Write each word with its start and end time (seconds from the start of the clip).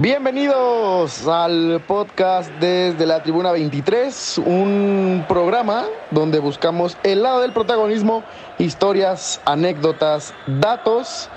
Bienvenidos 0.00 1.26
al 1.26 1.82
podcast 1.84 2.52
desde 2.60 3.04
la 3.04 3.20
Tribuna 3.20 3.50
23, 3.50 4.38
un 4.46 5.24
programa 5.26 5.86
donde 6.12 6.38
buscamos 6.38 6.96
el 7.02 7.24
lado 7.24 7.40
del 7.40 7.52
protagonismo, 7.52 8.22
historias, 8.60 9.42
anécdotas, 9.44 10.32
datos 10.46 11.28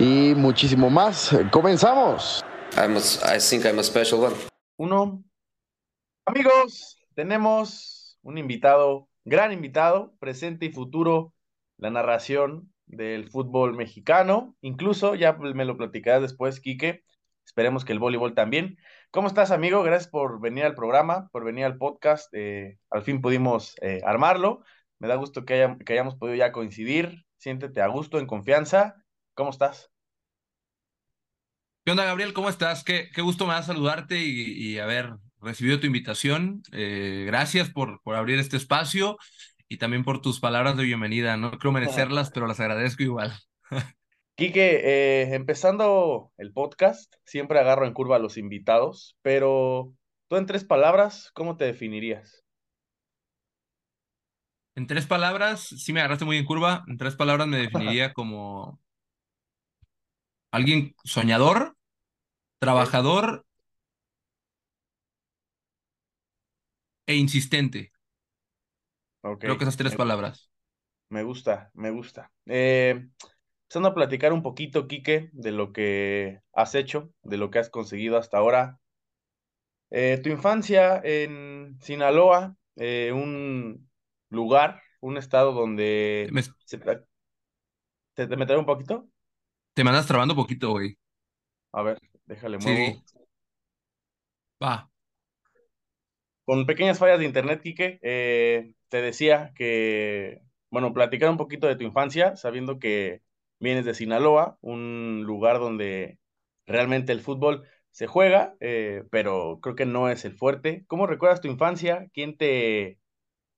y 0.00 0.34
muchísimo 0.34 0.90
más. 0.90 1.30
Comenzamos. 1.52 2.44
I'm 2.76 2.96
a, 2.96 3.36
I 3.36 3.38
think 3.38 3.64
I'm 3.64 3.78
a 3.78 3.84
special 3.84 4.20
one. 4.20 4.34
Uno. 4.78 5.22
Amigos, 6.26 6.98
tenemos 7.14 8.18
un 8.22 8.36
invitado, 8.36 9.08
gran 9.24 9.52
invitado, 9.52 10.12
presente 10.18 10.66
y 10.66 10.72
futuro, 10.72 11.34
la 11.76 11.90
narración 11.90 12.72
del 12.86 13.30
fútbol 13.30 13.76
mexicano. 13.76 14.56
Incluso, 14.60 15.14
ya 15.14 15.34
me 15.34 15.64
lo 15.64 15.76
platicarás 15.76 16.22
después, 16.22 16.58
Quique, 16.58 17.04
Esperemos 17.58 17.84
que 17.84 17.92
el 17.92 17.98
voleibol 17.98 18.34
también. 18.34 18.78
¿Cómo 19.10 19.26
estás, 19.26 19.50
amigo? 19.50 19.82
Gracias 19.82 20.08
por 20.08 20.40
venir 20.40 20.62
al 20.62 20.76
programa, 20.76 21.28
por 21.32 21.44
venir 21.44 21.64
al 21.64 21.76
podcast. 21.76 22.32
Eh, 22.32 22.78
al 22.88 23.02
fin 23.02 23.20
pudimos 23.20 23.74
eh, 23.82 24.00
armarlo. 24.06 24.62
Me 25.00 25.08
da 25.08 25.16
gusto 25.16 25.44
que, 25.44 25.76
que 25.84 25.92
hayamos 25.94 26.14
podido 26.14 26.36
ya 26.36 26.52
coincidir. 26.52 27.24
Siéntete 27.36 27.82
a 27.82 27.88
gusto, 27.88 28.20
en 28.20 28.28
confianza. 28.28 29.02
¿Cómo 29.34 29.50
estás? 29.50 29.90
¿Qué 31.84 31.90
onda, 31.90 32.04
Gabriel? 32.04 32.32
¿Cómo 32.32 32.48
estás? 32.48 32.84
Qué, 32.84 33.10
qué 33.12 33.22
gusto 33.22 33.44
me 33.44 33.54
da 33.54 33.64
saludarte 33.64 34.18
y, 34.18 34.52
y 34.52 34.78
haber 34.78 35.16
recibido 35.40 35.80
tu 35.80 35.86
invitación. 35.88 36.62
Eh, 36.70 37.24
gracias 37.26 37.70
por, 37.70 38.00
por 38.02 38.14
abrir 38.14 38.38
este 38.38 38.56
espacio 38.56 39.18
y 39.66 39.78
también 39.78 40.04
por 40.04 40.20
tus 40.20 40.38
palabras 40.38 40.76
de 40.76 40.84
bienvenida. 40.84 41.36
No 41.36 41.50
creo 41.58 41.72
merecerlas, 41.72 42.30
pero 42.30 42.46
las 42.46 42.60
agradezco 42.60 43.02
igual. 43.02 43.36
Quique, 44.38 44.82
eh, 44.84 45.34
empezando 45.34 46.30
el 46.38 46.52
podcast, 46.52 47.12
siempre 47.24 47.58
agarro 47.58 47.86
en 47.86 47.92
curva 47.92 48.14
a 48.14 48.18
los 48.20 48.36
invitados, 48.36 49.18
pero 49.20 49.92
tú 50.28 50.36
en 50.36 50.46
tres 50.46 50.62
palabras, 50.62 51.32
¿cómo 51.34 51.56
te 51.56 51.64
definirías? 51.64 52.44
En 54.76 54.86
tres 54.86 55.06
palabras, 55.06 55.62
sí 55.62 55.92
me 55.92 55.98
agarraste 55.98 56.24
muy 56.24 56.36
en 56.36 56.44
curva, 56.44 56.84
en 56.86 56.98
tres 56.98 57.16
palabras 57.16 57.48
me 57.48 57.56
definiría 57.58 58.12
como 58.12 58.78
alguien 60.52 60.94
soñador, 61.02 61.76
trabajador 62.60 63.44
e 67.06 67.16
insistente. 67.16 67.90
Creo 69.40 69.58
que 69.58 69.64
esas 69.64 69.76
tres 69.76 69.96
palabras. 69.96 70.48
Me 71.08 71.24
gusta, 71.24 71.72
me 71.74 71.90
gusta. 71.90 72.30
Eh, 72.46 73.08
empezando 73.68 73.90
a 73.90 73.94
platicar 73.94 74.32
un 74.32 74.42
poquito, 74.42 74.88
Quique, 74.88 75.28
de 75.32 75.52
lo 75.52 75.74
que 75.74 76.40
has 76.54 76.74
hecho, 76.74 77.12
de 77.22 77.36
lo 77.36 77.50
que 77.50 77.58
has 77.58 77.68
conseguido 77.68 78.16
hasta 78.16 78.38
ahora. 78.38 78.80
Eh, 79.90 80.18
tu 80.22 80.30
infancia 80.30 80.98
en 81.04 81.76
Sinaloa, 81.82 82.56
eh, 82.76 83.12
un 83.12 83.90
lugar, 84.30 84.80
un 85.00 85.18
estado 85.18 85.52
donde... 85.52 86.30
Me... 86.32 86.42
¿Te, 88.14 88.26
¿Te 88.26 88.36
meteré 88.38 88.58
un 88.58 88.64
poquito? 88.64 89.06
Te 89.74 89.84
mandas 89.84 90.06
trabando 90.06 90.32
un 90.32 90.40
poquito, 90.40 90.70
güey. 90.70 90.96
A 91.72 91.82
ver, 91.82 91.98
déjale 92.24 92.56
muevo. 92.56 92.78
Sí. 92.78 93.02
Va. 94.62 94.90
Con 96.46 96.64
pequeñas 96.64 96.98
fallas 96.98 97.18
de 97.18 97.26
internet, 97.26 97.60
Quique, 97.62 97.98
eh, 98.00 98.72
te 98.88 99.02
decía 99.02 99.52
que, 99.54 100.40
bueno, 100.70 100.94
platicar 100.94 101.28
un 101.28 101.36
poquito 101.36 101.66
de 101.66 101.76
tu 101.76 101.84
infancia, 101.84 102.34
sabiendo 102.34 102.78
que 102.78 103.27
vienes 103.60 103.84
de 103.84 103.94
Sinaloa, 103.94 104.58
un 104.60 105.24
lugar 105.26 105.58
donde 105.58 106.18
realmente 106.66 107.12
el 107.12 107.20
fútbol 107.20 107.64
se 107.90 108.06
juega, 108.06 108.54
eh, 108.60 109.04
pero 109.10 109.60
creo 109.62 109.74
que 109.76 109.86
no 109.86 110.08
es 110.10 110.24
el 110.24 110.34
fuerte. 110.36 110.84
¿Cómo 110.86 111.06
recuerdas 111.06 111.40
tu 111.40 111.48
infancia? 111.48 112.08
¿Quién 112.14 112.36
te, 112.36 112.98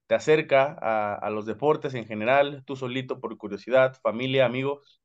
te 0.09 0.15
acerca 0.17 0.77
a, 0.81 1.15
a 1.17 1.31
los 1.31 1.47
deportes 1.47 1.95
en 1.95 2.07
general? 2.07 2.63
¿Tú 2.67 2.77
solito 2.77 3.21
por 3.21 3.37
curiosidad? 3.39 3.99
¿Familia, 4.03 4.47
amigos? 4.47 5.01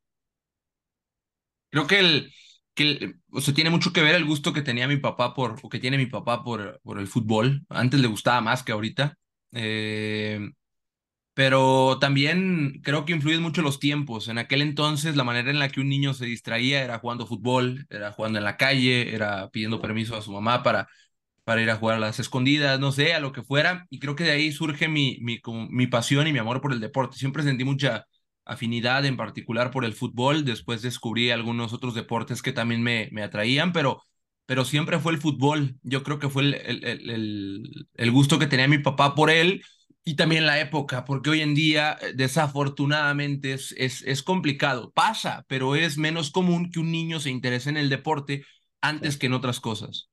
Creo 1.69 1.88
que 1.88 2.00
el, 2.00 2.31
que 2.73 3.16
o 3.31 3.41
sea, 3.41 3.53
tiene 3.53 3.69
mucho 3.69 3.91
que 3.94 4.01
ver 4.01 4.16
el 4.16 4.25
gusto 4.25 4.53
que 4.53 4.61
tenía 4.61 4.88
mi 4.88 4.97
papá 4.97 5.34
por, 5.34 5.57
o 5.63 5.69
que 5.69 5.79
tiene 5.79 5.97
mi 5.97 6.05
papá 6.07 6.44
por, 6.44 6.79
por 6.84 7.00
el 7.00 7.07
fútbol. 7.07 7.66
Antes 7.69 8.00
le 8.00 8.07
gustaba 8.07 8.41
más 8.41 8.63
que 8.63 8.72
ahorita. 8.72 9.17
Eh, 9.51 10.39
pero 11.35 12.00
también 12.00 12.81
creo 12.84 13.06
que 13.06 13.13
influyen 13.13 13.44
mucho 13.44 13.63
los 13.63 13.79
tiempos. 13.79 14.29
En 14.29 14.40
aquel 14.40 14.63
entonces, 14.63 15.18
la 15.18 15.25
manera 15.25 15.51
en 15.51 15.59
la 15.59 15.69
que 15.69 15.81
un 15.81 15.90
niño 15.90 16.16
se 16.16 16.25
distraía 16.28 16.84
era 16.84 17.00
jugando 17.00 17.28
fútbol, 17.28 17.88
era 17.91 18.13
jugando 18.13 18.40
en 18.40 18.46
la 18.46 18.57
calle, 18.57 19.16
era 19.16 19.50
pidiendo 19.51 19.81
permiso 19.81 20.18
a 20.18 20.23
su 20.23 20.34
mamá 20.34 20.63
para, 20.63 20.90
para 21.44 21.62
ir 21.62 21.69
a 21.69 21.78
jugar 21.78 21.97
a 21.97 22.00
las 22.00 22.19
escondidas, 22.19 22.79
no 22.79 22.91
sé, 22.91 23.13
a 23.13 23.19
lo 23.19 23.31
que 23.31 23.44
fuera. 23.44 23.85
Y 23.90 24.00
creo 24.00 24.16
que 24.16 24.23
de 24.23 24.31
ahí 24.31 24.51
surge 24.51 24.88
mi, 24.88 25.18
mi, 25.22 25.40
mi 25.69 25.88
pasión 25.88 26.28
y 26.28 26.34
mi 26.34 26.40
amor 26.40 26.62
por 26.62 26.73
el 26.73 26.79
deporte. 26.79 27.18
Siempre 27.18 27.44
sentí 27.44 27.63
mucha 27.63 28.06
afinidad 28.46 29.06
en 29.06 29.17
particular 29.17 29.72
por 29.72 29.85
el 29.85 29.94
fútbol. 29.94 30.46
Después 30.46 30.81
descubrí 30.81 31.31
algunos 31.31 31.73
otros 31.73 31.96
deportes 31.96 32.41
que 32.41 32.53
también 32.53 32.81
me, 32.84 33.09
me 33.12 33.23
atraían, 33.23 33.73
pero, 33.73 34.02
pero 34.47 34.66
siempre 34.66 35.00
fue 35.00 35.13
el 35.13 35.19
fútbol. 35.22 35.75
Yo 35.84 36.03
creo 36.03 36.19
que 36.19 36.29
fue 36.29 36.44
el, 36.44 36.53
el, 36.56 37.09
el, 37.09 37.88
el 37.96 38.12
gusto 38.12 38.40
que 38.40 38.47
tenía 38.47 38.67
mi 38.67 38.79
papá 38.79 39.16
por 39.16 39.29
él 39.29 39.63
y 40.07 40.16
también 40.16 40.45
la 40.45 40.59
época, 40.59 41.03
porque 41.03 41.31
hoy 41.31 41.41
en 41.41 41.55
día, 41.55 41.97
desafortunadamente, 42.13 43.53
es, 43.53 43.73
es, 43.75 44.03
es, 44.03 44.21
complicado. 44.21 44.91
Pasa, 44.93 45.45
pero 45.47 45.75
es 45.75 45.97
menos 45.97 46.29
común 46.29 46.71
que 46.71 46.79
un 46.79 46.91
niño 46.91 47.19
se 47.19 47.31
interese 47.31 47.71
en 47.71 47.77
el 47.77 47.89
deporte 47.89 48.45
antes 48.81 49.17
que 49.17 49.25
en 49.25 49.33
otras 49.33 49.59
cosas. 49.59 50.11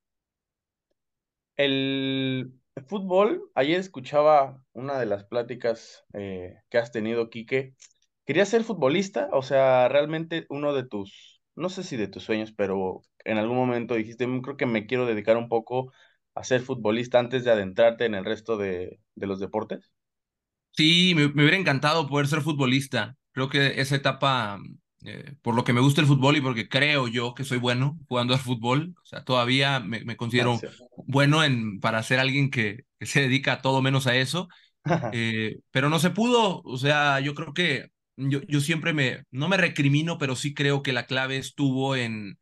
El 1.56 2.54
fútbol, 2.88 3.50
ayer 3.54 3.78
escuchaba 3.78 4.64
una 4.72 4.98
de 4.98 5.04
las 5.04 5.24
pláticas 5.24 6.04
eh, 6.14 6.56
que 6.70 6.78
has 6.78 6.90
tenido, 6.90 7.28
Quique. 7.28 7.74
¿Querías 8.24 8.48
ser 8.48 8.64
futbolista? 8.64 9.28
O 9.32 9.42
sea, 9.42 9.88
realmente 9.88 10.46
uno 10.48 10.72
de 10.72 10.84
tus, 10.84 11.42
no 11.54 11.68
sé 11.68 11.82
si 11.82 11.98
de 11.98 12.08
tus 12.08 12.22
sueños, 12.22 12.50
pero 12.56 13.02
en 13.26 13.36
algún 13.36 13.58
momento 13.58 13.94
dijiste, 13.94 14.26
mm, 14.26 14.40
creo 14.40 14.56
que 14.56 14.64
me 14.64 14.86
quiero 14.86 15.04
dedicar 15.04 15.36
un 15.36 15.50
poco 15.50 15.92
a 16.34 16.44
ser 16.44 16.62
futbolista 16.62 17.18
antes 17.18 17.44
de 17.44 17.50
adentrarte 17.50 18.04
en 18.04 18.14
el 18.14 18.24
resto 18.24 18.56
de, 18.56 18.98
de 19.14 19.26
los 19.26 19.40
deportes? 19.40 19.92
Sí, 20.72 21.12
me, 21.14 21.28
me, 21.28 21.42
hubiera 21.42 21.56
encantado 21.56 22.08
poder 22.08 22.26
ser 22.26 22.40
futbolista. 22.40 23.16
Creo 23.32 23.48
que 23.48 23.80
esa 23.80 23.96
etapa, 23.96 24.58
eh, 25.04 25.34
por 25.42 25.54
lo 25.54 25.64
que 25.64 25.72
me 25.72 25.80
gusta 25.80 26.00
el 26.00 26.06
fútbol 26.06 26.36
y 26.36 26.40
porque 26.40 26.68
creo 26.68 27.08
yo 27.08 27.34
que 27.34 27.44
soy 27.44 27.58
bueno 27.58 27.98
jugando 28.08 28.34
al 28.34 28.40
fútbol, 28.40 28.94
o 29.02 29.04
sea, 29.04 29.24
todavía 29.24 29.80
me, 29.80 30.04
me 30.04 30.16
considero 30.16 30.58
Gracias. 30.58 30.82
bueno 31.06 31.44
en, 31.44 31.80
para 31.80 32.02
ser 32.02 32.20
alguien 32.20 32.50
que, 32.50 32.84
que, 32.98 33.06
se 33.06 33.20
dedica 33.22 33.60
todo 33.60 33.82
menos 33.82 34.06
a 34.06 34.16
eso, 34.16 34.48
eh, 35.12 35.58
pero 35.70 35.90
no 35.90 35.98
se 35.98 36.10
pudo. 36.10 36.62
O 36.64 36.78
sea, 36.78 37.20
yo 37.20 37.34
creo 37.34 37.52
que 37.52 37.90
yo, 38.16 38.40
yo 38.48 38.60
siempre 38.60 38.94
me, 38.94 39.24
no 39.30 39.48
me 39.48 39.58
recrimino, 39.58 40.18
pero 40.18 40.36
sí 40.36 40.54
creo 40.54 40.82
que 40.82 40.92
la 40.92 41.06
clave 41.06 41.36
estuvo 41.36 41.96
en, 41.96 42.38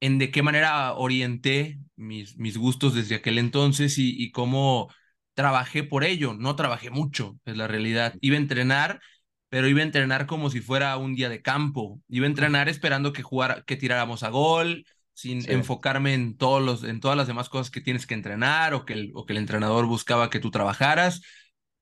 en 0.00 0.18
de 0.18 0.30
qué 0.30 0.42
manera 0.42 0.94
orienté 0.94 1.78
mis, 1.96 2.36
mis 2.38 2.56
gustos 2.56 2.94
desde 2.94 3.16
aquel 3.16 3.38
entonces 3.38 3.98
y, 3.98 4.14
y, 4.22 4.30
cómo 4.30 4.88
trabajé 5.34 5.84
por 5.84 6.04
ello. 6.04 6.34
No 6.34 6.56
trabajé 6.56 6.90
mucho, 6.90 7.38
es 7.44 7.56
la 7.56 7.66
realidad. 7.68 8.14
Iba 8.20 8.36
a 8.36 8.40
entrenar, 8.40 9.00
pero 9.48 9.68
iba 9.68 9.80
a 9.80 9.84
entrenar 9.84 10.26
como 10.26 10.50
si 10.50 10.60
fuera 10.60 10.96
un 10.96 11.14
día 11.14 11.28
de 11.28 11.42
campo. 11.42 12.00
Iba 12.08 12.26
a 12.26 12.28
entrenar 12.30 12.68
esperando 12.68 13.12
que 13.12 13.22
jugara, 13.22 13.62
que 13.64 13.76
tiráramos 13.76 14.22
a 14.22 14.30
gol, 14.30 14.84
sin 15.14 15.42
sí. 15.42 15.50
enfocarme 15.50 16.14
en, 16.14 16.36
todos 16.36 16.62
los, 16.62 16.84
en 16.84 17.00
todas 17.00 17.16
las 17.16 17.26
demás 17.26 17.48
cosas 17.48 17.70
que 17.70 17.80
tienes 17.80 18.06
que 18.06 18.14
entrenar 18.14 18.74
o 18.74 18.84
que 18.84 18.92
el, 18.92 19.10
o 19.14 19.26
que 19.26 19.32
el 19.32 19.38
entrenador 19.38 19.86
buscaba 19.86 20.30
que 20.30 20.38
tú 20.38 20.50
trabajaras. 20.50 21.22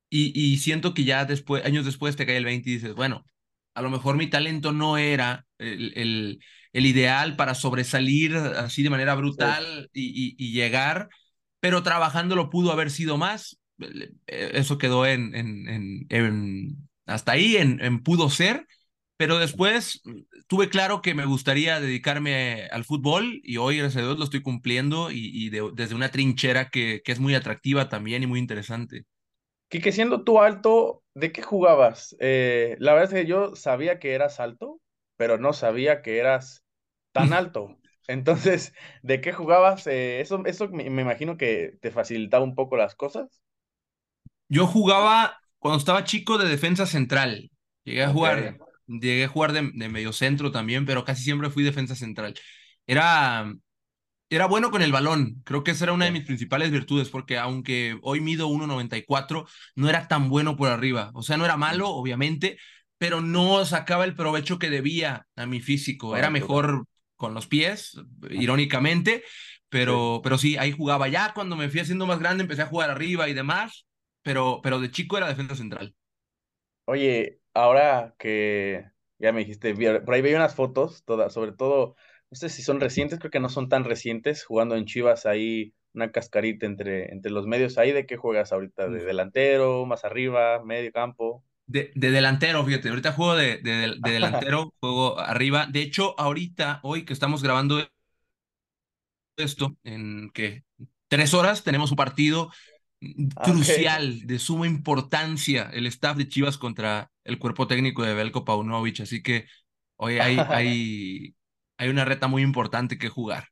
Y, 0.08 0.32
y 0.38 0.58
siento 0.58 0.94
que 0.94 1.04
ya 1.04 1.24
después, 1.24 1.64
años 1.64 1.84
después 1.84 2.16
te 2.16 2.24
cae 2.24 2.38
el 2.38 2.44
20 2.46 2.70
y 2.70 2.74
dices, 2.74 2.94
bueno, 2.94 3.26
a 3.74 3.82
lo 3.82 3.90
mejor 3.90 4.16
mi 4.16 4.28
talento 4.28 4.72
no 4.72 4.96
era 4.96 5.46
el, 5.58 5.92
el, 5.96 6.40
el 6.76 6.86
ideal 6.86 7.36
para 7.36 7.54
sobresalir 7.54 8.36
así 8.36 8.82
de 8.82 8.90
manera 8.90 9.14
brutal 9.14 9.64
sí. 9.64 9.90
y, 9.92 10.36
y, 10.38 10.48
y, 10.48 10.52
llegar, 10.52 11.08
pero 11.60 11.82
trabajando 11.82 12.36
lo 12.36 12.50
pudo 12.50 12.72
haber 12.72 12.90
sido 12.90 13.16
más. 13.18 13.58
Eso 14.26 14.78
quedó 14.78 15.06
en, 15.06 15.34
en, 15.34 15.68
en, 15.68 16.06
en 16.10 16.88
hasta 17.06 17.32
ahí, 17.32 17.56
en, 17.56 18.02
pudo 18.02 18.30
ser, 18.30 18.66
pero 19.16 19.38
después 19.38 20.02
tuve 20.48 20.68
claro 20.68 21.02
que 21.02 21.14
me 21.14 21.24
gustaría 21.26 21.80
dedicarme 21.80 22.68
al 22.72 22.84
fútbol 22.84 23.40
y 23.44 23.56
hoy, 23.58 23.78
gracias 23.78 24.02
a 24.02 24.06
Dios, 24.06 24.18
lo 24.18 24.24
estoy 24.24 24.42
cumpliendo 24.42 25.10
y, 25.10 25.30
y 25.32 25.50
de, 25.50 25.70
desde 25.74 25.94
una 25.94 26.10
trinchera 26.10 26.68
que, 26.70 27.02
que 27.04 27.12
es 27.12 27.20
muy 27.20 27.34
atractiva 27.34 27.88
también 27.88 28.22
y 28.22 28.26
muy 28.26 28.38
interesante. 28.40 29.04
que 29.68 29.92
siendo 29.92 30.24
tú 30.24 30.40
alto, 30.40 31.02
¿de 31.14 31.32
qué 31.32 31.42
jugabas? 31.42 32.16
Eh, 32.20 32.76
la 32.78 32.94
verdad 32.94 33.14
es 33.14 33.22
que 33.22 33.28
yo 33.28 33.56
sabía 33.56 33.98
que 33.98 34.14
eras 34.14 34.40
alto, 34.40 34.80
pero 35.16 35.38
no 35.38 35.52
sabía 35.52 36.02
que 36.02 36.18
eras 36.18 36.64
tan 37.16 37.32
alto. 37.32 37.78
Entonces, 38.08 38.72
¿de 39.02 39.20
qué 39.20 39.32
jugabas? 39.32 39.86
Eh, 39.86 40.20
eso, 40.20 40.44
eso 40.46 40.68
me, 40.68 40.88
me, 40.90 41.02
imagino 41.02 41.36
que 41.36 41.76
te 41.80 41.90
facilitaba 41.90 42.44
un 42.44 42.54
poco 42.54 42.76
las 42.76 42.94
cosas. 42.94 43.42
Yo 44.48 44.66
jugaba 44.66 45.38
cuando 45.58 45.78
estaba 45.78 46.04
chico 46.04 46.38
de 46.38 46.48
defensa 46.48 46.86
central. 46.86 47.50
Llegué 47.84 48.04
a 48.04 48.10
jugar, 48.10 48.38
okay. 48.38 49.00
llegué 49.00 49.24
a 49.24 49.28
jugar 49.28 49.52
de, 49.52 49.70
de 49.74 49.88
medio 49.88 50.12
centro 50.12 50.52
también, 50.52 50.86
pero 50.86 51.04
casi 51.04 51.24
siempre 51.24 51.50
fui 51.50 51.64
defensa 51.64 51.96
central. 51.96 52.34
Era, 52.86 53.52
era 54.30 54.46
bueno 54.46 54.70
con 54.70 54.82
el 54.82 54.92
balón. 54.92 55.42
Creo 55.44 55.64
que 55.64 55.72
esa 55.72 55.86
era 55.86 55.92
una 55.92 56.04
de 56.04 56.12
mis 56.12 56.26
principales 56.26 56.70
virtudes, 56.70 57.08
porque 57.08 57.38
aunque 57.38 57.98
hoy 58.02 58.20
mido 58.20 58.48
1.94, 58.48 59.48
no 59.74 59.88
era 59.88 60.06
tan 60.06 60.28
bueno 60.28 60.56
por 60.56 60.68
arriba. 60.68 61.10
O 61.14 61.22
sea, 61.22 61.36
no 61.36 61.44
era 61.44 61.56
malo, 61.56 61.88
obviamente, 61.88 62.58
pero 62.98 63.20
no 63.20 63.64
sacaba 63.64 64.04
el 64.04 64.14
provecho 64.14 64.58
que 64.58 64.70
debía 64.70 65.26
a 65.34 65.46
mi 65.46 65.60
físico. 65.60 66.16
Era 66.16 66.30
mejor 66.30 66.86
con 67.16 67.34
los 67.34 67.46
pies, 67.46 67.98
irónicamente, 68.30 69.24
pero 69.68 70.20
sí. 70.20 70.20
pero 70.22 70.38
sí, 70.38 70.56
ahí 70.56 70.72
jugaba. 70.72 71.08
Ya 71.08 71.32
cuando 71.34 71.56
me 71.56 71.68
fui 71.68 71.80
haciendo 71.80 72.06
más 72.06 72.18
grande 72.20 72.42
empecé 72.42 72.62
a 72.62 72.66
jugar 72.66 72.90
arriba 72.90 73.28
y 73.28 73.34
demás, 73.34 73.86
pero, 74.22 74.60
pero 74.62 74.80
de 74.80 74.90
chico 74.90 75.16
era 75.18 75.28
defensa 75.28 75.56
central. 75.56 75.94
Oye, 76.84 77.40
ahora 77.54 78.14
que 78.18 78.84
ya 79.18 79.32
me 79.32 79.40
dijiste, 79.40 79.74
por 79.74 80.14
ahí 80.14 80.22
veía 80.22 80.36
unas 80.36 80.54
fotos, 80.54 81.04
todas, 81.04 81.32
sobre 81.32 81.52
todo, 81.52 81.96
no 82.30 82.36
sé 82.36 82.48
si 82.48 82.62
son 82.62 82.80
recientes, 82.80 83.18
creo 83.18 83.30
que 83.30 83.40
no 83.40 83.48
son 83.48 83.68
tan 83.68 83.84
recientes, 83.84 84.44
jugando 84.44 84.76
en 84.76 84.84
Chivas 84.86 85.26
ahí 85.26 85.74
una 85.94 86.12
cascarita 86.12 86.66
entre, 86.66 87.12
entre 87.12 87.32
los 87.32 87.46
medios. 87.46 87.78
¿Ahí 87.78 87.92
de 87.92 88.06
qué 88.06 88.16
juegas 88.16 88.52
ahorita? 88.52 88.88
¿De 88.88 89.04
delantero, 89.04 89.84
más 89.86 90.04
arriba, 90.04 90.62
medio 90.64 90.92
campo? 90.92 91.44
De, 91.68 91.90
de, 91.96 92.10
delantero, 92.12 92.64
fíjate, 92.64 92.90
ahorita 92.90 93.12
juego 93.12 93.34
de, 93.34 93.58
de, 93.58 93.96
de 93.98 94.10
delantero, 94.10 94.72
juego 94.78 95.18
arriba. 95.18 95.66
De 95.66 95.82
hecho, 95.82 96.14
ahorita, 96.18 96.78
hoy 96.84 97.04
que 97.04 97.12
estamos 97.12 97.42
grabando 97.42 97.84
esto, 99.36 99.76
en 99.84 100.30
que 100.30 100.64
tres 101.08 101.34
horas 101.34 101.64
tenemos 101.64 101.90
un 101.90 101.96
partido 101.96 102.50
crucial, 103.42 104.14
okay. 104.14 104.20
de 104.26 104.38
suma 104.38 104.66
importancia, 104.66 105.68
el 105.72 105.86
staff 105.86 106.16
de 106.16 106.28
Chivas 106.28 106.56
contra 106.56 107.10
el 107.24 107.38
cuerpo 107.38 107.66
técnico 107.66 108.02
de 108.02 108.14
Belko 108.14 108.44
Paunovic. 108.44 109.00
Así 109.00 109.22
que 109.22 109.46
hoy 109.96 110.18
hay, 110.18 110.38
hay, 110.38 111.34
hay 111.78 111.88
una 111.88 112.04
reta 112.04 112.28
muy 112.28 112.42
importante 112.42 112.96
que 112.96 113.08
jugar. 113.08 113.48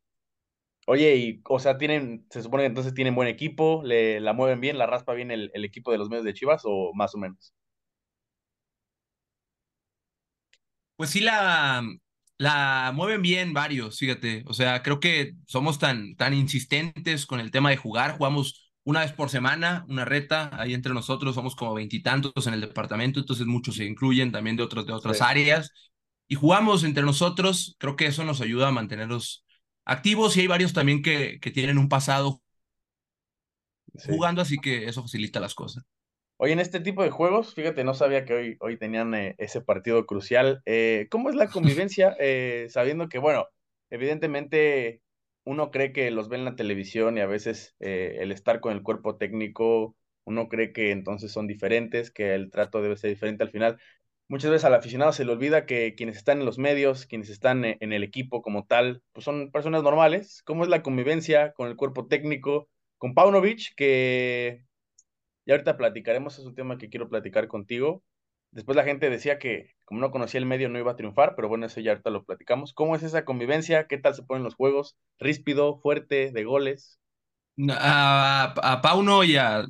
Oye, 0.87 1.16
y, 1.16 1.40
o 1.49 1.58
sea, 1.58 1.78
tienen, 1.78 2.26
se 2.31 2.43
supone 2.43 2.62
que 2.62 2.69
entonces 2.69 2.94
tienen 2.94 3.14
buen 3.14 3.28
equipo, 3.28 3.82
le 3.84 4.20
la 4.20 4.34
mueven 4.34 4.61
bien, 4.61 4.78
la 4.78 4.87
raspa 4.87 5.14
bien 5.14 5.31
el, 5.31 5.50
el 5.55 5.64
equipo 5.64 5.90
de 5.90 5.99
los 5.99 6.11
medios 6.11 6.25
de 6.25 6.34
Chivas, 6.34 6.62
o 6.64 6.93
más 6.94 7.14
o 7.14 7.19
menos. 7.19 7.55
Pues 10.96 11.11
sí 11.11 11.20
la, 11.20 11.82
la 12.38 12.93
mueven 12.94 13.23
bien 13.23 13.52
varios, 13.52 13.99
fíjate. 13.99 14.44
O 14.46 14.55
sea, 14.55 14.82
creo 14.82 15.00
que 15.00 15.35
somos 15.46 15.79
tan, 15.79 16.14
tan 16.17 16.35
insistentes 16.35 17.26
con 17.26 17.41
el 17.41 17.50
tema 17.50 17.70
de 17.70 17.76
jugar. 17.76 18.17
Jugamos 18.17 18.73
una 18.85 19.00
vez 19.00 19.12
por 19.12 19.31
semana, 19.31 19.85
una 19.88 20.05
reta, 20.05 20.50
ahí 20.52 20.75
entre 20.75 20.93
nosotros 20.93 21.35
somos 21.35 21.56
como 21.56 21.75
veintitantos 21.75 22.46
en 22.46 22.55
el 22.55 22.61
departamento, 22.61 23.19
entonces 23.19 23.46
muchos 23.46 23.76
se 23.76 23.87
incluyen 23.87 24.31
también 24.31 24.56
de, 24.56 24.62
otros, 24.62 24.87
de 24.87 24.93
otras 24.93 25.19
sí. 25.19 25.25
áreas. 25.26 25.70
Y 26.29 26.37
jugamos 26.37 26.85
entre 26.85 27.02
nosotros, 27.02 27.76
creo 27.79 27.97
que 27.97 28.06
eso 28.06 28.25
nos 28.25 28.40
ayuda 28.40 28.69
a 28.69 28.73
mantenernos 28.73 29.44
activos 29.85 30.37
y 30.37 30.40
hay 30.40 30.47
varios 30.47 30.73
también 30.73 31.02
que, 31.02 31.38
que 31.40 31.50
tienen 31.50 31.79
un 31.79 31.88
pasado 31.88 32.43
sí. 33.94 34.11
jugando, 34.11 34.43
así 34.43 34.58
que 34.58 34.87
eso 34.87 35.02
facilita 35.02 35.40
las 35.40 35.55
cosas. 35.55 35.85
Oye, 36.36 36.52
en 36.52 36.60
este 36.60 36.81
tipo 36.81 37.02
de 37.02 37.10
juegos, 37.10 37.54
fíjate, 37.54 37.84
no 37.84 37.94
sabía 37.94 38.25
que 38.25 38.34
hoy, 38.34 38.56
hoy 38.60 38.76
tenían 38.78 39.14
eh, 39.14 39.34
ese 39.38 39.60
partido 39.60 40.04
crucial. 40.04 40.62
Eh, 40.66 41.06
¿Cómo 41.10 41.31
es 41.31 41.36
la 41.36 41.46
convivencia? 41.50 42.16
Eh, 42.19 42.66
sabiendo 42.70 43.08
que, 43.08 43.19
bueno, 43.19 43.46
evidentemente 43.90 45.00
uno 45.44 45.70
cree 45.70 45.92
que 45.92 46.10
los 46.10 46.28
ve 46.28 46.36
en 46.36 46.44
la 46.44 46.56
televisión 46.56 47.16
y 47.19 47.20
a 47.20 47.26
veces 47.26 47.76
eh, 47.81 48.19
el 48.20 48.32
estar 48.32 48.60
con 48.60 48.72
el 48.72 48.82
cuerpo 48.82 49.16
técnico, 49.16 49.96
uno 50.25 50.48
cree 50.48 50.72
que 50.72 50.90
entonces 50.90 51.31
son 51.32 51.46
diferentes, 51.46 52.10
que 52.10 52.34
el 52.34 52.50
trato 52.50 52.82
debe 52.82 52.96
ser 52.96 53.10
diferente 53.10 53.44
al 53.44 53.50
final. 53.50 53.78
Muchas 54.28 54.50
veces 54.50 54.64
al 54.64 54.75
aficionado 54.75 55.12
se 55.12 55.25
le 55.25 55.32
olvida 55.32 55.66
que 55.66 55.94
quienes 55.94 56.16
están 56.16 56.40
en 56.40 56.46
los 56.46 56.58
medios, 56.58 57.06
quienes 57.06 57.28
están 57.28 57.64
en 57.64 57.92
el 57.92 58.02
equipo 58.02 58.42
como 58.42 58.66
tal, 58.66 59.02
pues 59.12 59.25
son 59.25 59.50
personas 59.52 59.82
normales. 59.82 60.42
¿Cómo 60.44 60.64
es 60.64 60.70
la 60.70 60.82
convivencia 60.82 61.52
con 61.52 61.69
el 61.69 61.76
cuerpo 61.76 62.06
técnico? 62.06 62.69
Con 62.98 63.14
Paunovic, 63.14 63.75
que 63.76 64.64
y 65.44 65.52
ahorita 65.52 65.76
platicaremos, 65.76 66.38
es 66.38 66.44
un 66.44 66.55
tema 66.55 66.79
que 66.79 66.88
quiero 66.88 67.08
platicar 67.08 67.49
contigo. 67.49 68.02
Después 68.50 68.76
la 68.76 68.85
gente 68.85 69.11
decía 69.11 69.38
que 69.38 69.73
como 69.85 70.00
no 70.00 70.11
conocía 70.11 70.38
el 70.38 70.46
medio 70.46 70.69
no 70.69 70.79
iba 70.79 70.93
a 70.93 70.96
triunfar, 70.96 71.35
pero 71.37 71.49
bueno, 71.49 71.67
eso 71.67 71.81
ya 71.81 71.93
ahorita 71.93 72.11
lo 72.11 72.25
platicamos. 72.25 72.73
¿Cómo 72.73 72.94
es 72.96 73.02
esa 73.02 73.25
convivencia? 73.25 73.87
¿Qué 73.87 73.99
tal 73.99 74.14
se 74.14 74.23
ponen 74.23 74.44
los 74.44 74.55
juegos? 74.55 74.96
¿Ríspido, 75.19 75.81
fuerte, 75.81 76.31
de 76.32 76.44
goles? 76.44 77.00
A, 77.70 78.55
a 78.62 78.81
Pauno 78.81 79.25
y 79.25 79.37
a, 79.37 79.64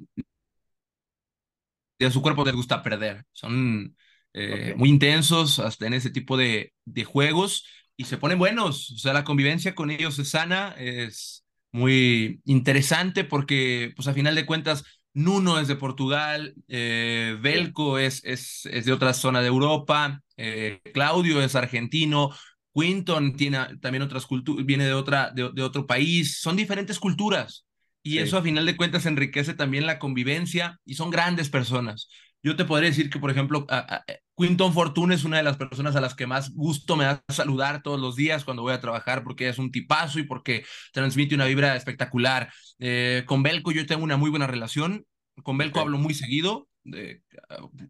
y 1.99 2.05
a 2.05 2.11
su 2.11 2.23
cuerpo 2.23 2.45
les 2.45 2.55
gusta 2.55 2.83
perder. 2.83 3.25
Son 3.33 3.97
eh, 4.33 4.53
okay. 4.53 4.75
muy 4.75 4.91
intensos 4.91 5.59
hasta 5.59 5.87
en 5.87 5.95
ese 5.95 6.11
tipo 6.11 6.37
de, 6.37 6.73
de 6.85 7.05
juegos 7.05 7.67
y 7.97 8.05
se 8.05 8.19
ponen 8.19 8.39
buenos. 8.39 8.91
O 8.91 8.99
sea, 8.99 9.13
la 9.13 9.25
convivencia 9.25 9.75
con 9.75 9.91
ellos 9.91 10.19
es 10.19 10.31
sana, 10.31 10.75
es 10.79 11.45
muy 11.73 12.41
interesante 12.45 13.25
porque, 13.25 13.93
pues 13.97 14.09
a 14.09 14.15
final 14.15 14.35
de 14.35 14.47
cuentas, 14.47 14.85
Nuno 15.15 15.61
es 15.61 15.69
de 15.69 15.77
Portugal, 15.77 16.55
eh, 16.67 17.39
Belko 17.41 17.99
es, 17.99 18.23
es, 18.25 18.67
es, 18.67 18.85
de 18.85 18.93
otra 18.93 19.15
zona 19.15 19.41
de 19.41 19.47
Europa, 19.47 20.21
eh, 20.37 20.81
Claudio 20.93 21.41
es 21.41 21.55
argentino, 21.55 22.35
Quinton 22.75 23.37
tiene 23.37 23.59
también 23.81 24.03
otras 24.03 24.27
culturas, 24.27 24.67
viene 24.67 24.85
de, 24.85 24.93
otra, 24.93 25.31
de, 25.31 25.51
de, 25.53 25.63
otro 25.63 25.87
país, 25.87 26.41
son 26.41 26.57
diferentes 26.57 26.99
culturas 26.99 27.65
y 28.03 28.13
sí. 28.13 28.19
eso 28.19 28.37
a 28.37 28.43
final 28.43 28.67
de 28.67 28.77
cuentas 28.77 29.07
enriquece 29.07 29.55
también 29.55 29.87
la 29.87 30.01
convivencia 30.01 30.81
y 30.85 30.95
son 30.95 31.11
grandes 31.11 31.49
personas. 31.49 32.09
Yo 32.45 32.57
te 32.57 32.67
podría 32.67 32.91
decir 32.91 33.09
que, 33.09 33.19
por 33.19 33.31
ejemplo, 33.31 33.65
a, 33.71 33.79
a, 33.79 34.05
Quinton 34.37 34.75
Fortune 34.75 35.15
es 35.15 35.25
una 35.25 35.39
de 35.39 35.43
las 35.43 35.57
personas 35.57 35.97
a 35.97 36.01
las 36.03 36.15
que 36.15 36.27
más 36.27 36.53
gusto 36.55 36.95
me 36.95 37.05
da 37.05 37.25
saludar 37.29 37.83
todos 37.83 37.99
los 37.99 38.17
días 38.17 38.45
cuando 38.45 38.63
voy 38.63 38.75
a 38.75 38.83
trabajar 38.83 39.25
porque 39.25 39.49
es 39.49 39.59
un 39.59 39.73
tipazo 39.73 40.19
y 40.19 40.25
porque 40.25 40.67
transmite 40.93 41.35
una 41.35 41.47
vibra 41.47 41.75
espectacular. 41.75 42.53
Eh, 42.79 43.23
con 43.27 43.43
Belco 43.43 43.73
yo 43.73 43.87
tengo 43.87 44.05
una 44.05 44.19
muy 44.19 44.29
buena 44.29 44.47
relación. 44.47 45.07
Con 45.43 45.57
Belco 45.57 45.81
hablo 45.81 45.97
muy 45.97 46.13
seguido, 46.13 46.69
de, 46.83 47.23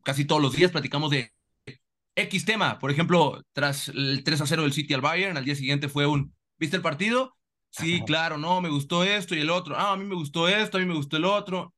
casi 0.04 0.24
todos 0.24 0.40
los 0.40 0.54
días 0.54 0.70
platicamos 0.70 1.10
de 1.10 1.32
X 2.14 2.44
tema. 2.44 2.78
Por 2.78 2.92
ejemplo, 2.92 3.42
tras 3.52 3.88
el 3.88 4.22
3 4.22 4.40
a 4.40 4.46
0 4.46 4.62
del 4.62 4.72
City 4.72 4.94
al 4.94 5.00
Bayern, 5.00 5.36
al 5.36 5.44
día 5.44 5.56
siguiente 5.56 5.88
fue 5.88 6.06
un, 6.06 6.32
¿viste 6.58 6.76
el 6.76 6.82
partido? 6.82 7.36
Sí, 7.70 7.96
Ajá. 7.96 8.04
claro, 8.04 8.38
no, 8.38 8.60
me 8.60 8.68
gustó 8.68 9.02
esto 9.02 9.34
y 9.34 9.40
el 9.40 9.50
otro. 9.50 9.76
Ah, 9.76 9.94
a 9.94 9.96
mí 9.96 10.04
me 10.04 10.14
gustó 10.14 10.46
esto, 10.46 10.78
a 10.78 10.80
mí 10.80 10.86
me 10.86 10.94
gustó 10.94 11.16
el 11.16 11.24
otro 11.24 11.74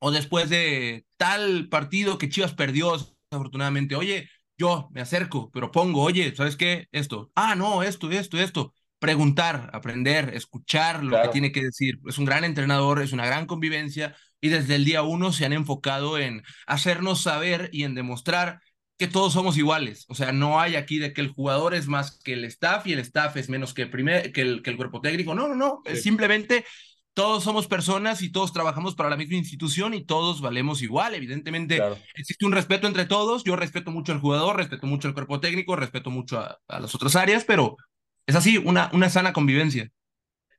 o 0.00 0.10
después 0.10 0.48
de 0.50 1.06
tal 1.16 1.68
partido 1.68 2.18
que 2.18 2.28
Chivas 2.28 2.54
perdió, 2.54 2.96
afortunadamente, 3.30 3.94
oye, 3.94 4.28
yo 4.58 4.88
me 4.92 5.00
acerco, 5.00 5.50
pero 5.52 5.70
pongo, 5.70 6.02
oye, 6.02 6.34
¿sabes 6.34 6.56
qué? 6.56 6.88
Esto, 6.90 7.30
ah, 7.34 7.54
no, 7.54 7.82
esto, 7.82 8.10
esto, 8.10 8.38
esto. 8.38 8.74
Preguntar, 8.98 9.70
aprender, 9.72 10.34
escuchar 10.34 11.02
lo 11.02 11.10
claro. 11.10 11.28
que 11.28 11.32
tiene 11.32 11.52
que 11.52 11.62
decir. 11.62 11.98
Es 12.06 12.18
un 12.18 12.26
gran 12.26 12.44
entrenador, 12.44 13.00
es 13.00 13.12
una 13.12 13.24
gran 13.24 13.46
convivencia 13.46 14.16
y 14.40 14.48
desde 14.48 14.74
el 14.74 14.84
día 14.84 15.02
uno 15.02 15.32
se 15.32 15.46
han 15.46 15.52
enfocado 15.52 16.18
en 16.18 16.42
hacernos 16.66 17.22
saber 17.22 17.70
y 17.72 17.84
en 17.84 17.94
demostrar 17.94 18.60
que 18.98 19.08
todos 19.08 19.32
somos 19.32 19.56
iguales. 19.56 20.04
O 20.08 20.14
sea, 20.14 20.32
no 20.32 20.60
hay 20.60 20.76
aquí 20.76 20.98
de 20.98 21.14
que 21.14 21.22
el 21.22 21.28
jugador 21.28 21.74
es 21.74 21.86
más 21.88 22.18
que 22.22 22.34
el 22.34 22.44
staff 22.44 22.86
y 22.86 22.92
el 22.92 22.98
staff 22.98 23.36
es 23.38 23.48
menos 23.48 23.72
que 23.72 23.82
el, 23.82 23.90
primer, 23.90 24.32
que 24.32 24.42
el, 24.42 24.62
que 24.62 24.68
el 24.68 24.76
cuerpo 24.76 25.00
técnico. 25.00 25.34
No, 25.34 25.48
no, 25.48 25.54
no. 25.54 25.80
Sí. 25.86 25.92
Es 25.92 26.02
simplemente 26.02 26.66
todos 27.14 27.44
somos 27.44 27.66
personas 27.66 28.22
y 28.22 28.30
todos 28.30 28.52
trabajamos 28.52 28.94
para 28.94 29.10
la 29.10 29.16
misma 29.16 29.36
institución 29.36 29.94
y 29.94 30.04
todos 30.04 30.40
valemos 30.40 30.82
igual. 30.82 31.14
Evidentemente 31.14 31.76
claro. 31.76 31.98
existe 32.14 32.46
un 32.46 32.52
respeto 32.52 32.86
entre 32.86 33.06
todos. 33.06 33.44
Yo 33.44 33.56
respeto 33.56 33.90
mucho 33.90 34.12
al 34.12 34.20
jugador, 34.20 34.56
respeto 34.56 34.86
mucho 34.86 35.08
al 35.08 35.14
cuerpo 35.14 35.40
técnico, 35.40 35.76
respeto 35.76 36.10
mucho 36.10 36.38
a, 36.38 36.58
a 36.68 36.80
las 36.80 36.94
otras 36.94 37.16
áreas, 37.16 37.44
pero 37.44 37.76
es 38.26 38.36
así, 38.36 38.58
una, 38.58 38.90
una 38.92 39.10
sana 39.10 39.32
convivencia. 39.32 39.90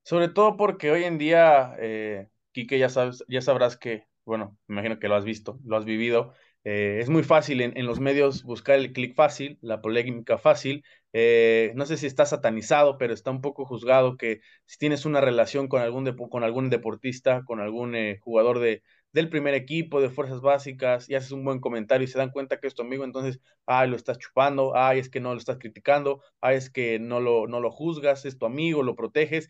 Sobre 0.03 0.29
todo 0.29 0.58
porque 0.58 0.91
hoy 0.91 1.03
en 1.03 1.17
día, 1.17 1.74
eh, 1.79 2.27
Quique, 2.51 2.77
ya, 2.77 2.89
sabes, 2.89 3.24
ya 3.27 3.41
sabrás 3.41 3.77
que, 3.77 4.08
bueno, 4.25 4.58
me 4.67 4.75
imagino 4.75 5.00
que 5.00 5.08
lo 5.08 5.15
has 5.15 5.25
visto, 5.25 5.60
lo 5.63 5.77
has 5.77 5.86
vivido. 5.86 6.34
Eh, 6.63 7.00
es 7.00 7.10
muy 7.10 7.24
fácil 7.24 7.62
en, 7.62 7.77
en, 7.77 7.86
los 7.86 8.00
medios 8.00 8.43
buscar 8.43 8.77
el 8.77 8.93
clic 8.93 9.15
fácil, 9.15 9.58
la 9.62 9.81
polémica 9.81 10.38
fácil. 10.38 10.84
Eh, 11.13 11.74
no 11.75 11.86
sé 11.86 11.98
si 11.98 12.08
está 12.08 12.25
satanizado, 12.25 12.98
pero 12.98 13.13
está 13.13 13.32
un 13.32 13.41
poco 13.41 13.65
juzgado 13.65 14.18
que 14.18 14.41
si 14.65 14.77
tienes 14.77 15.06
una 15.06 15.22
relación 15.22 15.68
con 15.68 15.82
algún, 15.82 16.06
de, 16.06 16.15
con 16.15 16.44
algún 16.44 16.70
deportista, 16.70 17.44
con 17.46 17.60
algún 17.60 17.96
eh, 17.96 18.20
jugador 18.22 18.60
de, 18.60 18.82
del 19.12 19.30
primer 19.30 19.53
equipo, 19.53 20.00
de 20.01 20.10
fuerzas 20.10 20.41
básicas, 20.41 21.10
y 21.10 21.15
haces 21.15 21.32
un 21.32 21.44
buen 21.44 21.60
comentario 21.60 22.06
y 22.06 22.08
se 22.08 22.18
dan 22.18 22.32
cuenta 22.32 22.60
que 22.60 22.68
es 22.68 22.75
tu 22.75 22.82
amigo, 22.82 23.03
entonces, 23.03 23.41
ay, 23.65 23.89
lo 23.89 23.96
estás 23.96 24.18
chupando, 24.20 24.75
ay, 24.75 25.00
es 25.00 25.10
que 25.10 25.20
no 25.20 25.34
lo 25.34 25.38
estás 25.38 25.58
criticando, 25.58 26.22
ay, 26.39 26.58
es 26.58 26.70
que 26.70 27.00
no 27.00 27.20
lo, 27.20 27.48
no 27.48 27.60
lo 27.60 27.72
juzgas, 27.72 28.25
es 28.25 28.38
tu 28.38 28.46
amigo, 28.46 28.84
lo 28.84 28.96
proteges 28.96 29.50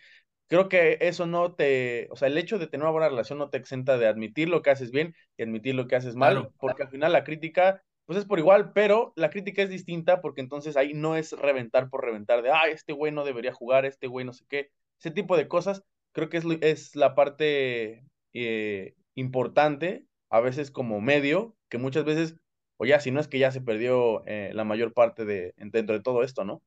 creo 0.51 0.67
que 0.67 0.97
eso 0.99 1.25
no 1.27 1.53
te, 1.53 2.09
o 2.11 2.17
sea, 2.17 2.27
el 2.27 2.37
hecho 2.37 2.59
de 2.59 2.67
tener 2.67 2.83
una 2.83 2.91
buena 2.91 3.07
relación 3.07 3.39
no 3.39 3.49
te 3.49 3.57
exenta 3.57 3.97
de 3.97 4.05
admitir 4.05 4.49
lo 4.49 4.61
que 4.61 4.69
haces 4.69 4.91
bien 4.91 5.15
y 5.37 5.43
admitir 5.43 5.75
lo 5.75 5.87
que 5.87 5.95
haces 5.95 6.17
mal, 6.17 6.33
claro. 6.33 6.53
porque 6.59 6.83
al 6.83 6.89
final 6.89 7.13
la 7.13 7.23
crítica, 7.23 7.81
pues 8.05 8.19
es 8.19 8.25
por 8.25 8.39
igual, 8.39 8.73
pero 8.73 9.13
la 9.15 9.29
crítica 9.29 9.61
es 9.61 9.69
distinta 9.69 10.21
porque 10.21 10.41
entonces 10.41 10.75
ahí 10.77 10.93
no 10.93 11.15
es 11.15 11.31
reventar 11.33 11.89
por 11.89 12.03
reventar 12.03 12.41
de, 12.41 12.51
ah, 12.51 12.67
este 12.67 12.93
güey 12.93 13.11
no 13.11 13.23
debería 13.23 13.53
jugar, 13.53 13.85
este 13.85 14.07
güey 14.07 14.25
no 14.25 14.33
sé 14.33 14.45
qué, 14.49 14.69
ese 14.99 15.11
tipo 15.11 15.37
de 15.37 15.47
cosas, 15.47 15.83
creo 16.11 16.29
que 16.29 16.37
es, 16.37 16.45
es 16.61 16.95
la 16.95 17.15
parte 17.15 18.03
eh, 18.33 18.95
importante, 19.15 20.05
a 20.29 20.39
veces 20.39 20.71
como 20.71 21.01
medio, 21.01 21.55
que 21.69 21.77
muchas 21.77 22.05
veces, 22.05 22.35
o 22.77 22.85
ya, 22.85 22.99
si 22.99 23.11
no 23.11 23.19
es 23.19 23.27
que 23.27 23.39
ya 23.39 23.51
se 23.51 23.61
perdió 23.61 24.25
eh, 24.25 24.51
la 24.53 24.63
mayor 24.63 24.93
parte 24.93 25.25
de, 25.25 25.53
dentro 25.57 25.95
de 25.95 26.01
todo 26.01 26.23
esto, 26.23 26.43
¿no? 26.43 26.61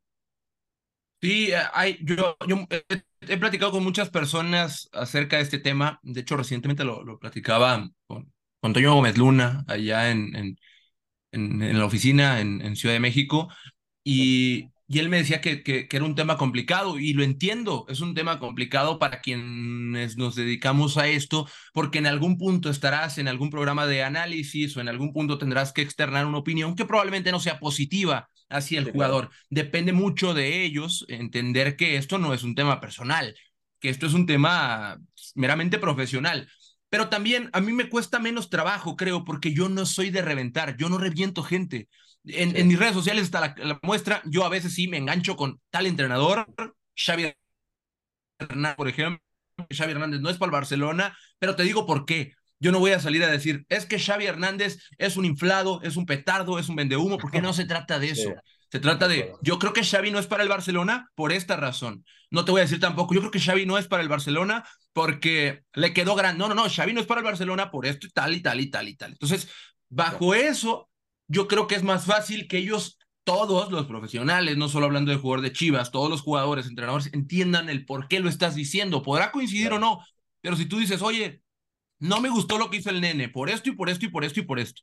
Sí, 1.21 1.53
eh, 1.53 1.57
hay, 1.73 1.99
yo, 2.03 2.37
yo 2.47 2.67
he, 2.71 3.37
platicado 3.39 3.73
con 3.73 3.83
muchas 3.83 4.11
personas 4.11 4.91
acerca 4.93 5.37
de 5.37 5.43
este 5.43 5.59
tema. 5.59 5.99
De 6.03 6.21
hecho, 6.21 6.37
recientemente 6.37 6.85
lo, 6.85 7.03
lo 7.03 7.19
platicaba 7.19 7.89
con, 8.07 8.31
con 8.61 8.73
Toño 8.75 8.95
Gómez 8.95 9.17
Luna, 9.17 9.65
allá 9.67 10.11
en, 10.11 10.59
en, 11.35 11.79
la 11.79 11.85
oficina 11.85 12.41
en, 12.41 12.61
en, 12.61 12.77
Ciudad 12.77 12.95
de 12.95 13.01
México, 13.01 13.49
y, 14.03 14.71
y 14.87 14.99
él 14.99 15.09
me 15.09 15.19
decía 15.19 15.41
que, 15.41 15.63
que, 15.63 15.89
que, 15.89 15.97
era 15.97 16.05
un 16.05 16.15
tema 16.15 16.37
complicado, 16.37 16.99
y 16.99 17.13
lo 17.15 17.23
entiendo, 17.23 17.87
es 17.89 18.01
un 18.01 18.15
tema 18.15 18.39
complicado 18.39 18.99
para 18.99 19.21
quienes 19.21 20.17
nos 20.17 20.35
dedicamos 20.35 20.97
a 20.99 21.09
esto, 21.09 21.49
porque 21.73 21.99
en 21.99 22.07
algún 22.07 22.39
punto 22.39 22.71
estarás 22.71 23.19
en 23.19 23.29
algún 23.29 23.51
programa 23.51 23.87
de 23.87 24.03
análisis 24.03 24.77
o 24.77 24.81
en 24.81 24.89
algún 24.89 25.13
punto 25.13 25.39
tendrás 25.39 25.73
que 25.73 25.83
externar 25.83 26.27
una 26.27 26.39
opinión 26.39 26.77
que 26.77 26.85
probablemente 26.85 27.33
no 27.33 27.41
sea 27.41 27.59
positiva 27.59 28.29
hacia 28.49 28.79
el 28.79 28.91
jugador. 28.91 29.31
Depende 29.51 29.93
mucho 29.93 30.35
de 30.35 30.65
ellos 30.65 31.05
entender 31.09 31.77
que 31.77 31.97
esto 31.97 32.19
no 32.19 32.35
es 32.35 32.43
un 32.43 32.55
tema 32.55 32.81
personal, 32.81 33.35
que 33.81 33.89
esto 33.89 34.07
es 34.07 34.15
un 34.15 34.27
tema 34.27 34.99
meramente 35.35 35.79
profesional. 35.79 36.49
Pero 36.95 37.09
también 37.09 37.51
a 37.53 37.61
mí 37.61 37.73
me 37.73 37.89
cuesta 37.89 38.21
menos 38.21 38.51
trabajo, 38.51 38.95
creo, 38.95 39.25
porque 39.25 39.53
yo 39.53 39.69
no 39.69 39.85
soy 39.85 40.11
de 40.11 40.23
reventar, 40.23 40.77
yo 40.77 40.89
no 40.89 40.97
reviento 40.97 41.43
gente. 41.43 41.89
En, 42.23 42.57
en 42.57 42.69
mis 42.69 42.79
redes 42.79 42.95
sociales 42.95 43.25
está 43.25 43.53
la, 43.57 43.81
muestra, 43.83 44.23
yo 44.27 44.45
a 44.45 44.49
veces 44.49 44.75
sí 44.75 44.87
me 44.87 44.99
engancho 44.99 45.35
con 45.35 45.61
tal 45.71 45.87
entrenador, 45.87 46.47
Xavi 46.95 47.35
Hernández, 48.39 48.77
por 48.77 48.87
ejemplo, 48.87 49.21
Xavi 49.77 49.91
Hernández 49.91 50.21
no 50.21 50.31
es 50.31 50.39
para 50.39 50.51
el 50.51 50.53
Barcelona, 50.53 51.19
pero 51.41 51.57
te 51.57 51.65
digo 51.65 51.85
por 51.85 52.05
qué. 52.05 52.35
Yo 52.61 52.71
no 52.71 52.79
voy 52.79 52.93
a 52.93 53.01
salir 53.01 53.25
a 53.25 53.29
decir, 53.29 53.67
es 53.71 53.87
que 53.87 53.99
Xavi 53.99 54.27
Hernández 54.27 54.79
es 54.97 55.17
un 55.17 55.25
inflado, 55.25 55.83
es 55.83 55.97
un 55.97 56.07
petardo, 56.07 56.61
es 56.61 56.69
un 56.69 56.77
vendehumo, 56.77 57.19
porque 57.19 57.43
no 57.43 57.53
se 57.55 57.65
trata 57.65 57.99
de 57.99 58.11
eso. 58.11 58.33
Se 58.71 58.79
trata 58.79 59.09
de, 59.09 59.33
yo 59.43 59.59
creo 59.59 59.73
que 59.73 59.83
Xavi 59.83 60.13
no 60.13 60.21
es 60.21 60.29
para 60.29 60.45
el 60.45 60.49
Barcelona 60.49 61.11
por 61.17 61.33
esta 61.33 61.57
razón. 61.57 62.05
No 62.31 62.45
te 62.45 62.53
voy 62.53 62.61
a 62.61 62.65
decir 62.65 62.79
tampoco, 62.79 63.15
yo 63.15 63.21
creo 63.21 63.33
que 63.33 63.41
Xavi 63.41 63.67
no 63.67 63.79
es 63.79 63.89
para 63.89 64.05
el 64.05 64.09
Barcelona 64.09 64.65
porque 64.95 65.65
le 65.75 65.93
quedó 65.93 66.15
grande. 66.15 66.39
No, 66.39 66.49
no, 66.49 66.55
no, 66.55 66.71
Xavi 66.71 66.95
no 66.95 67.01
es 67.01 67.07
para 67.07 67.21
el 67.21 67.27
Barcelona 67.27 67.71
por 67.71 67.85
esto 67.85 68.07
y 68.07 68.11
tal 68.11 68.35
y 68.35 68.41
tal 68.41 68.61
y 68.61 68.71
tal 68.71 68.89
y 68.89 68.97
tal. 68.97 69.13
Entonces, 69.13 69.49
bajo 69.91 70.35
eso, 70.35 70.89
yo 71.29 71.49
creo 71.49 71.67
que 71.67 71.75
es 71.75 71.83
más 71.83 72.07
fácil 72.07 72.47
que 72.49 72.59
ellos, 72.59 72.99
todos 73.25 73.73
los 73.73 73.87
profesionales, 73.87 74.57
no 74.57 74.69
solo 74.69 74.87
hablando 74.87 75.11
de 75.11 75.19
jugador 75.19 75.43
de 75.43 75.53
Chivas, 75.53 75.91
todos 75.91 76.09
los 76.09 76.23
jugadores, 76.23 76.67
entrenadores, 76.67 77.13
entiendan 77.13 77.69
el 77.69 77.85
por 77.85 78.07
qué 78.07 78.21
lo 78.21 78.29
estás 78.29 78.55
diciendo. 78.55 79.03
Podrá 79.03 79.33
coincidir 79.33 79.73
o 79.73 79.81
no, 79.81 79.99
pero 80.41 80.57
si 80.57 80.67
tú 80.67 80.79
dices, 80.79 81.03
oye, 81.03 81.43
no 81.99 82.21
me 82.21 82.29
gustó 82.29 82.57
lo 82.57 82.71
que 82.71 82.77
hizo 82.77 82.91
el 82.91 83.01
nene, 83.01 83.29
por 83.29 83.51
esto 83.51 83.71
y 83.71 83.73
por 83.73 83.91
esto 83.91 84.07
y 84.07 84.11
por 84.11 84.25
esto 84.25 84.41
y 84.41 84.45
por 84.45 84.61
esto. 84.61 84.83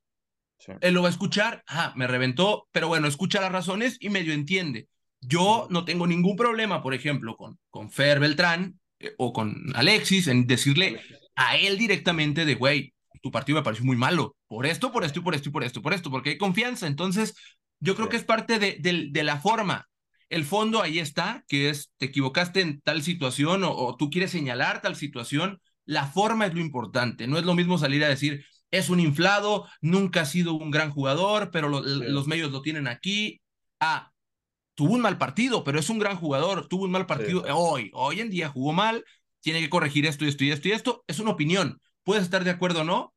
Él 0.82 0.94
lo 0.94 1.02
va 1.02 1.08
a 1.08 1.12
escuchar, 1.12 1.64
ah, 1.68 1.94
me 1.96 2.06
reventó, 2.06 2.68
pero 2.72 2.88
bueno, 2.90 3.08
escucha 3.08 3.42
las 3.42 3.52
razones 3.52 3.98
y 4.00 4.10
medio 4.10 4.34
entiende. 4.34 4.90
Yo 5.22 5.68
no 5.70 5.86
tengo 5.86 6.06
ningún 6.06 6.36
problema, 6.36 6.84
por 6.84 6.94
ejemplo, 6.94 7.38
con, 7.38 7.58
con 7.70 7.90
Fer 7.90 8.20
Beltrán 8.20 8.81
eh, 9.02 9.14
o 9.18 9.34
con 9.34 9.56
Alexis 9.76 10.28
en 10.28 10.48
decirle 10.48 11.02
a 11.36 11.58
él 11.58 11.78
directamente 11.78 12.46
de, 12.46 12.56
güey, 12.56 12.94
tu 13.22 13.32
partido 13.32 13.58
me 13.58 13.64
pareció 13.64 13.86
muy 13.86 13.98
malo, 13.98 14.36
por 14.48 14.66
esto, 14.66 14.92
por 14.92 15.04
esto 15.04 15.20
y 15.20 15.22
por 15.22 15.36
esto 15.36 15.50
y 15.50 15.52
por 15.52 15.64
esto, 15.64 15.82
por 15.82 15.94
esto, 15.94 16.12
porque 16.12 16.32
hay 16.32 16.38
confianza. 16.38 16.88
Entonces, 16.88 17.36
yo 17.80 17.96
creo 17.96 18.10
que 18.10 18.18
es 18.18 18.24
parte 18.24 18.60
de, 18.60 18.78
de, 18.80 19.24
la 19.24 19.40
forma. 19.40 19.88
El 20.30 20.46
fondo 20.46 20.82
ahí 20.82 21.00
está, 21.00 21.44
que 21.48 21.70
es, 21.70 21.92
te 21.98 22.08
equivocaste 22.08 22.62
en 22.62 22.82
tal 22.82 23.04
situación 23.04 23.64
o, 23.64 23.72
o 23.74 23.98
tú 23.98 24.10
quieres 24.10 24.32
señalar 24.32 24.82
tal 24.82 24.96
situación, 24.96 25.60
la 25.86 26.08
forma 26.08 26.46
es 26.46 26.54
lo 26.54 26.62
importante, 26.62 27.28
no 27.28 27.38
es 27.38 27.46
lo 27.46 27.54
mismo 27.54 27.78
salir 27.78 28.04
a 28.04 28.10
decir, 28.10 28.46
es 28.72 28.90
un 28.90 29.00
inflado, 29.00 29.68
nunca 29.82 30.22
ha 30.22 30.26
sido 30.26 30.54
un 30.54 30.72
gran 30.72 30.92
jugador, 30.92 31.52
pero 31.52 31.70
los 31.70 32.28
medios 32.28 32.52
lo 32.52 32.62
tienen 32.62 32.88
aquí. 32.88 33.42
Ah, 33.80 34.11
tuvo 34.76 34.94
un 34.94 35.02
mal 35.02 35.18
partido, 35.18 35.64
pero 35.64 35.80
es 35.80 35.90
un 35.90 36.00
gran 36.00 36.18
jugador, 36.18 36.68
tuvo 36.68 36.86
un 36.86 36.92
mal 36.92 37.06
partido 37.06 37.44
hoy, 37.54 37.92
hoy 37.94 38.20
en 38.20 38.30
día 38.30 38.50
jugó 38.50 38.74
mal, 38.74 39.04
tiene 39.42 39.60
que 39.60 39.70
corregir 39.70 40.06
esto 40.06 40.26
y 40.26 40.30
esto 40.30 40.44
y 40.44 40.52
esto 40.52 40.68
y 40.68 40.72
esto. 40.72 41.04
Es 41.08 41.20
una 41.20 41.32
opinión, 41.32 41.82
puedes 42.04 42.24
estar 42.24 42.44
de 42.44 42.52
acuerdo 42.52 42.82
o 42.82 42.84
no, 42.86 43.14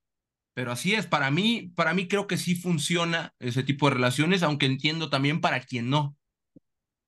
pero 0.55 0.71
así 0.71 0.95
es, 0.95 1.07
para 1.07 1.31
mí, 1.31 1.73
para 1.75 1.95
mí 1.95 2.09
creo 2.09 2.27
que 2.27 2.37
sí 2.37 2.55
funciona 2.55 3.35
ese 3.39 3.63
tipo 3.63 3.89
de 3.89 3.95
relaciones, 3.95 4.43
aunque 4.43 4.67
entiendo 4.67 5.11
también 5.11 5.41
para 5.41 5.61
quien 5.61 5.91
no. 5.91 6.17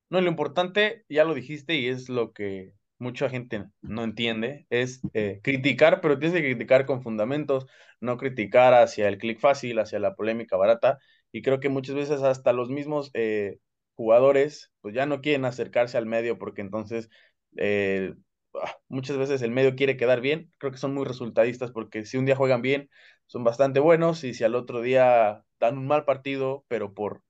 No, 0.09 0.21
lo 0.21 0.29
importante, 0.29 1.05
ya 1.09 1.25
lo 1.25 1.35
dijiste 1.35 1.75
y 1.75 1.89
es 1.89 2.09
lo 2.09 2.33
que 2.33 2.73
mucha 2.99 3.29
gente 3.29 3.65
no 3.83 4.05
entiende, 4.05 4.67
es 4.71 5.01
eh, 5.15 5.41
criticar, 5.43 6.01
pero 6.01 6.19
tienes 6.19 6.41
que 6.41 6.47
criticar 6.47 6.87
con 6.87 7.03
fundamentos, 7.03 7.67
no 8.01 8.17
criticar 8.17 8.75
hacia 8.75 9.09
el 9.09 9.19
clic 9.19 9.39
fácil, 9.39 9.79
hacia 9.79 9.99
la 9.99 10.15
polémica 10.15 10.57
barata, 10.57 10.99
y 11.33 11.43
creo 11.43 11.61
que 11.61 11.69
muchas 11.69 11.95
veces 11.95 12.23
hasta 12.23 12.53
los 12.53 12.71
mismos 12.71 13.11
eh, 13.15 13.59
jugadores, 13.97 14.73
pues 14.81 14.95
ya 14.95 15.07
no 15.07 15.21
quieren 15.21 15.45
acercarse 15.45 15.99
al 15.99 16.07
medio 16.07 16.39
porque 16.39 16.61
entonces 16.63 17.11
eh, 17.57 18.15
ah, 18.55 18.77
muchas 18.89 19.19
veces 19.19 19.43
el 19.43 19.51
medio 19.51 19.75
quiere 19.77 19.97
quedar 19.97 20.21
bien, 20.21 20.51
creo 20.59 20.73
que 20.73 20.79
son 20.79 20.95
muy 20.95 21.05
resultadistas 21.05 21.73
porque 21.73 22.05
si 22.05 22.17
un 22.19 22.27
día 22.27 22.37
juegan 22.37 22.63
bien, 22.63 22.89
son 23.27 23.45
bastante 23.45 23.81
buenos, 23.81 24.25
y 24.25 24.35
si 24.35 24.45
al 24.45 24.55
otro 24.55 24.81
día 24.81 25.45
dan 25.61 25.79
un 25.79 25.87
mal 25.87 26.05
partido, 26.05 26.65
pero 26.69 26.95
por 26.95 27.23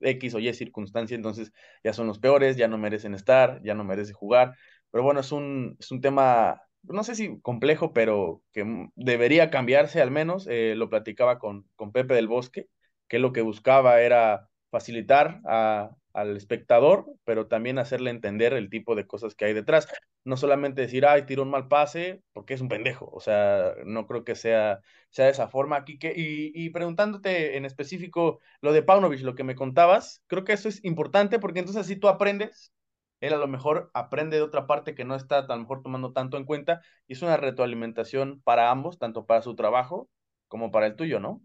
X 0.00 0.34
o 0.34 0.38
Y 0.38 0.52
circunstancia, 0.54 1.14
entonces 1.14 1.52
ya 1.84 1.92
son 1.92 2.06
los 2.06 2.18
peores, 2.18 2.56
ya 2.56 2.68
no 2.68 2.78
merecen 2.78 3.14
estar, 3.14 3.60
ya 3.62 3.74
no 3.74 3.84
merecen 3.84 4.14
jugar. 4.14 4.54
Pero 4.90 5.04
bueno, 5.04 5.20
es 5.20 5.32
un, 5.32 5.76
es 5.78 5.90
un 5.90 6.00
tema, 6.00 6.62
no 6.82 7.04
sé 7.04 7.14
si 7.14 7.40
complejo, 7.40 7.92
pero 7.92 8.42
que 8.52 8.88
debería 8.94 9.50
cambiarse 9.50 10.00
al 10.00 10.10
menos. 10.10 10.46
Eh, 10.48 10.74
lo 10.76 10.90
platicaba 10.90 11.38
con, 11.38 11.68
con 11.76 11.92
Pepe 11.92 12.14
del 12.14 12.28
Bosque, 12.28 12.68
que 13.08 13.18
lo 13.18 13.32
que 13.32 13.42
buscaba 13.42 14.00
era 14.00 14.48
facilitar 14.70 15.40
a, 15.46 15.90
al 16.16 16.36
espectador, 16.36 17.06
pero 17.24 17.46
también 17.46 17.78
hacerle 17.78 18.10
entender 18.10 18.52
el 18.54 18.70
tipo 18.70 18.94
de 18.94 19.06
cosas 19.06 19.34
que 19.34 19.44
hay 19.46 19.54
detrás. 19.54 19.88
No 20.24 20.36
solamente 20.36 20.82
decir, 20.82 21.06
ay, 21.06 21.26
tiro 21.26 21.42
un 21.42 21.50
mal 21.50 21.68
pase, 21.68 22.22
porque 22.32 22.54
es 22.54 22.60
un 22.60 22.68
pendejo. 22.68 23.08
O 23.12 23.20
sea, 23.20 23.74
no 23.84 24.06
creo 24.06 24.24
que 24.24 24.34
sea, 24.34 24.80
sea 25.10 25.26
de 25.26 25.30
esa 25.32 25.48
forma. 25.48 25.76
Aquí 25.76 25.98
y, 26.02 26.52
y 26.54 26.70
preguntándote 26.70 27.56
en 27.56 27.64
específico 27.64 28.40
lo 28.60 28.72
de 28.72 28.82
Paunovic, 28.82 29.20
lo 29.22 29.34
que 29.34 29.44
me 29.44 29.54
contabas, 29.54 30.22
creo 30.26 30.44
que 30.44 30.52
eso 30.54 30.68
es 30.68 30.84
importante 30.84 31.38
porque 31.38 31.60
entonces 31.60 31.84
así 31.84 31.96
tú 31.96 32.08
aprendes 32.08 32.72
él 33.20 33.32
a 33.32 33.38
lo 33.38 33.48
mejor 33.48 33.90
aprende 33.94 34.36
de 34.36 34.42
otra 34.42 34.66
parte 34.66 34.94
que 34.94 35.04
no 35.04 35.14
está 35.14 35.38
a 35.38 35.46
lo 35.46 35.58
mejor 35.58 35.82
tomando 35.82 36.12
tanto 36.12 36.36
en 36.36 36.44
cuenta 36.44 36.82
y 37.06 37.14
es 37.14 37.22
una 37.22 37.36
retroalimentación 37.36 38.40
para 38.42 38.70
ambos, 38.70 38.98
tanto 38.98 39.26
para 39.26 39.42
su 39.42 39.54
trabajo 39.56 40.08
como 40.48 40.70
para 40.70 40.86
el 40.86 40.96
tuyo, 40.96 41.18
¿no? 41.18 41.42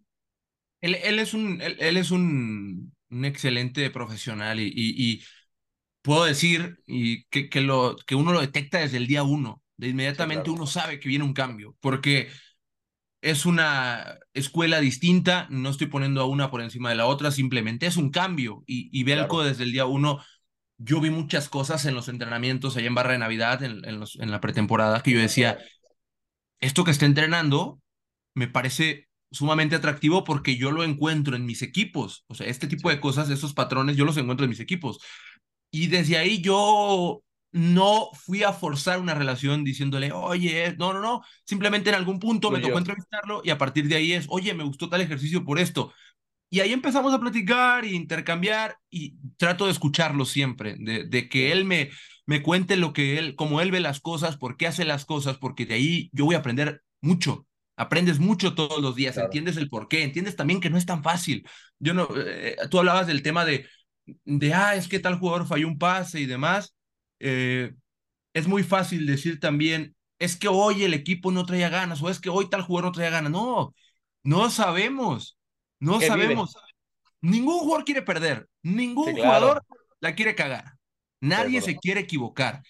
Él, 0.82 0.96
él 0.96 1.20
es 1.20 1.34
un, 1.34 1.62
él, 1.62 1.98
es 1.98 2.12
un, 2.12 2.94
un, 3.12 3.26
excelente 3.26 3.90
profesional 3.92 4.60
y, 4.60 4.72
y, 4.76 5.24
puedo 6.02 6.26
decir 6.26 6.80
y 6.88 7.26
que, 7.26 7.50
que, 7.50 7.62
lo, 7.62 7.96
que 8.08 8.16
uno 8.16 8.34
lo 8.34 8.42
detecta 8.42 8.80
desde 8.80 8.98
el 8.98 9.08
día 9.08 9.24
uno, 9.24 9.62
de 9.78 9.90
inmediatamente 9.90 10.50
uno 10.50 10.66
sabe 10.66 11.00
que 11.00 11.10
viene 11.10 11.26
un 11.26 11.34
cambio, 11.34 11.76
porque 11.80 12.30
es 13.22 13.46
una 13.46 14.18
escuela 14.34 14.80
distinta, 14.80 15.48
no 15.52 15.70
estoy 15.70 15.88
poniendo 15.88 16.22
a 16.22 16.26
una 16.26 16.50
por 16.50 16.62
encima 16.62 16.90
de 16.90 16.96
la 16.96 17.06
otra, 17.06 17.32
simplemente 17.32 17.86
es 17.86 17.98
un 17.98 18.10
cambio 18.10 18.64
y, 18.66 18.90
y 18.92 19.04
Belco 19.04 19.44
desde 19.44 19.64
el 19.64 19.72
día 19.72 19.86
uno 19.86 20.24
yo 20.84 21.00
vi 21.00 21.12
muchas 21.12 21.50
cosas 21.50 21.86
en 21.86 21.94
los 21.94 22.08
entrenamientos 22.08 22.76
allá 22.76 22.88
en 22.88 22.96
Barra 22.96 23.12
de 23.14 23.20
Navidad, 23.20 23.62
en, 23.64 23.86
en, 23.86 24.00
los, 24.00 24.16
en 24.20 24.32
la 24.32 24.42
pretemporada, 24.42 25.04
que 25.04 25.12
yo 25.12 25.20
decía, 25.20 25.60
esto 26.60 26.84
que 26.84 26.92
está 26.92 27.06
entrenando 27.06 27.80
me 28.34 28.48
parece 28.48 29.08
sumamente 29.32 29.76
atractivo 29.76 30.24
porque 30.24 30.58
yo 30.58 30.72
lo 30.72 30.84
encuentro 30.84 31.36
en 31.36 31.46
mis 31.46 31.62
equipos. 31.62 32.26
O 32.28 32.36
sea, 32.36 32.48
este 32.48 32.68
tipo 32.68 32.90
de 32.90 33.00
cosas, 33.00 33.30
esos 33.30 33.54
patrones, 33.54 33.98
yo 33.98 34.06
los 34.06 34.18
encuentro 34.18 34.44
en 34.44 34.50
mis 34.50 34.60
equipos. 34.60 35.00
Y 35.72 35.88
desde 35.88 36.18
ahí 36.18 36.42
yo 36.42 37.24
no 37.54 38.10
fui 38.14 38.44
a 38.44 38.54
forzar 38.54 39.00
una 39.00 39.14
relación 39.14 39.64
diciéndole, 39.64 40.12
oye, 40.12 40.76
no, 40.78 40.94
no, 40.94 41.02
no, 41.02 41.22
simplemente 41.46 41.90
en 41.90 41.96
algún 41.96 42.20
punto 42.20 42.50
me 42.50 42.60
tocó 42.60 42.78
entrevistarlo 42.78 43.42
y 43.44 43.50
a 43.50 43.58
partir 43.58 43.88
de 43.88 43.96
ahí 43.96 44.14
es, 44.14 44.26
oye, 44.30 44.54
me 44.54 44.64
gustó 44.64 44.90
tal 44.90 45.02
ejercicio 45.02 45.44
por 45.44 45.60
esto. 45.60 45.94
Y 46.50 46.60
ahí 46.60 46.74
empezamos 46.74 47.14
a 47.14 47.20
platicar 47.20 47.86
e 47.86 47.94
intercambiar 47.94 48.78
y 48.90 49.16
trato 49.38 49.66
de 49.66 49.72
escucharlo 49.72 50.26
siempre, 50.26 50.76
de, 50.78 51.06
de, 51.06 51.30
que 51.30 51.54
él 51.54 51.64
me, 51.64 51.90
me 52.26 52.42
cuente 52.42 52.76
lo 52.76 52.92
que 52.92 53.18
él, 53.18 53.36
cómo 53.36 53.62
él 53.62 53.72
ve 53.72 53.80
las 53.80 54.02
cosas, 54.02 54.38
por 54.38 54.58
qué 54.58 54.68
hace 54.68 54.84
las 54.84 55.06
cosas, 55.06 55.38
porque 55.38 55.66
de 55.66 55.76
ahí 55.76 56.10
yo 56.12 56.26
voy 56.26 56.36
a 56.36 56.40
aprender 56.40 56.82
mucho. 57.02 57.48
Aprendes 57.78 58.20
mucho 58.20 58.54
todos 58.54 58.82
los 58.82 58.96
días, 58.96 59.18
entiendes 59.18 59.58
el 59.58 59.70
por 59.70 59.88
qué, 59.88 60.04
entiendes 60.04 60.36
también 60.36 60.60
que 60.60 60.70
no 60.70 60.78
es 60.78 60.86
tan 60.86 61.04
fácil. 61.04 61.48
Yo 61.80 61.94
no, 61.94 62.08
eh, 62.16 62.56
tú 62.70 62.80
hablabas 62.80 63.08
del 63.08 63.24
tema 63.24 63.46
de, 63.46 63.68
de, 64.26 64.54
ah, 64.54 64.76
es 64.76 64.88
que 64.88 65.00
tal 65.00 65.18
jugador 65.18 65.48
falló 65.48 65.68
un 65.68 65.78
pase 65.78 66.20
y 66.20 66.26
demás. 66.26 66.76
Eh, 67.20 67.74
es 68.34 68.48
muy 68.48 68.64
fácil 68.64 69.06
decir 69.06 69.40
también, 69.40 69.96
es 70.20 70.36
que 70.36 70.48
hoy 70.48 70.84
el 70.84 70.94
equipo 70.94 71.32
no 71.32 71.46
traía 71.46 71.70
ganas 71.70 72.02
o 72.02 72.10
es 72.10 72.20
que 72.20 72.30
hoy 72.30 72.50
tal 72.50 72.62
jugador 72.62 72.90
no 72.90 72.92
traía 72.92 73.10
ganas. 73.10 73.32
No, 73.32 73.74
no 74.24 74.50
sabemos. 74.50 75.38
No 75.80 76.00
sabemos. 76.00 76.56
Ningún 77.22 77.60
jugador 77.60 77.86
quiere 77.86 78.02
perder. 78.02 78.48
Ningún 78.62 79.16
jugador 79.16 79.64
la 80.00 80.14
quiere 80.14 80.36
cagar. 80.36 80.74
Nadie 81.20 81.62
se 81.62 81.76
quiere 81.76 82.02
equivocar. 82.02 82.62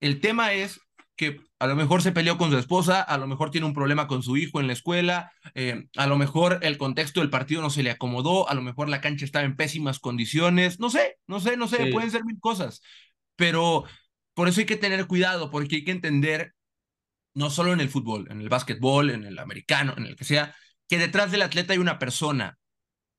El 0.00 0.20
tema 0.20 0.52
es 0.52 0.80
que 1.20 1.38
a 1.58 1.66
lo 1.66 1.76
mejor 1.76 2.00
se 2.00 2.12
peleó 2.12 2.38
con 2.38 2.50
su 2.50 2.56
esposa, 2.56 3.02
a 3.02 3.18
lo 3.18 3.26
mejor 3.26 3.50
tiene 3.50 3.66
un 3.66 3.74
problema 3.74 4.06
con 4.06 4.22
su 4.22 4.38
hijo 4.38 4.58
en 4.58 4.66
la 4.66 4.72
escuela, 4.72 5.30
eh, 5.54 5.86
a 5.98 6.06
lo 6.06 6.16
mejor 6.16 6.60
el 6.62 6.78
contexto 6.78 7.20
del 7.20 7.28
partido 7.28 7.60
no 7.60 7.68
se 7.68 7.82
le 7.82 7.90
acomodó, 7.90 8.48
a 8.48 8.54
lo 8.54 8.62
mejor 8.62 8.88
la 8.88 9.02
cancha 9.02 9.26
estaba 9.26 9.44
en 9.44 9.54
pésimas 9.54 9.98
condiciones, 9.98 10.80
no 10.80 10.88
sé, 10.88 11.18
no 11.26 11.38
sé, 11.38 11.58
no 11.58 11.68
sé, 11.68 11.90
pueden 11.92 12.10
ser 12.10 12.24
mil 12.24 12.40
cosas. 12.40 12.80
pero 13.36 13.84
por 14.32 14.48
eso 14.48 14.60
hay 14.60 14.66
que 14.66 14.76
tener 14.76 15.06
cuidado, 15.06 15.50
porque 15.50 15.76
hay 15.76 15.84
que 15.84 15.90
entender, 15.90 16.54
no 17.34 17.50
solo 17.50 17.74
en 17.74 17.80
el 17.80 17.90
fútbol, 17.90 18.26
en 18.30 18.40
el 18.40 18.48
básquetbol, 18.48 19.10
en 19.10 19.24
el 19.24 19.38
americano, 19.38 19.92
en 19.98 20.06
el 20.06 20.16
que 20.16 20.24
sea, 20.24 20.54
que 20.88 20.96
detrás 20.96 21.30
del 21.30 21.42
atleta 21.42 21.74
hay 21.74 21.78
una 21.78 21.98
persona. 21.98 22.58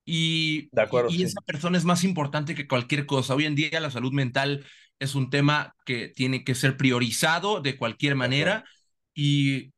Y, 0.04 0.70
y, 1.10 1.22
esa 1.22 1.40
persona 1.42 1.78
es 1.78 1.84
más 1.84 2.02
importante 2.02 2.56
que 2.56 2.66
cualquier 2.66 3.06
cosa. 3.06 3.36
Hoy 3.36 3.44
en 3.44 3.54
día 3.54 3.78
la 3.78 3.92
salud 3.92 4.12
mental 4.12 4.66
es 4.98 5.14
un 5.14 5.30
tema 5.30 5.74
que 5.84 6.08
tiene 6.08 6.44
que 6.44 6.54
ser 6.54 6.76
priorizado 6.76 7.60
de 7.60 7.76
cualquier 7.76 8.14
manera 8.14 8.64
y, 9.14 9.72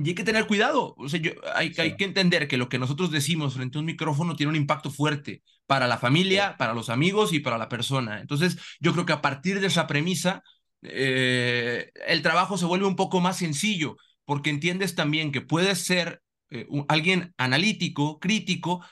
hay 0.00 0.14
que 0.14 0.22
tener 0.22 0.46
cuidado. 0.46 0.94
O 0.96 1.08
sea, 1.08 1.20
hay, 1.56 1.72
hay, 1.76 1.96
que 1.96 2.04
entender 2.04 2.46
que 2.46 2.56
lo 2.56 2.68
que 2.68 2.78
nosotros 2.78 3.10
decimos 3.10 3.54
frente 3.54 3.78
a 3.78 3.80
un 3.80 3.86
micrófono 3.86 4.36
tiene 4.36 4.50
un 4.50 4.56
impacto 4.56 4.92
fuerte 4.92 5.42
para 5.66 5.88
la 5.88 5.98
familia, 5.98 6.56
para 6.56 6.72
los 6.72 6.88
amigos 6.88 7.32
y 7.32 7.40
para 7.40 7.58
la 7.58 7.68
persona. 7.68 8.20
Entonces, 8.20 8.58
yo 8.78 8.92
creo 8.92 9.04
que 9.04 9.12
a 9.12 9.20
partir 9.20 9.58
de 9.58 9.66
esa 9.66 9.88
premisa, 9.88 10.44
eh, 10.82 11.90
el 12.06 12.22
trabajo 12.22 12.56
se 12.56 12.64
vuelve 12.64 12.86
un 12.86 12.96
poco 12.96 13.20
más 13.20 13.38
sencillo, 13.38 13.96
porque 14.24 14.50
entiendes 14.50 14.94
también 14.94 15.32
que 15.32 15.40
puedes 15.40 15.84
ser 15.84 16.22
eh, 16.50 16.66
alguien 16.88 17.34
analítico, 17.36 18.18
crítico, 18.18 18.84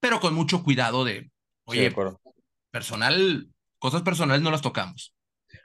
pero 0.00 0.20
con 0.20 0.34
mucho 0.34 0.62
cuidado 0.62 1.04
de, 1.04 1.30
oye, 1.64 1.92
personal, 2.70 3.48
cosas 3.86 4.02
personales 4.02 4.42
no 4.42 4.50
las 4.50 4.62
tocamos. 4.62 5.14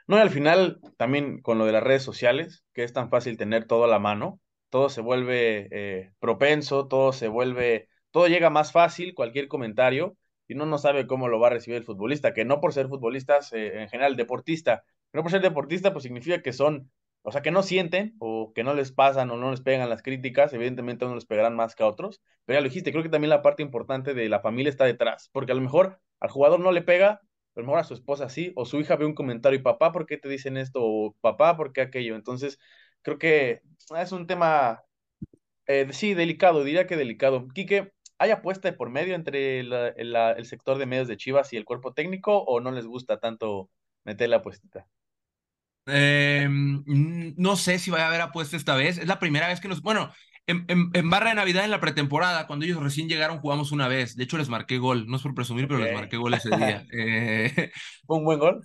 No, 0.06 0.16
y 0.16 0.20
al 0.20 0.30
final 0.30 0.78
también 0.96 1.42
con 1.42 1.58
lo 1.58 1.66
de 1.66 1.72
las 1.72 1.82
redes 1.82 2.04
sociales, 2.04 2.62
que 2.72 2.84
es 2.84 2.92
tan 2.92 3.10
fácil 3.10 3.36
tener 3.36 3.66
todo 3.66 3.82
a 3.82 3.88
la 3.88 3.98
mano, 3.98 4.38
todo 4.70 4.90
se 4.90 5.00
vuelve 5.00 5.66
eh, 5.72 6.12
propenso, 6.20 6.86
todo 6.86 7.12
se 7.12 7.26
vuelve, 7.26 7.88
todo 8.12 8.28
llega 8.28 8.48
más 8.48 8.70
fácil, 8.70 9.14
cualquier 9.14 9.48
comentario, 9.48 10.16
y 10.46 10.54
uno 10.54 10.66
no 10.66 10.78
sabe 10.78 11.08
cómo 11.08 11.26
lo 11.26 11.40
va 11.40 11.48
a 11.48 11.50
recibir 11.50 11.78
el 11.78 11.84
futbolista, 11.84 12.32
que 12.32 12.44
no 12.44 12.60
por 12.60 12.72
ser 12.72 12.86
futbolistas, 12.86 13.52
eh, 13.54 13.82
en 13.82 13.88
general 13.88 14.14
deportista, 14.14 14.84
no 15.12 15.22
por 15.22 15.32
ser 15.32 15.42
deportista, 15.42 15.92
pues 15.92 16.04
significa 16.04 16.42
que 16.42 16.52
son, 16.52 16.92
o 17.22 17.32
sea, 17.32 17.42
que 17.42 17.50
no 17.50 17.64
sienten, 17.64 18.14
o 18.20 18.52
que 18.54 18.62
no 18.62 18.72
les 18.74 18.92
pasan, 18.92 19.32
o 19.32 19.36
no 19.36 19.50
les 19.50 19.62
pegan 19.62 19.90
las 19.90 20.00
críticas, 20.00 20.52
evidentemente 20.52 21.04
a 21.04 21.08
unos 21.08 21.22
les 21.24 21.26
pegarán 21.26 21.56
más 21.56 21.74
que 21.74 21.82
a 21.82 21.88
otros, 21.88 22.22
pero 22.44 22.58
ya 22.58 22.60
lo 22.60 22.68
dijiste, 22.68 22.92
creo 22.92 23.02
que 23.02 23.08
también 23.08 23.30
la 23.30 23.42
parte 23.42 23.64
importante 23.64 24.14
de 24.14 24.28
la 24.28 24.38
familia 24.38 24.70
está 24.70 24.84
detrás, 24.84 25.28
porque 25.32 25.50
a 25.50 25.56
lo 25.56 25.60
mejor 25.60 25.98
al 26.20 26.30
jugador 26.30 26.60
no 26.60 26.70
le 26.70 26.82
pega, 26.82 27.20
lo 27.54 27.62
mejor 27.64 27.80
a 27.80 27.84
su 27.84 27.94
esposa 27.94 28.28
sí, 28.28 28.52
o 28.56 28.64
su 28.64 28.80
hija 28.80 28.96
ve 28.96 29.06
un 29.06 29.14
comentario 29.14 29.58
y 29.58 29.62
papá, 29.62 29.92
¿por 29.92 30.06
qué 30.06 30.16
te 30.18 30.28
dicen 30.28 30.56
esto? 30.56 30.80
O 30.82 31.16
papá, 31.20 31.56
¿por 31.56 31.72
qué 31.72 31.82
aquello? 31.82 32.16
Entonces, 32.16 32.58
creo 33.02 33.18
que 33.18 33.62
es 33.96 34.12
un 34.12 34.26
tema, 34.26 34.82
eh, 35.66 35.88
sí, 35.92 36.14
delicado, 36.14 36.64
diría 36.64 36.86
que 36.86 36.96
delicado. 36.96 37.48
Quique, 37.48 37.92
¿hay 38.18 38.30
apuesta 38.30 38.76
por 38.76 38.90
medio 38.90 39.14
entre 39.14 39.60
el 39.60 40.46
sector 40.46 40.78
de 40.78 40.86
medios 40.86 41.08
de 41.08 41.16
Chivas 41.16 41.52
y 41.52 41.56
el 41.56 41.64
cuerpo 41.64 41.92
técnico 41.94 42.38
o 42.44 42.60
no 42.60 42.72
les 42.72 42.86
gusta 42.86 43.18
tanto 43.20 43.70
meter 44.04 44.28
la 44.30 44.36
apuestita? 44.38 44.86
Em, 45.86 46.84
no 47.36 47.56
sé 47.56 47.78
si 47.78 47.90
va 47.90 48.02
a 48.02 48.08
haber 48.08 48.20
apuesta 48.20 48.56
esta 48.56 48.76
vez. 48.76 48.98
Es 48.98 49.06
la 49.08 49.18
primera 49.18 49.48
vez 49.48 49.60
que 49.60 49.68
nos. 49.68 49.82
Bueno, 49.82 50.12
en, 50.46 51.10
barra 51.10 51.30
de 51.30 51.36
Navidad 51.36 51.64
en 51.64 51.70
la 51.70 51.80
pretemporada, 51.80 52.46
cuando 52.46 52.64
ellos 52.64 52.82
recién 52.82 53.08
llegaron, 53.08 53.38
jugamos 53.38 53.72
una 53.72 53.88
vez. 53.88 54.16
De 54.16 54.24
hecho, 54.24 54.38
les 54.38 54.48
marqué 54.48 54.78
gol. 54.78 55.06
No 55.06 55.16
es 55.16 55.22
por 55.22 55.34
presumir, 55.34 55.68
pero 55.68 55.80
les 55.80 55.94
marqué 55.94 56.16
gol 56.16 56.34
ese 56.34 56.50
día. 56.56 56.86
Eh, 56.92 57.70
¿Fue 58.06 58.18
un 58.18 58.24
buen 58.24 58.38
gol? 58.38 58.60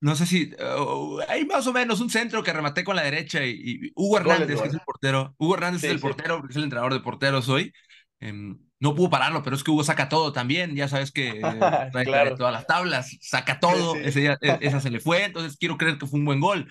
No 0.00 0.14
sé 0.14 0.26
si. 0.26 0.50
Uh, 0.54 1.20
hay 1.28 1.44
más 1.46 1.66
o 1.66 1.72
menos 1.72 2.00
un 2.00 2.10
centro 2.10 2.42
que 2.42 2.52
rematé 2.52 2.84
con 2.84 2.96
la 2.96 3.02
derecha 3.02 3.44
y, 3.44 3.92
Hugo 3.94 4.18
Hernández, 4.18 4.60
que 4.60 4.68
es 4.68 4.74
el 4.74 4.80
portero. 4.80 5.34
Hugo 5.38 5.54
Hernández 5.54 5.84
es 5.84 5.90
el 5.90 6.00
portero, 6.00 6.42
es 6.48 6.56
el 6.56 6.64
entrenador 6.64 6.92
de 6.92 7.00
porteros 7.00 7.48
hoy. 7.48 7.72
Em, 8.20 8.58
no 8.78 8.94
pudo 8.94 9.10
pararlo, 9.10 9.42
pero 9.42 9.56
es 9.56 9.64
que 9.64 9.70
Hugo 9.70 9.84
saca 9.84 10.08
todo 10.08 10.32
también. 10.32 10.74
Ya 10.76 10.88
sabes 10.88 11.12
que 11.12 11.40
trae, 11.92 12.36
todas 12.36 12.52
las 12.52 12.66
tablas, 12.66 13.16
saca 13.20 13.58
todo. 13.58 13.96
Ese 13.96 14.26
e, 14.26 14.38
esa 14.60 14.80
se 14.80 14.90
le 14.90 15.00
fue. 15.00 15.24
Entonces 15.24 15.56
quiero 15.56 15.76
creer 15.76 15.98
que 15.98 16.06
fue 16.06 16.18
un 16.18 16.26
buen 16.26 16.40
gol. 16.40 16.68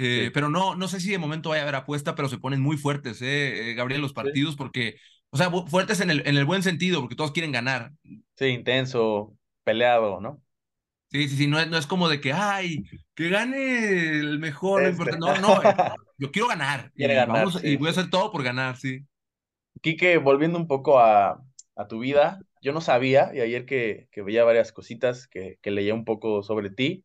Eh, 0.00 0.30
pero 0.32 0.48
no, 0.48 0.76
no 0.76 0.86
sé 0.86 1.00
si 1.00 1.10
de 1.10 1.18
momento 1.18 1.48
vaya 1.48 1.62
a 1.62 1.64
haber 1.64 1.74
apuesta, 1.74 2.14
pero 2.14 2.28
se 2.28 2.38
ponen 2.38 2.60
muy 2.60 2.76
fuertes, 2.76 3.20
eh, 3.20 3.70
eh 3.70 3.74
Gabriel, 3.74 4.00
los 4.00 4.12
partidos, 4.12 4.54
porque, 4.54 4.96
o 5.30 5.36
sea, 5.36 5.50
fuertes 5.50 6.00
en 6.00 6.10
el, 6.10 6.22
en 6.24 6.36
el 6.36 6.44
buen 6.44 6.62
sentido, 6.62 7.00
porque 7.00 7.16
todos 7.16 7.32
quieren 7.32 7.50
ganar. 7.50 7.90
Sí, 8.36 8.46
intenso, 8.46 9.36
peleado, 9.64 10.20
¿no? 10.20 10.40
Sí, 11.10 11.28
sí, 11.28 11.36
sí, 11.36 11.46
no 11.48 11.58
es, 11.58 11.68
no 11.68 11.78
es 11.78 11.88
como 11.88 12.08
de 12.08 12.20
que, 12.20 12.32
ay, 12.32 12.84
que 13.14 13.28
gane 13.28 14.18
el 14.20 14.38
mejor, 14.38 14.84
este. 14.84 15.18
no, 15.18 15.36
no, 15.38 15.62
eh, 15.62 15.74
yo 16.18 16.30
quiero 16.30 16.46
ganar. 16.46 16.92
y, 16.94 17.04
y 17.04 17.76
voy 17.76 17.88
a 17.88 17.90
hacer 17.90 18.08
todo 18.08 18.30
por 18.30 18.44
ganar, 18.44 18.76
sí. 18.76 19.00
Quique, 19.82 20.18
volviendo 20.18 20.58
un 20.58 20.68
poco 20.68 21.00
a, 21.00 21.42
a 21.74 21.88
tu 21.88 21.98
vida, 21.98 22.38
yo 22.60 22.72
no 22.72 22.80
sabía, 22.80 23.32
y 23.34 23.40
ayer 23.40 23.64
que, 23.64 24.08
que 24.12 24.22
veía 24.22 24.44
varias 24.44 24.70
cositas, 24.70 25.26
que, 25.26 25.58
que 25.60 25.70
leía 25.70 25.94
un 25.94 26.04
poco 26.04 26.42
sobre 26.42 26.70
ti, 26.70 27.04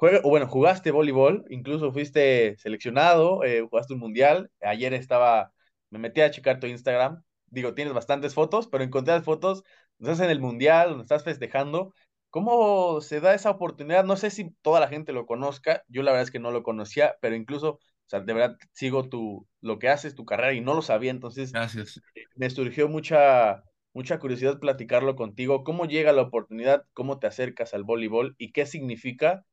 o 0.00 0.28
bueno, 0.30 0.46
jugaste 0.46 0.90
voleibol, 0.90 1.44
incluso 1.50 1.92
fuiste 1.92 2.56
seleccionado, 2.58 3.44
eh, 3.44 3.60
jugaste 3.68 3.94
un 3.94 4.00
mundial. 4.00 4.50
Ayer 4.62 4.94
estaba, 4.94 5.52
me 5.90 5.98
metí 5.98 6.20
a 6.22 6.30
checar 6.30 6.58
tu 6.58 6.66
Instagram. 6.66 7.22
Digo, 7.46 7.74
tienes 7.74 7.92
bastantes 7.92 8.34
fotos, 8.34 8.68
pero 8.68 8.84
encontré 8.84 9.14
las 9.14 9.24
fotos, 9.24 9.62
estás 9.98 10.20
en 10.20 10.30
el 10.30 10.40
mundial, 10.40 10.90
donde 10.90 11.02
estás 11.02 11.24
festejando. 11.24 11.92
¿Cómo 12.30 13.00
se 13.00 13.20
da 13.20 13.34
esa 13.34 13.50
oportunidad? 13.50 14.04
No 14.04 14.16
sé 14.16 14.30
si 14.30 14.52
toda 14.62 14.80
la 14.80 14.88
gente 14.88 15.12
lo 15.12 15.26
conozca. 15.26 15.82
Yo 15.88 16.02
la 16.02 16.12
verdad 16.12 16.24
es 16.24 16.30
que 16.30 16.38
no 16.38 16.52
lo 16.52 16.62
conocía, 16.62 17.16
pero 17.20 17.34
incluso, 17.34 17.72
o 17.72 17.80
sea, 18.06 18.20
de 18.20 18.32
verdad 18.32 18.56
sigo 18.72 19.08
tu, 19.08 19.46
lo 19.60 19.78
que 19.78 19.88
haces, 19.88 20.14
tu 20.14 20.24
carrera 20.24 20.54
y 20.54 20.60
no 20.60 20.74
lo 20.74 20.82
sabía. 20.82 21.10
Entonces, 21.10 21.52
Gracias. 21.52 22.00
me 22.36 22.48
surgió 22.48 22.88
mucha, 22.88 23.64
mucha 23.92 24.18
curiosidad 24.18 24.60
platicarlo 24.60 25.16
contigo. 25.16 25.64
¿Cómo 25.64 25.86
llega 25.86 26.12
la 26.12 26.22
oportunidad? 26.22 26.84
¿Cómo 26.94 27.18
te 27.18 27.26
acercas 27.26 27.74
al 27.74 27.82
voleibol? 27.84 28.36
¿Y 28.38 28.52
qué 28.52 28.64
significa 28.64 29.44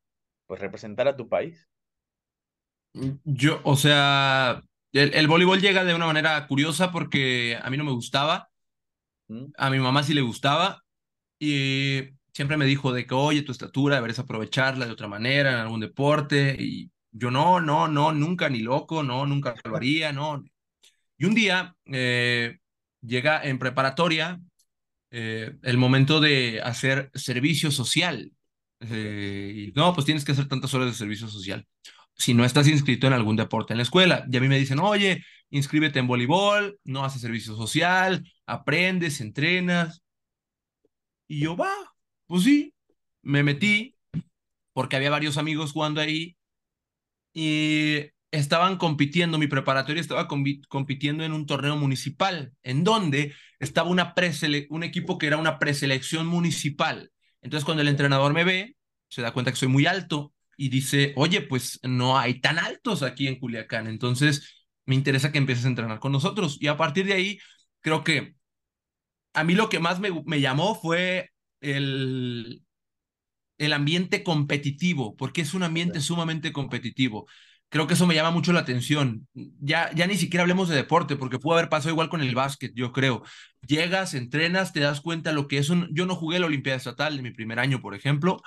pues 0.48 0.60
representar 0.60 1.08
a 1.08 1.16
tu 1.16 1.30
país. 1.30 1.68
Mm, 2.94 3.12
yo, 3.24 3.62
o 3.64 3.76
sea, 3.76 4.64
el, 4.94 5.28
voleibol 5.28 5.62
llega 5.62 5.84
de 5.84 5.94
una 5.94 6.08
manera 6.08 6.48
curiosa 6.48 6.92
porque 6.92 7.60
a 7.62 7.70
mí 7.70 7.78
no 7.78 7.84
me 7.84 7.92
gustaba, 7.92 8.50
mm. 9.28 9.46
a 9.58 9.70
mi 9.70 9.80
mamá 9.80 10.04
sí 10.04 10.14
le 10.14 10.22
gustaba 10.22 10.84
y 11.40 12.10
siempre 12.34 12.58
me 12.58 12.66
dijo 12.66 12.94
de 12.94 13.06
que, 13.06 13.14
oye, 13.14 13.44
tu 13.44 13.52
estatura 13.52 13.96
deberías 13.96 14.20
aprovecharla 14.20 14.86
de 14.86 14.92
otra 14.92 15.08
manera 15.08 15.52
en 15.52 15.60
algún 15.60 15.82
deporte 15.82 16.56
y 16.58 16.90
yo 17.12 17.32
no, 17.32 17.60
no, 17.60 17.88
no, 17.88 18.12
nunca 18.12 18.50
ni 18.50 18.60
loco, 18.60 19.04
no, 19.04 19.26
nunca 19.26 19.56
lo 19.64 19.76
haría, 19.78 20.14
no. 20.14 20.44
Y 21.18 21.26
un 21.26 21.36
día 21.36 21.76
eh, 21.86 22.58
llega 23.02 23.44
en 23.44 23.60
preparatoria 23.60 24.40
eh, 25.12 25.58
el 25.64 25.78
momento 25.78 26.20
de 26.20 26.62
hacer 26.64 27.12
servicio 27.14 27.72
social 27.72 28.32
eh, 28.80 29.72
no, 29.76 29.94
pues 29.94 30.06
tienes 30.06 30.26
que 30.26 30.32
hacer 30.34 30.48
tantas 30.48 30.74
horas 30.74 30.88
de 30.88 30.94
servicio 30.94 31.28
social. 31.28 31.68
Si 32.16 32.34
no 32.34 32.46
estás 32.46 32.68
inscrito 32.68 33.08
en 33.08 33.14
algún 33.14 33.36
deporte 33.36 33.74
en 33.74 33.78
la 33.78 33.84
escuela, 33.84 34.26
y 34.32 34.38
a 34.38 34.42
mí 34.42 34.48
me 34.48 34.60
dicen, 34.60 34.80
oye, 34.80 35.24
inscríbete 35.50 36.00
en 36.00 36.08
voleibol, 36.08 36.80
no 36.84 37.06
haces 37.06 37.22
servicio 37.22 37.56
social, 37.56 38.24
aprendes, 38.46 39.22
entrenas. 39.22 40.02
Y 41.28 41.42
yo, 41.42 41.56
va, 41.58 41.72
pues 42.26 42.44
sí, 42.44 42.74
me 43.22 43.44
metí 43.44 43.96
porque 44.74 44.96
había 44.96 45.10
varios 45.10 45.38
amigos 45.38 45.72
jugando 45.72 46.02
ahí 46.02 46.38
y 47.34 48.12
estaban 48.32 48.78
compitiendo, 48.78 49.38
mi 49.38 49.48
preparatoria 49.48 50.02
estaba 50.02 50.28
compitiendo 50.28 51.24
en 51.24 51.34
un 51.34 51.46
torneo 51.46 51.76
municipal, 51.76 52.54
en 52.64 52.84
donde 52.84 53.34
estaba 53.60 53.90
una 53.90 54.14
un 54.70 54.84
equipo 54.84 55.18
que 55.18 55.28
era 55.28 55.38
una 55.38 55.60
preselección 55.60 56.28
municipal. 56.28 57.12
Entonces, 57.42 57.66
cuando 57.66 57.82
el 57.82 57.88
entrenador 57.90 58.34
me 58.34 58.44
ve, 58.44 58.76
se 59.10 59.22
da 59.22 59.32
cuenta 59.34 59.52
que 59.52 59.58
soy 59.58 59.68
muy 59.70 59.86
alto 59.86 60.34
y 60.58 60.70
dice, 60.70 61.14
oye, 61.16 61.42
pues 61.42 61.80
no 61.84 62.18
hay 62.18 62.40
tan 62.42 62.60
altos 62.60 63.04
aquí 63.04 63.28
en 63.28 63.40
Culiacán. 63.40 63.88
Entonces, 63.88 64.68
me 64.86 64.96
interesa 64.96 65.32
que 65.32 65.38
empieces 65.38 65.66
a 65.66 65.70
entrenar 65.70 66.00
con 66.00 66.12
nosotros. 66.12 66.58
Y 66.60 66.68
a 66.68 66.78
partir 66.78 67.06
de 67.06 67.14
ahí, 67.14 67.40
creo 67.82 68.04
que 68.04 68.36
a 69.34 69.44
mí 69.44 69.56
lo 69.56 69.70
que 69.70 69.80
más 69.80 70.00
me, 70.00 70.10
me 70.26 70.42
llamó 70.42 70.76
fue 70.76 71.30
el, 71.62 72.64
el 73.58 73.74
ambiente 73.74 74.24
competitivo, 74.24 75.16
porque 75.16 75.42
es 75.42 75.54
un 75.54 75.64
ambiente 75.64 76.02
sumamente 76.02 76.54
competitivo 76.54 77.28
creo 77.70 77.88
que 77.88 77.94
eso 77.96 78.08
me 78.08 78.16
llama 78.16 78.32
mucho 78.32 78.54
la 78.54 78.62
atención. 78.62 79.28
Ya, 79.34 79.92
ya 79.94 80.08
ni 80.08 80.16
siquiera 80.16 80.44
hablemos 80.44 80.70
de 80.70 80.76
deporte, 80.76 81.16
porque 81.16 81.40
pudo 81.40 81.56
haber 81.56 81.70
pasado 81.70 81.92
igual 81.92 82.10
con 82.10 82.22
el 82.22 82.36
básquet, 82.36 82.72
yo 82.76 82.92
creo. 82.92 83.24
Llegas, 83.68 84.14
entrenas, 84.14 84.74
te 84.74 84.80
das 84.80 85.02
cuenta 85.02 85.32
lo 85.32 85.48
que 85.48 85.58
es 85.58 85.70
un... 85.70 85.90
Yo 85.94 86.06
no 86.06 86.16
jugué 86.16 86.40
la 86.40 86.46
Olimpiada 86.48 86.78
Estatal 86.78 87.18
en 87.18 87.24
mi 87.24 87.32
primer 87.32 87.60
año, 87.60 87.82
por 87.82 87.96
ejemplo, 87.96 88.42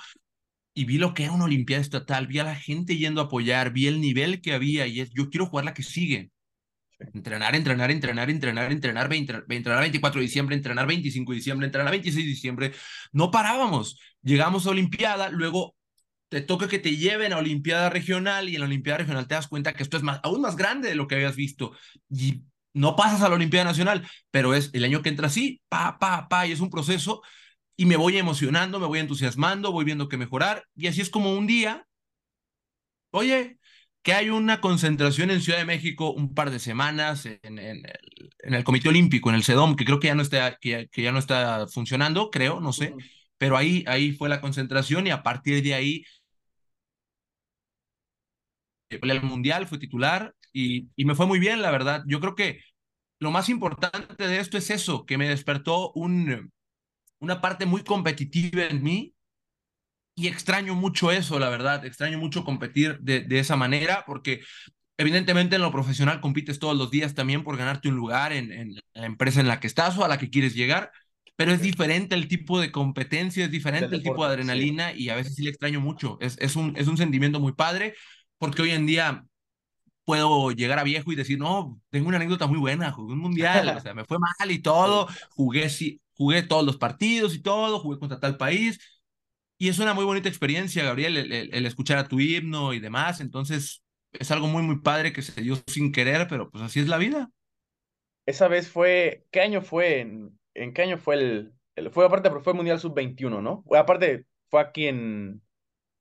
y 0.73 0.85
vi 0.85 0.97
lo 0.97 1.13
que 1.13 1.23
era 1.25 1.33
una 1.33 1.45
Olimpiada 1.45 1.81
Estatal, 1.81 2.27
vi 2.27 2.39
a 2.39 2.43
la 2.43 2.55
gente 2.55 2.97
yendo 2.97 3.21
a 3.21 3.25
apoyar, 3.25 3.71
vi 3.73 3.87
el 3.87 4.01
nivel 4.01 4.41
que 4.41 4.53
había 4.53 4.87
y 4.87 5.01
es, 5.01 5.11
yo 5.11 5.29
quiero 5.29 5.45
jugar 5.47 5.65
la 5.65 5.73
que 5.73 5.83
sigue. 5.83 6.31
Entrenar, 7.13 7.55
entrenar, 7.55 7.89
entrenar, 7.91 8.29
entrenar, 8.29 8.71
entrenar, 8.71 9.11
entrenar, 9.11 9.45
entrenar 9.49 9.79
24 9.81 10.19
de 10.19 10.25
diciembre, 10.25 10.55
entrenar 10.55 10.85
25 10.87 11.31
de 11.31 11.35
diciembre, 11.35 11.65
entrenar 11.65 11.91
26 11.91 12.25
de 12.25 12.29
diciembre. 12.29 12.71
No 13.11 13.31
parábamos. 13.31 13.99
Llegamos 14.21 14.67
a 14.67 14.69
Olimpiada, 14.69 15.29
luego 15.29 15.75
te 16.31 16.39
toca 16.39 16.69
que 16.69 16.79
te 16.79 16.95
lleven 16.95 17.33
a 17.33 17.39
Olimpiada 17.39 17.89
Regional 17.89 18.47
y 18.47 18.55
en 18.55 18.61
la 18.61 18.67
Olimpiada 18.67 18.99
Regional 18.99 19.27
te 19.27 19.35
das 19.35 19.49
cuenta 19.49 19.73
que 19.73 19.83
esto 19.83 19.97
es 19.97 20.03
más, 20.03 20.21
aún 20.23 20.39
más 20.39 20.55
grande 20.55 20.87
de 20.87 20.95
lo 20.95 21.05
que 21.05 21.15
habías 21.15 21.35
visto. 21.35 21.73
Y 22.09 22.43
no 22.73 22.95
pasas 22.95 23.21
a 23.21 23.27
la 23.27 23.35
Olimpiada 23.35 23.65
Nacional, 23.65 24.07
pero 24.31 24.53
es 24.53 24.69
el 24.71 24.85
año 24.85 25.01
que 25.01 25.09
entra 25.09 25.27
así, 25.27 25.61
pa, 25.67 25.99
pa, 25.99 26.29
pa, 26.29 26.47
y 26.47 26.53
es 26.53 26.61
un 26.61 26.69
proceso 26.69 27.21
y 27.75 27.85
me 27.85 27.97
voy 27.97 28.17
emocionando, 28.17 28.79
me 28.79 28.87
voy 28.87 28.99
entusiasmando, 28.99 29.73
voy 29.73 29.83
viendo 29.83 30.07
que 30.07 30.15
mejorar 30.15 30.63
y 30.73 30.87
así 30.87 31.01
es 31.01 31.09
como 31.09 31.33
un 31.37 31.47
día 31.47 31.85
oye, 33.11 33.59
que 34.01 34.13
hay 34.13 34.29
una 34.29 34.61
concentración 34.61 35.31
en 35.31 35.41
Ciudad 35.41 35.59
de 35.59 35.65
México 35.65 36.11
un 36.11 36.33
par 36.33 36.49
de 36.49 36.59
semanas 36.59 37.25
en, 37.25 37.39
en, 37.43 37.59
el, 37.59 37.83
en 38.39 38.53
el, 38.53 38.63
Comité 38.63 38.89
Olímpico, 38.89 39.29
en 39.29 39.35
el 39.35 39.43
CEDOM, 39.43 39.75
que 39.75 39.85
creo 39.85 39.99
que 39.99 40.07
ya 40.07 40.15
no 40.15 40.21
está, 40.21 40.57
que, 40.59 40.87
que 40.91 41.01
ya 41.03 41.11
no 41.11 41.19
está 41.19 41.67
funcionando, 41.67 42.31
creo, 42.31 42.61
no 42.61 42.73
sé, 42.73 42.95
pero 43.37 43.57
ahí, 43.57 43.83
ahí 43.87 44.13
fue 44.13 44.29
la 44.29 44.41
concentración 44.41 45.07
y 45.07 45.11
a 45.11 45.23
partir 45.23 45.61
de 45.63 45.73
ahí 45.73 46.03
el 49.01 49.23
mundial, 49.23 49.67
fue 49.67 49.77
titular 49.77 50.33
y, 50.53 50.89
y 50.95 51.05
me 51.05 51.15
fue 51.15 51.27
muy 51.27 51.39
bien, 51.39 51.61
la 51.61 51.71
verdad. 51.71 52.03
Yo 52.07 52.19
creo 52.19 52.35
que 52.35 52.61
lo 53.19 53.31
más 53.31 53.49
importante 53.49 54.27
de 54.27 54.39
esto 54.39 54.57
es 54.57 54.69
eso, 54.69 55.05
que 55.05 55.17
me 55.17 55.29
despertó 55.29 55.91
un, 55.93 56.51
una 57.19 57.39
parte 57.41 57.65
muy 57.65 57.83
competitiva 57.83 58.63
en 58.65 58.83
mí 58.83 59.13
y 60.15 60.27
extraño 60.27 60.75
mucho 60.75 61.11
eso, 61.11 61.39
la 61.39 61.49
verdad. 61.49 61.85
Extraño 61.85 62.17
mucho 62.17 62.43
competir 62.43 62.99
de, 62.99 63.21
de 63.21 63.39
esa 63.39 63.55
manera 63.55 64.03
porque 64.05 64.41
evidentemente 64.97 65.55
en 65.55 65.61
lo 65.61 65.71
profesional 65.71 66.21
compites 66.21 66.59
todos 66.59 66.77
los 66.77 66.91
días 66.91 67.15
también 67.15 67.43
por 67.43 67.57
ganarte 67.57 67.89
un 67.89 67.95
lugar 67.95 68.33
en, 68.33 68.51
en, 68.51 68.75
la 68.93 69.05
empresa 69.05 69.39
en 69.39 69.47
la 69.47 69.59
que 69.59 69.67
estás 69.67 69.97
o 69.97 70.05
a 70.05 70.07
la 70.07 70.17
que 70.17 70.29
quieres 70.29 70.53
llegar, 70.53 70.91
pero 71.35 71.51
es 71.53 71.61
diferente 71.61 72.15
el 72.15 72.27
tipo 72.27 72.59
de 72.59 72.71
competencia, 72.71 73.45
es 73.45 73.51
diferente 73.51 73.87
el, 73.87 73.95
el 73.95 74.03
tipo 74.03 74.25
de 74.25 74.31
adrenalina 74.31 74.91
sí. 74.91 75.03
y 75.03 75.09
a 75.09 75.15
veces 75.15 75.35
sí 75.35 75.43
le 75.43 75.49
extraño 75.49 75.79
mucho. 75.79 76.17
Es, 76.21 76.37
es, 76.39 76.55
un, 76.55 76.75
es 76.77 76.87
un 76.87 76.97
sentimiento 76.97 77.39
muy 77.39 77.53
padre 77.53 77.95
porque 78.41 78.63
hoy 78.63 78.71
en 78.71 78.87
día 78.87 79.23
puedo 80.03 80.49
llegar 80.49 80.79
a 80.79 80.83
viejo 80.83 81.11
y 81.11 81.15
decir, 81.15 81.37
no, 81.37 81.79
tengo 81.91 82.07
una 82.07 82.17
anécdota 82.17 82.47
muy 82.47 82.57
buena, 82.57 82.91
jugué 82.91 83.13
un 83.13 83.19
mundial, 83.19 83.77
o 83.77 83.79
sea, 83.79 83.93
me 83.93 84.03
fue 84.03 84.17
mal 84.17 84.49
y 84.49 84.57
todo, 84.57 85.07
jugué, 85.29 85.69
sí, 85.69 86.01
jugué 86.15 86.41
todos 86.41 86.65
los 86.65 86.77
partidos 86.77 87.35
y 87.35 87.41
todo, 87.43 87.79
jugué 87.79 87.99
contra 87.99 88.19
tal 88.19 88.37
país, 88.37 88.79
y 89.59 89.69
es 89.69 89.77
una 89.77 89.93
muy 89.93 90.05
bonita 90.05 90.27
experiencia, 90.27 90.83
Gabriel, 90.83 91.17
el, 91.17 91.31
el, 91.31 91.53
el, 91.53 91.65
escuchar 91.67 91.99
a 91.99 92.07
tu 92.07 92.19
himno 92.19 92.73
y 92.73 92.79
demás. 92.79 93.21
Entonces, 93.21 93.83
es 94.11 94.31
algo 94.31 94.47
muy, 94.47 94.63
muy 94.63 94.79
padre 94.79 95.13
que 95.13 95.21
se 95.21 95.39
dio 95.39 95.55
sin 95.67 95.91
querer, 95.91 96.27
pero 96.27 96.49
pues 96.49 96.63
así 96.63 96.79
es 96.79 96.87
la 96.87 96.97
vida. 96.97 97.29
Esa 98.25 98.47
vez 98.47 98.69
fue, 98.69 99.27
¿qué 99.29 99.41
año 99.41 99.61
fue? 99.61 99.99
¿En, 99.99 100.39
en 100.55 100.73
qué 100.73 100.81
año 100.81 100.97
fue 100.97 101.13
el, 101.13 101.53
el, 101.75 101.91
Fue 101.91 102.03
aparte, 102.03 102.29
pero 102.29 102.41
fue 102.41 102.55
Mundial 102.55 102.79
Sub-21, 102.79 103.39
¿no? 103.39 103.63
Aparte, 103.77 104.25
fue 104.49 104.61
aquí 104.61 104.87
en, 104.87 105.43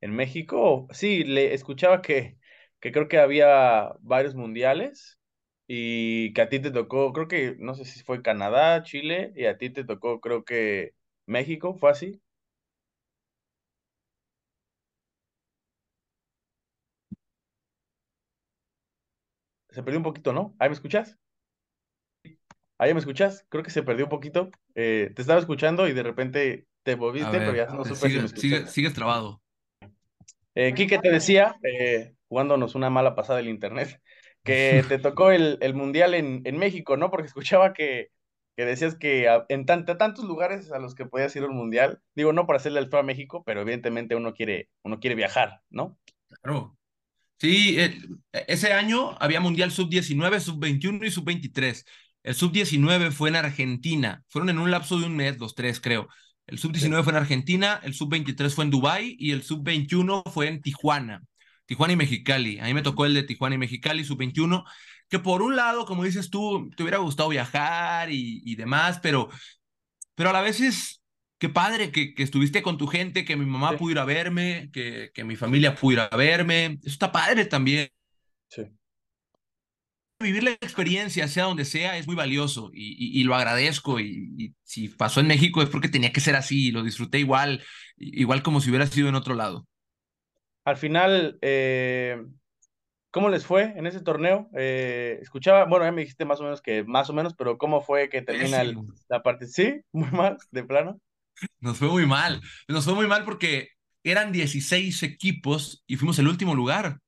en 0.01 0.15
México. 0.15 0.89
Sí, 0.93 1.25
le 1.25 1.55
escuchaba 1.55 2.03
que, 2.03 2.39
que 2.81 2.93
creo 2.93 3.09
que 3.09 3.19
había 3.19 3.93
varios 4.01 4.35
mundiales 4.35 5.19
y 5.67 6.33
que 6.35 6.43
a 6.43 6.49
ti 6.49 6.61
te 6.61 6.71
tocó, 6.73 7.13
creo 7.13 7.29
que, 7.29 7.57
no 7.59 7.75
sé 7.75 7.85
si 7.85 8.03
fue 8.03 8.23
Canadá, 8.23 8.83
Chile, 8.83 9.33
y 9.37 9.47
a 9.47 9.59
ti 9.59 9.71
te 9.71 9.85
tocó, 9.85 10.21
creo 10.21 10.45
que 10.45 10.95
México, 11.27 11.77
¿fue 11.77 11.91
así? 11.91 12.21
Se 19.71 19.83
perdió 19.83 19.99
un 19.99 20.05
poquito, 20.05 20.33
¿no? 20.33 20.55
¿Ahí 20.61 20.69
me 20.69 20.75
escuchas? 20.75 21.19
¿Ahí 22.79 22.95
me 22.95 23.01
escuchas? 23.01 23.47
Creo 23.49 23.63
que 23.63 23.71
se 23.71 23.83
perdió 23.83 24.07
un 24.07 24.11
poquito. 24.11 24.51
Eh, 24.75 25.13
te 25.15 25.23
estaba 25.23 25.41
escuchando 25.41 25.87
y 25.89 25.93
de 25.93 26.03
repente 26.03 26.67
te 26.83 26.95
volviste, 26.95 27.39
ver, 27.39 27.45
pero 27.45 27.57
ya 27.57 27.67
no 27.67 27.85
supe 27.85 28.09
sigue, 28.09 28.21
si 28.21 28.21
me 28.21 28.29
sigue, 28.29 28.67
sigues 28.67 28.95
trabado. 28.95 29.43
Eh, 30.55 30.75
Quique 30.75 30.99
te 30.99 31.11
decía, 31.11 31.57
eh, 31.63 32.15
jugándonos 32.29 32.75
una 32.75 32.91
mala 32.91 33.15
pasada 33.15 33.39
del 33.39 33.49
internet, 33.49 34.01
que 34.45 34.85
te 34.89 34.99
tocó 34.99 35.31
el, 35.31 35.59
el 35.61 35.75
Mundial 35.75 36.15
en, 36.15 36.43
en, 36.45 36.59
México, 36.59 36.97
¿no? 36.97 37.11
Porque 37.11 37.27
escuchaba 37.27 37.73
que, 37.73 38.09
que 38.57 38.65
decías 38.65 38.97
que 38.97 39.29
en 39.49 39.67
tant 39.67 39.87
tantos 39.99 40.25
lugares 40.25 40.73
a 40.73 40.79
los 40.79 40.95
que 40.95 41.07
podías 41.07 41.35
ir 41.37 41.45
un 41.45 41.57
Mundial, 41.57 42.01
digo, 42.15 42.33
no 42.33 42.47
para 42.47 42.59
hacerle 42.59 42.81
el 42.81 42.91
feo 42.91 43.01
a 43.01 43.05
México, 43.05 43.43
pero 43.45 43.63
evidentemente 43.63 44.17
uno 44.17 44.33
quiere, 44.35 44.69
uno 44.83 44.99
quiere 45.01 45.17
viajar, 45.17 45.61
¿no? 45.71 45.99
Claro. 46.43 46.77
Sí, 47.39 47.81
eh, 47.81 47.99
ese 48.33 48.75
año 48.75 49.17
había 49.19 49.41
Mundial 49.41 49.71
Sub-19, 49.71 50.41
Sub-21 50.41 51.07
y 51.07 51.11
Sub-23. 51.11 51.85
El 52.23 52.35
Sub-19 52.35 53.13
fue 53.13 53.31
en 53.31 53.37
Argentina. 53.37 54.23
Fueron 54.29 54.51
en 54.51 54.59
un 54.59 54.71
lapso 54.71 54.99
de 54.99 55.07
un 55.07 55.17
mes, 55.17 55.39
los 55.39 55.55
tres, 55.55 55.81
creo. 55.81 56.09
El 56.51 56.59
Sub-19 56.59 56.97
sí. 56.97 57.03
fue 57.05 57.13
en 57.13 57.17
Argentina, 57.17 57.81
el 57.83 57.95
Sub-23 57.95 58.51
fue 58.51 58.65
en 58.65 58.71
Dubái 58.71 59.17
y 59.19 59.31
el 59.31 59.43
Sub-21 59.43 60.31
fue 60.31 60.49
en 60.49 60.61
Tijuana. 60.61 61.23
Tijuana 61.67 61.93
y 61.93 61.97
Mexicali. 61.97 62.59
A 62.59 62.65
mí 62.65 62.75
me 62.75 62.83
tocó 62.83 63.07
el 63.07 63.15
de 63.15 63.23
Tijuana 63.23 63.55
y 63.55 63.59
Mexicali, 63.59 64.05
Sub-21, 64.05 64.65
que 65.09 65.21
por 65.21 65.43
un 65.43 65.55
lado, 65.55 65.87
como 65.87 66.03
dices 66.03 66.29
tú, 66.29 66.71
te 66.77 66.83
hubiera 66.83 66.99
gustado 66.99 67.29
viajar 67.29 68.11
y, 68.11 68.43
y 68.45 68.57
demás, 68.57 68.99
pero, 69.01 69.29
pero 70.17 70.31
a 70.31 70.33
la 70.33 70.41
vez 70.41 70.61
es, 70.61 71.01
qué 71.39 71.49
padre 71.49 71.93
que, 71.93 72.15
que, 72.15 72.23
estuviste 72.23 72.63
con 72.63 72.77
tu 72.77 72.87
gente, 72.87 73.25
que 73.25 73.37
mi 73.37 73.47
mamá 73.47 73.71
sí. 73.71 73.77
pudiera 73.77 74.05
verme, 74.05 74.71
que, 74.73 75.11
que, 75.15 75.25
mi 75.25 75.37
familia 75.37 75.75
pudiera 75.77 76.09
verme. 76.09 76.79
Eso 76.83 76.91
está 76.91 77.13
padre 77.13 77.45
también. 77.45 77.89
Sí. 78.49 78.63
Vivir 80.21 80.45
la 80.45 80.51
experiencia, 80.51 81.29
sea 81.29 81.45
donde 81.45 81.65
sea, 81.65 81.97
es 81.97 82.07
muy 82.07 82.15
valioso 82.15 82.71
y, 82.75 82.93
y, 82.93 83.21
y 83.21 83.25
lo 83.25 83.35
agradezco. 83.35 83.99
Y, 84.01 84.55
si 84.63 84.89
pasó 84.89 85.21
en 85.21 85.27
México 85.27 85.63
es 85.63 85.69
porque 85.69 85.89
tenía 85.89 86.13
que 86.13 86.21
ser 86.21 86.37
así 86.37 86.69
y 86.69 86.71
lo 86.73 86.83
disfruté 86.83 87.19
igual, 87.19 87.63
igual 87.97 88.43
como 88.43 88.61
si 88.61 88.69
hubiera 88.69 88.87
sido 88.87 89.09
en 89.09 89.15
otro 89.15 89.35
lado. 89.35 89.67
Al 90.65 90.77
final, 90.77 91.39
eh, 91.41 92.23
¿cómo 93.11 93.31
les 93.31 93.47
fue 93.47 93.73
en 93.77 93.87
ese 93.87 94.01
torneo? 94.01 94.51
Eh, 94.55 95.19
escuchaba, 95.23 95.65
bueno, 95.65 95.87
ya 95.87 95.93
me 95.93 96.03
dijiste 96.03 96.25
más 96.25 96.39
o 96.41 96.45
menos 96.45 96.61
que 96.61 96.85
más 96.85 97.09
o 97.09 97.15
menos, 97.15 97.35
pero 97.35 97.57
¿cómo 97.57 97.81
fue 97.81 98.09
que 98.09 98.23
termina 98.23 98.61
el, 98.61 98.77
la 99.09 99.23
parte? 99.23 99.47
Sí, 99.47 99.81
muy 99.93 100.11
mal, 100.11 100.37
de 100.51 100.65
plano. 100.65 101.01
Nos 101.61 101.79
fue 101.79 101.89
muy 101.89 102.07
mal. 102.07 102.41
Nos 102.69 102.85
fue 102.85 102.95
muy 102.95 103.07
mal 103.07 103.25
porque 103.25 103.71
eran 104.05 104.33
16 104.33 105.03
equipos 105.03 105.83
y 105.87 105.97
fuimos 105.97 106.19
el 106.19 106.29
último 106.29 106.55
lugar. 106.55 106.99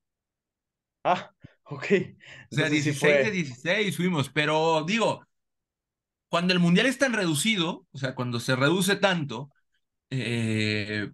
Ah, 1.04 1.30
ok. 1.64 1.84
Entonces 1.90 2.16
o 2.50 2.56
sea, 2.56 2.68
16 2.68 2.94
sí 2.94 3.00
fue... 3.00 3.24
de 3.24 3.30
16 3.30 3.96
fuimos, 3.96 4.28
pero 4.30 4.84
digo, 4.84 5.26
cuando 6.28 6.52
el 6.54 6.60
mundial 6.60 6.86
es 6.86 6.98
tan 6.98 7.12
reducido, 7.12 7.86
o 7.92 7.98
sea, 7.98 8.14
cuando 8.14 8.40
se 8.40 8.56
reduce 8.56 8.96
tanto, 8.96 9.50
eh, 10.10 11.10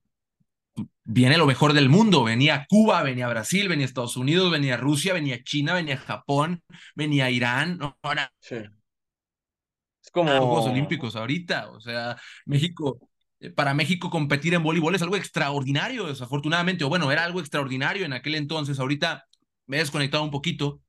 viene 1.05 1.37
lo 1.37 1.47
mejor 1.47 1.73
del 1.73 1.89
mundo. 1.89 2.25
Venía 2.25 2.67
Cuba, 2.69 3.03
venía 3.03 3.29
Brasil, 3.29 3.69
venía 3.69 3.87
Estados 3.87 4.17
Unidos, 4.17 4.51
venía 4.51 4.77
Rusia, 4.77 5.15
venía 5.15 5.43
China, 5.43 5.75
venía 5.75 5.97
Japón, 5.97 6.63
venía 6.95 7.31
Irán. 7.31 7.79
Ahora, 8.03 8.33
sí. 8.41 8.57
Es 8.57 10.11
como 10.13 10.31
Juegos 10.31 10.67
Olímpicos 10.67 11.17
ahorita, 11.17 11.71
o 11.71 11.81
sea, 11.81 12.17
México, 12.47 12.99
eh, 13.41 13.51
para 13.51 13.75
México 13.75 14.11
competir 14.11 14.55
en 14.55 14.63
voleibol 14.63 14.95
es 14.95 15.03
algo 15.03 15.17
extraordinario, 15.17 16.07
desafortunadamente, 16.07 16.85
o 16.85 16.89
bueno, 16.89 17.13
era 17.13 17.25
algo 17.25 17.41
extraordinario 17.41 18.07
en 18.07 18.15
aquel 18.15 18.35
entonces, 18.37 18.79
ahorita 18.79 19.28
me 19.69 19.77
he 19.77 19.81
desconectado 19.81 20.25
un 20.25 20.33
poquito 20.33 20.83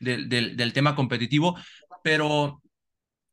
del, 0.00 0.28
del, 0.28 0.56
del 0.56 0.72
tema 0.72 0.96
competitivo, 0.96 1.56
pero 2.02 2.60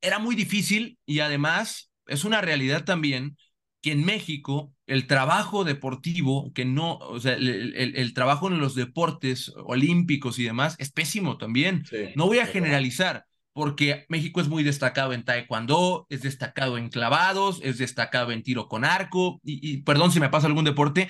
era 0.02 0.20
muy 0.20 0.36
difícil 0.36 1.00
y 1.06 1.20
además 1.20 1.92
es 2.08 2.24
una 2.24 2.42
realidad 2.42 2.86
también 2.86 3.36
que 3.82 3.94
en 3.94 4.06
México 4.06 4.74
el 4.88 5.08
trabajo 5.08 5.64
deportivo, 5.64 6.52
que 6.54 6.66
no, 6.66 6.98
o 6.98 7.20
sea, 7.20 7.34
el, 7.34 7.76
el, 7.76 7.96
el, 7.96 8.14
trabajo 8.14 8.48
en 8.48 8.60
los 8.60 8.76
deportes 8.76 9.54
olímpicos 9.56 10.38
y 10.40 10.44
demás 10.44 10.76
es 10.80 10.92
pésimo 10.92 11.38
también. 11.38 11.86
Sí, 11.86 12.10
no 12.16 12.26
voy 12.26 12.40
a 12.40 12.46
generalizar, 12.46 13.26
porque 13.54 14.06
México 14.10 14.42
es 14.42 14.50
muy 14.50 14.64
destacado 14.64 15.14
en 15.14 15.24
taekwondo, 15.24 16.08
es 16.10 16.24
destacado 16.24 16.78
en 16.78 16.90
clavados, 16.90 17.62
es 17.64 17.78
destacado 17.78 18.32
en 18.32 18.44
tiro 18.44 18.68
con 18.68 18.84
arco, 18.84 19.40
y, 19.44 19.60
y, 19.62 19.78
perdón 19.84 20.12
si 20.12 20.20
me 20.20 20.30
pasa 20.30 20.48
algún 20.48 20.66
deporte, 20.66 21.10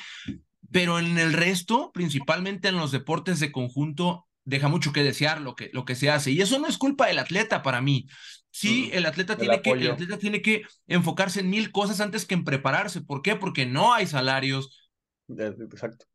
pero 0.72 1.00
en 1.00 1.18
el 1.18 1.34
resto, 1.34 1.92
principalmente 1.94 2.68
en 2.68 2.78
los 2.78 2.92
deportes 2.92 3.40
de 3.40 3.52
conjunto, 3.52 4.28
deja 4.44 4.68
mucho 4.68 4.92
que 4.92 5.04
desear 5.04 5.42
lo 5.42 5.56
que, 5.56 5.70
lo 5.74 5.86
que 5.86 5.96
se 5.96 6.10
hace. 6.10 6.32
Y 6.32 6.42
eso 6.42 6.60
no 6.60 6.68
es 6.68 6.78
culpa 6.78 7.08
del 7.08 7.20
atleta 7.20 7.62
para 7.62 7.82
mí. 7.82 8.08
Sí, 8.52 8.90
el 8.94 9.06
atleta, 9.06 9.38
tiene 9.38 9.62
que, 9.62 9.72
el 9.72 9.92
atleta 9.92 10.18
tiene 10.18 10.42
que 10.42 10.64
enfocarse 10.88 11.42
en 11.42 11.50
mil 11.50 11.72
cosas 11.72 12.02
antes 12.02 12.26
que 12.26 12.34
en 12.34 12.44
prepararse. 12.44 13.02
¿Por 13.02 13.22
qué? 13.22 13.36
Porque 13.36 13.66
no 13.66 13.94
hay 13.94 14.08
salarios. 14.08 14.90
Exacto. 15.28 16.06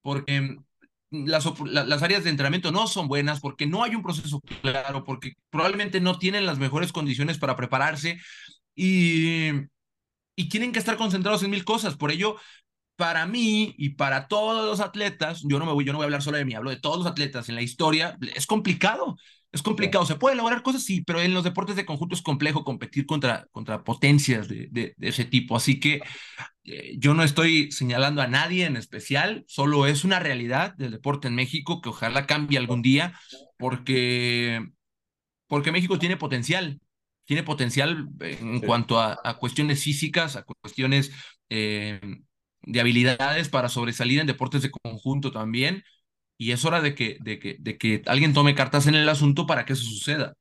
Porque 0.00 0.56
las, 1.10 1.44
las, 1.66 2.02
áreas 2.02 2.24
de 2.24 2.30
entrenamiento 2.30 2.72
no 2.72 2.86
son 2.86 3.08
buenas, 3.08 3.40
porque 3.40 3.66
no 3.66 3.84
hay 3.84 3.94
un 3.94 4.02
proceso 4.02 4.40
claro, 4.62 5.04
porque 5.04 5.34
probablemente 5.50 6.00
no 6.00 6.18
tienen 6.18 6.46
las 6.46 6.58
mejores 6.58 6.92
condiciones 6.92 7.38
para 7.38 7.56
prepararse 7.56 8.18
y, 8.74 9.50
y 10.34 10.48
tienen 10.48 10.72
que 10.72 10.78
estar 10.78 10.96
concentrados 10.96 11.42
en 11.42 11.50
mil 11.50 11.64
cosas. 11.64 11.96
Por 11.96 12.10
ello, 12.10 12.36
para 12.96 13.26
mí 13.26 13.74
y 13.78 13.90
para 13.90 14.28
todos 14.28 14.64
los 14.64 14.80
atletas, 14.80 15.42
yo 15.44 15.58
no 15.58 15.66
me 15.66 15.72
voy, 15.72 15.84
yo 15.84 15.92
no 15.92 15.98
voy 15.98 16.04
a 16.04 16.06
hablar 16.06 16.22
solo 16.22 16.38
de 16.38 16.44
mí, 16.44 16.54
hablo 16.54 16.70
de 16.70 16.80
todos 16.80 16.98
los 16.98 17.06
atletas 17.06 17.48
en 17.48 17.54
la 17.54 17.62
historia, 17.62 18.16
es 18.34 18.46
complicado. 18.46 19.16
Es 19.52 19.60
complicado, 19.60 20.06
se 20.06 20.14
puede 20.14 20.34
lograr 20.34 20.62
cosas, 20.62 20.82
sí, 20.82 21.02
pero 21.02 21.20
en 21.20 21.34
los 21.34 21.44
deportes 21.44 21.76
de 21.76 21.84
conjunto 21.84 22.14
es 22.14 22.22
complejo 22.22 22.64
competir 22.64 23.04
contra, 23.04 23.46
contra 23.52 23.84
potencias 23.84 24.48
de, 24.48 24.68
de, 24.70 24.94
de 24.96 25.08
ese 25.08 25.26
tipo. 25.26 25.54
Así 25.54 25.78
que 25.78 26.00
eh, 26.64 26.94
yo 26.98 27.12
no 27.12 27.22
estoy 27.22 27.70
señalando 27.70 28.22
a 28.22 28.28
nadie 28.28 28.64
en 28.64 28.78
especial, 28.78 29.44
solo 29.46 29.86
es 29.86 30.04
una 30.04 30.20
realidad 30.20 30.74
del 30.76 30.92
deporte 30.92 31.28
en 31.28 31.34
México 31.34 31.82
que 31.82 31.90
ojalá 31.90 32.26
cambie 32.26 32.56
algún 32.56 32.80
día, 32.80 33.12
porque, 33.58 34.64
porque 35.48 35.70
México 35.70 35.98
tiene 35.98 36.16
potencial, 36.16 36.80
tiene 37.24 37.42
potencial 37.42 38.08
en 38.20 38.60
sí. 38.60 38.66
cuanto 38.66 39.00
a, 39.00 39.20
a, 39.22 39.36
cuestiones 39.36 39.82
físicas, 39.82 40.36
a 40.36 40.44
cuestiones 40.44 41.12
eh, 41.50 42.00
de 42.64 42.80
habilidades 42.80 43.48
para 43.48 43.68
sobresalir 43.68 44.20
en 44.20 44.26
deportes 44.26 44.62
de 44.62 44.70
conjunto 44.70 45.32
también 45.32 45.84
y 46.38 46.52
es 46.52 46.64
hora 46.64 46.80
de 46.82 46.94
que, 46.94 47.18
de 47.22 47.38
que, 47.40 47.56
de 47.60 47.78
que 47.78 48.02
alguien 48.06 48.34
tome 48.34 48.54
cartas 48.56 48.86
en 48.88 48.96
el 48.96 49.08
asunto 49.08 49.46
para 49.46 49.64
que 49.66 49.74
eso 49.74 49.84
suceda. 49.84 50.34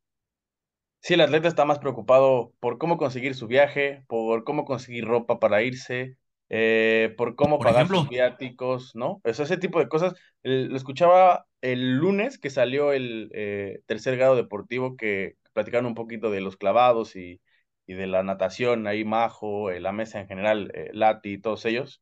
Sí, 0.99 1.15
el 1.15 1.21
atleta 1.21 1.47
está 1.47 1.65
más 1.65 1.79
preocupado 1.79 2.53
por 2.59 2.77
cómo 2.77 2.97
conseguir 2.97 3.33
su 3.33 3.47
viaje, 3.47 4.03
por 4.07 4.43
cómo 4.43 4.65
conseguir 4.65 5.05
ropa 5.05 5.39
para 5.39 5.63
irse, 5.63 6.15
eh, 6.49 7.13
por 7.17 7.35
cómo 7.35 7.61
Por 7.61 7.69
pagar 7.71 7.87
sus 7.87 8.07
ejemplo, 8.07 8.07
viáticos, 8.07 8.95
¿no? 8.95 9.19
Eso, 9.23 9.41
ese 9.43 9.57
tipo 9.57 9.79
de 9.79 9.87
cosas. 9.89 10.13
El- 10.43 10.67
lo 10.69 10.77
escuchaba 10.77 11.47
el 11.61 11.97
lunes 11.97 12.37
que 12.37 12.49
salió 12.51 12.93
el 12.93 13.31
eh, 13.33 13.79
tercer 13.87 14.15
grado 14.17 14.35
deportivo 14.35 14.95
que 14.95 15.35
platicaron 15.53 15.87
un 15.87 15.95
poquito 15.95 16.29
de 16.29 16.41
los 16.41 16.55
clavados 16.57 17.15
y, 17.15 17.41
y 17.87 17.93
de 17.95 18.05
la 18.07 18.21
natación, 18.23 18.85
ahí 18.87 19.03
Majo, 19.03 19.71
eh, 19.71 19.79
la 19.79 19.91
mesa 19.91 20.19
en 20.19 20.27
general, 20.27 20.71
Lati, 20.93 21.39
todos 21.39 21.65
ellos. 21.65 22.01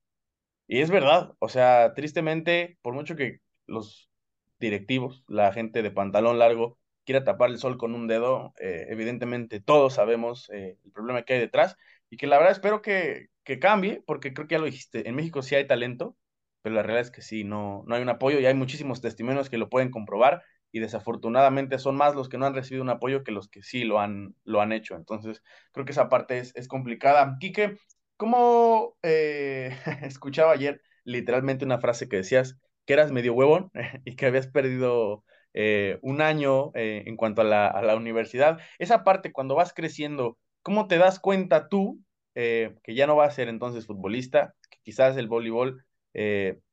Y 0.69 0.81
es 0.81 0.91
verdad, 0.91 1.33
o 1.39 1.49
sea, 1.49 1.93
tristemente, 1.95 2.77
por 2.83 2.93
mucho 2.93 3.15
que 3.17 3.41
los 3.67 4.11
directivos, 4.59 5.23
la 5.27 5.51
gente 5.53 5.81
de 5.81 5.91
pantalón 5.91 6.37
largo, 6.39 6.77
quiera 7.05 7.23
tapar 7.23 7.49
el 7.49 7.57
sol 7.59 7.77
con 7.79 7.95
un 7.95 8.07
dedo, 8.07 8.53
eh, 8.61 8.85
evidentemente 8.89 9.61
todos 9.61 9.95
sabemos 9.95 10.49
eh, 10.51 10.77
el 10.85 10.91
problema 10.91 11.23
que 11.23 11.33
hay 11.33 11.39
detrás 11.39 11.75
y 12.11 12.17
que 12.17 12.27
la 12.27 12.37
verdad 12.37 12.53
espero 12.53 12.83
que, 12.83 13.29
que 13.43 13.59
cambie, 13.59 14.03
porque 14.05 14.33
creo 14.33 14.47
que 14.47 14.55
ya 14.55 14.59
lo 14.59 14.65
dijiste, 14.67 15.09
en 15.09 15.15
México 15.15 15.41
sí 15.41 15.55
hay 15.55 15.65
talento, 15.67 16.15
pero 16.61 16.75
la 16.75 16.83
realidad 16.83 17.01
es 17.07 17.11
que 17.11 17.23
sí, 17.23 17.43
no, 17.43 17.83
no 17.87 17.95
hay 17.95 18.03
un 18.03 18.09
apoyo 18.09 18.39
y 18.39 18.45
hay 18.47 18.53
muchísimos 18.53 19.01
testimonios 19.01 19.49
que 19.49 19.57
lo 19.59 19.69
pueden 19.69 19.89
comprobar 19.91 20.43
y 20.71 20.79
desafortunadamente 20.81 21.79
son 21.79 21.97
más 21.97 22.15
los 22.15 22.29
que 22.29 22.37
no 22.39 22.47
han 22.47 22.55
recibido 22.55 22.83
un 22.83 22.89
apoyo 22.91 23.23
que 23.23 23.33
los 23.33 23.49
que 23.49 23.63
sí 23.63 23.85
lo 23.85 23.99
han, 23.99 24.35
lo 24.45 24.61
han 24.61 24.71
hecho. 24.71 24.95
Entonces, 24.95 25.43
creo 25.73 25.85
que 25.85 25.93
esa 25.93 26.09
parte 26.09 26.37
es, 26.39 26.55
es 26.55 26.67
complicada. 26.67 27.37
Quique, 27.39 27.77
¿Cómo 28.19 28.97
eh, 29.01 29.71
escuchaba 30.03 30.51
ayer 30.51 30.81
literalmente 31.05 31.63
una 31.63 31.79
frase 31.79 32.09
que 32.09 32.17
decías 32.17 32.59
que 32.85 32.91
eras 32.91 33.13
medio 33.13 33.33
huevón 33.33 33.71
y 34.03 34.17
que 34.17 34.25
habías 34.25 34.47
perdido 34.47 35.23
eh, 35.53 35.99
un 36.01 36.19
año 36.19 36.71
eh, 36.75 37.03
en 37.05 37.15
cuanto 37.15 37.43
a 37.43 37.45
la, 37.45 37.95
universidad? 37.95 38.59
Esa 38.77 39.05
parte, 39.05 39.31
cuando 39.31 39.55
vas 39.55 39.73
creciendo, 39.73 40.37
¿cómo 40.63 40.89
te 40.89 40.97
das 40.97 41.21
cuenta 41.21 41.69
tú 41.69 42.03
que 42.33 42.79
ya 42.87 43.07
no 43.07 43.15
vas 43.15 43.29
a 43.29 43.35
ser 43.35 43.47
entonces 43.47 43.85
futbolista, 43.85 44.53
que 44.69 44.79
quizás 44.83 45.15
el 45.17 45.27
voleibol 45.29 45.85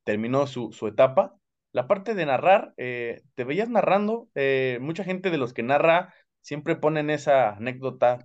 terminó 0.04 0.48
su, 0.48 0.86
etapa? 0.88 1.36
La 1.70 1.86
parte 1.86 2.14
de 2.14 2.26
narrar, 2.26 2.74
te 2.76 3.44
veías 3.44 3.68
narrando, 3.68 4.28
mucha 4.80 5.04
gente 5.04 5.30
de 5.30 5.38
los 5.38 5.54
que 5.54 5.62
narra 5.62 6.12
siempre 6.40 6.74
ponen 6.74 7.10
esa 7.10 7.50
anécdota. 7.50 8.18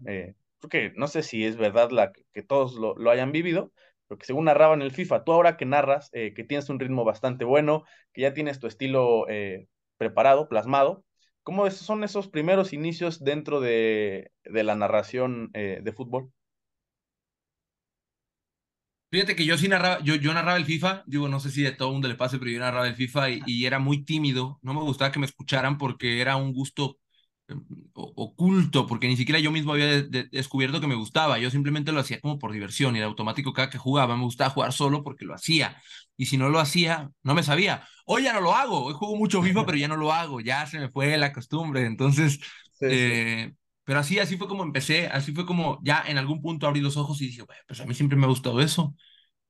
Porque 0.61 0.93
no 0.95 1.07
sé 1.07 1.23
si 1.23 1.45
es 1.45 1.57
verdad 1.57 1.91
la, 1.91 2.11
que, 2.13 2.23
que 2.33 2.43
todos 2.43 2.75
lo, 2.75 2.95
lo 2.95 3.11
hayan 3.11 3.31
vivido, 3.31 3.71
pero 4.07 4.19
que 4.19 4.25
según 4.25 4.45
narraban 4.45 4.81
el 4.81 4.91
FIFA, 4.91 5.23
tú 5.23 5.33
ahora 5.33 5.57
que 5.57 5.65
narras, 5.65 6.09
eh, 6.13 6.33
que 6.33 6.43
tienes 6.43 6.69
un 6.69 6.79
ritmo 6.79 7.03
bastante 7.05 7.45
bueno, 7.45 7.83
que 8.13 8.21
ya 8.21 8.33
tienes 8.33 8.59
tu 8.59 8.67
estilo 8.67 9.27
eh, 9.29 9.67
preparado, 9.97 10.49
plasmado, 10.49 11.05
¿cómo 11.43 11.69
son 11.71 12.03
esos 12.03 12.27
primeros 12.29 12.73
inicios 12.73 13.23
dentro 13.23 13.61
de, 13.61 14.31
de 14.43 14.63
la 14.63 14.75
narración 14.75 15.49
eh, 15.53 15.79
de 15.83 15.93
fútbol? 15.93 16.31
fíjate 19.11 19.35
que 19.35 19.45
yo 19.45 19.57
sí 19.57 19.67
narraba, 19.67 20.01
yo, 20.03 20.15
yo 20.15 20.33
narraba 20.33 20.57
el 20.57 20.65
FIFA, 20.65 21.03
digo, 21.05 21.27
no 21.27 21.39
sé 21.39 21.51
si 21.51 21.65
a 21.65 21.75
todo 21.77 21.89
el 21.89 21.93
mundo 21.93 22.07
le 22.07 22.15
pase, 22.15 22.39
pero 22.39 22.51
yo 22.51 22.59
narraba 22.59 22.87
el 22.87 22.95
FIFA 22.95 23.29
y, 23.45 23.65
era 23.65 23.79
muy 23.79 24.03
tímido, 24.05 24.59
no 24.61 24.73
me 24.73 24.81
gustaba 24.81 25.11
que 25.11 25.19
me 25.19 25.25
escucharan 25.25 25.77
porque 25.77 26.21
era 26.21 26.37
un 26.37 26.53
gusto 26.53 26.99
oculto, 27.93 28.87
porque 28.87 29.07
ni 29.07 29.17
siquiera 29.17 29.39
yo 29.39 29.51
mismo 29.51 29.73
había 29.73 29.85
de- 29.87 30.03
de- 30.03 30.23
descubierto 30.31 30.81
que 30.81 30.87
me 30.87 30.95
gustaba, 30.95 31.39
yo 31.39 31.49
simplemente 31.51 31.91
lo 31.91 31.99
hacía 31.99 32.19
como 32.21 32.39
por 32.39 32.51
diversión 32.51 32.95
y 32.95 32.99
de 32.99 33.05
automático 33.05 33.53
cada 33.53 33.69
que 33.69 33.77
jugaba 33.77 34.15
me 34.17 34.23
gustaba 34.23 34.49
jugar 34.51 34.73
solo 34.73 35.03
porque 35.03 35.25
lo 35.25 35.33
hacía, 35.35 35.81
y 36.17 36.25
si 36.27 36.37
no 36.37 36.49
lo 36.49 36.59
hacía, 36.59 37.09
no 37.23 37.33
me 37.35 37.43
sabía. 37.43 37.87
Hoy 38.05 38.23
ya 38.23 38.33
no 38.33 38.41
lo 38.41 38.53
hago, 38.55 38.85
hoy 38.85 38.93
juego 38.93 39.15
mucho 39.15 39.41
FIFA, 39.41 39.65
pero 39.65 39.77
ya 39.77 39.87
no 39.87 39.97
lo 39.97 40.11
hago, 40.13 40.39
ya 40.41 40.65
se 40.67 40.79
me 40.79 40.89
fue 40.89 41.17
la 41.17 41.33
costumbre, 41.33 41.85
entonces... 41.85 42.39
Sí, 42.71 42.95
sí. 42.97 43.11
Eh, 43.13 43.53
pero 43.83 43.99
así, 43.99 44.19
así 44.19 44.37
fue 44.37 44.47
como 44.47 44.63
empecé, 44.63 45.07
así 45.07 45.33
fue 45.33 45.45
como 45.45 45.79
ya 45.83 46.03
en 46.07 46.17
algún 46.17 46.41
punto 46.41 46.67
abrí 46.67 46.81
los 46.81 46.97
ojos 46.97 47.21
y 47.21 47.27
dije, 47.27 47.41
"Bueno, 47.43 47.61
pues 47.67 47.79
a 47.81 47.85
mí 47.85 47.93
siempre 47.93 48.17
me 48.17 48.25
ha 48.25 48.29
gustado 48.29 48.61
eso. 48.61 48.95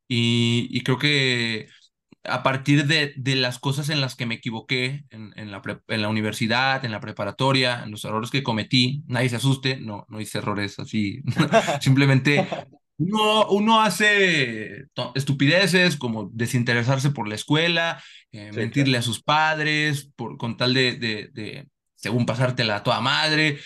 Y, 0.08 0.68
y 0.72 0.82
creo 0.84 0.98
que 1.00 1.68
a 2.24 2.44
partir 2.44 2.86
de, 2.88 3.14
de 3.18 3.36
las 3.36 3.60
cosas 3.60 3.90
en 3.90 4.02
las 4.02 4.16
que 4.16 4.26
me 4.26 4.36
equivoqué 4.36 5.06
en, 5.10 5.34
en 5.38 5.52
la, 5.52 5.62
pre- 5.62 5.80
en 5.88 6.02
la 6.04 6.10
universidad, 6.10 6.86
en 6.86 6.92
la 6.92 7.00
preparatoria, 7.00 7.84
en 7.84 7.92
los 7.92 8.06
errores 8.06 8.30
que 8.32 8.44
cometí, 8.44 9.04
nadie 9.08 9.30
se 9.30 9.38
asuste, 9.38 9.78
no, 9.80 10.06
no 10.10 10.22
hice 10.22 10.38
errores 10.40 10.80
así, 10.80 11.22
simplemente 11.80 12.48
uno, 12.98 13.48
uno 13.50 13.82
hace 13.82 14.86
estupideces 15.16 15.98
como 15.98 16.30
desinteresarse 16.34 17.10
por 17.12 17.28
la 17.28 17.36
escuela, 17.36 18.02
eh, 18.32 18.52
Sí, 18.52 18.70
claro. 18.72 18.92
mentirle 18.92 18.98
a 18.98 19.02
sus 19.02 19.24
padres, 19.24 20.12
por, 20.16 20.38
con 20.38 20.58
tal 20.58 20.74
de, 20.76 20.94
de, 20.98 21.30
de, 21.34 21.68
según 21.96 22.26
pasártela 22.28 22.78
a 22.78 22.84
toda 22.84 23.02
madre, 23.02 23.60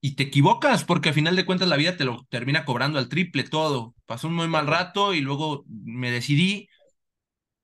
y 0.00 0.14
te 0.16 0.24
equivocas, 0.24 0.84
porque 0.84 1.10
a 1.10 1.12
final 1.12 1.36
de 1.36 1.44
cuentas 1.44 1.68
la 1.68 1.76
vida 1.76 1.96
te 1.96 2.04
lo 2.04 2.24
termina 2.30 2.64
cobrando 2.64 2.98
al 2.98 3.08
triple 3.08 3.44
todo. 3.44 3.94
Pasó 4.06 4.28
un 4.28 4.34
muy 4.34 4.48
mal 4.48 4.66
rato 4.66 5.14
y 5.14 5.20
luego 5.20 5.64
me 5.68 6.10
decidí 6.10 6.68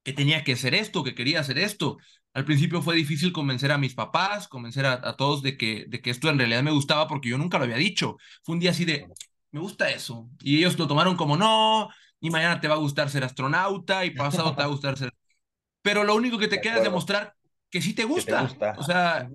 que 0.07 0.15
tenía 0.15 0.45
que 0.45 0.55
hacer 0.55 0.75
esto, 0.75 1.05
que 1.05 1.15
quería 1.17 1.41
hacer 1.41 1.59
esto. 1.59 1.99
Al 2.33 2.45
principio 2.47 2.83
fue 2.83 2.97
difícil 2.97 3.33
convencer 3.33 3.73
a 3.73 3.79
mis 3.79 3.95
papás, 3.95 4.49
convencer 4.49 4.87
a, 4.87 4.95
a 4.95 5.17
todos 5.17 5.43
de 5.43 5.59
que, 5.59 5.87
de 5.89 6.01
que 6.01 6.11
esto 6.11 6.31
en 6.31 6.39
realidad 6.39 6.63
me 6.63 6.71
gustaba 6.71 7.09
porque 7.09 7.29
yo 7.31 7.39
nunca 7.39 7.59
lo 7.59 7.65
había 7.65 7.77
dicho. 7.77 8.17
Fue 8.45 8.55
un 8.55 8.61
día 8.61 8.71
así 8.73 8.85
de, 8.87 9.07
me 9.51 9.61
gusta 9.61 9.91
eso. 9.91 10.31
Y 10.41 10.59
ellos 10.59 10.79
lo 10.79 10.87
tomaron 10.89 11.17
como 11.17 11.37
no, 11.37 11.91
y 12.21 12.31
mañana 12.31 12.61
te 12.61 12.69
va 12.69 12.75
a 12.77 12.79
gustar 12.79 13.11
ser 13.11 13.25
astronauta, 13.25 14.05
y 14.05 14.11
pasado 14.13 14.53
te 14.55 14.59
va 14.63 14.65
a 14.65 14.69
gustar 14.69 14.99
ser... 14.99 15.13
Pero 15.83 16.05
lo 16.05 16.15
único 16.17 16.39
que 16.39 16.49
De 16.49 16.57
te 16.57 16.61
queda 16.61 16.77
es 16.77 16.83
demostrar 16.85 17.35
que 17.71 17.83
sí 17.83 17.95
te 17.95 18.07
Que 18.15 18.23
te 18.23 18.35
gusta. 18.35 18.43
gusta. 18.43 18.75
O 18.79 18.83
sea, 18.85 19.29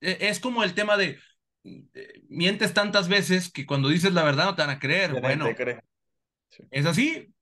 e- 0.00 0.18
es 0.20 0.40
como 0.40 0.64
el 0.64 0.74
tema 0.74 0.96
de 0.96 1.18
eh, 1.64 2.22
mientes 2.28 2.74
tantas 2.74 3.08
veces 3.08 3.50
que 3.52 3.66
cuando 3.66 3.88
dices 3.88 4.12
la 4.12 4.24
verdad 4.24 4.46
no 4.46 4.54
te 4.54 4.62
van 4.62 4.70
a 4.70 4.78
creer. 4.78 5.14
Bueno, 5.20 5.46
cree. 5.54 5.80
Sí. 6.50 6.64
es 6.70 6.86
así. 6.86 7.33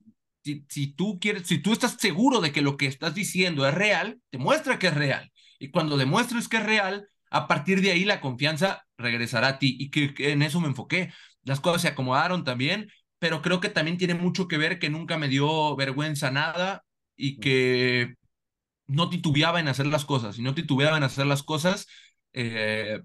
Si, 0.45 0.65
si 0.69 0.93
tú 0.95 1.19
quieres, 1.21 1.47
si 1.47 1.59
tú 1.59 1.73
estás 1.73 1.97
seguro 1.99 2.41
de 2.41 2.53
que 2.53 2.63
lo 2.63 2.77
que 2.77 2.87
estás 2.87 3.15
diciendo 3.15 3.67
es 3.67 3.75
real, 3.75 4.21
demuestra 4.33 4.79
que 4.79 4.89
es 4.89 4.95
real. 4.95 5.31
Y 5.59 5.71
cuando 5.71 5.97
demuestres 5.97 6.49
que 6.49 6.57
es 6.59 6.65
real, 6.65 7.09
a 7.31 7.47
partir 7.49 7.81
de 7.81 7.93
ahí 7.93 8.05
la 8.05 8.21
confianza 8.21 8.85
regresará 8.99 9.49
a 9.49 9.59
ti. 9.59 9.77
Y 9.79 9.91
que, 9.91 10.15
que 10.15 10.33
en 10.33 10.43
eso 10.43 10.61
me 10.61 10.69
enfoqué. 10.69 11.13
Las 11.45 11.61
cosas 11.61 11.83
se 11.83 11.89
acomodaron 11.89 12.45
también, 12.45 12.91
pero 13.19 13.43
creo 13.43 13.61
que 13.61 13.69
también 13.69 13.99
tiene 13.99 14.15
mucho 14.15 14.49
que 14.49 14.59
ver 14.59 14.79
que 14.79 14.91
nunca 14.91 15.17
me 15.19 15.29
dio 15.29 15.77
vergüenza 15.77 16.31
nada 16.31 16.85
y 17.17 17.39
que 17.39 18.15
no 18.87 19.09
titubeaba 19.11 19.61
en 19.61 19.69
hacer 19.69 19.87
las 19.87 20.05
cosas. 20.05 20.39
Y 20.39 20.43
no 20.43 20.55
titubeaba 20.55 20.97
en 20.99 21.05
hacer 21.05 21.27
las 21.27 21.43
cosas. 21.43 21.87
eh, 22.35 23.01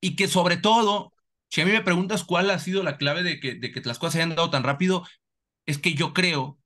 y 0.00 0.16
que 0.16 0.28
sobre 0.28 0.56
todo, 0.56 1.12
si 1.50 1.60
a 1.60 1.66
mí 1.66 1.72
me 1.72 1.82
preguntas 1.82 2.24
cuál 2.24 2.50
ha 2.50 2.58
sido 2.58 2.82
la 2.82 2.96
clave 2.96 3.22
de 3.22 3.40
que, 3.40 3.54
de 3.54 3.72
que 3.72 3.80
las 3.80 3.98
cosas 3.98 4.14
se 4.14 4.18
hayan 4.22 4.36
dado 4.36 4.50
tan 4.50 4.62
rápido, 4.62 5.04
es 5.68 5.78
que 5.78 5.92
yo 5.92 6.14
creo 6.14 6.58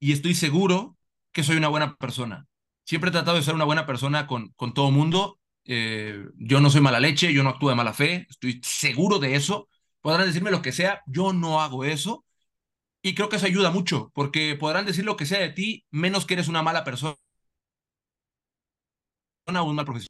y 0.00 0.12
estoy 0.12 0.34
seguro 0.34 0.98
que 1.32 1.44
soy 1.44 1.56
una 1.56 1.68
buena 1.68 1.96
persona. 1.96 2.48
Siempre 2.84 3.10
he 3.10 3.12
tratado 3.12 3.36
de 3.36 3.44
ser 3.44 3.54
una 3.54 3.64
buena 3.64 3.86
persona 3.86 4.26
con, 4.26 4.48
con 4.56 4.74
todo 4.74 4.90
mundo. 4.90 5.38
Eh, 5.64 6.24
yo 6.36 6.60
no 6.60 6.68
soy 6.68 6.80
mala 6.80 6.98
leche, 6.98 7.32
yo 7.32 7.44
no 7.44 7.50
actúo 7.50 7.70
de 7.70 7.76
mala 7.76 7.92
fe, 7.92 8.26
estoy 8.28 8.60
seguro 8.64 9.20
de 9.20 9.36
eso. 9.36 9.68
Podrán 10.00 10.26
decirme 10.26 10.50
lo 10.50 10.60
que 10.60 10.72
sea, 10.72 11.02
yo 11.06 11.32
no 11.32 11.60
hago 11.60 11.84
eso. 11.84 12.24
Y 13.00 13.14
creo 13.14 13.28
que 13.28 13.36
eso 13.36 13.46
ayuda 13.46 13.70
mucho, 13.70 14.10
porque 14.12 14.56
podrán 14.56 14.86
decir 14.86 15.04
lo 15.04 15.16
que 15.16 15.26
sea 15.26 15.38
de 15.38 15.50
ti, 15.50 15.84
menos 15.92 16.26
que 16.26 16.34
eres 16.34 16.48
una 16.48 16.62
mala 16.62 16.82
persona 16.82 17.16
o 19.46 19.64
un 19.64 19.76
mal 19.76 19.84
profesional. 19.84 20.08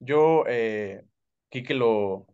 Yo, 0.00 0.44
eh, 0.48 1.04
lo, 1.68 2.26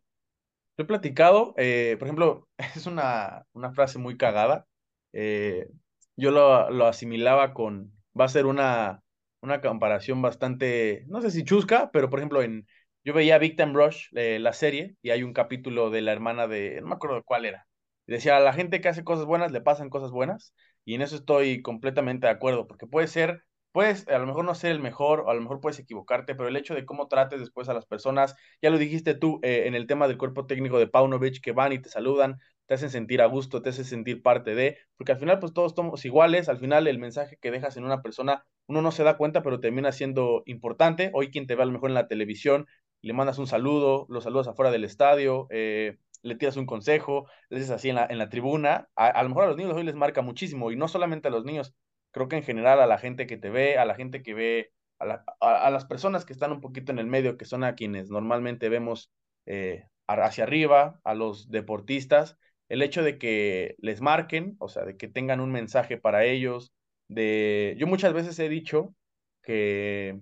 Lo 0.76 0.84
he 0.84 0.86
platicado, 0.86 1.54
eh, 1.56 1.96
por 1.98 2.08
ejemplo, 2.08 2.48
es 2.76 2.86
una, 2.86 3.46
una 3.52 3.72
frase 3.72 3.98
muy 3.98 4.16
cagada. 4.16 4.66
eh, 5.12 5.68
yo 6.16 6.30
lo, 6.30 6.70
lo 6.70 6.86
asimilaba 6.86 7.52
con, 7.54 7.92
va 8.18 8.24
a 8.26 8.28
ser 8.28 8.46
una, 8.46 9.02
una 9.40 9.60
comparación 9.60 10.22
bastante, 10.22 11.04
no 11.08 11.20
sé 11.22 11.30
si 11.32 11.42
chusca, 11.44 11.90
pero 11.92 12.08
por 12.10 12.18
ejemplo, 12.20 12.42
en, 12.42 12.66
yo 13.04 13.12
veía 13.14 13.38
Big 13.38 13.56
Time 13.56 13.72
Rush, 13.72 14.06
eh, 14.14 14.38
la 14.38 14.52
serie, 14.52 14.96
y 15.02 15.10
hay 15.10 15.22
un 15.24 15.32
capítulo 15.32 15.90
de 15.90 16.02
la 16.02 16.12
hermana 16.12 16.46
de, 16.46 16.80
no 16.80 16.86
me 16.88 16.94
acuerdo 16.94 17.22
cuál 17.24 17.44
era. 17.46 17.66
Decía, 18.06 18.36
a 18.36 18.40
la 18.40 18.52
gente 18.52 18.80
que 18.80 18.88
hace 18.88 19.02
cosas 19.04 19.24
buenas 19.26 19.50
le 19.52 19.60
pasan 19.60 19.90
cosas 19.90 20.10
buenas, 20.12 20.54
y 20.84 20.94
en 20.94 21.02
eso 21.02 21.16
estoy 21.16 21.62
completamente 21.62 22.26
de 22.28 22.32
acuerdo, 22.32 22.66
porque 22.68 22.86
puede 22.86 23.08
ser, 23.08 23.42
puedes 23.74 24.06
a 24.06 24.18
lo 24.18 24.26
mejor 24.26 24.44
no 24.44 24.54
ser 24.54 24.70
el 24.70 24.78
mejor, 24.78 25.22
o 25.22 25.30
a 25.30 25.34
lo 25.34 25.40
mejor 25.40 25.60
puedes 25.60 25.80
equivocarte, 25.80 26.36
pero 26.36 26.48
el 26.48 26.56
hecho 26.56 26.76
de 26.76 26.86
cómo 26.86 27.08
trates 27.08 27.40
después 27.40 27.68
a 27.68 27.74
las 27.74 27.86
personas 27.86 28.36
ya 28.62 28.70
lo 28.70 28.78
dijiste 28.78 29.14
tú 29.14 29.40
eh, 29.42 29.64
en 29.66 29.74
el 29.74 29.88
tema 29.88 30.06
del 30.06 30.16
cuerpo 30.16 30.46
técnico 30.46 30.78
de 30.78 30.86
Paunovic, 30.86 31.40
que 31.42 31.50
van 31.50 31.72
y 31.72 31.80
te 31.80 31.88
saludan, 31.88 32.38
te 32.66 32.74
hacen 32.74 32.88
sentir 32.88 33.20
a 33.20 33.26
gusto, 33.26 33.62
te 33.62 33.70
hacen 33.70 33.84
sentir 33.84 34.22
parte 34.22 34.54
de, 34.54 34.78
porque 34.96 35.10
al 35.10 35.18
final 35.18 35.40
pues 35.40 35.52
todos 35.52 35.72
somos 35.74 36.04
iguales, 36.04 36.48
al 36.48 36.58
final 36.58 36.86
el 36.86 37.00
mensaje 37.00 37.36
que 37.40 37.50
dejas 37.50 37.76
en 37.76 37.84
una 37.84 38.00
persona, 38.00 38.46
uno 38.68 38.80
no 38.80 38.92
se 38.92 39.02
da 39.02 39.16
cuenta, 39.16 39.42
pero 39.42 39.58
termina 39.58 39.90
siendo 39.90 40.44
importante. 40.46 41.10
Hoy 41.12 41.32
quien 41.32 41.48
te 41.48 41.56
ve 41.56 41.64
a 41.64 41.66
lo 41.66 41.72
mejor 41.72 41.90
en 41.90 41.94
la 41.94 42.06
televisión, 42.06 42.66
le 43.02 43.12
mandas 43.12 43.38
un 43.38 43.48
saludo, 43.48 44.06
los 44.08 44.22
saludas 44.22 44.46
afuera 44.46 44.70
del 44.70 44.84
estadio, 44.84 45.48
eh, 45.50 45.98
le 46.22 46.36
tiras 46.36 46.56
un 46.56 46.66
consejo, 46.66 47.26
le 47.50 47.58
dices 47.58 47.72
así 47.72 47.88
en 47.88 47.96
la, 47.96 48.06
en 48.08 48.18
la 48.18 48.28
tribuna, 48.28 48.88
a, 48.94 49.08
a, 49.08 49.22
lo 49.24 49.30
mejor 49.30 49.44
a 49.44 49.48
los 49.48 49.56
niños 49.56 49.74
hoy 49.74 49.82
les 49.82 49.96
marca 49.96 50.22
muchísimo, 50.22 50.70
y 50.70 50.76
no 50.76 50.86
solamente 50.86 51.26
a 51.26 51.30
los 51.32 51.44
niños, 51.44 51.74
creo 52.14 52.28
que 52.28 52.36
en 52.36 52.44
general 52.44 52.80
a 52.80 52.86
la 52.86 52.98
gente 52.98 53.26
que 53.26 53.36
te 53.36 53.50
ve, 53.50 53.76
a 53.76 53.84
la 53.84 53.96
gente 53.96 54.22
que 54.22 54.34
ve 54.34 54.72
a, 55.00 55.70
las 55.70 55.84
personas 55.84 56.24
que 56.24 56.32
están 56.32 56.52
un 56.52 56.60
poquito 56.60 56.92
en 56.92 57.00
el 57.00 57.06
medio, 57.06 57.36
que 57.36 57.44
son 57.44 57.64
a 57.64 57.74
quienes 57.74 58.08
normalmente 58.08 58.68
vemos 58.68 59.12
eh, 59.46 59.88
hacia 60.06 60.44
arriba, 60.44 61.00
a 61.04 61.14
los 61.14 61.50
deportistas, 61.50 62.38
el 62.68 62.82
hecho 62.82 63.02
de 63.02 63.18
que 63.18 63.74
les 63.78 64.00
marquen, 64.00 64.56
o 64.60 64.68
sea, 64.68 64.84
de 64.84 64.96
que 64.96 65.08
tengan 65.08 65.40
un 65.40 65.50
mensaje 65.50 65.98
para 65.98 66.24
ellos, 66.24 66.72
de, 67.08 67.74
yo 67.78 67.86
muchas 67.88 68.12
veces 68.14 68.38
he 68.38 68.48
dicho 68.48 68.94
que 69.42 70.20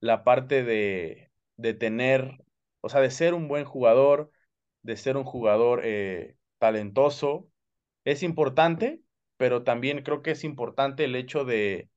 la 0.00 0.24
parte 0.24 0.62
de, 0.62 1.30
de 1.56 1.74
tener, 1.74 2.38
o 2.82 2.88
sea, 2.90 3.00
de 3.00 3.10
ser 3.10 3.34
un 3.34 3.48
buen 3.48 3.64
jugador, 3.64 4.30
de 4.82 4.96
ser 4.96 5.16
un 5.16 5.24
jugador 5.24 5.80
eh, 5.84 6.36
talentoso, 6.58 7.48
es 8.04 8.22
importante, 8.22 9.00
pero 9.36 9.64
también 9.64 10.02
creo 10.02 10.22
que 10.22 10.32
es 10.32 10.44
importante 10.44 11.04
el 11.04 11.16
hecho 11.16 11.44
de, 11.44 11.88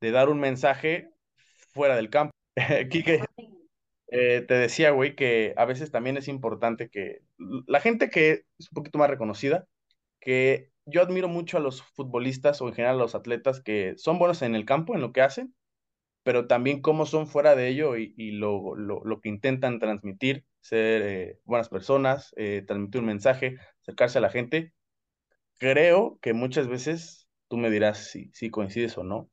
de 0.00 0.10
dar 0.10 0.28
un 0.28 0.40
mensaje 0.40 1.10
fuera 1.72 1.96
del 1.96 2.10
campo. 2.10 2.32
Quique, 2.90 3.22
eh, 4.08 4.42
te 4.42 4.54
decía, 4.54 4.90
güey, 4.90 5.14
que 5.16 5.54
a 5.56 5.64
veces 5.64 5.90
también 5.90 6.16
es 6.18 6.28
importante 6.28 6.90
que 6.90 7.20
la 7.66 7.80
gente 7.80 8.10
que 8.10 8.44
es 8.58 8.68
un 8.70 8.74
poquito 8.74 8.98
más 8.98 9.08
reconocida, 9.08 9.66
que 10.20 10.70
yo 10.86 11.02
admiro 11.02 11.28
mucho 11.28 11.56
a 11.56 11.60
los 11.60 11.82
futbolistas 11.82 12.60
o 12.60 12.68
en 12.68 12.74
general 12.74 12.96
a 12.96 12.98
los 12.98 13.14
atletas 13.14 13.60
que 13.62 13.94
son 13.96 14.18
buenos 14.18 14.42
en 14.42 14.54
el 14.54 14.66
campo, 14.66 14.94
en 14.94 15.00
lo 15.00 15.12
que 15.12 15.22
hacen, 15.22 15.54
pero 16.24 16.46
también 16.46 16.82
cómo 16.82 17.06
son 17.06 17.26
fuera 17.26 17.56
de 17.56 17.68
ello 17.68 17.96
y, 17.96 18.32
lo, 18.32 18.76
lo, 18.76 19.20
que 19.20 19.28
intentan 19.28 19.78
transmitir, 19.80 20.44
ser 20.60 21.02
eh, 21.02 21.38
buenas 21.44 21.68
personas, 21.68 22.32
eh, 22.36 22.64
transmitir 22.66 23.00
un 23.00 23.06
mensaje, 23.06 23.56
acercarse 23.82 24.18
a 24.18 24.20
la 24.20 24.30
gente. 24.30 24.72
Creo 25.62 26.18
que 26.20 26.32
muchas 26.32 26.66
veces, 26.68 27.28
tú 27.48 27.56
me 27.56 27.70
dirás 27.70 28.10
si, 28.10 28.30
si 28.34 28.50
coincides 28.50 28.98
o 28.98 29.04
no, 29.04 29.30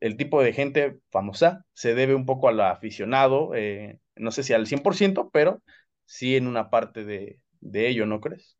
el 0.00 0.16
tipo 0.16 0.42
de 0.42 0.52
gente 0.54 1.00
famosa 1.10 1.66
se 1.74 1.94
debe 1.94 2.14
un 2.16 2.26
poco 2.26 2.48
al 2.48 2.60
aficionado, 2.60 3.54
eh, 3.54 4.00
no 4.16 4.32
sé 4.32 4.42
si 4.44 4.54
al 4.54 4.66
100%, 4.68 5.30
pero 5.30 5.62
sí 6.06 6.36
en 6.36 6.46
una 6.48 6.70
parte 6.70 7.04
de, 7.04 7.40
de 7.60 7.88
ello, 7.88 8.06
¿no 8.06 8.20
crees? 8.20 8.56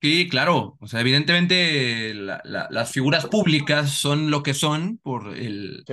Sí, 0.00 0.28
claro. 0.28 0.76
O 0.80 0.86
sea, 0.86 1.00
evidentemente 1.00 2.14
las 2.14 2.92
figuras 2.92 3.26
públicas 3.26 3.90
son 3.90 4.30
lo 4.30 4.42
que 4.44 4.54
son 4.54 4.98
por 4.98 5.36
el, 5.36 5.88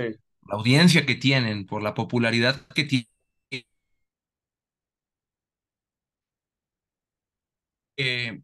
la 0.48 0.56
audiencia 0.56 1.04
que 1.06 1.16
tienen, 1.16 1.66
por 1.66 1.82
la 1.82 1.94
popularidad 1.94 2.66
que 2.74 2.84
tienen. 2.84 3.08
Eh, 7.96 8.40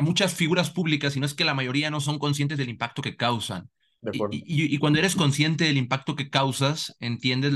muchas 0.00 0.34
figuras 0.34 0.70
públicas, 0.70 1.16
y 1.16 1.20
no 1.20 1.26
es 1.26 1.34
que 1.34 1.44
la 1.44 1.54
mayoría 1.54 1.90
no 1.90 2.00
son 2.00 2.18
conscientes 2.18 2.58
del 2.58 2.68
impacto 2.68 3.02
que 3.02 3.16
causan. 3.16 3.70
Y, 4.32 4.78
cuando 4.78 4.98
eres 4.98 5.14
consciente 5.14 5.64
del 5.64 5.76
impacto 5.76 6.16
que 6.16 6.30
causas, 6.30 6.96
entiendes 7.00 7.54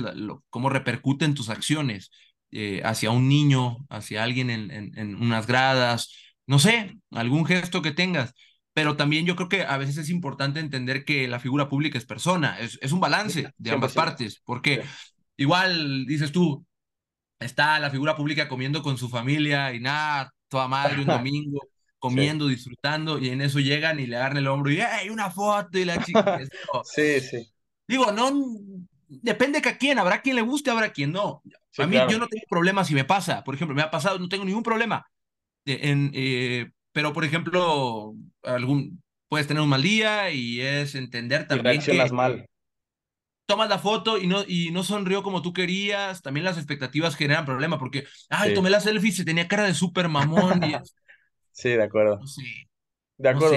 cómo 0.51 0.69
repercuten 0.69 1.35
tus 1.35 1.49
acciones 1.49 2.11
eh, 2.51 2.83
hacia 2.85 3.11
un 3.11 3.29
niño, 3.29 3.79
hacia 3.89 4.23
alguien 4.23 4.51
en, 4.51 4.71
en, 4.71 5.15
unas 5.15 5.47
gradas, 5.47 6.13
no 6.47 6.59
sé, 6.59 6.99
algún 7.11 7.47
gesto 7.47 7.81
que 7.81 7.93
tengas. 7.93 8.35
Pero 8.75 8.97
también 8.97 9.25
yo 9.25 9.37
creo 9.37 9.49
que 9.49 9.63
a 9.63 9.79
veces 9.79 9.97
es 9.97 10.11
importante 10.11 10.61
entender 10.61 11.05
que 11.05 11.29
la 11.29 11.41
figura 11.41 11.69
pública 11.69 11.97
es 11.97 12.05
persona, 12.05 12.59
es, 12.59 12.79
es 12.83 12.93
un 12.93 13.01
balance 13.01 13.51
de 13.57 13.71
ambas 13.71 13.95
partes, 13.95 14.43
porque 14.45 14.83
igual 15.37 16.05
dices 16.07 16.31
tú, 16.31 16.67
está 17.39 17.79
la 17.79 17.91
figura 17.91 18.17
pública 18.17 18.49
comiendo 18.49 18.83
con 18.83 18.99
su 18.99 19.09
familia 19.09 19.73
y 19.73 19.81
nada, 19.81 20.31
toda 20.49 20.69
madre 20.69 21.01
un 21.01 21.07
domingo 21.07 21.61
comiendo, 22.05 22.49
disfrutando, 22.49 23.19
y 23.19 23.31
en 23.31 23.41
eso 23.41 23.61
llegan 23.61 23.99
y 23.99 24.07
le 24.07 24.17
agarran 24.17 24.37
el 24.37 24.47
hombro 24.47 24.71
y 24.71 24.79
¡ay, 24.79 25.09
una 25.09 25.31
foto! 25.31 25.79
Y 25.79 25.87
la 25.87 26.05
chica. 26.05 26.39
sí, 26.85 27.19
sí. 27.21 27.51
Digo, 27.89 28.13
no, 28.13 28.31
depende 29.09 29.63
de 29.63 29.71
a 29.71 29.79
quién, 29.79 29.99
habrá 29.99 30.21
quien 30.21 30.37
le 30.37 30.43
guste, 30.43 30.71
habrá 30.71 30.93
quien 30.93 31.13
no. 31.13 31.43
a 31.79 31.87
mí 31.87 31.97
yo 31.97 32.19
no 32.19 32.29
tengo 32.29 32.45
problema 32.47 32.85
si 32.85 32.95
me 32.95 33.05
pasa, 33.07 33.43
por 33.43 33.55
ejemplo, 33.55 33.75
me 33.75 33.81
ha 33.81 33.91
pasado, 33.91 34.19
no 34.19 34.29
tengo 34.29 34.45
ningún 34.45 34.63
problema. 34.63 35.07
En, 35.65 36.11
eh, 36.13 36.71
pero, 36.93 37.15
por 37.15 37.25
ejemplo, 37.25 38.15
algún, 38.43 39.03
puedes 39.31 39.47
tener 39.47 39.63
un 39.63 39.71
mal 39.71 39.81
día 39.81 40.31
y 40.31 40.61
es 40.61 40.95
entender 40.95 41.49
también. 41.49 41.77
Y 41.77 41.79
reaccionas 41.79 42.13
mal. 42.13 42.47
Tomas 43.47 43.71
la 43.71 43.79
foto 43.79 44.19
y 44.19 44.27
no, 44.27 44.45
y 44.47 44.73
no 44.73 44.83
sonrió 44.83 45.23
como 45.23 45.41
tú 45.41 45.55
querías, 45.55 46.21
también 46.21 46.45
las 46.45 46.59
expectativas 46.59 47.17
generan 47.17 47.47
problema 47.47 47.79
porque, 47.79 48.05
ay, 48.29 48.53
tomé 48.53 48.69
la 48.69 48.81
selfie 48.81 49.09
y 49.09 49.13
se 49.13 49.25
tenía 49.25 49.49
cara 49.49 49.65
de 49.65 49.73
súper 49.73 50.11
mamón. 50.11 50.63
y 50.65 50.75
Sí, 51.55 51.71
de 51.71 51.83
acuerdo. 51.83 52.21
De 53.17 53.29
acuerdo. 53.29 53.57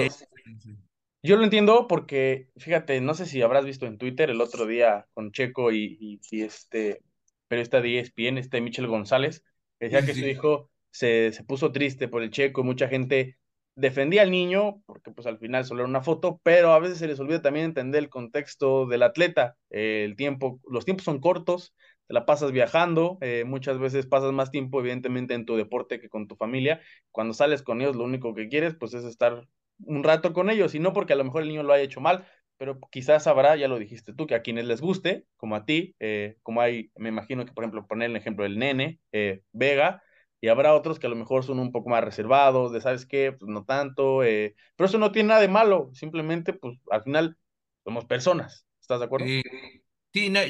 Yo 1.20 1.36
lo 1.36 1.42
entiendo 1.42 1.88
porque, 1.88 2.48
fíjate, 2.56 3.00
no 3.00 3.12
sé 3.12 3.26
si 3.26 3.42
habrás 3.42 3.64
visto 3.64 3.86
en 3.86 3.98
Twitter 3.98 4.30
el 4.30 4.40
otro 4.40 4.66
día 4.66 5.06
con 5.14 5.32
Checo 5.32 5.72
y, 5.72 6.20
y, 6.30 6.42
este 6.42 7.02
periodista 7.48 7.80
de 7.80 7.98
ESPN, 7.98 8.38
este 8.38 8.60
Michel 8.60 8.86
González, 8.86 9.42
decía 9.80 10.06
que 10.06 10.14
su 10.14 10.26
hijo 10.26 10.70
se, 10.90 11.32
se, 11.32 11.42
puso 11.42 11.72
triste 11.72 12.06
por 12.06 12.22
el 12.22 12.30
Checo 12.30 12.60
y 12.60 12.64
mucha 12.64 12.86
gente 12.86 13.36
defendía 13.74 14.22
al 14.22 14.30
niño, 14.30 14.80
porque 14.86 15.10
pues 15.10 15.26
al 15.26 15.38
final 15.38 15.64
solo 15.64 15.80
era 15.80 15.88
una 15.88 16.02
foto, 16.02 16.40
pero 16.44 16.72
a 16.72 16.78
veces 16.78 16.98
se 16.98 17.08
les 17.08 17.18
olvida 17.18 17.42
también 17.42 17.66
entender 17.66 18.04
el 18.04 18.10
contexto 18.10 18.86
del 18.86 19.02
atleta, 19.02 19.56
el 19.70 20.14
tiempo, 20.14 20.60
los 20.68 20.84
tiempos 20.84 21.04
son 21.04 21.20
cortos, 21.20 21.74
la 22.08 22.26
pasas 22.26 22.52
viajando, 22.52 23.18
eh, 23.20 23.44
muchas 23.46 23.78
veces 23.78 24.06
pasas 24.06 24.32
más 24.32 24.50
tiempo 24.50 24.80
evidentemente 24.80 25.34
en 25.34 25.44
tu 25.46 25.56
deporte 25.56 26.00
que 26.00 26.08
con 26.08 26.26
tu 26.26 26.36
familia, 26.36 26.80
cuando 27.10 27.34
sales 27.34 27.62
con 27.62 27.80
ellos 27.80 27.96
lo 27.96 28.04
único 28.04 28.34
que 28.34 28.48
quieres 28.48 28.74
pues 28.74 28.94
es 28.94 29.04
estar 29.04 29.46
un 29.80 30.02
rato 30.02 30.32
con 30.32 30.50
ellos, 30.50 30.74
y 30.74 30.80
no 30.80 30.92
porque 30.92 31.12
a 31.12 31.16
lo 31.16 31.24
mejor 31.24 31.42
el 31.42 31.48
niño 31.48 31.62
lo 31.62 31.72
haya 31.72 31.84
hecho 31.84 32.00
mal, 32.00 32.26
pero 32.56 32.80
quizás 32.90 33.28
habrá, 33.28 33.54
ya 33.54 33.68
lo 33.68 33.78
dijiste 33.78 34.12
tú, 34.12 34.26
que 34.26 34.34
a 34.34 34.42
quienes 34.42 34.64
les 34.64 34.80
guste, 34.80 35.26
como 35.36 35.54
a 35.54 35.64
ti, 35.64 35.94
eh, 36.00 36.36
como 36.42 36.60
hay, 36.60 36.90
me 36.96 37.10
imagino 37.10 37.44
que 37.44 37.52
por 37.52 37.62
ejemplo 37.62 37.86
poner 37.86 38.10
el 38.10 38.16
ejemplo 38.16 38.42
del 38.42 38.58
nene, 38.58 38.98
eh, 39.12 39.42
Vega, 39.52 40.02
y 40.40 40.48
habrá 40.48 40.74
otros 40.74 40.98
que 40.98 41.06
a 41.06 41.10
lo 41.10 41.16
mejor 41.16 41.44
son 41.44 41.60
un 41.60 41.70
poco 41.70 41.90
más 41.90 42.02
reservados, 42.02 42.72
de 42.72 42.80
sabes 42.80 43.06
qué, 43.06 43.32
pues 43.32 43.48
no 43.48 43.64
tanto, 43.64 44.18
pero 44.20 44.86
eso 44.86 44.98
no 44.98 45.12
tiene 45.12 45.28
nada 45.28 45.40
de 45.40 45.48
malo, 45.48 45.90
simplemente 45.92 46.52
pues 46.52 46.78
al 46.90 47.02
final 47.04 47.36
somos 47.84 48.04
personas, 48.04 48.66
¿estás 48.80 48.98
de 48.98 49.06
acuerdo? 49.06 49.26
Sí, 49.26 49.42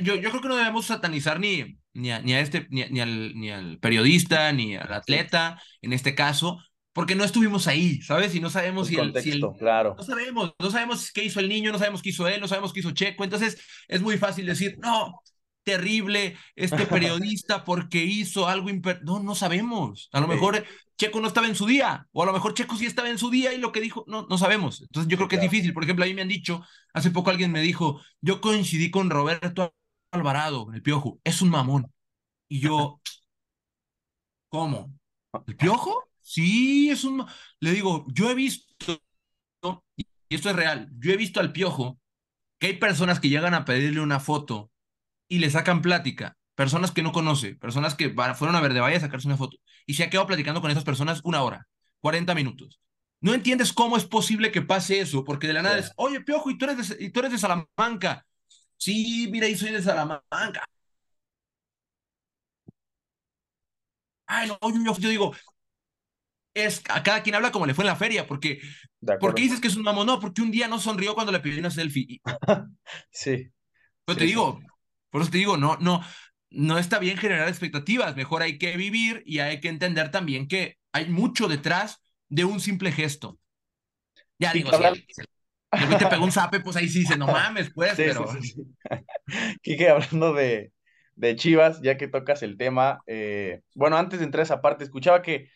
yo, 0.03 0.15
yo 0.17 0.31
creo 0.31 0.41
que 0.41 0.49
no 0.49 0.57
debemos 0.57 0.87
satanizar 0.87 1.41
ni, 1.41 1.79
ni, 1.95 2.11
a, 2.11 2.21
ni 2.21 2.35
a 2.35 2.41
este, 2.41 2.67
ni, 2.71 2.85
ni, 2.87 3.01
al, 3.01 3.35
ni 3.35 3.51
al 3.51 3.79
periodista, 3.79 4.53
ni 4.53 4.77
al 4.77 4.93
atleta, 4.93 5.61
en 5.83 5.93
este 5.93 6.15
caso, 6.15 6.59
porque 6.93 7.15
no 7.15 7.25
estuvimos 7.25 7.67
ahí, 7.67 8.01
¿sabes? 8.03 8.35
Y 8.35 8.41
no 8.41 8.51
sabemos 8.51 8.89
si, 8.89 8.97
el, 8.97 9.15
si 9.21 9.41
claro. 9.59 9.95
No 9.97 10.05
sabemos, 10.05 10.55
no 10.59 10.71
sabemos 10.71 11.13
qué 11.13 11.25
hizo 11.25 11.41
el 11.41 11.49
niño, 11.49 11.73
no 11.73 11.79
sabemos 11.79 12.03
qué 12.03 12.11
hizo 12.11 12.27
él, 12.29 12.41
no 12.41 12.49
sabemos 12.49 12.73
qué 12.73 12.81
hizo 12.81 12.91
Checo, 12.93 13.25
entonces 13.25 13.61
es 13.89 14.03
muy 14.03 14.19
fácil 14.19 14.47
decir, 14.47 14.79
no, 14.81 15.21
terrible 15.69 16.37
este 16.57 16.87
periodista 16.87 17.65
porque 17.65 18.03
hizo 18.03 18.49
algo 18.49 18.71
imper... 18.71 19.03
No, 19.05 19.21
no 19.21 19.35
sabemos. 19.35 20.09
A 20.13 20.21
lo 20.21 20.29
mejor 20.29 20.65
Checo 20.97 21.21
no 21.21 21.29
estaba 21.29 21.47
en 21.47 21.55
su 21.55 21.67
día, 21.67 22.09
o 22.13 22.23
a 22.23 22.27
lo 22.27 22.33
mejor 22.33 22.55
Checo 22.55 22.75
sí 22.77 22.87
estaba 22.87 23.11
en 23.11 23.19
su 23.19 23.31
día 23.31 23.53
y 23.53 23.59
lo 23.59 23.71
que 23.71 23.81
dijo, 23.81 24.05
no, 24.09 24.27
no 24.29 24.39
sabemos. 24.39 24.81
Entonces 24.81 25.11
yo 25.11 25.19
creo 25.19 25.29
que 25.29 25.37
es 25.37 25.43
difícil. 25.43 25.75
Por 25.75 25.85
ejemplo, 25.85 26.05
a 26.05 26.09
mí 26.09 26.15
me 26.15 26.23
han 26.23 26.29
dicho, 26.29 26.65
hace 26.95 27.11
poco 27.11 27.31
alguien 27.31 27.53
me 27.53 27.61
dijo, 27.61 28.01
yo 28.23 28.41
coincidí 28.41 28.91
con 28.91 29.11
Roberto 29.11 29.75
Alvarado, 30.11 30.73
el 30.73 30.83
Piojo, 30.83 31.21
es 31.23 31.43
un 31.43 31.51
mamón. 31.51 31.93
Y 32.49 32.61
yo, 32.61 33.01
¿cómo? 34.49 34.93
¿El 35.47 35.57
Piojo? 35.57 36.09
Sí, 36.23 36.91
es 36.91 37.05
un... 37.05 37.27
Le 37.61 37.73
digo, 37.73 38.07
yo 38.09 38.31
he 38.31 38.35
visto, 38.35 39.01
y 39.97 40.35
esto 40.35 40.51
es 40.51 40.57
real, 40.57 40.89
yo 40.99 41.13
he 41.13 41.17
visto 41.17 41.41
al 41.41 41.53
Piojo 41.53 41.99
que 42.59 42.69
hay 42.69 42.77
personas 42.79 43.21
que 43.21 43.29
llegan 43.29 43.55
a 43.55 43.65
pedirle 43.65 44.01
una 44.01 44.21
foto 44.21 44.71
y 45.29 45.39
le 45.39 45.51
sacan 45.51 45.83
plática. 45.83 46.37
Personas 46.55 46.91
que 46.91 47.03
no 47.03 47.13
conoce, 47.13 47.55
personas 47.55 47.95
que 47.95 48.11
fueron 48.11 48.57
a 48.57 48.61
ver 48.61 48.75
de 48.75 48.81
Valle 48.81 48.97
a 48.97 49.01
sacarse 49.01 49.29
una 49.29 49.37
foto. 49.37 49.59
Y 49.87 49.95
se 49.95 50.03
ha 50.03 50.11
quedado 50.11 50.27
platicando 50.27 50.61
con 50.61 50.71
esas 50.71 50.85
personas 50.85 51.21
una 51.23 51.43
hora, 51.43 51.69
40 52.01 52.35
minutos. 52.35 52.81
No 53.21 53.35
entiendes 53.35 53.73
cómo 53.73 53.97
es 53.97 54.05
posible 54.05 54.51
que 54.51 54.63
pase 54.63 55.01
eso, 55.01 55.25
porque 55.25 55.47
de 55.47 55.53
la 55.53 55.63
nada 55.63 55.79
es, 55.79 55.93
oye, 55.97 56.21
Piojo, 56.21 56.51
¿y 56.51 56.59
tú, 56.59 56.65
eres 56.65 56.89
de, 56.89 57.05
y 57.05 57.11
tú 57.11 57.21
eres 57.21 57.33
de 57.33 57.39
Salamanca. 57.39 58.27
Sí, 58.77 59.29
mira, 59.31 59.49
y 59.49 59.57
soy 59.57 59.73
de 59.73 59.83
Salamanca. 59.83 60.65
Ay, 64.27 64.49
no, 64.49 64.59
yo, 64.85 64.99
yo, 64.99 65.09
digo, 65.09 65.35
es 66.55 66.83
a 66.89 67.03
cada 67.03 67.23
quien 67.23 67.35
habla 67.35 67.51
como 67.51 67.67
le 67.67 67.75
fue 67.75 67.85
en 67.85 67.89
la 67.89 67.97
feria, 67.97 68.27
porque 68.27 68.61
¿por 69.21 69.35
qué 69.35 69.43
dices 69.43 69.61
que 69.61 69.69
es 69.69 69.77
un 69.77 69.83
mamón? 69.83 70.07
No, 70.07 70.21
porque 70.21 70.43
un 70.43 70.51
día 70.51 70.69
no 70.69 70.79
sonrió 70.79 71.15
cuando 71.15 71.33
le 71.33 71.41
pidió 71.41 71.59
una 71.59 71.71
selfie. 71.71 72.21
sí. 73.11 73.49
Pero 74.05 74.19
te 74.19 74.25
digo, 74.25 74.61
por 75.11 75.23
eso 75.23 75.31
te 75.31 75.39
digo, 75.39 75.57
no, 75.57 75.77
no, 75.81 76.03
no 76.51 76.79
está 76.79 76.99
bien 76.99 77.17
generar 77.17 77.49
expectativas, 77.49 78.17
mejor 78.17 78.43
hay 78.43 78.59
que 78.59 78.77
vivir 78.77 79.23
y 79.27 79.41
hay 79.41 79.61
que 79.61 79.69
entender 79.69 80.11
también 80.11 80.49
que 80.49 80.77
hay 80.93 81.09
mucho 81.09 81.49
detrás 81.49 82.03
de 82.29 82.45
un 82.45 82.61
simple 82.61 82.93
gesto. 82.93 83.39
Ya 84.39 84.53
digo, 84.53 84.71
si 84.73 85.97
te 85.99 86.07
pegó 86.07 86.25
un 86.25 86.33
zape, 86.33 86.61
pues 86.61 86.77
ahí 86.77 86.89
sí 86.89 87.01
dice, 87.01 87.17
no 87.17 87.27
mames, 87.27 87.71
pues, 87.75 87.95
pero... 87.97 88.27
Quique, 89.63 89.89
hablando 89.89 90.33
de, 90.33 90.73
de 91.15 91.37
Chivas, 91.37 91.81
ya 91.83 91.97
que 91.97 92.09
tocas 92.09 92.43
el 92.43 92.57
tema, 92.57 93.03
eh, 93.07 93.63
bueno, 93.75 93.97
antes 93.97 94.21
de 94.21 94.25
entrar 94.25 94.41
a 94.41 94.45
esa 94.45 94.61
parte, 94.63 94.85
escuchaba 94.85 95.23
que 95.23 95.51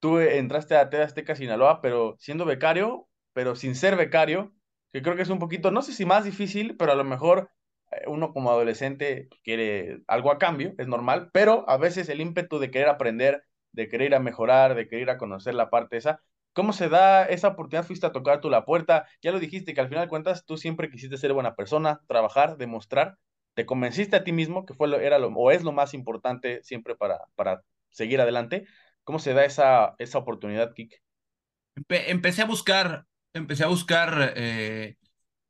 tú 0.00 0.18
entraste 0.18 0.76
a 0.76 0.90
TV 0.90 1.04
Azteca 1.04 1.36
Sinaloa, 1.36 1.80
pero 1.80 2.16
siendo 2.18 2.44
becario, 2.44 3.08
pero 3.32 3.54
sin 3.54 3.74
ser 3.74 3.96
becario, 3.96 4.54
que 4.92 5.02
creo 5.02 5.16
que 5.16 5.22
es 5.22 5.30
un 5.30 5.38
poquito, 5.38 5.70
no 5.70 5.82
sé 5.82 5.92
si 5.92 6.04
más 6.04 6.24
difícil, 6.24 6.76
pero 6.76 6.92
a 6.92 6.96
lo 6.96 7.04
mejor 7.04 7.50
uno 8.06 8.32
como 8.32 8.50
adolescente 8.50 9.28
quiere 9.44 10.00
algo 10.06 10.30
a 10.30 10.38
cambio, 10.38 10.74
es 10.78 10.88
normal, 10.88 11.30
pero 11.32 11.68
a 11.68 11.76
veces 11.76 12.08
el 12.08 12.20
ímpetu 12.20 12.58
de 12.58 12.70
querer 12.70 12.88
aprender, 12.88 13.44
de 13.72 13.88
querer 13.88 14.08
ir 14.08 14.14
a 14.14 14.20
mejorar, 14.20 14.74
de 14.74 14.88
querer 14.88 15.02
ir 15.02 15.10
a 15.10 15.18
conocer 15.18 15.54
la 15.54 15.70
parte 15.70 15.96
esa, 15.96 16.20
¿cómo 16.52 16.72
se 16.72 16.88
da 16.88 17.24
esa 17.24 17.48
oportunidad? 17.48 17.86
Fuiste 17.86 18.06
a 18.06 18.12
tocar 18.12 18.40
tú 18.40 18.50
la 18.50 18.64
puerta, 18.64 19.06
ya 19.22 19.32
lo 19.32 19.40
dijiste, 19.40 19.74
que 19.74 19.80
al 19.80 19.88
final 19.88 20.04
de 20.04 20.08
cuentas 20.08 20.44
tú 20.44 20.56
siempre 20.56 20.90
quisiste 20.90 21.16
ser 21.16 21.32
buena 21.32 21.54
persona, 21.54 22.00
trabajar, 22.08 22.56
demostrar, 22.56 23.18
te 23.54 23.66
convenciste 23.66 24.16
a 24.16 24.24
ti 24.24 24.32
mismo 24.32 24.66
que 24.66 24.74
fue 24.74 24.88
lo, 24.88 25.00
era 25.00 25.18
lo, 25.18 25.28
o 25.28 25.50
es 25.50 25.62
lo 25.62 25.72
más 25.72 25.94
importante 25.94 26.62
siempre 26.62 26.94
para, 26.96 27.20
para 27.34 27.62
seguir 27.90 28.20
adelante. 28.20 28.66
¿Cómo 29.04 29.18
se 29.18 29.34
da 29.34 29.44
esa, 29.44 29.94
esa 29.98 30.18
oportunidad, 30.18 30.74
Kik? 30.74 31.00
empecé 31.88 32.42
a 32.42 32.46
buscar, 32.46 33.06
empecé 33.32 33.64
a 33.64 33.68
buscar 33.68 34.34
eh, 34.36 34.96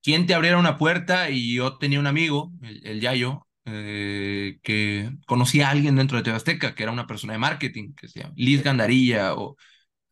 quién 0.07 0.26
te 0.26 0.34
abriera 0.34 0.57
una 0.59 0.78
puerta 0.78 1.30
y 1.30 1.57
yo 1.57 1.78
tenía 1.78 1.98
un 1.98 2.07
amigo, 2.07 2.52
el, 2.62 3.00
Yayo, 3.00 3.48
eh, 3.64 4.59
que 4.62 5.11
conocía 5.26 5.66
a 5.66 5.72
alguien 5.72 5.96
dentro 5.96 6.16
de 6.16 6.22
Tebasteca, 6.22 6.76
que 6.76 6.84
era 6.84 6.92
una 6.92 7.09
persona 7.09 7.32
de 7.32 7.40
marketing, 7.40 7.92
que 7.94 8.07
se 8.07 8.20
llama 8.20 8.34
Liz 8.36 8.62
Gandarilla 8.62 9.34
o 9.34 9.57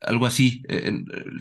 algo 0.00 0.26
así. 0.26 0.64
Eh, 0.68 0.92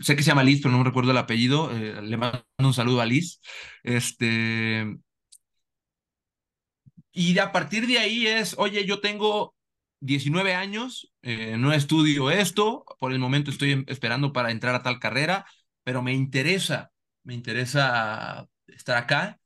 sé 0.02 0.14
que 0.14 0.22
se 0.22 0.28
llama 0.28 0.44
Liz, 0.44 0.60
pero 0.62 0.70
no 0.70 0.78
me 0.78 0.84
recuerdo 0.84 1.10
el 1.10 1.18
apellido. 1.18 1.68
le 1.72 2.16
mando 2.16 2.44
un 2.58 2.74
saludo 2.74 3.00
a 3.00 3.06
Liz. 3.06 3.40
Este, 3.82 4.86
y 7.12 7.36
a 7.40 7.50
partir 7.50 7.88
de 7.88 7.98
ahí 7.98 8.28
es, 8.28 8.54
oye, 8.56 8.84
yo 8.86 9.00
tengo 9.00 9.56
19 10.00 10.54
años, 10.54 11.12
eh, 11.22 11.56
no 11.58 11.72
estudio 11.72 12.30
esto, 12.30 12.84
por 13.00 13.12
el 13.12 13.18
momento 13.18 13.50
estoy 13.50 13.72
em, 13.72 13.84
esperando 13.88 14.32
para 14.32 14.52
entrar 14.52 14.76
a 14.76 14.82
tal 14.82 15.00
carrera, 15.00 15.44
pero 15.82 16.02
me 16.02 16.12
interesa, 16.12 16.92
me 17.24 17.34
interesa 17.34 18.46
estar 18.68 18.96
acá. 18.96 19.40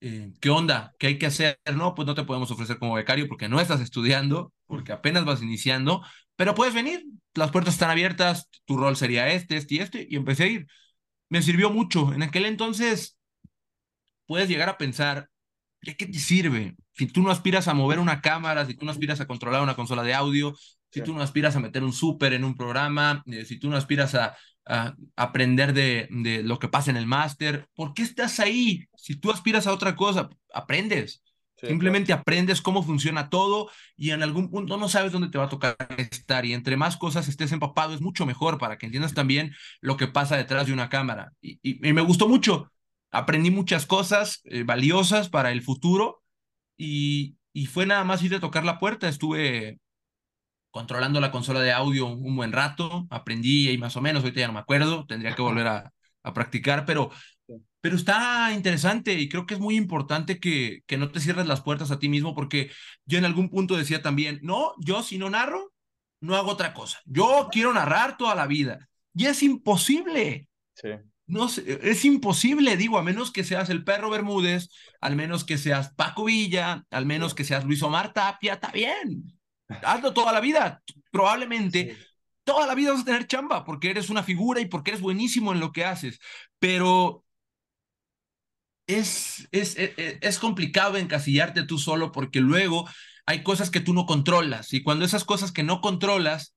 Eh, 0.00 0.32
¿Qué 0.40 0.50
onda? 0.50 0.94
¿Qué 0.98 1.08
hay 1.08 1.18
que 1.18 1.26
hacer? 1.26 1.58
No, 1.74 1.94
pues 1.94 2.06
no 2.06 2.14
te 2.14 2.24
podemos 2.24 2.50
ofrecer 2.50 2.78
como 2.78 2.94
becario 2.94 3.28
porque 3.28 3.48
no 3.48 3.60
estás 3.60 3.80
estudiando, 3.80 4.52
porque 4.66 4.92
apenas 4.92 5.24
vas 5.24 5.42
iniciando, 5.42 6.02
pero 6.36 6.54
puedes 6.54 6.74
venir, 6.74 7.04
las 7.34 7.50
puertas 7.52 7.74
están 7.74 7.90
abiertas, 7.90 8.48
tu 8.64 8.76
rol 8.76 8.96
sería 8.96 9.28
este, 9.32 9.56
este 9.56 9.74
y 9.74 9.78
este, 9.78 10.06
y 10.10 10.16
empecé 10.16 10.44
a 10.44 10.46
ir. 10.48 10.66
Me 11.28 11.42
sirvió 11.42 11.70
mucho. 11.70 12.12
En 12.12 12.22
aquel 12.22 12.46
entonces, 12.46 13.16
puedes 14.26 14.48
llegar 14.48 14.68
a 14.68 14.78
pensar, 14.78 15.28
¿de 15.82 15.96
qué 15.96 16.06
te 16.06 16.18
sirve? 16.18 16.76
Si 16.92 17.06
tú 17.06 17.22
no 17.22 17.30
aspiras 17.30 17.68
a 17.68 17.74
mover 17.74 17.98
una 17.98 18.20
cámara, 18.20 18.66
si 18.66 18.74
tú 18.74 18.84
no 18.84 18.90
aspiras 18.90 19.20
a 19.20 19.26
controlar 19.26 19.62
una 19.62 19.76
consola 19.76 20.02
de 20.02 20.14
audio, 20.14 20.54
si 20.90 21.02
tú 21.02 21.14
no 21.14 21.22
aspiras 21.22 21.56
a 21.56 21.60
meter 21.60 21.82
un 21.82 21.92
súper 21.92 22.34
en 22.34 22.44
un 22.44 22.54
programa, 22.56 23.22
eh, 23.26 23.44
si 23.44 23.58
tú 23.58 23.70
no 23.70 23.76
aspiras 23.76 24.14
a, 24.14 24.36
aprender 25.16 25.72
de, 25.72 26.08
de, 26.10 26.42
lo 26.42 26.58
que 26.58 26.68
pasa 26.68 26.90
en 26.90 26.96
el 26.96 27.06
máster, 27.06 27.68
¿por 27.74 27.94
qué 27.94 28.02
estás 28.02 28.38
ahí? 28.40 28.86
Si 28.96 29.16
tú 29.16 29.30
aspiras 29.30 29.66
a 29.66 29.72
otra 29.72 29.96
cosa, 29.96 30.30
aprendes. 30.54 31.22
Simplemente 31.68 32.12
aprendes 32.12 32.60
cómo 32.60 32.82
funciona 32.82 33.30
todo 33.30 33.70
y 33.96 34.10
en 34.10 34.22
algún 34.22 34.50
punto 34.50 34.76
no 34.76 34.88
sabes 34.88 35.12
dónde 35.12 35.28
te 35.28 35.38
va 35.38 35.44
a 35.44 35.48
tocar 35.48 35.76
estar. 35.96 36.44
Y 36.44 36.54
entre 36.54 36.76
más 36.76 36.96
cosas 36.96 37.28
estés 37.28 37.52
empapado, 37.52 37.94
es 37.94 38.00
mucho 38.00 38.26
mejor 38.26 38.58
para 38.58 38.78
que 38.78 38.86
entiendas 38.86 39.14
también 39.14 39.54
lo 39.80 39.96
que 39.96 40.08
pasa 40.08 40.36
detrás 40.36 40.66
de 40.66 40.72
una 40.72 40.88
cámara. 40.88 41.32
Y, 41.40 41.60
y, 41.62 41.92
me 41.92 42.02
gustó 42.02 42.28
mucho. 42.28 42.72
Aprendí 43.12 43.50
muchas 43.50 43.86
cosas 43.86 44.40
eh, 44.44 44.64
valiosas 44.64 45.28
para 45.28 45.52
el 45.52 45.62
futuro 45.62 46.22
y, 46.76 47.36
y 47.52 47.66
fue 47.66 47.86
nada 47.86 48.02
más 48.02 48.22
ir 48.24 48.34
a 48.34 48.40
tocar 48.40 48.64
la 48.64 48.80
puerta. 48.80 49.08
Estuve 49.08 49.78
controlando 50.72 51.20
la 51.20 51.30
consola 51.30 51.60
de 51.60 51.72
audio 51.72 52.08
un 52.08 52.36
buen 52.36 52.52
rato, 52.52 53.06
aprendí 53.10 53.70
y 53.70 53.78
más 53.78 53.96
o 53.96 54.02
menos, 54.02 54.24
ahorita 54.24 54.40
ya 54.40 54.48
no 54.48 54.54
me 54.54 54.60
acuerdo, 54.60 55.06
tendría 55.06 55.36
que 55.36 55.42
volver 55.42 55.68
a, 55.68 55.92
a 56.24 56.34
practicar, 56.34 56.86
pero, 56.86 57.12
pero 57.80 57.96
está 57.96 58.52
interesante 58.54 59.14
y 59.14 59.28
creo 59.28 59.46
que 59.46 59.54
es 59.54 59.60
muy 59.60 59.76
importante 59.76 60.40
que, 60.40 60.80
que 60.86 60.96
no 60.96 61.10
te 61.10 61.20
cierres 61.20 61.46
las 61.46 61.62
puertas 61.62 61.90
a 61.90 61.98
ti 61.98 62.08
mismo 62.08 62.34
porque 62.34 62.70
yo 63.06 63.18
en 63.18 63.24
algún 63.24 63.50
punto 63.50 63.76
decía 63.76 64.02
también, 64.02 64.40
no, 64.42 64.74
yo 64.80 65.02
si 65.02 65.18
no 65.18 65.30
narro, 65.30 65.72
no 66.20 66.36
hago 66.36 66.50
otra 66.52 66.74
cosa. 66.74 67.00
Yo 67.04 67.48
quiero 67.52 67.72
narrar 67.74 68.16
toda 68.16 68.34
la 68.34 68.46
vida 68.46 68.88
y 69.14 69.26
es 69.26 69.42
imposible. 69.42 70.48
Sí. 70.74 70.88
No 71.26 71.46
es 71.46 72.04
imposible, 72.04 72.76
digo, 72.76 72.98
a 72.98 73.02
menos 73.02 73.32
que 73.32 73.44
seas 73.44 73.70
el 73.70 73.84
perro 73.84 74.10
Bermúdez, 74.10 74.68
al 75.00 75.16
menos 75.16 75.44
que 75.44 75.56
seas 75.58 75.94
Paco 75.94 76.24
Villa, 76.24 76.84
al 76.90 77.06
menos 77.06 77.34
que 77.34 77.44
seas 77.44 77.64
Luis 77.64 77.82
Omar 77.82 78.12
Tapia, 78.12 78.54
está 78.54 78.70
bien. 78.72 79.32
Hazlo 79.68 80.12
toda 80.12 80.32
la 80.32 80.40
vida. 80.40 80.82
Probablemente 81.10 81.96
toda 82.44 82.66
la 82.66 82.74
vida 82.74 82.92
vas 82.92 83.02
a 83.02 83.04
tener 83.04 83.26
chamba 83.26 83.64
porque 83.64 83.90
eres 83.90 84.10
una 84.10 84.22
figura 84.22 84.60
y 84.60 84.66
porque 84.66 84.90
eres 84.90 85.00
buenísimo 85.00 85.52
en 85.52 85.60
lo 85.60 85.72
que 85.72 85.84
haces. 85.84 86.18
Pero 86.58 87.24
es, 88.86 89.48
es, 89.52 89.76
es, 89.76 89.92
e, 89.96 90.18
es 90.20 90.38
complicado 90.38 90.96
encasillarte 90.96 91.64
tú 91.64 91.78
solo 91.78 92.12
porque 92.12 92.40
luego 92.40 92.88
hay 93.26 93.42
cosas 93.42 93.70
que 93.70 93.80
tú 93.80 93.94
no 93.94 94.06
controlas 94.06 94.72
y 94.72 94.82
cuando 94.82 95.04
esas 95.04 95.24
cosas 95.24 95.52
que 95.52 95.62
no 95.62 95.80
controlas 95.80 96.54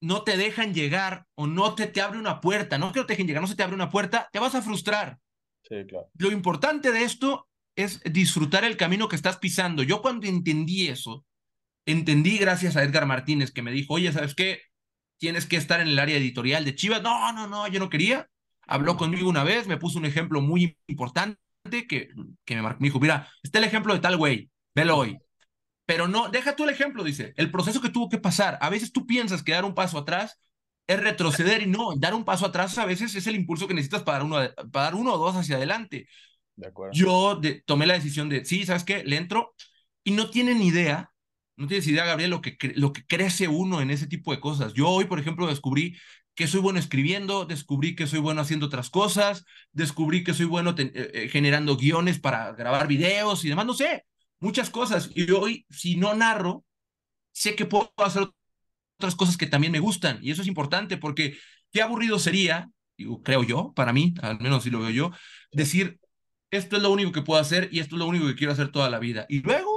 no 0.00 0.24
te 0.24 0.36
dejan 0.36 0.74
llegar 0.74 1.26
o 1.34 1.46
no 1.46 1.74
te, 1.74 1.86
te 1.86 2.00
abre 2.00 2.18
una 2.18 2.40
puerta, 2.40 2.78
no 2.78 2.92
que 2.92 3.00
no 3.00 3.06
te 3.06 3.14
dejen 3.14 3.26
llegar, 3.26 3.42
no 3.42 3.48
se 3.48 3.56
te 3.56 3.62
abre 3.62 3.74
una 3.74 3.90
puerta, 3.90 4.28
te 4.32 4.38
vas 4.38 4.54
a 4.54 4.62
frustrar. 4.62 5.18
Sí, 5.62 5.84
claro. 5.86 6.08
Lo 6.18 6.30
importante 6.30 6.92
de 6.92 7.02
esto 7.02 7.48
es 7.74 8.00
disfrutar 8.04 8.64
el 8.64 8.76
camino 8.76 9.08
que 9.08 9.16
estás 9.16 9.38
pisando. 9.38 9.82
Yo 9.82 10.02
cuando 10.02 10.26
entendí 10.26 10.88
eso, 10.88 11.24
entendí 11.86 12.38
gracias 12.38 12.76
a 12.76 12.82
Edgar 12.82 13.06
Martínez 13.06 13.52
que 13.52 13.62
me 13.62 13.70
dijo, 13.72 13.94
oye, 13.94 14.12
¿sabes 14.12 14.34
qué? 14.34 14.60
Tienes 15.18 15.46
que 15.46 15.56
estar 15.56 15.80
en 15.80 15.88
el 15.88 15.98
área 15.98 16.16
editorial 16.16 16.64
de 16.64 16.74
Chivas. 16.74 17.02
No, 17.02 17.32
no, 17.32 17.46
no, 17.46 17.66
yo 17.68 17.80
no 17.80 17.88
quería. 17.90 18.28
Habló 18.66 18.96
conmigo 18.96 19.28
una 19.28 19.44
vez, 19.44 19.66
me 19.66 19.78
puso 19.78 19.98
un 19.98 20.04
ejemplo 20.06 20.40
muy 20.40 20.76
importante 20.88 21.38
que, 21.88 22.10
que 22.44 22.56
me, 22.56 22.62
me 22.62 22.76
dijo, 22.80 23.00
mira, 23.00 23.28
está 23.42 23.58
el 23.58 23.64
ejemplo 23.64 23.94
de 23.94 24.00
tal 24.00 24.16
güey, 24.16 24.50
velo 24.74 24.96
hoy. 24.98 25.18
Pero 25.86 26.08
no, 26.08 26.28
deja 26.28 26.56
tú 26.56 26.64
el 26.64 26.70
ejemplo, 26.70 27.04
dice, 27.04 27.32
el 27.36 27.50
proceso 27.50 27.80
que 27.80 27.90
tuvo 27.90 28.08
que 28.08 28.18
pasar. 28.18 28.58
A 28.60 28.70
veces 28.70 28.92
tú 28.92 29.06
piensas 29.06 29.42
que 29.42 29.52
dar 29.52 29.64
un 29.64 29.74
paso 29.74 29.98
atrás 29.98 30.40
es 30.86 31.00
retroceder 31.00 31.62
y 31.62 31.66
no, 31.66 31.94
dar 31.96 32.14
un 32.14 32.24
paso 32.24 32.46
atrás 32.46 32.76
a 32.78 32.86
veces 32.86 33.14
es 33.14 33.26
el 33.26 33.36
impulso 33.36 33.66
que 33.66 33.74
necesitas 33.74 34.02
para 34.02 34.24
uno, 34.24 34.38
para 34.72 34.86
dar 34.86 34.94
uno 34.94 35.14
o 35.14 35.18
dos 35.18 35.36
hacia 35.36 35.56
adelante. 35.56 36.08
De 36.56 36.68
acuerdo. 36.68 36.92
Yo 36.92 37.40
tomé 37.66 37.86
la 37.86 37.94
decisión 37.94 38.28
de, 38.28 38.44
sí, 38.44 38.64
¿sabes 38.66 38.84
qué? 38.84 39.04
Le 39.04 39.16
entro 39.16 39.54
y 40.04 40.12
no 40.12 40.30
tienen 40.30 40.60
idea, 40.60 41.12
no 41.56 41.66
tienes 41.66 41.86
idea, 41.86 42.04
Gabriel, 42.04 42.30
lo 42.30 42.40
que, 42.40 42.56
lo 42.76 42.92
que 42.92 43.04
crece 43.06 43.48
uno 43.48 43.80
en 43.80 43.90
ese 43.90 44.06
tipo 44.06 44.32
de 44.32 44.40
cosas. 44.40 44.74
Yo 44.74 44.88
hoy, 44.88 45.06
por 45.06 45.18
ejemplo, 45.18 45.46
descubrí 45.46 45.96
que 46.34 46.46
soy 46.46 46.60
bueno 46.60 46.78
escribiendo, 46.78 47.46
descubrí 47.46 47.96
que 47.96 48.06
soy 48.06 48.18
bueno 48.18 48.42
haciendo 48.42 48.66
otras 48.66 48.90
cosas, 48.90 49.44
descubrí 49.72 50.22
que 50.22 50.34
soy 50.34 50.44
bueno 50.46 50.74
eh, 50.76 50.92
eh, 50.94 51.28
generando 51.30 51.76
guiones 51.76 52.18
para 52.18 52.52
grabar 52.52 52.86
videos 52.86 53.44
y 53.44 53.48
demás, 53.48 53.64
no 53.64 53.72
sé, 53.72 54.04
muchas 54.38 54.68
cosas. 54.70 55.10
Y 55.14 55.30
hoy, 55.30 55.66
si 55.70 55.96
no 55.96 56.14
narro, 56.14 56.64
sé 57.32 57.54
que 57.56 57.64
puedo 57.64 57.92
hacer 57.96 58.28
otras 58.98 59.14
cosas 59.16 59.36
que 59.36 59.46
también 59.46 59.72
me 59.72 59.80
gustan. 59.80 60.18
Y 60.22 60.30
eso 60.30 60.42
es 60.42 60.48
importante 60.48 60.98
porque 60.98 61.38
qué 61.72 61.82
aburrido 61.82 62.18
sería, 62.18 62.70
creo 63.24 63.42
yo, 63.42 63.72
para 63.74 63.92
mí, 63.92 64.14
al 64.22 64.38
menos 64.40 64.64
si 64.64 64.70
lo 64.70 64.80
veo 64.80 64.90
yo, 64.90 65.10
decir, 65.52 66.00
esto 66.50 66.76
es 66.76 66.82
lo 66.82 66.90
único 66.90 67.12
que 67.12 67.22
puedo 67.22 67.40
hacer 67.40 67.68
y 67.72 67.80
esto 67.80 67.96
es 67.96 67.98
lo 67.98 68.06
único 68.06 68.26
que 68.26 68.34
quiero 68.36 68.52
hacer 68.52 68.70
toda 68.70 68.90
la 68.90 68.98
vida. 68.98 69.26
Y 69.28 69.40
luego, 69.40 69.75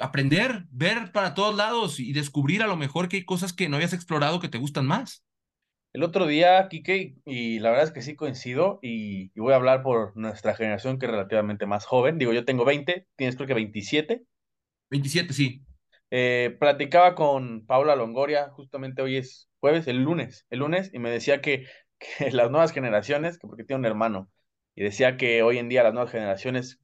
aprender, 0.00 0.64
ver 0.70 1.12
para 1.12 1.34
todos 1.34 1.56
lados 1.56 2.00
y 2.00 2.12
descubrir 2.12 2.62
a 2.62 2.66
lo 2.66 2.76
mejor 2.76 3.08
que 3.08 3.18
hay 3.18 3.24
cosas 3.24 3.52
que 3.52 3.68
no 3.68 3.76
habías 3.76 3.92
explorado 3.92 4.40
que 4.40 4.48
te 4.48 4.58
gustan 4.58 4.86
más. 4.86 5.24
El 5.94 6.02
otro 6.02 6.26
día, 6.26 6.68
Kike, 6.68 7.16
y 7.24 7.58
la 7.60 7.70
verdad 7.70 7.86
es 7.86 7.92
que 7.92 8.02
sí 8.02 8.14
coincido, 8.14 8.78
y, 8.82 9.30
voy 9.38 9.52
a 9.52 9.56
hablar 9.56 9.82
por 9.82 10.16
nuestra 10.16 10.54
generación 10.54 10.98
que 10.98 11.06
es 11.06 11.12
relativamente 11.12 11.66
más 11.66 11.86
joven. 11.86 12.18
Digo, 12.18 12.32
yo 12.32 12.44
tengo 12.44 12.64
20, 12.64 13.06
tienes 13.16 13.36
creo 13.36 13.48
que 13.48 13.54
27. 13.54 14.22
27, 14.90 15.32
sí. 15.32 15.62
Eh, 16.10 16.56
platicaba 16.60 17.14
con 17.14 17.64
Paula 17.66 17.96
Longoria, 17.96 18.50
justamente 18.50 19.02
hoy 19.02 19.16
es 19.16 19.48
jueves, 19.60 19.88
el 19.88 20.02
lunes, 20.02 20.46
el 20.50 20.60
lunes, 20.60 20.90
y 20.92 20.98
me 20.98 21.10
decía 21.10 21.40
que, 21.40 21.66
que 22.18 22.30
las 22.32 22.50
nuevas 22.50 22.72
generaciones, 22.72 23.38
que 23.38 23.46
porque 23.46 23.64
tiene 23.64 23.80
un 23.80 23.86
hermano, 23.86 24.30
y 24.74 24.84
decía 24.84 25.16
que 25.16 25.42
hoy 25.42 25.58
en 25.58 25.68
día 25.68 25.82
las 25.82 25.94
nuevas 25.94 26.12
generaciones, 26.12 26.80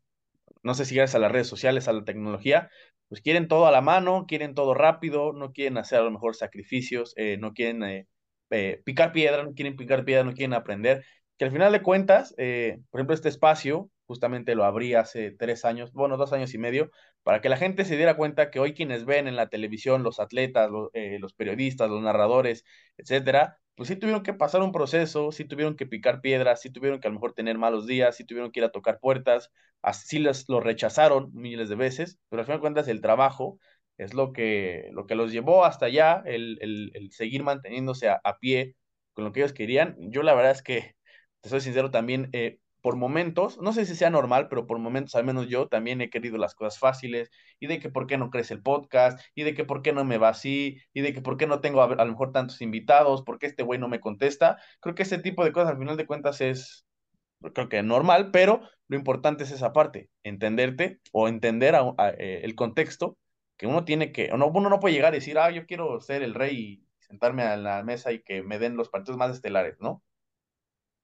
no 0.65 0.75
sé 0.75 0.85
si 0.87 0.97
gracias 0.97 1.15
a 1.15 1.19
las 1.21 1.31
redes 1.31 1.47
sociales, 1.47 1.87
a 1.87 1.93
la 1.93 2.05
tecnología, 2.05 2.71
pues 3.09 3.21
quieren 3.21 3.49
todo 3.49 3.67
a 3.67 3.71
la 3.71 3.83
mano, 3.83 4.25
quieren 4.27 4.55
todo 4.55 4.75
rápido, 4.75 5.33
no 5.33 5.53
quieren 5.53 5.79
hacer 5.79 6.01
a 6.01 6.03
lo 6.03 6.11
mejor 6.11 6.35
sacrificios, 6.35 7.13
eh, 7.17 7.37
no 7.39 7.53
quieren 7.53 7.83
eh, 7.85 8.09
eh, 8.51 8.83
picar 8.85 9.13
piedra, 9.13 9.45
no 9.45 9.53
quieren 9.55 9.77
picar 9.77 10.05
piedra, 10.05 10.25
no 10.25 10.33
quieren 10.33 10.55
aprender, 10.55 11.05
que 11.39 11.45
al 11.45 11.53
final 11.53 11.73
de 11.73 11.83
cuentas, 11.83 12.35
por 12.37 13.01
ejemplo, 13.01 13.15
este 13.15 13.29
espacio, 13.29 13.91
justamente 14.07 14.55
lo 14.55 14.65
abrí 14.65 14.95
hace 14.95 15.33
tres 15.33 15.65
años, 15.65 15.93
bueno, 15.93 16.17
dos 16.17 16.33
años 16.33 16.55
y 16.55 16.59
medio, 16.59 16.91
para 17.25 17.41
que 17.41 17.49
la 17.49 17.57
gente 17.57 17.85
se 17.85 17.97
diera 17.97 18.17
cuenta 18.17 18.51
que 18.51 18.61
hoy 18.61 18.75
quienes 18.75 19.07
ven 19.07 19.29
en 19.29 19.37
la 19.37 19.49
televisión, 19.49 20.03
los 20.05 20.21
atletas, 20.21 20.71
eh, 20.93 21.19
los 21.21 21.33
periodistas, 21.35 21.91
los 21.91 22.03
narradores, 22.03 22.65
etcétera, 22.99 23.59
pues 23.75 23.89
sí 23.89 23.97
tuvieron 23.97 24.23
que 24.23 24.35
pasar 24.35 24.63
un 24.63 24.73
proceso, 24.73 25.33
sí 25.33 25.45
tuvieron 25.45 25.77
que 25.77 25.87
picar 25.87 26.21
piedras, 26.21 26.61
sí 26.61 26.71
tuvieron 26.71 27.01
que 27.01 27.09
a 27.09 27.11
lo 27.11 27.15
mejor 27.15 27.33
tener 27.35 27.59
malos 27.59 27.87
días, 27.87 28.17
sí 28.17 28.25
tuvieron 28.25 28.53
que 28.53 28.61
ir 28.61 28.65
a 28.65 28.73
tocar 28.73 29.01
puertas, 29.01 29.51
así 29.83 30.19
les 30.19 30.49
lo 30.49 30.61
rechazaron 30.61 31.31
miles 31.35 31.69
de 31.69 31.77
veces, 31.77 32.19
pero 32.29 32.41
al 32.41 32.47
final 32.47 32.59
de 32.59 32.63
cuentas 32.63 32.89
el 32.89 33.01
trabajo 33.01 33.59
es 33.99 34.15
lo 34.15 34.33
que, 34.33 34.91
lo 34.93 35.07
que 35.07 35.15
los 35.15 35.33
llevó 35.33 35.65
hasta 35.65 35.87
allá, 35.87 36.23
el, 36.27 36.59
el, 36.61 37.11
seguir 37.13 37.43
manteniéndose 37.43 38.09
a, 38.09 38.21
pie 38.41 38.77
con 39.13 39.25
lo 39.25 39.33
que 39.33 39.41
ellos 39.41 39.53
querían. 39.53 39.97
Yo 39.99 40.23
la 40.23 40.35
verdad 40.35 40.53
es 40.53 40.63
que, 40.63 40.97
te 41.41 41.49
soy 41.49 41.61
sincero, 41.61 41.91
también 41.91 42.31
eh, 42.33 42.59
por 42.85 42.97
momentos, 42.97 43.59
no 43.63 43.73
sé 43.73 43.87
si 43.87 43.97
sea 43.97 44.11
normal, 44.11 44.49
pero 44.51 44.67
por 44.67 44.79
momentos, 44.79 45.15
al 45.15 45.25
menos 45.25 45.49
yo 45.49 45.69
también 45.69 46.03
he 46.03 46.11
querido 46.11 46.37
las 46.37 46.55
cosas 46.55 46.79
fáciles, 46.79 47.31
y 47.59 47.67
de 47.67 47.81
que 47.81 47.89
por 47.89 48.07
qué 48.07 48.19
no 48.19 48.29
crece 48.29 48.53
el 48.53 48.61
podcast, 48.63 49.19
y 49.35 49.43
de 49.45 49.55
que 49.55 49.65
por 49.65 49.81
qué 49.81 49.95
no 49.95 50.05
me 50.05 50.19
va 50.19 50.29
así, 50.29 50.77
y 50.93 51.01
de 51.01 51.15
que 51.15 51.23
por 51.23 51.39
qué 51.39 51.47
no 51.47 51.63
tengo 51.63 51.81
a, 51.81 51.87
a 51.87 52.05
lo 52.05 52.13
mejor 52.13 52.33
tantos 52.33 52.61
invitados, 52.61 53.23
por 53.23 53.39
qué 53.39 53.47
este 53.47 53.63
güey 53.63 53.81
no 53.81 53.89
me 53.89 54.01
contesta. 54.01 54.59
Creo 54.81 54.95
que 54.95 55.05
ese 55.05 55.17
tipo 55.17 55.43
de 55.47 55.53
cosas 55.53 55.71
al 55.71 55.79
final 55.79 55.97
de 55.97 56.07
cuentas 56.07 56.43
es, 56.43 56.85
creo 57.55 57.71
que 57.71 57.83
normal, 57.83 58.31
pero 58.31 58.61
lo 58.89 58.99
importante 58.99 59.45
es 59.45 59.51
esa 59.51 59.73
parte, 59.73 60.11
entenderte 60.23 61.01
o 61.11 61.27
entender 61.29 61.77
a, 61.77 61.95
a, 61.97 62.11
eh, 62.11 62.43
el 62.45 62.55
contexto 62.55 63.17
que 63.57 63.67
uno 63.67 63.87
tiene 63.87 64.13
que, 64.13 64.29
uno, 64.31 64.49
uno 64.49 64.69
no 64.69 64.79
puede 64.81 64.95
llegar 64.95 65.15
y 65.15 65.21
decir, 65.21 65.39
ah, 65.39 65.51
yo 65.51 65.65
quiero 65.65 66.03
ser 66.03 66.23
el 66.23 66.35
rey 66.35 66.57
y 66.59 66.87
sentarme 66.99 67.45
a 67.45 67.57
la 67.57 67.83
mesa 67.83 68.13
y 68.13 68.23
que 68.23 68.43
me 68.43 68.59
den 68.59 68.77
los 68.77 68.91
partidos 68.91 69.17
más 69.17 69.31
estelares, 69.35 69.77
¿no? 69.81 70.03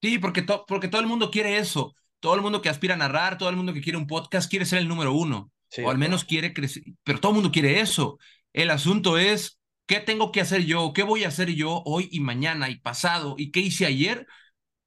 Sí, 0.03 0.19
porque, 0.19 0.43
to 0.43 0.65
porque 0.67 0.89
todo 0.89 1.01
el 1.01 1.07
mundo 1.07 1.31
quiere 1.31 1.59
eso. 1.59 1.95
Todo 2.21 2.35
el 2.35 2.43
mundo 2.43 2.63
que 2.63 2.69
aspira 2.69 2.95
a 2.95 2.97
narrar, 2.97 3.39
todo 3.39 3.49
el 3.49 3.57
mundo 3.57 3.73
que 3.73 3.81
quiere 3.81 3.99
un 3.99 4.07
podcast 4.07 4.51
quiere 4.51 4.67
ser 4.67 4.79
el 4.81 4.89
número 4.89 5.13
uno. 5.13 5.53
Sí, 5.69 5.83
o 5.83 5.91
al 5.91 5.99
menos 5.99 6.25
quiere 6.25 6.53
crecer. 6.53 6.83
Pero 7.05 7.21
todo 7.21 7.33
el 7.33 7.37
mundo 7.37 7.53
quiere 7.53 7.81
eso. 7.81 8.19
El 8.53 8.71
asunto 8.71 9.19
es, 9.19 9.59
¿qué 9.87 10.01
tengo 10.01 10.33
que 10.33 10.41
hacer 10.41 10.65
yo? 10.65 10.93
¿Qué 10.93 11.03
voy 11.03 11.25
a 11.25 11.29
hacer 11.29 11.51
yo 11.55 11.83
hoy 11.85 12.09
y 12.11 12.21
mañana 12.21 12.69
y 12.71 12.79
pasado? 12.79 13.35
¿Y 13.39 13.51
qué 13.51 13.61
hice 13.61 13.87
ayer 13.87 14.27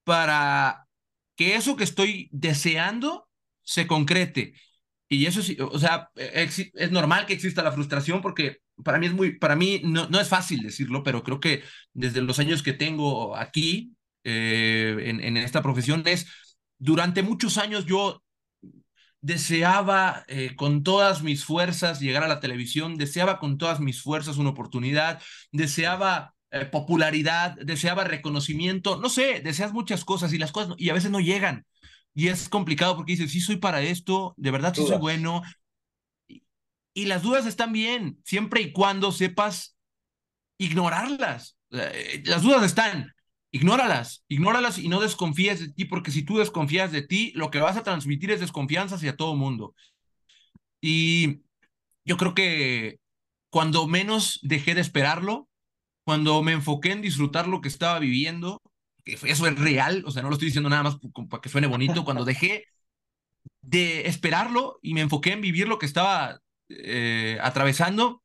para 0.03 0.88
que 1.36 1.55
eso 1.55 1.76
que 1.76 1.84
estoy 1.84 2.30
deseando 2.32 3.30
se 3.61 3.88
concrete? 3.88 4.55
Y 5.09 5.26
eso 5.28 5.41
sí, 5.43 5.57
o 5.59 5.78
sea, 5.80 6.09
es, 6.16 6.72
es 6.74 6.91
normal 6.91 7.26
que 7.26 7.34
exista 7.34 7.61
la 7.64 7.72
frustración 7.72 8.22
porque 8.22 8.57
para 8.84 8.97
mí 8.97 9.05
es 9.05 9.14
muy, 9.14 9.38
para 9.38 9.55
mí 9.55 9.82
no, 9.84 10.09
no 10.09 10.20
es 10.20 10.28
fácil 10.28 10.61
decirlo, 10.64 11.03
pero 11.03 11.24
creo 11.24 11.39
que 11.39 11.64
desde 11.93 12.22
los 12.22 12.39
años 12.39 12.64
que 12.64 12.74
tengo 12.74 13.36
aquí, 13.36 13.93
eh, 14.24 14.95
en, 15.05 15.21
en, 15.21 15.38
esta 15.38 15.61
profesión 15.61 16.03
es, 16.05 16.28
durante 16.78 17.24
muchos 17.24 17.57
años 17.57 17.86
yo 17.86 18.24
deseaba 19.24 20.26
eh, 20.28 20.53
con 20.57 20.84
todas 20.84 21.24
mis 21.24 21.45
fuerzas 21.45 22.01
llegar 22.01 22.24
a 22.24 22.28
la 22.28 22.41
televisión, 22.41 22.97
deseaba 22.97 23.39
con 23.39 23.57
todas 23.57 23.80
mis 23.80 24.01
fuerzas 24.01 24.38
una 24.38 24.49
oportunidad, 24.49 25.21
deseaba 25.53 26.36
eh, 26.51 26.65
popularidad, 26.65 27.55
deseaba 27.55 28.03
reconocimiento, 28.03 28.99
no 28.99 29.07
sé, 29.07 29.39
deseas 29.39 29.71
muchas 29.71 30.03
cosas 30.03 30.34
y 30.34 30.38
las 30.38 30.51
cosas, 30.51 30.76
y 30.78 30.89
a 30.89 30.93
veces 30.93 31.09
no 31.09 31.21
llegan. 31.21 31.65
Y 32.13 32.28
es 32.28 32.49
complicado 32.49 32.97
porque 32.97 33.13
dices, 33.13 33.32
sí 33.32 33.39
soy 33.39 33.55
para 33.55 33.82
esto, 33.82 34.34
de 34.36 34.51
verdad 34.51 34.74
sí 34.76 34.86
soy 34.86 34.97
bueno. 34.97 35.41
Y, 36.28 36.43
y 36.93 37.05
las 37.05 37.24
dudas 37.24 37.45
están 37.45 37.71
bien, 37.71 38.19
siempre 38.26 38.61
y 38.61 38.74
cuando 38.74 39.13
sepas 39.13 39.78
ignorarlas. 40.57 41.57
Las 41.69 42.43
dudas 42.43 42.63
están, 42.63 43.13
Ignóralas, 43.56 44.26
ignóralas 44.28 44.80
y 44.80 44.89
no 44.89 44.99
desconfíes 44.99 45.60
de 45.60 45.72
ti, 45.72 45.86
porque 45.86 46.10
si 46.10 46.24
tú 46.24 46.39
desconfías 46.39 46.91
de 46.91 47.04
ti, 47.04 47.32
lo 47.36 47.51
que 47.51 47.60
vas 47.60 47.78
a 47.78 47.84
transmitir 47.84 48.32
es 48.32 48.39
desconfianza 48.39 48.95
hacia 48.95 49.16
todo 49.16 49.36
mundo. 49.36 49.76
Y 50.82 51.43
yo 52.04 52.18
creo 52.18 52.34
que 52.34 52.97
cuando 53.51 53.86
menos 53.86 54.39
dejé 54.41 54.74
de 54.74 54.82
esperarlo, 54.82 55.47
cuando 56.04 56.41
me 56.41 56.54
enfoqué 56.54 56.93
en 56.93 57.04
disfrutar 57.04 57.47
lo 57.47 57.62
que 57.62 57.68
estaba 57.68 57.99
viviendo, 57.99 58.60
que 59.06 59.14
eso 59.14 59.45
es 59.45 59.60
real, 59.60 60.04
o 60.08 60.10
sea, 60.10 60.24
no 60.24 60.30
lo 60.30 60.34
estoy 60.34 60.47
diciendo 60.47 60.72
nada 60.72 60.82
más 60.82 60.97
para 61.30 61.39
que 61.39 61.49
suene 61.49 61.68
bonito, 61.68 62.04
cuando 62.06 62.26
dejé 62.26 62.66
de 63.62 64.08
esperarlo 64.08 64.80
y 64.82 64.95
me 64.95 65.01
enfoqué 65.01 65.32
en 65.32 65.41
vivir 65.41 65.68
lo 65.68 65.78
que 65.78 65.86
estaba 65.86 66.39
eh, 66.70 67.38
atravesando, 67.39 68.24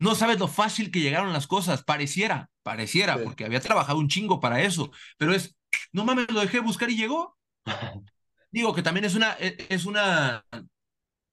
no 0.00 0.16
sabes 0.16 0.40
lo 0.40 0.48
fácil 0.48 0.90
que 0.90 1.00
llegaron 1.00 1.32
las 1.32 1.46
cosas, 1.46 1.84
pareciera, 1.84 2.50
pareciera, 2.66 3.16
sí. 3.16 3.20
porque 3.22 3.44
había 3.44 3.60
trabajado 3.60 4.00
un 4.00 4.08
chingo 4.08 4.40
para 4.40 4.60
eso, 4.60 4.90
pero 5.18 5.32
es, 5.32 5.56
no 5.92 6.04
mames, 6.04 6.28
lo 6.32 6.40
dejé 6.40 6.58
buscar 6.58 6.90
y 6.90 6.96
llegó. 6.96 7.38
Digo 8.50 8.74
que 8.74 8.82
también 8.82 9.04
es 9.04 9.14
una, 9.14 9.36
e, 9.38 9.56
es 9.68 9.86
una, 9.86 10.44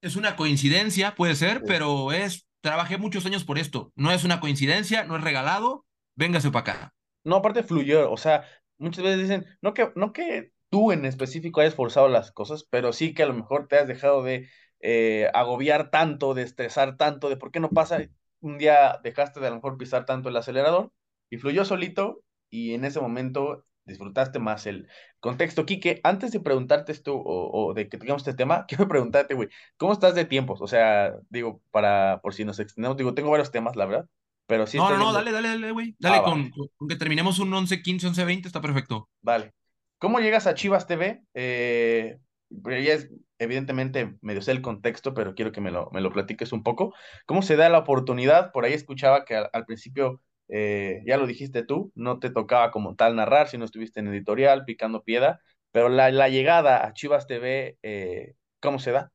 es 0.00 0.14
una 0.14 0.36
coincidencia, 0.36 1.16
puede 1.16 1.34
ser, 1.34 1.58
sí. 1.58 1.64
pero 1.66 2.12
es, 2.12 2.46
trabajé 2.60 2.98
muchos 2.98 3.26
años 3.26 3.42
por 3.42 3.58
esto, 3.58 3.92
no 3.96 4.12
es 4.12 4.22
una 4.22 4.38
coincidencia, 4.38 5.02
no 5.02 5.16
es 5.16 5.24
regalado, 5.24 5.84
véngase 6.14 6.52
para 6.52 6.60
acá. 6.60 6.94
No, 7.24 7.36
aparte 7.36 7.64
fluyó, 7.64 8.12
o 8.12 8.16
sea, 8.16 8.44
muchas 8.78 9.02
veces 9.02 9.18
dicen, 9.18 9.44
no 9.60 9.74
que, 9.74 9.90
no 9.96 10.12
que 10.12 10.52
tú 10.70 10.92
en 10.92 11.04
específico 11.04 11.60
hayas 11.60 11.74
forzado 11.74 12.08
las 12.08 12.30
cosas, 12.30 12.64
pero 12.70 12.92
sí 12.92 13.12
que 13.12 13.24
a 13.24 13.26
lo 13.26 13.34
mejor 13.34 13.66
te 13.66 13.76
has 13.76 13.88
dejado 13.88 14.22
de 14.22 14.48
eh, 14.78 15.28
agobiar 15.34 15.90
tanto, 15.90 16.32
de 16.32 16.42
estresar 16.42 16.96
tanto, 16.96 17.28
de 17.28 17.36
por 17.36 17.50
qué 17.50 17.58
no 17.58 17.70
pasa, 17.70 17.98
un 18.38 18.56
día 18.56 19.00
dejaste 19.02 19.40
de 19.40 19.48
a 19.48 19.50
lo 19.50 19.56
mejor 19.56 19.78
pisar 19.78 20.06
tanto 20.06 20.28
el 20.28 20.36
acelerador 20.36 20.92
y 21.30 21.38
fluyó 21.38 21.64
solito 21.64 22.22
y 22.50 22.74
en 22.74 22.84
ese 22.84 23.00
momento 23.00 23.64
disfrutaste 23.84 24.38
más 24.38 24.66
el 24.66 24.88
contexto. 25.20 25.66
Quique, 25.66 26.00
antes 26.04 26.32
de 26.32 26.40
preguntarte 26.40 26.92
esto 26.92 27.14
o, 27.16 27.68
o 27.68 27.74
de 27.74 27.88
que 27.88 27.98
tengamos 27.98 28.22
este 28.22 28.34
tema, 28.34 28.64
quiero 28.68 28.88
preguntarte, 28.88 29.34
güey, 29.34 29.48
¿cómo 29.76 29.92
estás 29.92 30.14
de 30.14 30.24
tiempos? 30.24 30.60
O 30.60 30.66
sea, 30.66 31.14
digo, 31.28 31.60
para, 31.70 32.20
por 32.22 32.34
si 32.34 32.44
nos 32.44 32.58
extendemos, 32.58 32.96
digo, 32.96 33.14
tengo 33.14 33.30
varios 33.30 33.50
temas, 33.50 33.76
la 33.76 33.86
verdad, 33.86 34.08
pero 34.46 34.66
sí. 34.66 34.76
No, 34.76 34.90
no, 34.90 34.98
no, 34.98 35.12
dale, 35.12 35.32
dale, 35.32 35.48
dale, 35.48 35.70
güey. 35.70 35.96
Dale, 35.98 36.16
ah, 36.18 36.22
con, 36.22 36.50
vale. 36.50 36.70
con, 36.76 36.88
que 36.88 36.96
terminemos 36.96 37.38
un 37.38 37.52
11, 37.52 37.82
15, 37.82 38.08
11, 38.08 38.24
20, 38.24 38.48
está 38.48 38.60
perfecto. 38.60 39.08
Vale. 39.22 39.54
¿Cómo 39.98 40.20
llegas 40.20 40.46
a 40.46 40.54
Chivas 40.54 40.86
TV? 40.86 41.22
Eh, 41.34 42.18
ya 42.50 42.92
es 42.92 43.10
evidentemente 43.38 44.16
medio 44.20 44.42
sé 44.42 44.52
el 44.52 44.62
contexto, 44.62 45.14
pero 45.14 45.34
quiero 45.34 45.52
que 45.52 45.60
me 45.60 45.70
lo, 45.70 45.90
me 45.92 46.00
lo 46.00 46.12
platiques 46.12 46.52
un 46.52 46.62
poco. 46.62 46.94
¿Cómo 47.26 47.42
se 47.42 47.56
da 47.56 47.68
la 47.68 47.78
oportunidad? 47.78 48.52
Por 48.52 48.64
ahí 48.64 48.74
escuchaba 48.74 49.24
que 49.24 49.36
al, 49.36 49.50
al 49.52 49.64
principio, 49.64 50.20
eh, 50.48 51.02
ya 51.06 51.16
lo 51.16 51.26
dijiste 51.26 51.64
tú, 51.64 51.92
no 51.94 52.18
te 52.18 52.30
tocaba 52.30 52.70
como 52.70 52.94
tal 52.96 53.16
narrar, 53.16 53.48
si 53.48 53.58
no 53.58 53.64
estuviste 53.64 54.00
en 54.00 54.08
editorial, 54.08 54.64
picando 54.64 55.02
piedra, 55.02 55.40
pero 55.72 55.88
la, 55.88 56.10
la 56.10 56.28
llegada 56.28 56.86
a 56.86 56.92
Chivas 56.92 57.26
TV, 57.26 57.78
eh, 57.82 58.34
¿cómo 58.60 58.78
se 58.78 58.92
da? 58.92 59.10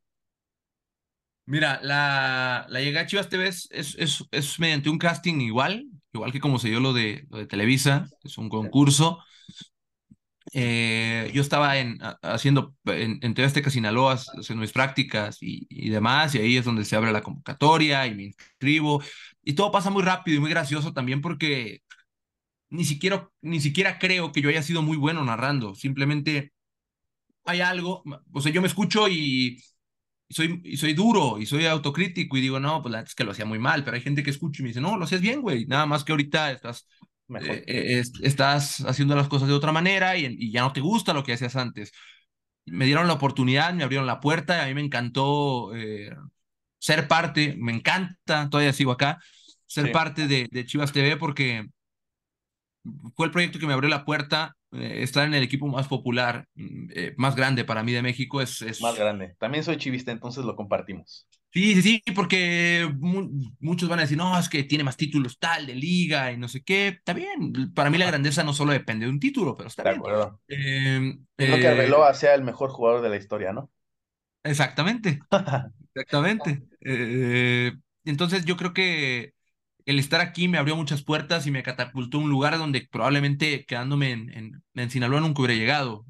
Mira, 1.46 1.80
la, 1.82 2.66
la 2.70 2.80
llegada 2.80 3.06
a 3.06 3.08
Chivas 3.08 3.30
TV 3.30 3.48
es, 3.48 3.68
es, 3.72 3.96
es, 3.98 4.24
es, 4.32 4.60
mediante 4.60 4.90
un 4.90 5.00
casting 5.00 5.42
igual, 5.42 5.86
igual 6.14 6.32
que 6.32 6.40
como 6.40 6.60
se 6.60 6.70
dio 6.70 6.80
lo 6.80 6.94
de, 6.94 7.26
lo 7.30 7.40
de 7.40 7.48
Televisa, 7.48 8.08
es 8.24 8.38
un 8.38 8.50
concurso. 8.50 9.20
Eh, 10.54 11.32
yo 11.34 11.42
estaba 11.42 11.78
en, 11.78 12.00
haciendo 12.22 12.76
en, 12.86 13.20
en 13.22 13.34
TV 13.34 13.46
Azteca 13.46 13.70
Sinaloa 13.70 14.14
haciendo 14.14 14.62
mis 14.62 14.72
prácticas 14.72 15.38
y, 15.42 15.68
y, 15.70 15.90
demás, 15.90 16.34
y 16.36 16.40
ahí 16.40 16.58
es 16.58 16.66
donde 16.66 16.86
se 16.86 16.96
abre 16.96 17.12
la 17.12 17.22
convocatoria 17.22 18.08
y 18.08 18.16
me 18.16 18.24
inscribo, 18.24 19.04
y 19.44 19.54
todo 19.54 19.72
pasa 19.72 19.90
muy 19.92 20.04
rápido 20.04 20.38
y 20.38 20.40
muy 20.42 20.50
gracioso 20.50 20.94
también 20.94 21.22
porque 21.22 21.82
ni 22.70 22.86
siquiera, 22.86 23.30
ni 23.42 23.62
siquiera 23.62 24.00
creo 24.00 24.32
que 24.32 24.42
yo 24.42 24.50
haya 24.50 24.64
sido 24.64 24.82
muy 24.82 24.98
bueno 24.98 25.24
narrando, 25.26 25.76
simplemente 25.76 26.54
hay 27.46 27.62
algo, 27.62 28.04
o 28.34 28.42
sea, 28.42 28.52
yo 28.52 28.62
me 28.62 28.68
escucho 28.68 29.08
y, 29.08 29.62
soy, 30.30 30.78
soy 30.78 30.94
duro 30.94 31.40
y 31.40 31.46
soy 31.46 31.66
autocrítico 31.66 32.38
y 32.38 32.42
digo, 32.42 32.60
no, 32.60 32.82
pues 32.84 32.96
es 33.06 33.16
que 33.16 33.24
lo 33.24 33.32
hacía 33.32 33.46
muy 33.46 33.60
mal, 33.60 33.84
pero 33.84 33.96
hay 33.96 34.02
gente 34.02 34.24
que 34.24 34.30
escucha 34.30 34.62
y 34.62 34.64
me 34.64 34.70
dice, 34.70 34.82
no, 34.82 34.98
lo 34.98 35.06
hacías 35.06 35.22
bien, 35.22 35.42
güey, 35.42 35.66
nada 35.66 35.86
más 35.86 36.04
que 36.04 36.12
ahorita 36.12 36.52
estás 36.52 36.88
eh, 37.38 37.64
eh, 37.68 38.04
estás 38.24 38.82
haciendo 38.82 39.16
las 39.16 39.28
cosas 39.28 39.48
de 39.48 39.54
otra 39.54 39.72
manera 39.72 40.18
y, 40.18 40.26
y, 40.26 40.52
ya 40.52 40.62
no 40.62 40.74
te 40.74 40.82
gusta 40.82 41.14
lo 41.14 41.24
que 41.24 41.34
hacías 41.34 41.56
antes. 41.56 41.92
Me 42.66 42.86
dieron 42.86 43.08
la 43.08 43.14
oportunidad, 43.14 43.74
me 43.74 43.84
abrieron 43.84 44.08
la 44.08 44.20
puerta, 44.20 44.58
y 44.58 44.62
a 44.62 44.68
mí 44.68 44.74
me 44.74 44.82
encantó 44.82 45.76
eh, 45.76 46.16
ser 46.80 47.08
parte, 47.08 47.56
me 47.58 47.74
encanta, 47.74 48.50
todavía 48.50 48.74
sigo 48.74 48.92
acá, 48.92 49.20
ser 49.66 49.88
sí. 49.88 49.92
parte 49.92 50.28
de, 50.28 50.48
de, 50.52 50.66
Chivas 50.66 50.92
TV 50.92 51.18
porque 51.18 51.68
fue 53.16 53.28
el 53.28 53.32
proyecto 53.32 53.60
que 53.60 53.68
me 53.68 53.74
abrió 53.74 53.90
la 53.90 54.06
puerta. 54.06 54.56
Eh, 54.72 55.02
estar 55.02 55.26
en 55.26 55.34
el 55.34 55.42
equipo 55.42 55.68
más 55.68 55.88
popular, 55.88 56.48
eh, 56.56 57.14
más 57.18 57.36
grande 57.36 57.66
para 57.66 57.84
mí 57.84 57.92
de 57.92 58.04
México 58.04 58.42
es, 58.42 58.62
es... 58.62 58.82
Más 58.82 58.96
grande. 58.98 59.36
También 59.40 59.64
soy 59.64 59.78
chivista, 59.78 60.12
entonces 60.12 60.46
lo 60.46 60.56
compartimos. 60.56 61.28
Sí, 61.52 61.74
sí, 61.82 61.82
sí, 61.82 62.12
porque 62.14 62.88
mu 63.00 63.28
muchos 63.60 63.90
van 63.90 63.98
a 63.98 64.02
decir, 64.04 64.18
no, 64.18 64.38
es 64.38 64.48
que 64.48 64.64
tiene 64.66 64.84
más 64.84 64.96
títulos 64.96 65.40
tal 65.40 65.66
de 65.66 65.74
liga 65.74 66.32
y 66.32 66.38
no 66.38 66.48
sé 66.48 66.62
qué. 66.62 66.90
Está 66.90 67.14
bien, 67.14 67.74
para 67.74 67.90
mí 67.90 67.98
la 67.98 68.06
grandeza 68.06 68.44
no 68.44 68.54
solo 68.54 68.72
depende 68.72 69.08
de 69.08 69.12
un 69.12 69.20
título, 69.20 69.58
pero 69.58 69.68
está 69.68 69.82
de 69.82 69.90
bien. 69.90 70.00
Acuerdo. 70.02 70.40
Eh, 70.48 71.18
que 71.38 71.68
Arbeloa 71.68 72.14
sea 72.14 72.36
el 72.36 72.44
mejor 72.44 72.70
jugador 72.70 73.02
de 73.02 73.10
la 73.10 73.16
historia, 73.16 73.52
¿no? 73.52 73.72
Exactamente, 74.44 75.20
exactamente. 75.96 76.62
Entonces 78.06 78.46
yo 78.46 78.56
creo 78.56 78.74
que 78.74 79.34
el 79.90 79.98
estar 79.98 80.22
aquí 80.22 80.48
me 80.48 80.60
abrió 80.60 80.76
muchas 80.76 81.02
puertas 81.02 81.48
y 81.48 81.52
me 81.52 81.64
catapultó 81.64 82.20
a 82.20 82.22
un 82.22 82.30
lugar 82.30 82.56
donde 82.60 82.88
probablemente 82.92 83.66
quedándome 83.66 84.12
en, 84.12 84.30
en, 84.38 84.64
en 84.76 84.90
Sinaloa 84.92 85.20
nunca 85.20 85.42
hubiera 85.42 85.56
llegado. 85.56 86.06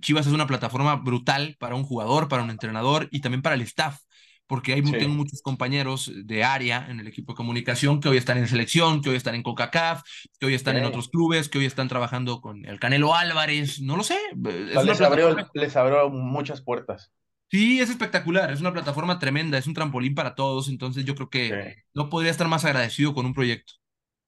Chivas 0.00 0.26
es 0.26 0.32
una 0.32 0.46
plataforma 0.46 0.96
brutal 0.96 1.56
para 1.58 1.74
un 1.74 1.82
jugador, 1.82 2.28
para 2.28 2.42
un 2.42 2.48
entrenador 2.48 3.06
y 3.10 3.20
también 3.20 3.42
para 3.42 3.54
el 3.54 3.60
staff, 3.60 3.98
porque 4.46 4.72
hay, 4.72 4.82
sí. 4.82 4.92
tengo 4.92 5.14
muchos 5.14 5.42
compañeros 5.42 6.10
de 6.24 6.42
área 6.42 6.86
en 6.88 7.00
el 7.00 7.06
equipo 7.06 7.32
de 7.32 7.36
comunicación 7.36 8.00
que 8.00 8.08
hoy 8.08 8.16
están 8.16 8.38
en 8.38 8.48
selección, 8.48 9.02
que 9.02 9.10
hoy 9.10 9.16
están 9.16 9.34
en 9.34 9.42
CONCACAF, 9.42 10.02
que 10.40 10.46
hoy 10.46 10.54
están 10.54 10.76
sí. 10.76 10.80
en 10.80 10.86
otros 10.86 11.10
clubes, 11.10 11.50
que 11.50 11.58
hoy 11.58 11.66
están 11.66 11.88
trabajando 11.88 12.40
con 12.40 12.64
el 12.64 12.80
Canelo 12.80 13.14
Álvarez, 13.14 13.82
no 13.82 13.98
lo 13.98 14.04
sé. 14.04 14.16
les, 14.34 15.00
abrió, 15.02 15.36
les 15.52 15.76
abrió 15.76 16.08
muchas 16.08 16.62
puertas. 16.62 17.12
Sí, 17.52 17.80
es 17.80 17.90
espectacular, 17.90 18.50
es 18.50 18.62
una 18.62 18.72
plataforma 18.72 19.18
tremenda, 19.18 19.58
es 19.58 19.66
un 19.66 19.74
trampolín 19.74 20.14
para 20.14 20.34
todos, 20.34 20.70
entonces 20.70 21.04
yo 21.04 21.14
creo 21.14 21.28
que 21.28 21.48
sí. 21.50 21.82
no 21.92 22.08
podría 22.08 22.30
estar 22.30 22.48
más 22.48 22.64
agradecido 22.64 23.12
con 23.12 23.26
un 23.26 23.34
proyecto. 23.34 23.74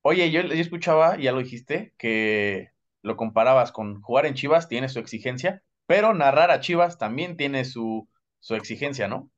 Oye, 0.02 0.30
yo, 0.30 0.42
yo 0.42 0.52
escuchaba, 0.52 1.16
ya 1.18 1.32
lo 1.32 1.38
dijiste, 1.38 1.94
que 1.96 2.68
lo 3.00 3.16
comparabas 3.16 3.72
con 3.72 4.02
jugar 4.02 4.26
en 4.26 4.34
Chivas, 4.34 4.68
tiene 4.68 4.90
su 4.90 4.98
exigencia, 4.98 5.62
pero 5.86 6.12
narrar 6.12 6.50
a 6.50 6.60
Chivas 6.60 6.98
también 6.98 7.38
tiene 7.38 7.64
su, 7.64 8.06
su 8.40 8.56
exigencia, 8.56 9.08
¿no? 9.08 9.30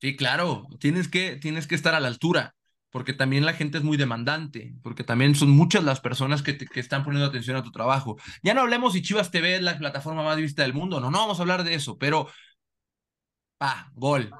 Sí, 0.00 0.16
claro, 0.16 0.66
tienes 0.80 1.06
que, 1.06 1.36
tienes 1.36 1.68
que 1.68 1.76
estar 1.76 1.94
a 1.94 2.00
la 2.00 2.08
altura, 2.08 2.56
porque 2.90 3.12
también 3.12 3.46
la 3.46 3.52
gente 3.52 3.78
es 3.78 3.84
muy 3.84 3.96
demandante, 3.96 4.74
porque 4.82 5.04
también 5.04 5.36
son 5.36 5.50
muchas 5.50 5.84
las 5.84 6.00
personas 6.00 6.42
que, 6.42 6.58
que 6.58 6.80
están 6.80 7.04
poniendo 7.04 7.28
atención 7.28 7.56
a 7.56 7.62
tu 7.62 7.70
trabajo. 7.70 8.16
Ya 8.42 8.52
no 8.52 8.62
hablemos 8.62 8.94
si 8.94 9.02
Chivas 9.02 9.30
TV 9.30 9.54
es 9.54 9.62
la 9.62 9.78
plataforma 9.78 10.24
más 10.24 10.38
vista 10.38 10.62
del 10.62 10.74
mundo, 10.74 10.98
no, 10.98 11.12
no 11.12 11.18
vamos 11.18 11.38
a 11.38 11.42
hablar 11.42 11.62
de 11.62 11.74
eso, 11.74 11.98
pero, 11.98 12.28
pa, 13.58 13.90
gol. 13.94 14.30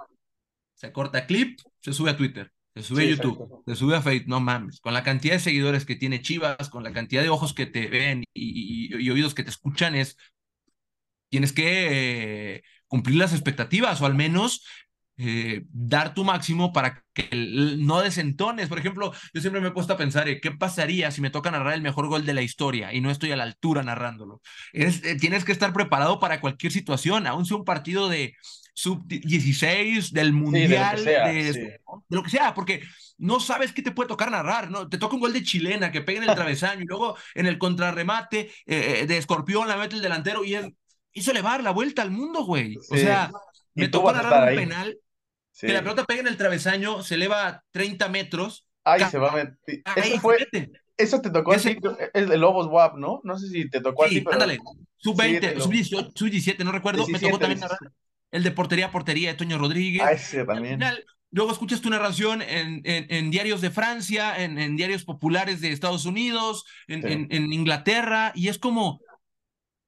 Se 0.74 0.92
corta 0.92 1.26
clip, 1.26 1.58
se 1.80 1.92
sube 1.92 2.10
a 2.10 2.16
Twitter. 2.16 2.52
Se 2.74 2.82
sube 2.82 3.04
a 3.04 3.06
YouTube, 3.06 3.62
se 3.66 3.74
sube 3.74 3.96
a 3.96 4.02
Facebook, 4.02 4.28
no 4.28 4.40
mames. 4.40 4.80
Con 4.80 4.92
la 4.92 5.02
cantidad 5.02 5.34
de 5.34 5.40
seguidores 5.40 5.86
que 5.86 5.96
tiene 5.96 6.20
Chivas, 6.20 6.68
con 6.68 6.84
la 6.84 6.92
cantidad 6.92 7.22
de 7.22 7.30
ojos 7.30 7.54
que 7.54 7.64
te 7.64 7.86
ven 7.88 8.24
y, 8.34 8.94
y, 8.94 9.10
oídos 9.10 9.34
que 9.34 9.42
te 9.42 9.50
escuchan, 9.50 9.94
es. 9.94 10.18
Tienes 11.30 11.52
que 11.52 12.56
eh, 12.56 12.62
cumplir 12.86 13.16
las 13.16 13.32
expectativas 13.32 14.00
o 14.00 14.06
al 14.06 14.14
menos 14.14 14.64
eh, 15.18 15.64
dar 15.72 16.12
tu 16.12 16.24
máximo 16.24 16.72
para 16.72 17.02
que 17.14 17.28
no 17.78 18.02
desentones. 18.02 18.68
Por 18.68 18.78
ejemplo, 18.78 19.12
yo 19.32 19.40
siempre 19.40 19.62
me 19.62 19.68
he 19.68 19.72
puesto 19.72 19.94
a 19.94 19.96
pensar, 19.96 20.28
¿qué 20.40 20.50
pasaría 20.50 21.10
si 21.10 21.20
me 21.20 21.30
toca 21.30 21.50
narrar 21.50 21.72
el 21.74 21.82
mejor 21.82 22.08
gol 22.08 22.26
de 22.26 22.34
la 22.34 22.42
historia 22.42 22.92
y 22.92 23.00
no 23.00 23.10
estoy 23.10 23.32
a 23.32 23.36
la 23.36 23.44
altura 23.44 23.82
narrándolo? 23.82 24.42
Es, 24.72 25.02
eh, 25.04 25.16
tienes 25.16 25.44
que 25.44 25.52
estar 25.52 25.72
preparado 25.72 26.20
para 26.20 26.40
cualquier 26.40 26.72
situación, 26.72 27.26
aún 27.26 27.46
sea 27.46 27.56
un 27.56 27.64
partido 27.64 28.08
de 28.08 28.34
sub-16, 28.74 30.10
del 30.10 30.34
mundial, 30.34 31.02
de, 31.02 31.80
lo 32.10 32.22
que 32.22 32.28
sea, 32.28 32.52
porque 32.52 32.82
no 33.16 33.40
sabes 33.40 33.72
qué 33.72 33.80
te 33.80 33.92
puede 33.92 34.08
tocar 34.08 34.30
narrar, 34.30 34.70
¿no? 34.70 34.86
Te 34.86 34.98
toca 34.98 35.14
un 35.14 35.22
gol 35.22 35.32
de 35.32 35.42
chilena 35.42 35.90
que 35.90 36.02
pega 36.02 36.22
en 36.22 36.28
el 36.28 36.36
travesaño 36.36 36.82
y 36.82 36.86
luego 36.86 37.16
en 37.34 37.46
el 37.46 37.56
contrarremate 37.56 38.52
eh, 38.66 39.06
de 39.08 39.16
escorpión 39.16 39.66
la 39.66 39.78
mete 39.78 39.96
el 39.96 40.02
delantero 40.02 40.44
y 40.44 40.54
él 40.54 40.76
hizo 41.12 41.30
elevar 41.30 41.62
la 41.62 41.70
vuelta 41.70 42.02
al 42.02 42.10
mundo, 42.10 42.44
güey. 42.44 42.76
O 42.90 42.96
sea, 42.96 43.30
me 43.74 43.88
tocó 43.88 44.12
narrar 44.12 44.50
un 44.50 44.56
penal 44.56 44.98
que 45.60 45.72
la 45.72 45.80
pelota 45.80 46.04
pega 46.04 46.20
en 46.20 46.28
el 46.28 46.36
travesaño, 46.36 47.02
se 47.02 47.14
eleva 47.14 47.64
30 47.70 48.08
metros. 48.08 48.66
Ay, 48.84 49.04
se 49.10 49.18
va 49.18 49.30
a 49.30 49.36
meter. 49.36 49.82
Eso 49.96 50.20
fue. 50.20 50.48
Eso 50.96 51.20
te 51.20 51.30
tocó 51.30 51.52
así, 51.52 51.76
es 52.14 52.28
de 52.28 52.38
Lobos 52.38 52.68
WAP, 52.68 52.96
¿no? 52.96 53.20
No 53.22 53.38
sé 53.38 53.48
si 53.48 53.68
te 53.68 53.80
tocó 53.80 54.04
sí, 54.04 54.16
así, 54.16 54.20
pero... 54.22 54.32
ándale, 54.32 54.58
sub-20, 54.96 55.60
sub-18, 55.60 56.12
sub-17, 56.14 56.64
no 56.64 56.72
recuerdo, 56.72 57.06
me 57.08 57.18
tocó 57.18 57.38
también 57.38 57.60
narrar 57.60 57.78
el 58.30 58.42
de 58.42 58.50
portería 58.50 58.86
a 58.86 58.90
portería 58.90 59.30
de 59.30 59.34
Toño 59.34 59.58
Rodríguez. 59.58 60.02
Ay, 60.02 60.18
sí, 60.18 60.38
también. 60.46 60.80
luego 61.30 61.52
escuchas 61.52 61.80
tu 61.80 61.90
narración 61.90 62.42
en, 62.42 62.80
en, 62.84 63.06
en 63.08 63.30
diarios 63.30 63.60
de 63.60 63.70
Francia, 63.70 64.42
en, 64.42 64.58
en, 64.58 64.76
diarios 64.76 65.04
populares 65.04 65.60
de 65.60 65.70
Estados 65.70 66.06
Unidos, 66.06 66.64
en, 66.88 67.28
en 67.30 67.52
Inglaterra, 67.52 68.32
y 68.34 68.48
es 68.48 68.58
como, 68.58 69.00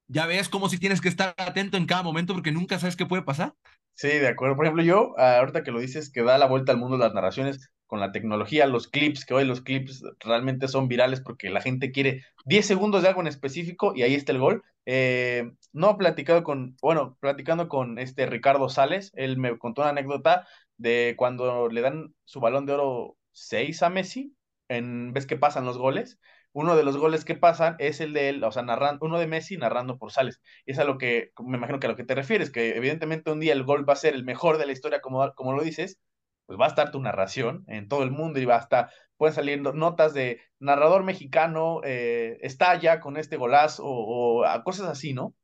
ya 0.08 0.26
ves 0.26 0.48
como 0.48 0.68
si 0.68 0.78
tienes 0.78 1.00
que 1.00 1.08
estar 1.08 1.34
atento 1.36 1.76
en 1.76 1.86
cada 1.86 2.02
momento 2.02 2.34
porque 2.34 2.52
nunca 2.52 2.78
sabes 2.78 2.96
qué 2.96 3.06
puede 3.06 3.22
pasar. 3.22 3.54
Sí, 3.94 4.08
de 4.08 4.28
acuerdo. 4.28 4.56
Por 4.56 4.64
ejemplo, 4.64 4.84
yo, 4.84 5.18
ahorita 5.18 5.62
que 5.62 5.70
lo 5.70 5.80
dices, 5.80 6.10
que 6.10 6.22
da 6.22 6.38
la 6.38 6.46
vuelta 6.46 6.72
al 6.72 6.78
mundo 6.78 6.96
las 6.96 7.14
narraciones 7.14 7.70
con 7.86 8.00
la 8.00 8.12
tecnología, 8.12 8.66
los 8.66 8.88
clips, 8.88 9.24
que 9.24 9.34
hoy 9.34 9.44
los 9.44 9.60
clips 9.62 10.02
realmente 10.20 10.68
son 10.68 10.88
virales 10.88 11.20
porque 11.20 11.50
la 11.50 11.62
gente 11.62 11.90
quiere 11.90 12.22
10 12.44 12.66
segundos 12.66 13.02
de 13.02 13.08
algo 13.08 13.22
en 13.22 13.26
específico 13.26 13.92
y 13.94 14.02
ahí 14.02 14.14
está 14.14 14.32
el 14.32 14.38
gol. 14.38 14.62
Eh, 14.86 15.50
no 15.72 15.96
platicado 15.98 16.44
con, 16.44 16.76
bueno, 16.80 17.16
platicando 17.20 17.68
con 17.68 17.98
este 17.98 18.26
Ricardo 18.26 18.68
Sales, 18.68 19.10
él 19.14 19.36
me 19.36 19.58
contó 19.58 19.82
una 19.82 19.90
anécdota 19.90 20.46
de 20.76 21.14
cuando 21.16 21.68
le 21.68 21.80
dan 21.80 22.14
su 22.24 22.40
balón 22.40 22.66
de 22.66 22.74
oro 22.74 23.16
6 23.32 23.82
a 23.82 23.90
Messi, 23.90 24.34
en 24.68 25.12
ves 25.12 25.26
que 25.26 25.36
pasan 25.36 25.64
los 25.64 25.78
goles, 25.78 26.18
uno 26.58 26.74
de 26.74 26.82
los 26.82 26.96
goles 26.96 27.24
que 27.24 27.36
pasan 27.36 27.76
es 27.78 28.00
el 28.00 28.12
de 28.12 28.30
él, 28.30 28.42
o 28.42 28.50
sea, 28.50 28.64
narrando, 28.64 29.06
uno 29.06 29.20
de 29.20 29.28
Messi 29.28 29.56
narrando 29.56 29.96
por 29.96 30.10
Sales. 30.10 30.40
Y 30.66 30.72
es 30.72 30.80
a 30.80 30.84
lo 30.84 30.98
que, 30.98 31.30
me 31.38 31.56
imagino 31.56 31.78
que 31.78 31.86
a 31.86 31.90
lo 31.90 31.94
que 31.94 32.02
te 32.02 32.16
refieres, 32.16 32.50
que 32.50 32.76
evidentemente 32.76 33.30
un 33.30 33.38
día 33.38 33.52
el 33.52 33.62
gol 33.62 33.88
va 33.88 33.92
a 33.92 33.96
ser 33.96 34.14
el 34.14 34.24
mejor 34.24 34.58
de 34.58 34.66
la 34.66 34.72
historia, 34.72 35.00
como, 35.00 35.32
como 35.34 35.52
lo 35.52 35.62
dices, 35.62 36.00
pues 36.46 36.58
va 36.58 36.64
a 36.64 36.68
estar 36.68 36.90
tu 36.90 37.00
narración 37.00 37.62
en 37.68 37.86
todo 37.86 38.02
el 38.02 38.10
mundo 38.10 38.40
y 38.40 38.44
va 38.44 38.56
a 38.56 38.60
estar, 38.60 38.90
pueden 39.16 39.36
salir 39.36 39.60
notas 39.60 40.14
de 40.14 40.40
narrador 40.58 41.04
mexicano, 41.04 41.80
eh, 41.84 42.38
estalla 42.40 42.98
con 42.98 43.18
este 43.18 43.36
golazo 43.36 43.84
o, 43.86 44.44
cosas 44.64 44.88
así, 44.88 45.14
¿no? 45.14 45.36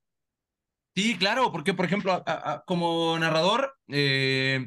Sí, 0.96 1.16
claro, 1.16 1.52
porque 1.52 1.74
por 1.74 1.84
ejemplo, 1.84 2.24
como 2.66 3.16
narrador, 3.20 3.76
eh, 3.86 4.66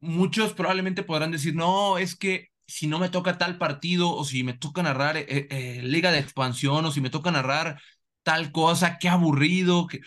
muchos 0.00 0.52
probablemente 0.52 1.02
podrán 1.02 1.30
decir, 1.30 1.54
no, 1.54 1.96
es 1.96 2.16
que 2.16 2.51
si 2.66 2.86
no 2.86 2.98
me 2.98 3.08
toca 3.08 3.38
tal 3.38 3.58
partido 3.58 4.14
o 4.14 4.24
si 4.24 4.44
me 4.44 4.54
toca 4.54 4.82
narrar 4.82 5.16
eh, 5.16 5.26
eh, 5.28 5.80
Liga 5.82 6.10
de 6.10 6.18
Expansión 6.18 6.84
o 6.84 6.92
si 6.92 7.00
me 7.00 7.10
toca 7.10 7.30
narrar 7.30 7.80
tal 8.22 8.52
cosa, 8.52 8.98
qué 8.98 9.08
aburrido. 9.08 9.86
Que... 9.86 10.00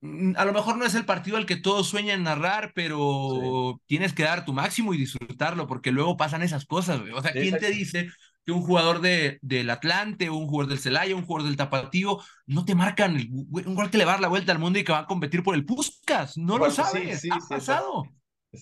Mm, 0.00 0.34
a 0.36 0.44
lo 0.44 0.52
mejor 0.52 0.76
no 0.76 0.84
es 0.84 0.94
el 0.94 1.04
partido 1.04 1.36
al 1.36 1.46
que 1.46 1.56
todos 1.56 1.88
sueñan 1.88 2.22
narrar, 2.22 2.72
pero 2.74 3.80
tienes 3.86 4.12
que 4.12 4.24
dar 4.24 4.44
tu 4.44 4.52
máximo 4.52 4.94
y 4.94 4.98
disfrutarlo 4.98 5.66
porque 5.66 5.92
luego 5.92 6.16
pasan 6.16 6.42
esas 6.42 6.64
cosas. 6.64 7.00
O 7.14 7.22
sea, 7.22 7.32
¿quién 7.32 7.58
te 7.58 7.70
dice 7.70 8.08
que 8.44 8.52
un 8.52 8.62
jugador 8.62 9.00
de, 9.00 9.38
del 9.42 9.68
Atlante, 9.68 10.30
un 10.30 10.46
jugador 10.46 10.70
del 10.70 10.78
Celaya, 10.78 11.14
un 11.14 11.26
jugador 11.26 11.48
del 11.48 11.58
Tapatío, 11.58 12.18
no 12.46 12.64
te 12.64 12.74
marcan 12.74 13.16
un 13.16 13.74
gol 13.74 13.90
que 13.90 13.98
le 13.98 14.04
va 14.04 14.12
a 14.12 14.14
dar 14.14 14.22
la 14.22 14.28
vuelta 14.28 14.52
al 14.52 14.58
mundo 14.58 14.78
y 14.78 14.84
que 14.84 14.92
va 14.92 15.00
a 15.00 15.06
competir 15.06 15.42
por 15.42 15.54
el 15.54 15.66
Puskas? 15.66 16.38
No 16.38 16.56
lo 16.56 16.70
sabes, 16.70 17.22
ha 17.30 17.38
pasado 17.46 18.04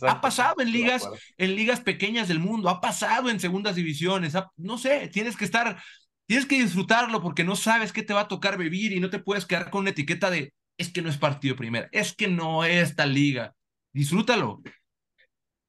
ha 0.03 0.21
pasado 0.21 0.57
en 0.61 0.73
ligas, 0.73 1.09
en 1.37 1.55
ligas 1.55 1.81
pequeñas 1.81 2.29
del 2.29 2.41
mundo, 2.41 2.69
ha 2.69 2.81
pasado 2.81 3.31
en 3.31 3.41
segundas 3.41 3.77
divisiones, 3.77 4.35
no 4.57 4.79
sé, 4.79 5.09
tienes 5.09 5.37
que 5.37 5.45
estar, 5.45 5.81
tienes 6.27 6.47
que 6.47 6.61
disfrutarlo 6.61 7.23
porque 7.23 7.45
no 7.45 7.57
sabes 7.57 7.93
qué 7.93 8.03
te 8.03 8.15
va 8.15 8.23
a 8.23 8.29
tocar 8.29 8.59
vivir 8.59 8.93
y 8.93 9.01
no 9.01 9.11
te 9.11 9.19
puedes 9.19 9.47
quedar 9.47 9.71
con 9.71 9.83
una 9.83 9.91
etiqueta 9.91 10.31
de 10.31 10.53
es 10.79 10.91
que 10.93 11.03
no 11.03 11.09
es 11.09 11.17
partido 11.17 11.57
primera, 11.57 11.89
es 11.93 12.15
que 12.15 12.29
no 12.29 12.65
es 12.65 12.97
tal 12.97 13.15
liga. 13.15 13.55
Disfrútalo. 13.93 14.63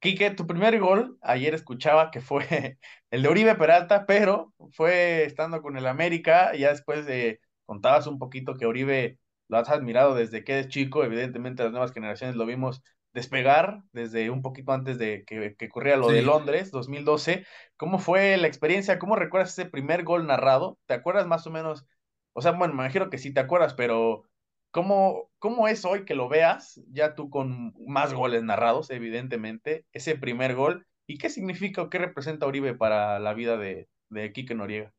Quique, 0.00 0.30
tu 0.30 0.46
primer 0.46 0.78
gol, 0.78 1.18
ayer 1.22 1.54
escuchaba 1.54 2.10
que 2.10 2.20
fue 2.20 2.78
el 3.10 3.22
de 3.22 3.28
Uribe 3.28 3.54
Peralta, 3.54 4.06
pero 4.06 4.52
fue 4.72 5.24
estando 5.24 5.62
con 5.62 5.76
el 5.76 5.86
América, 5.86 6.54
ya 6.54 6.70
después 6.70 7.06
de, 7.06 7.40
contabas 7.64 8.06
un 8.06 8.18
poquito 8.18 8.54
que 8.54 8.66
Uribe 8.66 9.18
lo 9.48 9.58
has 9.58 9.70
admirado 9.70 10.14
desde 10.14 10.44
que 10.44 10.52
eres 10.52 10.68
chico, 10.68 11.04
evidentemente 11.04 11.62
las 11.62 11.72
nuevas 11.72 11.92
generaciones 11.92 12.36
lo 12.36 12.46
vimos 12.46 12.82
despegar 13.18 13.82
desde 13.92 14.30
un 14.30 14.42
poquito 14.42 14.72
antes 14.72 14.98
de 14.98 15.24
que, 15.24 15.54
que 15.56 15.66
ocurriera 15.66 15.98
lo 15.98 16.08
de 16.08 16.22
Londres, 16.22 16.70
2012. 16.70 17.44
¿Cómo 17.76 17.98
fue 17.98 18.36
la 18.36 18.46
experiencia? 18.46 18.98
¿Cómo 18.98 19.16
recuerdas 19.16 19.50
ese 19.50 19.66
primer 19.68 20.04
gol 20.04 20.26
narrado? 20.26 20.78
¿Te 20.86 20.94
acuerdas 20.94 21.26
más 21.26 21.46
o 21.46 21.50
menos? 21.50 21.84
O 22.32 22.42
sea, 22.42 22.52
bueno, 22.52 22.74
me 22.74 22.84
imagino 22.84 23.10
que 23.10 23.18
sí 23.18 23.32
te 23.32 23.40
acuerdas, 23.40 23.74
pero 23.74 24.22
¿cómo, 24.70 25.30
¿cómo 25.38 25.66
es 25.66 25.84
hoy 25.84 26.04
que 26.04 26.14
lo 26.14 26.28
veas, 26.28 26.80
ya 26.92 27.14
tú 27.14 27.28
con 27.30 27.74
más 27.86 28.14
goles 28.14 28.42
narrados, 28.44 28.90
evidentemente, 28.90 29.84
ese 29.92 30.16
primer 30.16 30.54
gol? 30.54 30.86
¿Y 31.06 31.18
qué 31.18 31.30
significa 31.30 31.82
o 31.82 31.90
qué 31.90 31.98
representa 31.98 32.46
Oribe 32.46 32.74
para 32.74 33.18
la 33.18 33.34
vida 33.34 33.56
de, 33.56 33.88
de 34.10 34.32
Quique 34.32 34.54
Noriega? 34.54 34.92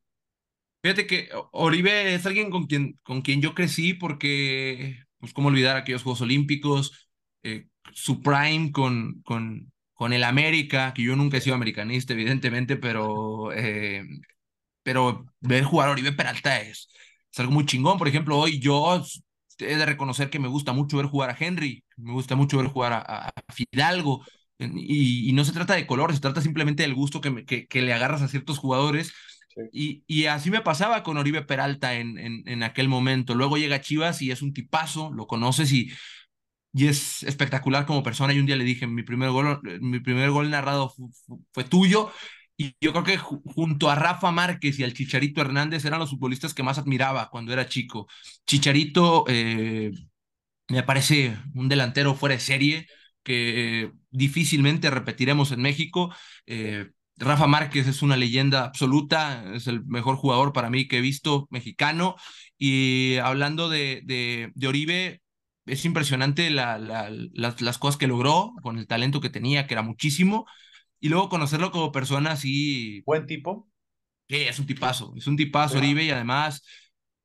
Fíjate 0.83 1.07
que 1.07 1.29
Oribe 1.51 2.13
es 2.15 2.25
alguien 2.25 2.49
con 2.49 2.65
quien, 2.65 2.99
con 3.03 3.21
quien 3.21 3.41
yo 3.41 3.53
crecí 3.53 3.93
porque, 3.93 4.97
pues, 5.19 5.33
cómo 5.33 5.49
olvidar 5.49 5.77
aquellos 5.77 6.03
Juegos 6.03 6.21
Olímpicos, 6.21 7.09
eh, 7.43 7.67
su 7.93 8.21
prime 8.21 8.71
con, 8.71 9.21
con, 9.23 9.71
con 9.93 10.13
el 10.13 10.23
América, 10.23 10.93
que 10.93 11.03
yo 11.03 11.15
nunca 11.15 11.37
he 11.37 11.41
sido 11.41 11.55
americanista, 11.55 12.13
evidentemente, 12.13 12.77
pero, 12.77 13.51
eh, 13.53 14.03
pero 14.83 15.25
ver 15.41 15.63
jugar 15.63 15.89
a 15.89 15.91
Oribe 15.91 16.13
Peralta 16.13 16.61
es, 16.61 16.89
es 17.31 17.39
algo 17.39 17.51
muy 17.51 17.65
chingón. 17.65 17.97
Por 17.97 18.07
ejemplo, 18.07 18.37
hoy 18.37 18.59
yo 18.59 19.03
he 19.59 19.75
de 19.75 19.85
reconocer 19.85 20.29
que 20.29 20.39
me 20.39 20.47
gusta 20.47 20.73
mucho 20.73 20.97
ver 20.97 21.07
jugar 21.07 21.29
a 21.29 21.37
Henry, 21.37 21.83
me 21.97 22.13
gusta 22.13 22.35
mucho 22.35 22.57
ver 22.57 22.67
jugar 22.67 22.93
a, 22.93 23.31
Fidalgo, 23.53 24.25
y, 24.57 25.29
y, 25.29 25.33
no 25.33 25.45
se 25.45 25.53
trata 25.53 25.73
de 25.75 25.87
color, 25.87 26.13
se 26.13 26.19
trata 26.19 26.41
simplemente 26.41 26.83
del 26.83 26.93
gusto 26.93 27.21
que, 27.21 27.45
que, 27.45 27.67
que 27.67 27.81
le 27.81 27.93
agarras 27.93 28.21
a 28.21 28.27
ciertos 28.27 28.57
jugadores. 28.57 29.13
Y, 29.71 30.03
y, 30.07 30.25
así 30.25 30.51
me 30.51 30.61
pasaba 30.61 31.03
con 31.03 31.17
Oribe 31.17 31.41
Peralta 31.41 31.95
en, 31.95 32.17
en, 32.17 32.43
en, 32.45 32.63
aquel 32.63 32.87
momento. 32.87 33.35
Luego 33.35 33.57
llega 33.57 33.81
Chivas 33.81 34.21
y 34.21 34.31
es 34.31 34.41
un 34.41 34.53
tipazo, 34.53 35.11
lo 35.11 35.27
conoces 35.27 35.71
y 35.71 35.91
y 36.73 36.87
es 36.87 37.23
espectacular 37.23 37.85
como 37.85 38.03
persona. 38.03 38.33
Y 38.33 38.39
un 38.39 38.45
día 38.45 38.55
le 38.55 38.63
dije, 38.63 38.87
mi 38.87 39.03
primer 39.03 39.31
gol, 39.31 39.59
mi 39.81 39.99
primer 39.99 40.31
gol 40.31 40.49
narrado 40.49 40.93
fue 41.53 41.63
tuyo. 41.63 42.11
Y 42.57 42.75
yo 42.81 42.91
creo 42.91 43.03
que 43.05 43.17
junto 43.17 43.89
a 43.89 43.95
Rafa 43.95 44.31
Márquez 44.31 44.79
y 44.79 44.83
al 44.83 44.93
Chicharito 44.93 45.41
Hernández 45.41 45.85
eran 45.85 45.99
los 45.99 46.09
futbolistas 46.09 46.53
que 46.53 46.63
más 46.63 46.77
admiraba 46.77 47.29
cuando 47.29 47.53
era 47.53 47.67
chico. 47.69 48.07
Chicharito 48.45 49.23
eh, 49.29 49.91
me 50.69 50.83
parece 50.83 51.37
un 51.55 51.69
delantero 51.69 52.15
fuera 52.15 52.35
de 52.35 52.41
serie 52.41 52.87
que 53.23 53.91
difícilmente 54.11 54.89
repetiremos 54.89 55.51
en 55.51 55.61
México. 55.61 56.13
Eh, 56.47 56.89
Rafa 57.17 57.47
Márquez 57.47 57.87
es 57.87 58.01
una 58.01 58.15
leyenda 58.17 58.63
absoluta, 58.63 59.43
es 59.53 59.67
el 59.67 59.85
mejor 59.85 60.15
jugador 60.15 60.53
para 60.53 60.69
mí 60.69 60.87
que 60.87 60.99
he 60.99 61.01
visto 61.01 61.47
mexicano. 61.51 62.15
Y 62.57 63.17
hablando 63.17 63.69
de, 63.69 64.01
de, 64.05 64.51
de 64.55 64.67
Oribe, 64.67 65.21
es 65.71 65.85
impresionante 65.85 66.49
la, 66.49 66.77
las, 66.79 67.77
cosas 67.77 67.97
que 67.97 68.07
logró 68.07 68.53
con 68.61 68.77
el 68.77 68.87
talento 68.87 69.21
que 69.21 69.29
tenía, 69.29 69.67
que 69.67 69.73
era 69.73 69.83
muchísimo, 69.83 70.45
y 70.99 71.09
luego 71.09 71.29
conocerlo 71.29 71.71
como 71.71 71.91
persona 71.91 72.31
así. 72.31 73.01
Buen 73.05 73.25
tipo. 73.25 73.69
Sí, 74.27 74.35
es 74.37 74.59
un 74.59 74.67
tipazo, 74.67 75.13
es 75.17 75.25
un 75.27 75.37
tipazo 75.37 75.77
Oribe 75.77 76.03
y 76.03 76.11
además 76.11 76.63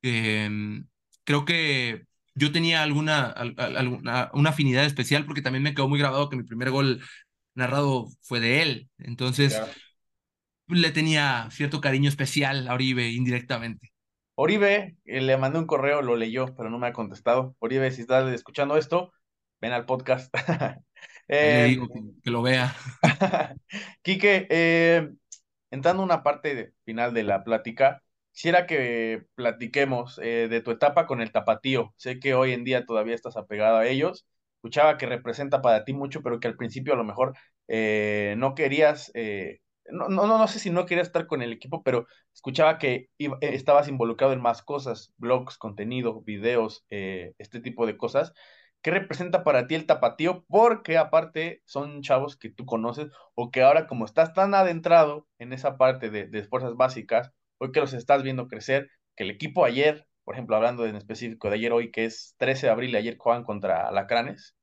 Em, 0.07 0.86
creo 1.24 1.47
que 1.47 2.05
yo 2.34 2.53
tenía 2.53 2.82
alguna, 2.82 3.28
alguna 3.28 4.30
una 4.34 4.51
afinidad 4.51 4.84
especial 4.84 5.24
porque 5.24 5.40
también 5.40 5.62
me 5.62 5.74
quedó 5.74 5.88
muy 5.88 5.99
grabado 5.99 6.28
que 6.28 6.36
mi 6.36 6.42
primer 6.42 6.70
gol 6.70 7.03
narrado 7.55 8.09
fue 8.20 8.38
de 8.38 8.61
él. 8.61 8.90
Entonces, 8.99 9.59
le 10.68 10.90
tenía 10.90 11.49
cierto 11.51 11.80
cariño 11.80 12.11
especial 12.11 12.68
a 12.68 12.74
Oribe 12.74 13.09
indirectamente. 13.12 13.93
Oribe, 14.37 14.97
eh, 15.05 15.20
le 15.20 15.37
mandé 15.37 15.59
un 15.59 15.66
correo, 15.66 16.03
lo 16.03 16.16
leyó, 16.16 16.55
pero 16.57 16.68
no 16.68 16.78
me 16.78 16.89
ha 16.89 16.93
contestado. 16.93 17.55
Oribe, 17.61 17.91
si 17.93 18.01
estás 18.01 18.32
escuchando 18.32 18.76
esto, 18.76 19.12
ven 19.61 19.72
al 19.72 19.87
podcast. 19.87 20.35
le 21.28 21.64
digo 21.64 21.89
que, 21.89 22.30
lo 22.30 22.43
vea. 22.43 22.74
Quique, 24.03 24.47
eh, 24.51 25.09
entrando 25.70 26.03
una 26.03 26.24
parte 26.24 26.72
final 26.85 27.14
de 27.14 27.22
la 27.22 27.45
plática, 27.45 28.03
quisiera 28.32 28.66
que 28.66 29.24
platiquemos 29.37 30.18
eh, 30.20 30.49
de 30.49 30.61
tu 30.61 30.72
etapa 30.72 31.07
con 31.07 31.20
el 31.20 31.30
tapatío. 31.30 31.95
Sé 31.97 32.18
que 32.18 32.35
hoy 32.35 32.53
en 32.53 32.64
día 32.64 32.87
todavía 32.87 33.14
estás 33.14 33.37
apegado 33.37 33.76
a 33.76 33.87
ellos. 33.87 34.26
Escuchaba 34.57 34.99
que 34.99 35.07
representa 35.07 35.62
para 35.62 35.85
ti 35.85 35.93
mucho, 35.93 36.22
pero 36.22 36.41
que 36.41 36.49
al 36.49 36.57
principio 36.57 36.95
a 36.95 36.97
lo 36.97 37.05
mejor 37.05 37.35
no 37.68 38.55
querías 38.55 39.12
no, 39.91 40.09
no, 40.09 40.26
no 40.26 40.49
sé 40.49 40.59
si 40.59 40.70
no 40.70 40.87
quería 40.87 41.03
estar 41.03 41.26
con 41.26 41.43
el 41.43 41.53
equipo, 41.53 41.82
pero 41.82 42.07
escuchaba 42.32 42.78
que 42.78 43.11
eh, 43.18 43.30
estabas 43.41 43.89
involucrado 43.89 44.32
en 44.32 44.41
más 44.41 44.62
cosas, 44.62 45.12
blogs, 45.16 45.59
contenido, 45.59 46.22
videos, 46.22 46.85
eh, 46.91 47.35
este 47.39 47.61
tipo 47.61 47.87
de 47.87 47.97
cosas. 47.97 48.32
¿Qué 48.82 48.91
representa 48.91 49.45
para 49.45 49.66
ti 49.66 49.74
el 49.74 49.87
tapatío? 49.87 50.45
Porque 50.49 50.99
aparte 50.99 51.62
son 51.64 52.03
chavos 52.03 52.37
que 52.37 52.51
tú 52.51 52.66
conoces 52.66 53.09
o 53.35 53.51
que 53.51 53.62
ahora 53.62 53.87
como 53.87 54.05
estás 54.05 54.35
tan 54.35 54.55
adentrado 54.55 55.26
en 55.39 55.53
esa 55.53 55.78
parte 55.78 56.11
de, 56.11 56.26
de 56.26 56.45
fuerzas 56.45 56.76
básicas, 56.76 57.32
hoy 57.59 57.72
que 57.72 57.80
los 57.80 57.95
estás 57.95 58.22
viendo 58.22 58.49
crecer, 58.49 58.91
que 59.16 59.24
el 59.24 59.30
equipo 59.30 59.64
ayer, 59.64 60.07
por 60.24 60.35
ejemplo, 60.35 60.57
hablando 60.57 60.87
en 60.87 60.97
específico 60.97 61.49
de 61.49 61.57
ayer 61.57 61.72
hoy, 61.72 61.91
que 61.91 62.05
es 62.05 62.35
13 62.39 62.66
de 62.66 62.72
abril, 62.72 62.97
ayer 62.97 63.16
juegan 63.18 63.45
contra 63.45 63.89
Alacranes, 63.89 64.55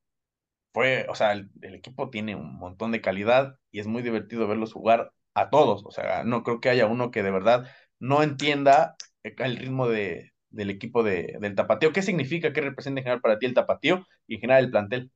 fue, 0.73 1.05
o 1.09 1.15
sea, 1.15 1.33
el, 1.33 1.49
equipo 1.61 2.09
tiene 2.09 2.35
un 2.35 2.55
montón 2.57 2.91
de 2.91 3.01
calidad 3.01 3.57
y 3.71 3.79
es 3.79 3.87
muy 3.87 4.03
divertido 4.03 4.47
verlos 4.47 4.73
jugar 4.73 5.11
a 5.33 5.49
todos. 5.49 5.83
O 5.85 5.91
sea, 5.91 6.23
no 6.23 6.43
creo 6.43 6.59
que 6.59 6.69
haya 6.69 6.87
uno 6.87 7.11
que 7.11 7.23
de 7.23 7.31
verdad 7.31 7.69
no 7.99 8.23
entienda 8.23 8.95
el 9.23 9.57
ritmo 9.57 9.87
de, 9.87 10.31
del 10.49 10.69
equipo 10.69 11.03
de, 11.03 11.37
del 11.39 11.55
tapateo. 11.55 11.91
¿Qué 11.93 12.01
significa, 12.01 12.53
qué 12.53 12.61
representa 12.61 12.99
en 12.99 13.05
general 13.05 13.21
para 13.21 13.39
ti 13.39 13.45
el 13.45 13.53
tapateo 13.53 14.05
y 14.27 14.35
en 14.35 14.41
general 14.41 14.65
el 14.65 14.71
plantel? 14.71 15.11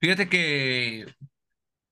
Fíjate 0.00 0.28
que, 0.28 1.06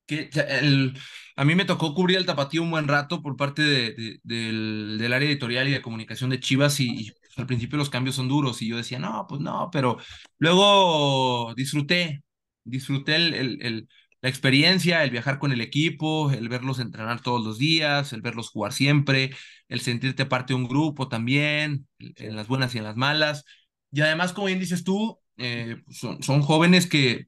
que 0.07 0.31
el, 0.61 0.97
a 1.37 1.45
mí 1.45 1.55
me 1.55 1.65
tocó 1.65 1.95
cubrir 1.95 2.17
el 2.17 2.27
tapatío 2.27 2.63
un 2.63 2.71
buen 2.71 2.89
rato 2.89 3.21
por 3.21 3.37
parte 3.37 3.63
de, 3.63 4.21
del, 4.23 5.13
área 5.13 5.29
editorial 5.29 5.69
y 5.69 5.73
de 5.73 5.83
comunicación 5.83 6.31
de 6.31 6.41
Chivas 6.41 6.81
y, 6.81 7.13
al 7.37 7.47
principio 7.47 7.77
los 7.77 7.91
cambios 7.91 8.17
son 8.17 8.29
duros 8.29 8.63
y 8.63 8.69
yo 8.69 8.79
decía, 8.79 8.99
no, 8.99 9.27
pues 9.29 9.43
no, 9.43 9.69
pero 9.71 9.99
luego 10.39 11.53
disfruté, 11.55 12.23
disfruté 12.65 13.17
el, 13.17 13.89
la 14.23 14.29
experiencia, 14.29 15.05
el 15.05 15.11
viajar 15.11 15.39
con 15.39 15.53
el 15.53 15.61
equipo, 15.61 16.31
el 16.31 16.49
verlos 16.49 16.79
entrenar 16.81 17.21
todos 17.23 17.45
los 17.45 17.59
días, 17.59 18.13
el 18.13 18.23
verlos 18.23 18.51
jugar 18.51 18.73
siempre, 18.73 19.31
el 19.69 19.81
sentirte 19.81 20.27
parte 20.27 20.53
de 20.53 20.59
un 20.61 20.69
grupo 20.69 21.09
también, 21.09 21.87
en 21.99 22.37
las 22.37 22.49
buenas 22.49 22.75
y 22.75 22.79
en 22.79 22.85
las 22.85 22.97
malas. 22.97 23.45
Y 23.93 24.01
además, 24.01 24.33
como 24.33 24.49
bien 24.49 24.61
dices 24.61 24.85
tú, 24.85 25.21
eh, 25.37 25.77
son, 25.91 26.23
son 26.23 26.43
jóvenes 26.43 26.87
que 26.89 27.27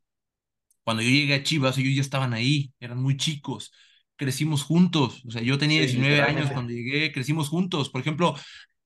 cuando 0.85 1.03
yo 1.03 1.11
llegué 1.11 1.35
a 1.35 1.43
Chivas, 1.43 1.79
ellos 1.79 1.95
ya 1.95 2.01
estaban 2.01 2.33
ahí, 2.33 2.73
eran 2.81 3.03
muy 3.03 3.17
chicos, 3.17 3.73
crecimos 4.17 4.63
juntos, 4.63 5.23
o 5.27 5.31
sea, 5.31 5.43
yo 5.43 5.59
tenía 5.59 5.81
19 5.81 6.23
años 6.23 6.51
cuando 6.51 6.73
llegué, 6.73 7.13
crecimos 7.13 7.49
juntos. 7.49 7.91
Por 7.91 8.01
ejemplo, 8.01 8.35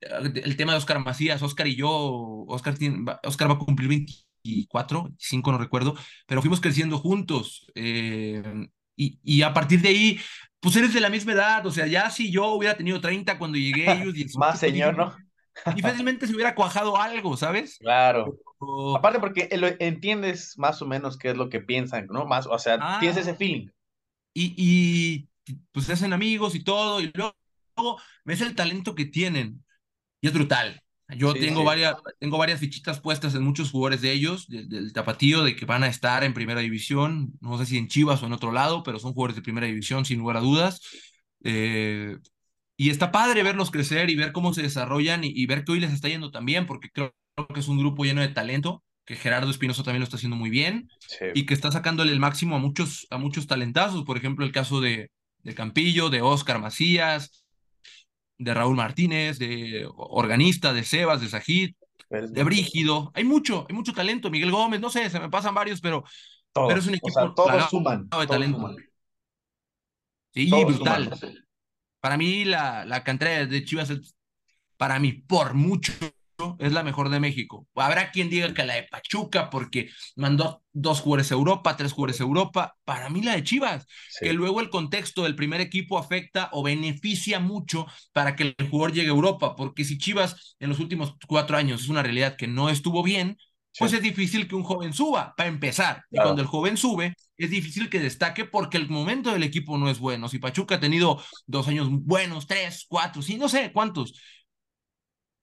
el 0.01 0.57
tema 0.57 0.73
de 0.73 0.79
Oscar 0.79 0.99
Macías, 1.05 1.43
Oscar 1.43 1.69
y 1.69 1.77
yo, 1.77 1.89
Oscar, 2.49 2.75
Oscar 3.23 3.51
va 3.51 3.55
a 3.55 3.59
cumplir 3.59 3.89
20 3.89 4.13
24, 4.45 5.05
25 5.05 5.53
no 5.53 5.59
recuerdo, 5.59 5.95
pero 6.27 6.41
fuimos 6.41 6.61
creciendo 6.61 6.99
juntos. 6.99 7.67
Eh, 7.75 8.43
y, 8.97 9.19
y, 9.23 9.43
a 9.43 9.53
partir 9.53 9.81
de 9.81 9.89
ahí, 9.89 10.21
pues 10.61 10.77
eres 10.77 10.95
de 10.95 11.01
la 11.01 11.11
misma 11.11 11.33
edad, 11.33 11.67
o 11.67 11.71
sea, 11.71 11.87
ya 11.87 12.11
si 12.11 12.31
yo 12.31 12.53
hubiera 12.53 12.77
tenido 12.77 13.01
30 13.01 13.39
cuando 13.39 13.59
llegué, 13.59 13.87
ellos 14.15 14.37
Más 14.37 14.59
señor, 14.59 14.97
¿no? 14.97 15.17
y 15.77 15.83
fácilmente 15.83 16.27
se 16.27 16.35
hubiera 16.35 16.55
cuajado 16.55 16.97
algo, 16.97 17.37
¿sabes? 17.37 17.79
Claro. 17.79 18.39
Aparte 18.97 19.19
porque 19.19 19.49
entiendes 19.81 20.57
más 20.57 20.81
o 20.83 20.87
menos 20.87 21.19
qué 21.19 21.31
es 21.31 21.37
lo 21.37 21.49
que 21.49 21.61
piensan, 21.61 22.07
¿no? 22.07 22.27
Más, 22.27 22.47
o 22.47 22.59
sea, 22.59 22.99
tienes 23.01 23.19
ese 23.19 23.33
ah. 23.33 23.35
feeling. 23.35 23.69
Y, 24.35 24.55
y 24.57 25.29
pues 25.73 25.87
se 25.87 25.93
hacen 25.93 26.13
amigos 26.13 26.55
y 26.55 26.65
todo, 26.65 27.01
y 27.01 27.13
luego 27.13 27.35
ves 28.25 28.41
el 28.41 28.55
talento 28.55 28.95
que 28.95 29.05
tienen. 29.05 29.65
Y 30.21 30.29
es 30.29 30.33
brutal. 30.33 30.82
Yo 31.17 31.35
tengo, 31.35 31.65
Varias, 31.65 31.97
tengo 32.19 32.39
varias 32.39 32.61
fichitas 32.61 33.01
puestas 33.01 33.35
en 33.35 33.43
muchos 33.43 33.71
jugadores 33.71 34.01
de 34.01 34.13
ellos, 34.13 34.47
del, 34.49 34.93
Tapatío, 34.93 35.43
de 35.43 35.57
que 35.57 35.67
van 35.67 35.83
a 35.83 35.89
estar 35.89 36.25
en 36.25 36.35
primera 36.35 36.61
división, 36.61 37.33
no 37.41 37.59
sé 37.59 37.67
si 37.67 37.79
en 37.79 37.89
Chivas 37.89 38.23
o 38.23 38.27
en 38.27 38.33
otro 38.33 38.53
lado, 38.53 38.83
pero 38.83 38.99
son 38.99 39.13
jugadores 39.13 39.37
de 39.37 39.43
primera 39.43 39.67
división 39.67 40.05
sin 40.05 40.19
lugar 40.19 40.37
a 40.37 40.41
dudas. 40.41 40.81
Eh, 41.45 42.17
y 42.77 42.91
está 42.91 43.13
padre 43.13 43.43
verlos 43.43 43.71
crecer 43.71 44.11
y 44.11 44.17
ver 44.17 44.33
cómo 44.33 44.55
se 44.55 44.63
desarrollan 44.63 45.23
y, 45.25 45.47
ver 45.47 45.65
que 45.65 45.73
hoy 45.73 45.81
les 45.81 45.93
está 45.93 46.09
yendo 46.09 46.31
también, 46.31 46.67
porque 46.67 46.91
creo, 46.91 47.15
que 47.53 47.61
es 47.61 47.69
un 47.69 47.79
grupo 47.79 48.05
lleno 48.05 48.21
de 48.21 48.29
talento, 48.29 48.83
que 49.05 49.17
Gerardo 49.17 49.51
Espinoso 49.51 49.83
también 49.83 50.01
lo 50.01 50.05
está 50.05 50.17
haciendo 50.17 50.37
muy 50.37 50.51
bien 50.51 50.89
y 51.35 51.47
que 51.47 51.55
está 51.55 51.73
sacándole 51.73 52.13
el 52.13 52.21
máximo 52.21 52.57
a 52.57 52.59
muchos, 52.59 53.07
a 53.11 53.19
muchos 53.19 53.47
talentazos. 53.47 54.05
Por 54.05 54.17
ejemplo, 54.17 54.45
el 54.45 54.53
caso 54.53 54.81
de, 54.81 55.11
de 55.39 55.55
Campillo, 55.55 56.09
de 56.11 56.23
Oscar 56.23 56.61
Macías, 56.61 57.42
de 58.43 58.55
Raúl 58.55 58.77
Martínez, 58.77 59.39
de 59.39 59.89
organista, 59.95 60.73
de 60.73 60.85
Sebas, 60.85 61.21
de 61.21 61.29
Sajid, 61.29 61.75
de 62.11 62.45
Brígido. 62.45 63.11
Hay 63.15 63.25
mucho, 63.25 63.67
hay 63.69 63.75
mucho 63.75 63.93
talento. 63.93 64.31
Miguel 64.31 64.51
Gómez, 64.51 64.81
no 64.81 64.91
sé, 64.91 65.09
se 65.11 65.21
me 65.21 65.31
pasan 65.31 65.55
varios, 65.55 65.81
pero, 65.81 66.05
pero 66.53 66.77
es 66.77 66.87
un 66.87 66.95
equipo 66.95 67.35
todos 67.35 67.71
suman, 67.71 68.09
de 68.09 68.27
talento. 68.27 68.75
Sí, 70.35 70.51
brutal. 70.51 71.11
Para 72.01 72.17
mí, 72.17 72.45
la, 72.45 72.85
la 72.85 73.05
cantera 73.05 73.47
de 73.47 73.65
Chivas 73.65 73.91
es, 73.91 74.15
para 74.77 74.99
mí, 74.99 75.13
por 75.13 75.55
mucho, 75.55 75.93
es 76.59 76.73
la 76.73 76.83
mejor 76.83 77.09
de 77.09 77.21
México. 77.21 77.67
Habrá 77.75 78.11
quien 78.11 78.31
diga 78.31 78.53
que 78.55 78.65
la 78.65 78.75
de 78.75 78.85
Pachuca, 78.85 79.51
porque 79.51 79.91
mandó 80.17 80.63
dos 80.73 81.01
jugadores 81.01 81.31
a 81.33 81.35
Europa, 81.35 81.77
tres 81.77 81.93
jugadores 81.93 82.21
a 82.21 82.25
Europa. 82.25 82.77
Para 82.85 83.09
mí 83.11 83.23
la 83.23 83.35
de 83.35 83.45
Chivas, 83.45 83.87
que 84.21 84.33
luego 84.33 84.61
el 84.61 84.71
contexto 84.71 85.25
del 85.25 85.37
primer 85.37 85.61
equipo 85.61 85.99
afecta 85.99 86.49
o 86.53 86.63
beneficia 86.63 87.41
mucho 87.41 87.87
para 88.13 88.37
que 88.37 88.55
el 88.57 88.69
jugador 88.69 88.93
llegue 88.93 89.09
a 89.09 89.15
Europa, 89.15 89.57
porque 89.57 89.85
si 89.85 89.99
Chivas 89.99 90.57
en 90.61 90.69
los 90.69 90.79
últimos 90.79 91.15
cuatro 91.27 91.57
años 91.57 91.83
es 91.83 91.89
una 91.89 92.03
realidad 92.03 92.37
que 92.37 92.47
no 92.47 92.71
estuvo 92.71 93.03
bien, 93.03 93.37
pues 93.79 93.93
es 93.93 94.03
difícil 94.03 94.47
que 94.49 94.55
un 94.55 94.63
joven 94.63 94.93
suba, 94.93 95.35
para 95.37 95.49
empezar. 95.49 96.05
Y 96.11 96.17
cuando 96.19 96.43
el 96.43 96.49
joven 96.49 96.77
sube, 96.77 97.15
es 97.39 97.51
difícil 97.51 97.89
que 97.89 98.01
destaque 98.01 98.45
porque 98.45 98.77
el 98.77 98.89
momento 98.89 99.33
del 99.33 99.43
equipo 99.43 99.79
no 99.79 99.89
es 99.89 99.99
bueno. 99.99 100.29
Si 100.29 100.39
Pachuca 100.39 100.75
ha 100.77 100.81
tenido 100.81 101.23
dos 101.47 101.69
años 101.69 101.89
buenos, 101.91 102.47
tres, 102.47 102.85
cuatro, 102.89 103.23
sí, 103.23 103.39
no 103.39 103.49
sé 103.49 103.73
cuántos, 103.73 104.13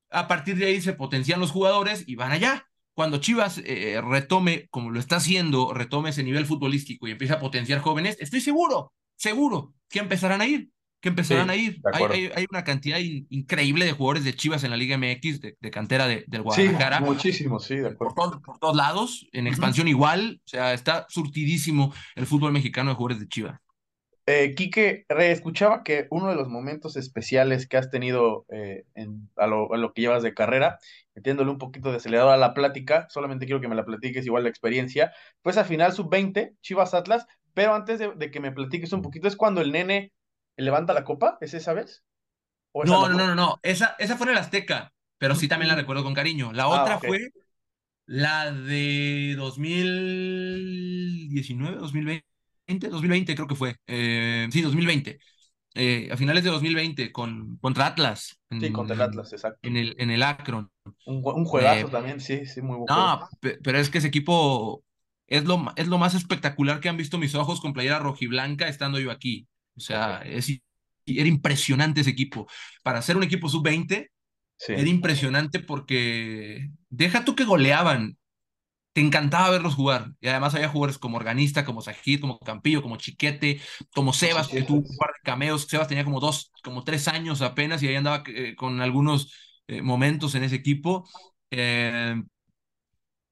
a 0.10 0.28
partir 0.28 0.58
de 0.58 0.66
ahí 0.66 0.82
se 0.82 0.94
potencian 0.94 1.40
los 1.40 1.52
jugadores 1.52 2.04
y 2.08 2.16
van 2.16 2.32
allá. 2.32 2.66
Cuando 2.94 3.20
Chivas 3.20 3.62
eh, 3.64 4.02
retome, 4.04 4.68
como 4.72 4.90
lo 4.92 5.00
está 5.00 5.18
haciendo, 5.18 5.74
retome 5.74 6.10
ese 6.10 6.24
nivel 6.24 6.46
futbolístico 6.46 7.08
y 7.08 7.12
empiece 7.12 7.34
a 7.34 7.40
potenciar 7.40 7.80
jóvenes, 7.80 8.18
estoy 8.20 8.42
seguro, 8.42 8.94
seguro 9.16 9.74
que 9.90 10.00
empezarán 10.00 10.42
a 10.42 10.48
ir, 10.48 10.70
que 11.00 11.10
empezarán 11.10 11.50
a 11.50 11.56
ir. 11.56 11.82
Hay, 11.94 12.46
una 12.52 12.66
cantidad 12.66 13.00
increíble 13.00 13.86
de 13.86 13.94
jugadores 13.94 14.26
de 14.26 14.36
Chivas 14.36 14.66
en 14.66 14.72
la 14.72 14.78
Liga 14.78 14.98
MX, 14.98 15.40
de, 15.40 15.72
cantera 15.72 16.08
de, 16.08 16.26
del 16.28 16.42
Guadalajara. 16.42 16.98
Sí, 16.98 17.04
muchísimo, 17.04 17.60
sí, 17.60 17.78
de 17.78 17.88
acuerdo. 17.88 18.42
Por, 18.44 18.60
todos 18.60 18.76
lados, 18.76 19.28
en 19.32 19.48
expansión 19.48 19.88
igual, 19.88 20.42
o 20.46 20.50
sea, 20.50 20.74
está 20.74 21.06
surtidísimo 21.10 21.94
el 22.16 22.26
fútbol 22.26 22.52
mexicano 22.52 22.90
de 22.90 22.96
jugadores 22.96 23.22
de 23.22 23.30
Chivas. 23.30 23.62
Eh, 24.32 24.54
Quique, 24.54 25.08
escuchaba 25.10 25.82
que 25.82 26.06
uno 26.12 26.30
de 26.30 26.36
los 26.36 26.50
momentos 26.50 26.96
especiales 26.98 27.68
que 27.68 27.78
has 27.78 27.90
tenido 27.90 28.46
eh, 28.50 28.86
en, 28.94 29.28
a, 29.36 29.48
lo, 29.48 29.92
que 29.92 30.02
llevas 30.02 30.22
de 30.22 30.36
carrera, 30.36 30.78
metiéndole 31.16 31.50
un 31.50 31.58
poquito 31.58 31.90
de 31.90 31.98
acelerador 31.98 32.34
a 32.34 32.38
la 32.38 32.54
plática, 32.54 33.08
solamente 33.10 33.48
quiero 33.48 33.60
que 33.60 33.68
me 33.68 33.74
la 33.74 33.86
platiques 33.86 34.28
igual 34.28 34.44
la 34.44 34.50
experiencia, 34.50 35.12
pues 35.42 35.58
al 35.58 35.66
final 35.66 35.94
sub-20, 35.94 36.58
Chivas 36.62 36.94
Atlas, 36.94 37.26
pero 37.56 37.74
antes 37.74 37.98
de, 37.98 38.30
que 38.30 38.40
me 38.40 38.52
platiques 38.52 38.94
un 38.94 39.02
poquito, 39.02 39.28
¿es 39.28 39.36
cuando 39.36 39.62
el 39.62 39.72
nene 39.72 40.14
levanta 40.58 40.94
la 40.94 41.06
copa? 41.06 41.40
¿Es 41.42 41.56
esa 41.56 41.74
vez? 41.74 42.04
no, 42.76 43.10
no, 43.10 43.18
no, 43.18 43.34
no, 43.34 43.60
esa, 43.64 43.96
esa 43.98 44.16
fue 44.16 44.28
en 44.28 44.34
el 44.34 44.38
Azteca, 44.38 44.94
pero 45.18 45.34
sí 45.34 45.48
también 45.48 45.70
la 45.70 45.76
recuerdo 45.76 46.04
con 46.04 46.14
cariño. 46.14 46.54
La 46.54 46.66
ah, 46.66 46.84
otra 46.84 47.00
fue 47.00 47.32
la 48.06 48.52
de 48.52 49.34
2019, 49.36 51.78
2020. 51.78 52.29
2020 52.78 53.36
creo 53.36 53.48
que 53.48 53.56
fue. 53.56 53.76
Eh, 53.88 54.48
sí, 54.52 54.62
2020. 54.62 55.20
Eh, 55.76 56.10
a 56.12 56.18
finales 56.18 56.44
de 56.44 56.50
2020 56.50 57.12
con, 57.12 57.58
contra 57.58 57.88
Atlas. 57.88 58.40
sí, 58.60 58.72
contra 58.72 58.96
el 58.96 59.02
Atlas, 59.02 59.32
exacto. 59.34 59.60
En 59.62 59.78
el, 59.78 59.96
en 59.98 60.12
el 60.12 60.24
Akron. 60.24 60.70
Un, 61.06 61.22
un 61.24 61.46
juegazo 61.46 61.88
eh, 61.88 61.92
también, 61.92 62.20
sí, 62.20 62.46
sí, 62.46 62.62
muy 62.62 62.78
bueno. 62.78 62.86
No, 62.90 63.30
pero 63.64 63.78
es 63.78 63.90
que 63.90 64.00
ese 64.00 64.08
equipo 64.08 64.84
es 65.28 65.46
lo, 65.46 65.72
es 65.76 65.88
lo 65.88 65.98
más 65.98 66.16
espectacular 66.16 66.80
que 66.80 66.90
han 66.90 66.98
visto 66.98 67.18
mis 67.18 67.36
ojos 67.36 67.62
con 67.62 67.74
playera 67.74 68.00
rojiblanca 68.00 68.68
estando 68.68 69.00
yo 69.00 69.12
aquí. 69.12 69.48
O 69.76 69.80
sea, 69.80 70.22
es, 70.26 70.52
era 71.06 71.28
impresionante 71.28 72.02
ese 72.02 72.10
equipo. 72.10 72.48
Para 72.84 73.02
ser 73.02 73.16
un 73.18 73.24
equipo 73.24 73.48
sub-20, 73.48 74.10
Era 74.68 74.90
impresionante 74.90 75.60
porque 75.60 76.70
deja 76.90 77.24
tú 77.24 77.36
que 77.36 77.46
goleaban, 77.46 78.18
te 79.00 79.06
encantaba 79.06 79.50
verlos 79.50 79.76
jugar. 79.76 80.12
Y 80.20 80.28
además 80.28 80.54
había 80.56 80.68
jugadores 80.68 80.98
como 80.98 81.16
Organista, 81.16 81.64
como 81.64 81.82
Sajid, 81.82 82.20
como 82.20 82.38
Campillo, 82.40 82.82
como 82.82 82.98
Chiquete, 82.98 83.62
como 83.96 84.12
Sebas, 84.12 84.50
que 84.50 84.64
tuvo 84.64 84.80
un 84.80 84.98
par 84.98 85.12
de 85.12 85.22
cameos. 85.24 85.68
Sebas 85.70 85.88
tenía 85.88 86.04
como 86.04 86.20
dos, 86.20 86.52
como 86.66 86.84
tres 86.84 87.08
años 87.08 87.42
apenas 87.42 87.82
y 87.82 87.88
ahí 87.88 87.96
andaba 87.96 88.24
eh, 88.28 88.56
con 88.56 88.82
algunos 88.82 89.34
eh, 89.68 89.82
momentos 89.82 90.36
en 90.36 90.44
ese 90.44 90.56
equipo. 90.58 91.08
Eh, 91.50 92.22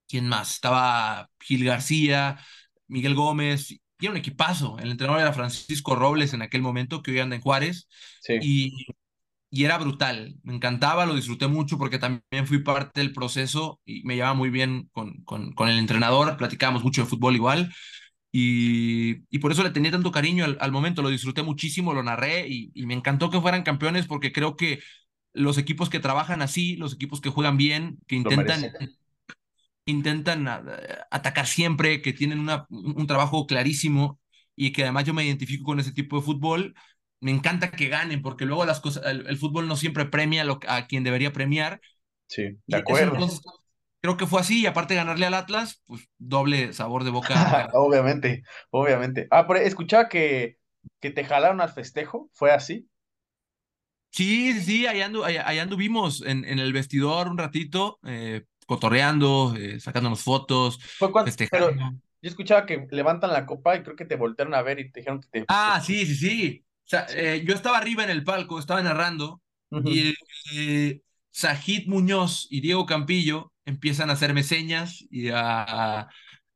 ¿Quién 0.07 0.30
más? 0.30 0.53
Estaba 0.53 1.30
Gil 1.38 1.65
García, 1.65 2.39
Miguel 2.88 3.13
Gómez, 3.13 3.72
y 3.72 3.82
era 3.99 4.11
un 4.11 4.18
equipazo. 4.18 4.80
El 4.80 4.91
entrenador 4.91 5.22
era 5.22 5.34
Francisco 5.34 5.95
Robles 5.95 6.34
en 6.34 6.43
aquel 6.43 6.61
momento, 6.61 7.01
que 7.01 7.11
hoy 7.11 7.20
anda 7.20 7.36
en 7.36 7.41
Juárez. 7.41 7.89
Y, 8.41 8.72
y 9.49 9.63
era 9.63 9.77
brutal. 9.77 10.35
Me 10.43 10.53
encantaba, 10.55 11.05
lo 11.05 11.15
disfruté 11.15 11.47
mucho 11.47 11.77
porque 11.77 11.99
también 11.99 12.45
fui 12.45 12.59
parte 12.63 12.99
del 12.99 13.13
proceso 13.13 13.79
y 13.85 14.03
me 14.03 14.15
llevaba 14.15 14.33
muy 14.33 14.49
bien 14.49 14.89
con, 14.91 15.23
con, 15.23 15.53
con 15.53 15.69
el 15.69 15.79
entrenador. 15.79 16.37
Platicábamos 16.37 16.83
mucho 16.83 17.01
de 17.01 17.07
fútbol 17.07 17.35
igual. 17.35 17.73
Y, 18.31 19.23
y, 19.29 19.39
por 19.39 19.51
eso 19.51 19.63
le 19.63 19.71
tenía 19.71 19.89
tanto 19.91 20.11
cariño 20.11 20.43
al, 20.45 20.57
al 20.59 20.71
momento, 20.71 21.01
lo 21.01 21.09
disfruté 21.09 21.43
muchísimo, 21.43 21.93
lo 21.93 22.03
narré 22.03 22.47
y, 22.47 22.71
y, 22.75 22.85
me 22.85 22.93
encantó 22.93 23.29
que 23.31 23.41
fueran 23.41 23.63
campeones 23.63 24.05
porque 24.05 24.33
creo 24.33 24.57
que 24.57 24.79
los 25.33 25.57
equipos 25.57 25.89
que 25.89 26.01
trabajan 26.01 26.41
así, 26.41 26.75
los 26.75 26.93
equipos 26.93 27.21
que 27.21 27.29
juegan 27.29 27.57
bien, 27.57 27.99
que 28.05 28.15
intentan 28.15 28.71
intentan 29.87 30.47
atacar 31.09 31.47
siempre, 31.47 32.01
que 32.01 32.13
tienen 32.13 32.39
una, 32.39 32.67
un 32.69 33.07
trabajo 33.07 33.47
clarísimo 33.47 34.19
y 34.55 34.71
que 34.71 34.83
además 34.83 35.05
yo 35.05 35.13
me 35.13 35.25
identifico 35.25 35.63
con 35.63 35.79
ese 35.79 35.93
tipo 35.93 36.17
de 36.17 36.23
fútbol, 36.23 36.75
me 37.20 37.32
encanta 37.32 37.72
que 37.72 37.88
ganen, 37.88 38.22
porque 38.22 38.45
luego 38.45 38.65
las 38.65 38.80
cosas, 38.80 39.05
el, 39.05 39.38
fútbol 39.38 39.68
no 39.68 39.76
siempre 39.76 40.05
premia 40.05 40.43
lo, 40.43 40.59
a 40.68 40.88
quien 40.88 41.03
debería 41.03 41.34
premiar. 41.34 41.82
Sí, 42.28 42.57
de 42.68 42.78
acuerdo. 42.78 43.28
creo 44.01 44.18
que 44.18 44.28
fue 44.28 44.41
así, 44.41 44.61
y 44.61 44.65
aparte 44.65 44.93
de 44.93 44.99
ganarle 44.99 45.26
al 45.26 45.34
Atlas, 45.34 45.82
pues 45.86 46.07
doble 46.18 46.74
sabor 46.74 47.03
de 47.03 47.11
boca. 47.11 47.70
obviamente, 47.74 48.43
obviamente. 48.70 49.28
Ah, 49.32 49.47
pero 49.47 49.59
escuchaba 49.59 50.09
que, 50.09 50.57
que 50.99 51.09
te 51.09 51.24
jalaron 51.24 51.61
al 51.61 51.70
festejo, 51.70 52.30
¿fue 52.34 52.51
así? 52.51 52.88
Sí, 54.11 54.53
sí, 54.61 54.88
allá, 54.88 55.05
andu, 55.05 55.24
allá, 55.24 55.61
anduvimos 55.61 56.24
en, 56.26 56.45
en, 56.45 56.59
el 56.59 56.74
vestidor 56.74 57.28
un 57.28 57.38
ratito, 57.38 57.99
eh, 58.03 58.45
cotorreando, 58.65 59.53
eh, 59.55 59.80
sacándonos 59.80 60.24
fotos, 60.24 60.80
¿Fue 60.97 61.11
cuando, 61.11 61.32
Pero 61.51 61.72
yo 61.72 62.30
escuchaba 62.30 62.65
que 62.65 62.88
levantan 62.89 63.32
la 63.32 63.45
copa 63.45 63.76
y 63.76 63.84
creo 63.84 63.95
que 63.95 64.05
te 64.05 64.15
voltearon 64.15 64.55
a 64.55 64.61
ver 64.61 64.80
y 64.80 64.91
te 64.91 65.01
dijeron 65.01 65.22
que 65.22 65.28
te... 65.28 65.45
Ah, 65.47 65.82
sí, 65.84 66.05
sí, 66.05 66.15
sí. 66.15 66.66
O 66.88 66.89
sea, 66.89 67.05
eh, 67.09 67.43
yo 67.45 67.53
estaba 67.53 67.77
arriba 67.77 68.05
en 68.05 68.09
el 68.09 68.23
palco, 68.23 68.59
estaba 68.59 68.81
narrando, 68.81 69.41
y 69.83 70.13
eh, 70.53 71.01
Sajid 71.31 71.88
Muñoz 71.88 72.47
y 72.49 72.61
Diego 72.61 72.85
Campillo 72.85 73.51
empiezan 73.65 74.09
a 74.09 74.13
hacerme 74.13 74.43
señas 74.43 75.03
y 75.11 75.27
a, 75.33 76.07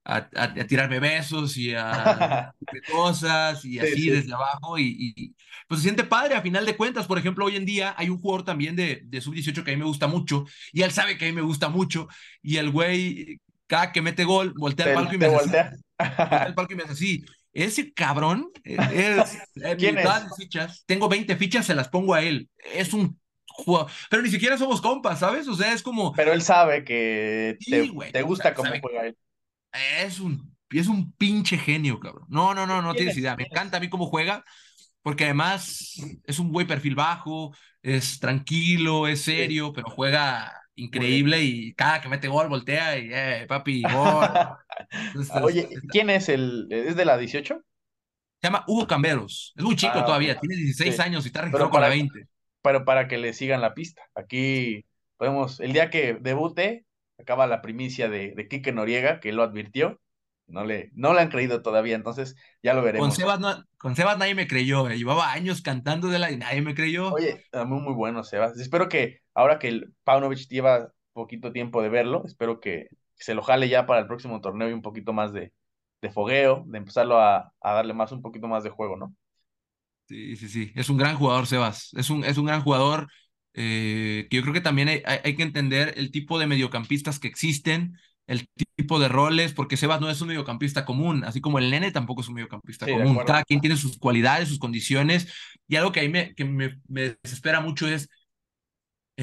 a, 0.05 0.65
tirarme 0.67 1.01
besos 1.01 1.57
y 1.57 1.73
a 1.75 2.53
cosas 2.91 3.65
y 3.65 3.79
así 3.79 4.09
desde 4.09 4.33
abajo 4.33 4.79
y, 4.79 5.13
y, 5.17 5.35
pues 5.67 5.81
se 5.81 5.87
siente 5.87 6.05
padre 6.05 6.35
a 6.35 6.41
final 6.41 6.65
de 6.65 6.77
cuentas. 6.77 7.07
Por 7.07 7.17
ejemplo, 7.17 7.45
hoy 7.45 7.57
en 7.57 7.65
día 7.65 7.93
hay 7.97 8.09
un 8.09 8.17
jugador 8.17 8.45
también 8.45 8.77
de, 8.77 9.01
de 9.03 9.19
sub-18 9.19 9.65
que 9.65 9.71
a 9.71 9.73
mí 9.73 9.79
me 9.79 9.85
gusta 9.85 10.07
mucho 10.07 10.45
y 10.71 10.83
él 10.83 10.91
sabe 10.91 11.17
que 11.17 11.25
a 11.25 11.27
mí 11.27 11.33
me 11.35 11.41
gusta 11.41 11.67
mucho 11.67 12.07
y 12.41 12.55
el 12.55 12.69
güey 12.71 13.41
cada 13.67 13.91
que 13.91 14.01
mete 14.01 14.23
gol 14.23 14.53
voltea 14.55 14.87
al 14.87 14.93
palco 14.93 15.15
y 15.15 15.17
me 15.17 15.25
hace 15.25 15.35
voltea. 15.35 15.73
así. 15.97 16.53
palco 16.55 16.73
y 16.73 16.75
me 16.75 16.83
hace 16.83 16.93
así. 16.93 17.25
Ese 17.53 17.93
cabrón 17.93 18.49
eh, 18.63 18.77
es, 18.93 19.37
¿Quién 19.77 19.97
es? 19.97 20.07
fichas. 20.37 20.83
Tengo 20.85 21.09
20 21.09 21.35
fichas, 21.35 21.65
se 21.65 21.75
las 21.75 21.89
pongo 21.89 22.13
a 22.13 22.21
él. 22.21 22.49
Es 22.73 22.93
un 22.93 23.19
pero 24.09 24.21
ni 24.23 24.29
siquiera 24.29 24.57
somos 24.57 24.81
compas, 24.81 25.19
¿sabes? 25.19 25.47
O 25.47 25.55
sea, 25.55 25.73
es 25.73 25.83
como. 25.83 26.13
Pero 26.13 26.33
él 26.33 26.41
sabe 26.41 26.83
que 26.83 27.57
te, 27.69 27.91
te 28.11 28.21
gusta 28.21 28.53
cómo 28.53 28.71
juega 28.81 29.07
él. 29.07 29.17
Es 30.03 30.19
un, 30.19 30.55
es 30.69 30.87
un 30.87 31.11
pinche 31.13 31.57
genio, 31.57 31.99
cabrón. 31.99 32.25
No, 32.29 32.53
no, 32.53 32.65
no, 32.65 32.81
no 32.81 32.93
tienes 32.93 33.17
idea. 33.17 33.35
Me 33.35 33.43
encanta 33.43 33.77
a 33.77 33.79
mí 33.79 33.89
cómo 33.89 34.07
juega, 34.07 34.43
porque 35.01 35.25
además 35.25 35.95
es 36.25 36.39
un 36.39 36.51
buen 36.51 36.67
perfil 36.67 36.95
bajo, 36.95 37.55
es 37.81 38.19
tranquilo, 38.19 39.07
es 39.07 39.21
serio, 39.21 39.73
pero 39.73 39.89
juega 39.89 40.60
increíble 40.75 41.41
y 41.43 41.73
cada 41.73 42.01
que 42.01 42.09
mete 42.09 42.27
gol 42.27 42.49
voltea 42.49 42.97
y, 42.97 43.09
eh, 43.11 43.45
papi, 43.47 43.83
gol. 43.83 44.27
Oye, 45.43 45.69
¿quién 45.89 46.09
es 46.09 46.29
el? 46.29 46.67
¿Es 46.69 46.95
de 46.95 47.05
la 47.05 47.17
18? 47.17 47.55
Se 48.41 48.47
llama 48.47 48.63
Hugo 48.67 48.87
Camberos. 48.87 49.53
Es 49.55 49.63
muy 49.63 49.75
chico 49.75 49.93
ah, 49.95 50.05
todavía, 50.05 50.39
tiene 50.39 50.55
16 50.55 50.99
años 50.99 51.25
y 51.25 51.27
está 51.27 51.41
registrado 51.41 51.69
con 51.69 51.81
la 51.81 51.89
20. 51.89 52.27
Pero 52.63 52.85
para 52.85 53.07
que 53.07 53.17
le 53.17 53.33
sigan 53.33 53.61
la 53.61 53.73
pista. 53.73 54.01
Aquí 54.15 54.85
podemos, 55.17 55.59
el 55.59 55.73
día 55.73 55.89
que 55.89 56.15
debute, 56.15 56.85
acaba 57.19 57.45
la 57.47 57.61
primicia 57.61 58.09
de, 58.09 58.33
de 58.35 58.47
Quique 58.47 58.71
Noriega, 58.71 59.19
que 59.19 59.31
lo 59.31 59.43
advirtió. 59.43 59.99
No 60.47 60.65
le, 60.65 60.89
no 60.93 61.13
le 61.13 61.21
han 61.21 61.29
creído 61.29 61.61
todavía, 61.61 61.95
entonces 61.95 62.35
ya 62.61 62.73
lo 62.73 62.81
veremos. 62.81 63.07
Con 63.07 63.15
Sebas, 63.15 63.39
no, 63.39 63.63
con 63.77 63.95
Sebas 63.95 64.17
nadie 64.17 64.35
me 64.35 64.47
creyó, 64.47 64.89
eh. 64.89 64.97
llevaba 64.97 65.31
años 65.31 65.61
cantando 65.61 66.09
de 66.09 66.19
la 66.19 66.29
y 66.29 66.37
nadie 66.37 66.61
me 66.61 66.75
creyó. 66.75 67.13
Oye, 67.13 67.45
muy, 67.65 67.79
muy 67.79 67.93
bueno 67.93 68.23
Sebas. 68.23 68.59
Espero 68.59 68.89
que 68.89 69.20
ahora 69.33 69.59
que 69.59 69.67
el 69.67 69.93
Paunovic 70.03 70.47
lleva 70.49 70.91
poquito 71.13 71.51
tiempo 71.51 71.81
de 71.81 71.89
verlo, 71.89 72.23
espero 72.25 72.59
que, 72.59 72.87
se 73.15 73.35
lo 73.35 73.43
jale 73.43 73.69
ya 73.69 73.85
para 73.85 73.99
el 73.99 74.07
próximo 74.07 74.41
torneo 74.41 74.69
y 74.69 74.73
un 74.73 74.81
poquito 74.81 75.13
más 75.13 75.31
de, 75.31 75.53
de 76.01 76.09
fogueo, 76.09 76.63
de 76.65 76.79
empezarlo 76.79 77.19
a, 77.19 77.53
a, 77.61 77.73
darle 77.73 77.93
más, 77.93 78.11
un 78.11 78.21
poquito 78.21 78.47
más 78.47 78.63
de 78.63 78.71
juego, 78.71 78.97
¿no? 78.97 79.15
Sí, 80.07 80.35
sí, 80.35 80.49
sí. 80.49 80.71
Es 80.75 80.89
un 80.89 80.97
gran 80.97 81.15
jugador, 81.15 81.45
Sebas. 81.45 81.91
Es 81.93 82.09
un, 82.09 82.25
es 82.25 82.37
un 82.37 82.45
gran 82.45 82.61
jugador. 82.61 83.07
Eh, 83.53 84.27
que 84.29 84.37
yo 84.37 84.41
creo 84.41 84.53
que 84.53 84.61
también 84.61 84.87
hay, 84.87 85.03
hay, 85.05 85.35
que 85.35 85.43
entender 85.43 85.93
el 85.97 86.09
tipo 86.09 86.39
de 86.39 86.47
mediocampistas 86.47 87.19
que 87.19 87.27
existen, 87.27 87.97
el 88.25 88.47
tipo 88.75 88.99
de 88.99 89.07
roles, 89.07 89.53
porque 89.53 89.77
Sebas 89.77 90.01
no 90.01 90.09
es 90.09 90.19
un 90.21 90.29
mediocampista 90.29 90.85
común, 90.85 91.23
así 91.23 91.41
como 91.41 91.59
el 91.59 91.69
nene 91.69 91.91
tampoco 91.91 92.21
es 92.21 92.27
un 92.27 92.35
mediocampista 92.35 92.87
común. 92.87 93.19
Cada 93.25 93.43
quien 93.43 93.61
tiene 93.61 93.77
sus 93.77 93.97
cualidades, 93.97 94.49
sus 94.49 94.59
condiciones, 94.59 95.31
y 95.67 95.75
algo 95.75 95.91
que 95.91 95.99
a 95.99 96.03
mí 96.03 96.09
me, 96.09 96.33
que 96.33 96.45
me, 96.45 96.79
me 96.87 97.17
desespera 97.21 97.61
mucho 97.61 97.87
es, 97.87 98.09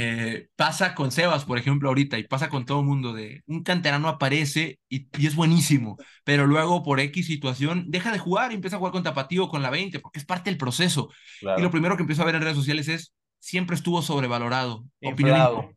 eh, 0.01 0.49
pasa 0.55 0.95
con 0.95 1.11
Sebas, 1.11 1.45
por 1.45 1.59
ejemplo, 1.59 1.89
ahorita, 1.89 2.19
y 2.19 2.23
pasa 2.23 2.49
con 2.49 2.65
todo 2.65 2.81
el 2.81 2.87
mundo, 2.87 3.13
de 3.13 3.43
un 3.47 3.65
canterano 3.65 4.09
aparece 4.09 4.79
y, 4.89 5.09
y, 5.19 5.27
es 5.27 5.35
buenísimo, 5.35 5.97
pero 6.23 6.47
luego 6.47 6.85
por 6.85 7.01
X 7.01 7.27
situación 7.27 7.87
deja 7.89 8.13
de 8.13 8.21
jugar 8.21 8.53
y 8.53 8.55
empieza 8.55 8.77
a 8.77 8.79
jugar 8.79 8.93
con 8.93 9.03
Tapatío, 9.03 9.49
con 9.49 9.61
la 9.61 9.71
20, 9.71 9.99
porque 9.99 10.21
es 10.21 10.25
parte 10.25 10.51
del 10.51 10.59
proceso. 10.59 11.11
Claro. 11.41 11.59
Y 11.59 11.63
lo 11.63 11.73
primero 11.73 11.97
que 11.97 12.03
empiezo 12.03 12.23
a 12.23 12.27
ver 12.27 12.37
en 12.37 12.43
redes 12.43 12.57
sociales 12.57 12.87
es, 12.87 13.13
siempre 13.41 13.75
estuvo 13.75 14.01
sobrevalorado. 14.01 14.85
Opinión. 15.03 15.77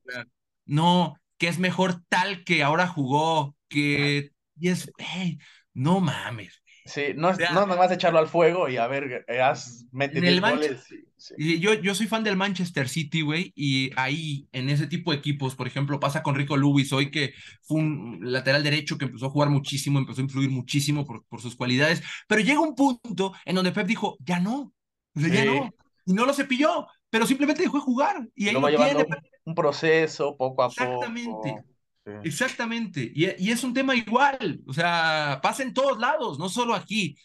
No, 0.66 1.16
que 1.40 1.48
es 1.48 1.58
mejor 1.58 2.04
tal 2.08 2.44
que 2.44 2.62
ahora 2.62 2.88
jugó, 2.88 3.56
que 3.68 4.32
y 4.60 4.70
es, 4.70 4.92
hey, 5.00 5.40
no 5.74 6.00
mames. 6.00 6.61
Sí, 6.92 7.14
no, 7.16 7.32
no 7.32 7.54
no 7.54 7.66
nomás 7.68 7.92
echarlo 7.92 8.20
al 8.20 8.28
fuego 8.28 8.68
y 8.68 8.76
a 8.76 8.86
ver, 8.88 9.26
has 9.42 9.86
metido 9.92 10.28
el 10.28 10.42
goles. 10.42 10.84
Sí, 10.88 11.06
sí. 11.16 11.60
Yo, 11.60 11.74
yo 11.76 11.96
soy 11.96 12.08
fan 12.08 12.24
del 12.24 12.36
Manchester 12.36 12.90
City, 12.90 13.22
güey, 13.22 13.54
y 13.56 13.92
ahí, 13.96 14.48
en 14.52 14.70
ese 14.70 14.88
tipo 14.88 15.12
de 15.12 15.18
equipos, 15.18 15.56
por 15.56 15.68
ejemplo, 15.68 16.00
pasa 16.02 16.22
con 16.22 16.36
Rico 16.36 16.58
Lewis 16.58 16.92
hoy, 16.92 17.10
que 17.10 17.34
fue 17.62 17.80
un 17.80 18.20
lateral 18.22 18.64
derecho 18.64 18.98
que 18.98 19.06
empezó 19.06 19.28
a 19.28 19.30
jugar 19.30 19.50
muchísimo, 19.50 20.00
empezó 20.00 20.20
a 20.20 20.26
influir 20.26 20.50
muchísimo 20.50 21.06
por, 21.06 21.24
por 21.28 21.42
sus 21.42 21.56
cualidades, 21.56 22.04
pero 22.28 22.42
llega 22.42 22.60
un 22.60 22.76
punto 22.76 23.34
en 23.46 23.56
donde 23.56 23.72
Pep 23.72 23.88
dijo, 23.88 24.18
ya 24.20 24.42
no, 24.42 24.74
o 25.16 25.20
sea, 25.20 25.30
ya 25.30 25.46
no, 25.46 25.74
y 26.06 26.14
no 26.14 26.26
lo 26.26 26.34
cepilló, 26.34 26.88
pero 27.10 27.26
simplemente 27.26 27.62
dejó 27.62 27.78
de 27.78 27.84
jugar. 27.84 28.28
Y 28.36 28.48
ahí 28.48 28.54
lo, 28.54 28.62
lo 28.62 28.68
tiene. 28.68 29.06
Un, 29.44 29.56
proceso 29.56 30.36
poco 30.38 30.64
a 30.64 30.68
Exactamente. 30.68 31.30
poco. 31.32 31.71
Sí. 32.06 32.12
Exactamente. 32.24 33.12
Y, 33.14 33.26
y, 33.38 33.52
es 33.52 33.64
un 33.64 33.74
tema 33.74 33.96
igual. 33.96 34.62
O 34.68 34.74
sea, 34.74 35.40
pasa 35.42 35.64
en 35.64 35.74
todos 35.74 36.00
lados, 36.00 36.40
no 36.40 36.50
solo 36.50 36.74
aquí. 36.74 37.16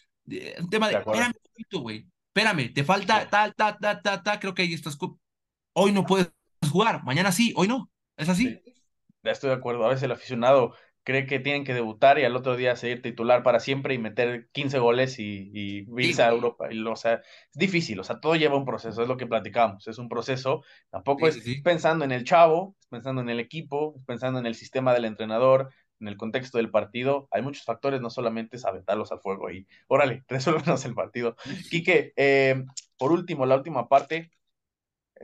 Un 0.59 0.69
tema 0.69 0.87
de, 0.87 0.93
de 0.93 0.99
espérame 0.99 1.33
un 1.35 1.51
poquito, 1.51 1.79
güey. 1.79 2.07
Espérame, 2.27 2.73
te 2.73 2.83
falta 2.83 3.21
sí. 3.21 3.27
tal, 3.31 3.55
tal, 3.55 3.77
tal, 3.79 4.01
tal, 4.01 4.23
tal. 4.23 4.39
Creo 4.39 4.53
que 4.53 4.61
ahí 4.61 4.73
estás. 4.73 4.97
Hoy 5.73 5.91
no 5.91 6.05
puedes 6.05 6.31
jugar, 6.71 7.03
mañana 7.03 7.31
sí, 7.31 7.53
hoy 7.55 7.67
no. 7.67 7.89
Es 8.15 8.29
así. 8.29 8.49
Sí. 8.49 8.73
Estoy 9.23 9.49
de 9.49 9.55
acuerdo. 9.55 9.85
A 9.85 9.89
veces 9.89 10.03
el 10.03 10.11
aficionado 10.11 10.75
cree 11.07 11.25
que 11.25 11.39
tienen 11.39 11.63
que 11.63 11.73
debutar 11.73 12.19
y 12.19 12.25
al 12.25 12.35
otro 12.35 12.57
día 12.57 12.75
seguir 12.75 13.01
titular 13.01 13.41
para 13.41 13.61
siempre 13.61 13.93
y 13.93 13.97
meter 13.97 14.49
15 14.51 14.77
goles 14.79 15.19
y, 15.19 15.49
y 15.53 15.87
irse 16.05 16.21
a 16.21 16.31
Europa. 16.31 16.67
Y, 16.69 16.85
o 16.85 16.97
sea, 16.97 17.13
es 17.13 17.53
difícil, 17.53 17.97
o 18.01 18.03
sea, 18.03 18.19
todo 18.19 18.35
lleva 18.35 18.57
un 18.57 18.65
proceso, 18.65 19.01
es 19.01 19.07
lo 19.07 19.15
que 19.15 19.25
platicamos, 19.25 19.87
es 19.87 19.99
un 19.99 20.09
proceso, 20.09 20.65
tampoco 20.89 21.31
sí, 21.31 21.39
es 21.39 21.45
sí, 21.45 21.61
pensando 21.61 22.03
en 22.03 22.11
el 22.11 22.25
chavo, 22.25 22.75
es 22.81 22.87
pensando 22.87 23.21
en 23.21 23.29
el 23.29 23.39
equipo, 23.39 23.93
es 23.95 24.03
pensando 24.03 24.37
en 24.37 24.47
el 24.47 24.55
sistema 24.55 24.93
del 24.93 25.05
entrenador, 25.05 25.69
en 26.01 26.09
el 26.09 26.17
contexto 26.17 26.57
del 26.57 26.71
partido, 26.71 27.29
hay 27.31 27.41
muchos 27.41 27.63
factores, 27.63 28.01
no 28.01 28.09
solamente 28.09 28.57
es 28.57 28.65
aventarlos 28.65 29.09
al 29.13 29.21
fuego 29.21 29.49
y, 29.49 29.65
órale, 29.87 30.25
resuélvenos 30.27 30.83
el 30.83 30.93
partido. 30.93 31.37
Quique, 31.71 32.11
eh, 32.17 32.65
por 32.97 33.13
último, 33.13 33.45
la 33.45 33.55
última 33.55 33.87
parte, 33.87 34.29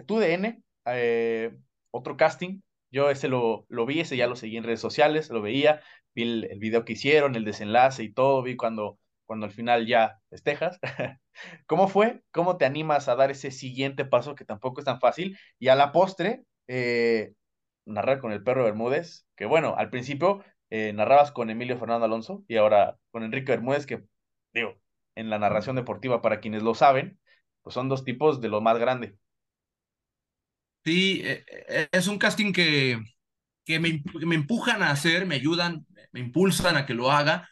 tu 0.07 0.17
DN, 0.17 0.63
eh, 0.85 1.53
otro 1.91 2.15
casting, 2.15 2.61
yo 2.93 3.09
ese 3.09 3.27
lo, 3.29 3.65
lo 3.69 3.85
vi, 3.85 4.01
ese 4.01 4.17
ya 4.17 4.27
lo 4.27 4.35
seguí 4.35 4.57
en 4.57 4.63
redes 4.63 4.81
sociales, 4.81 5.29
lo 5.31 5.41
veía, 5.41 5.81
vi 6.15 6.23
el, 6.23 6.45
el, 6.51 6.59
video 6.59 6.85
que 6.85 6.93
hicieron, 6.93 7.35
el 7.35 7.45
desenlace 7.45 8.03
y 8.03 8.13
todo, 8.13 8.43
vi 8.43 8.55
cuando, 8.55 8.99
cuando 9.25 9.47
al 9.47 9.51
final 9.51 9.87
ya 9.87 10.19
festejas. 10.29 10.79
¿Cómo 11.67 11.87
fue? 11.87 12.21
¿Cómo 12.31 12.57
te 12.57 12.65
animas 12.65 13.09
a 13.09 13.15
dar 13.15 13.31
ese 13.31 13.51
siguiente 13.51 14.05
paso 14.05 14.35
que 14.35 14.45
tampoco 14.45 14.81
es 14.81 14.85
tan 14.85 14.99
fácil? 14.99 15.37
Y 15.59 15.69
a 15.69 15.75
la 15.75 15.91
postre, 15.91 16.43
eh, 16.67 17.33
narrar 17.85 18.19
con 18.19 18.31
el 18.31 18.43
perro 18.43 18.63
Bermúdez, 18.65 19.25
que 19.35 19.45
bueno, 19.45 19.75
al 19.77 19.89
principio 19.89 20.43
eh, 20.69 20.93
narrabas 20.93 21.31
con 21.31 21.49
Emilio 21.49 21.77
Fernando 21.77 22.05
Alonso 22.05 22.43
y 22.47 22.57
ahora 22.57 22.97
con 23.11 23.23
Enrique 23.23 23.51
Bermúdez, 23.51 23.85
que 23.85 24.03
digo, 24.53 24.75
en 25.15 25.29
la 25.29 25.39
narración 25.39 25.75
deportiva, 25.75 26.21
para 26.21 26.39
quienes 26.39 26.63
lo 26.63 26.75
saben, 26.75 27.19
pues 27.63 27.73
son 27.73 27.89
dos 27.89 28.03
tipos 28.03 28.41
de 28.41 28.49
lo 28.49 28.61
más 28.61 28.77
grande. 28.79 29.17
Sí, 30.85 31.21
eh, 31.23 31.87
es 31.91 32.07
un 32.07 32.17
casting 32.17 32.51
que, 32.51 32.99
que 33.65 33.79
me, 33.79 34.03
me 34.25 34.35
empujan 34.35 34.81
a 34.83 34.91
hacer, 34.91 35.25
me 35.25 35.35
ayudan, 35.35 35.85
me 36.11 36.19
impulsan 36.19 36.75
a 36.77 36.85
que 36.85 36.93
lo 36.93 37.11
haga, 37.11 37.49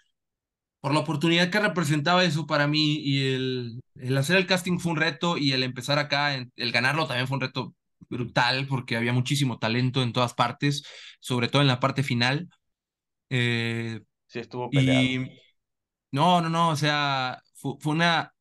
por 0.81 0.93
la 0.93 0.99
oportunidad 0.99 1.49
que 1.49 1.59
representaba 1.59 2.23
eso 2.23 2.47
para 2.47 2.67
mí 2.67 2.95
y 3.03 3.33
el, 3.33 3.81
el 3.95 4.17
hacer 4.17 4.37
el 4.37 4.47
casting 4.47 4.79
fue 4.79 4.93
un 4.93 4.97
reto 4.97 5.37
y 5.37 5.53
el 5.53 5.63
empezar 5.63 5.99
acá, 5.99 6.35
el 6.35 6.71
ganarlo 6.71 7.07
también 7.07 7.27
fue 7.27 7.35
un 7.35 7.41
reto 7.41 7.75
brutal 8.09 8.67
porque 8.67 8.97
había 8.97 9.13
muchísimo 9.13 9.57
talento 9.59 10.03
en 10.03 10.13
todas 10.13 10.33
partes, 10.33 10.83
sobre 11.19 11.47
todo 11.47 11.61
en 11.61 11.67
la 11.67 11.79
parte 11.79 12.03
final. 12.03 12.49
Eh, 13.29 14.01
sí, 14.27 14.39
estuvo 14.39 14.69
peleado. 14.69 15.01
Y 15.01 15.31
no, 16.11 16.41
no, 16.41 16.49
no, 16.49 16.69
o 16.69 16.75
sea, 16.75 17.41
fue, 17.55 17.77
una... 17.85 18.33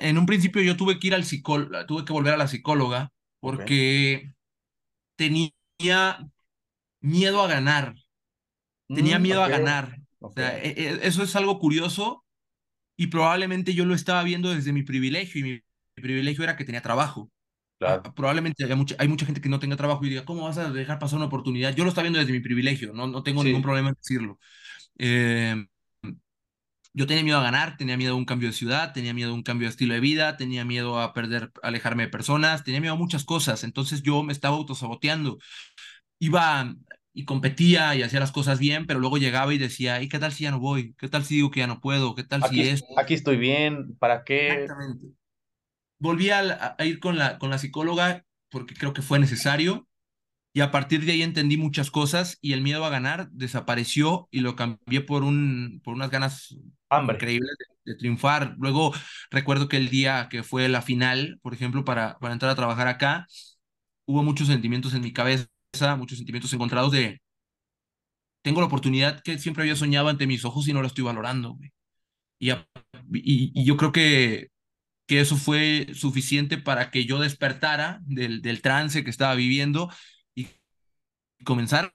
En 0.00 0.18
un 0.18 0.26
principio 0.26 0.60
yo 0.62 0.76
tuve 0.76 0.98
que 0.98 1.06
ir 1.06 1.14
al 1.14 1.24
psicólogo, 1.24 1.86
tuve 1.86 2.04
que 2.04 2.12
volver 2.12 2.34
a 2.34 2.38
la 2.38 2.48
psicóloga 2.48 3.12
porque 3.42 4.32
tenía 5.16 5.50
miedo 7.00 7.42
a 7.42 7.48
ganar. 7.48 7.96
Tenía 8.86 9.18
mm, 9.18 9.22
miedo 9.22 9.42
a 9.42 9.48
ganar. 9.48 9.98
O 10.20 10.32
sea, 10.32 10.56
e, 10.62 10.68
e, 10.68 11.00
eso 11.02 11.24
es 11.24 11.34
algo 11.34 11.58
curioso 11.58 12.24
y 12.96 13.08
probablemente 13.08 13.74
yo 13.74 13.84
lo 13.84 13.96
estaba 13.96 14.22
viendo 14.22 14.54
desde 14.54 14.72
mi 14.72 14.84
privilegio 14.84 15.40
y 15.40 15.42
mi 15.42 15.62
privilegio 15.96 16.44
era 16.44 16.56
que 16.56 16.64
tenía 16.64 16.82
trabajo. 16.82 17.32
Probablemente 18.14 18.64
hay 18.64 18.76
mucha, 18.76 18.94
hay 18.96 19.08
mucha 19.08 19.26
gente 19.26 19.40
que 19.40 19.48
no 19.48 19.58
tenga 19.58 19.76
trabajo 19.76 20.04
y 20.04 20.10
diga, 20.10 20.24
¿cómo 20.24 20.44
vas 20.44 20.58
a 20.58 20.70
dejar 20.70 21.00
pasar 21.00 21.16
una 21.16 21.26
oportunidad? 21.26 21.74
Yo 21.74 21.82
lo 21.82 21.88
estaba 21.88 22.04
viendo 22.04 22.20
desde 22.20 22.32
mi 22.32 22.38
privilegio, 22.38 22.92
no, 22.92 23.08
no 23.08 23.24
tengo 23.24 23.42
ningún 23.42 23.62
problema 23.62 23.88
en 23.88 23.96
decirlo. 23.96 24.38
Eh, 24.98 25.66
yo 26.92 27.06
tenía 27.06 27.24
miedo 27.24 27.38
a 27.38 27.42
ganar, 27.42 27.76
tenía 27.76 27.96
miedo 27.96 28.14
a 28.14 28.16
un 28.16 28.24
cambio 28.24 28.48
de 28.48 28.54
ciudad, 28.54 28.92
tenía 28.92 29.14
miedo 29.14 29.30
a 29.30 29.34
un 29.34 29.42
cambio 29.42 29.66
de 29.66 29.70
estilo 29.70 29.94
de 29.94 30.00
vida, 30.00 30.36
tenía 30.36 30.64
miedo 30.64 31.00
a 31.00 31.12
perder, 31.12 31.50
alejarme 31.62 32.04
de 32.04 32.08
personas, 32.08 32.64
tenía 32.64 32.80
miedo 32.80 32.94
a 32.94 32.98
muchas 32.98 33.24
cosas. 33.24 33.64
Entonces 33.64 34.02
yo 34.02 34.22
me 34.22 34.32
estaba 34.32 34.56
autosaboteando. 34.56 35.38
Iba 36.18 36.74
y 37.14 37.24
competía 37.24 37.94
y 37.94 38.02
hacía 38.02 38.20
las 38.20 38.32
cosas 38.32 38.58
bien, 38.58 38.86
pero 38.86 39.00
luego 39.00 39.18
llegaba 39.18 39.52
y 39.52 39.58
decía, 39.58 40.00
¿y 40.02 40.08
qué 40.08 40.18
tal 40.18 40.32
si 40.32 40.44
ya 40.44 40.50
no 40.50 40.60
voy? 40.60 40.94
¿Qué 40.98 41.08
tal 41.08 41.24
si 41.24 41.36
digo 41.36 41.50
que 41.50 41.60
ya 41.60 41.66
no 41.66 41.80
puedo? 41.80 42.14
¿Qué 42.14 42.24
tal 42.24 42.42
si 42.44 42.62
es? 42.62 42.82
Aquí 42.96 43.14
estoy 43.14 43.36
bien, 43.36 43.96
¿para 43.98 44.24
qué? 44.24 44.48
Exactamente 44.48 45.22
volví 46.02 46.30
a, 46.30 46.74
ir 46.80 46.98
con 46.98 47.16
la, 47.16 47.38
con 47.38 47.48
la 47.48 47.58
psicóloga 47.58 48.26
porque 48.50 48.74
creo 48.74 48.92
que 48.92 49.02
fue 49.02 49.20
necesario 49.20 49.88
y 50.54 50.60
a 50.60 50.70
partir 50.70 51.04
de 51.04 51.12
ahí 51.12 51.22
entendí 51.22 51.56
muchas 51.56 51.90
cosas 51.90 52.38
y 52.42 52.52
el 52.52 52.60
miedo 52.60 52.84
a 52.84 52.90
ganar 52.90 53.30
desapareció 53.30 54.28
y 54.30 54.40
lo 54.40 54.54
cambié 54.54 55.00
por, 55.00 55.24
un, 55.24 55.80
por 55.82 55.94
unas 55.94 56.10
ganas 56.10 56.54
increíbles 56.90 57.50
de, 57.84 57.96
triunfar. 57.96 58.54
Luego 58.58 58.92
recuerdo 59.30 59.68
que 59.68 59.76
el 59.78 59.88
día 59.88 60.28
que 60.30 60.42
fue 60.42 60.68
la 60.68 60.82
final, 60.82 61.38
por 61.42 61.54
ejemplo, 61.54 61.84
para, 61.84 62.18
para 62.18 62.34
entrar 62.34 62.50
a 62.52 62.54
trabajar 62.54 62.86
acá, 62.86 63.26
hubo 64.04 64.22
muchos 64.22 64.48
sentimientos 64.48 64.94
en 64.94 65.02
mi 65.02 65.12
cabeza, 65.12 65.48
muchos 65.96 66.18
sentimientos 66.18 66.52
encontrados 66.52 66.92
de, 66.92 67.20
tengo 68.42 68.60
la 68.60 68.66
oportunidad 68.66 69.20
que 69.22 69.38
siempre 69.38 69.62
había 69.62 69.76
soñado 69.76 70.08
ante 70.08 70.26
mis 70.26 70.44
ojos 70.44 70.68
y 70.68 70.72
no 70.72 70.82
la 70.82 70.88
estoy 70.88 71.04
valorando. 71.04 71.56
Y, 72.38 72.52
y, 73.12 73.64
yo 73.64 73.76
creo 73.76 73.92
que 73.92 74.48
que 75.06 75.20
eso 75.20 75.36
fue 75.36 75.88
suficiente 75.94 76.58
para 76.58 76.90
que 76.90 77.04
yo 77.04 77.18
despertara 77.18 77.98
del, 78.04 78.40
del 78.40 78.62
trance 78.62 79.04
que 79.04 79.10
estaba 79.10 79.34
viviendo 79.34 79.90
y 79.90 79.96
comenzar 81.42 81.94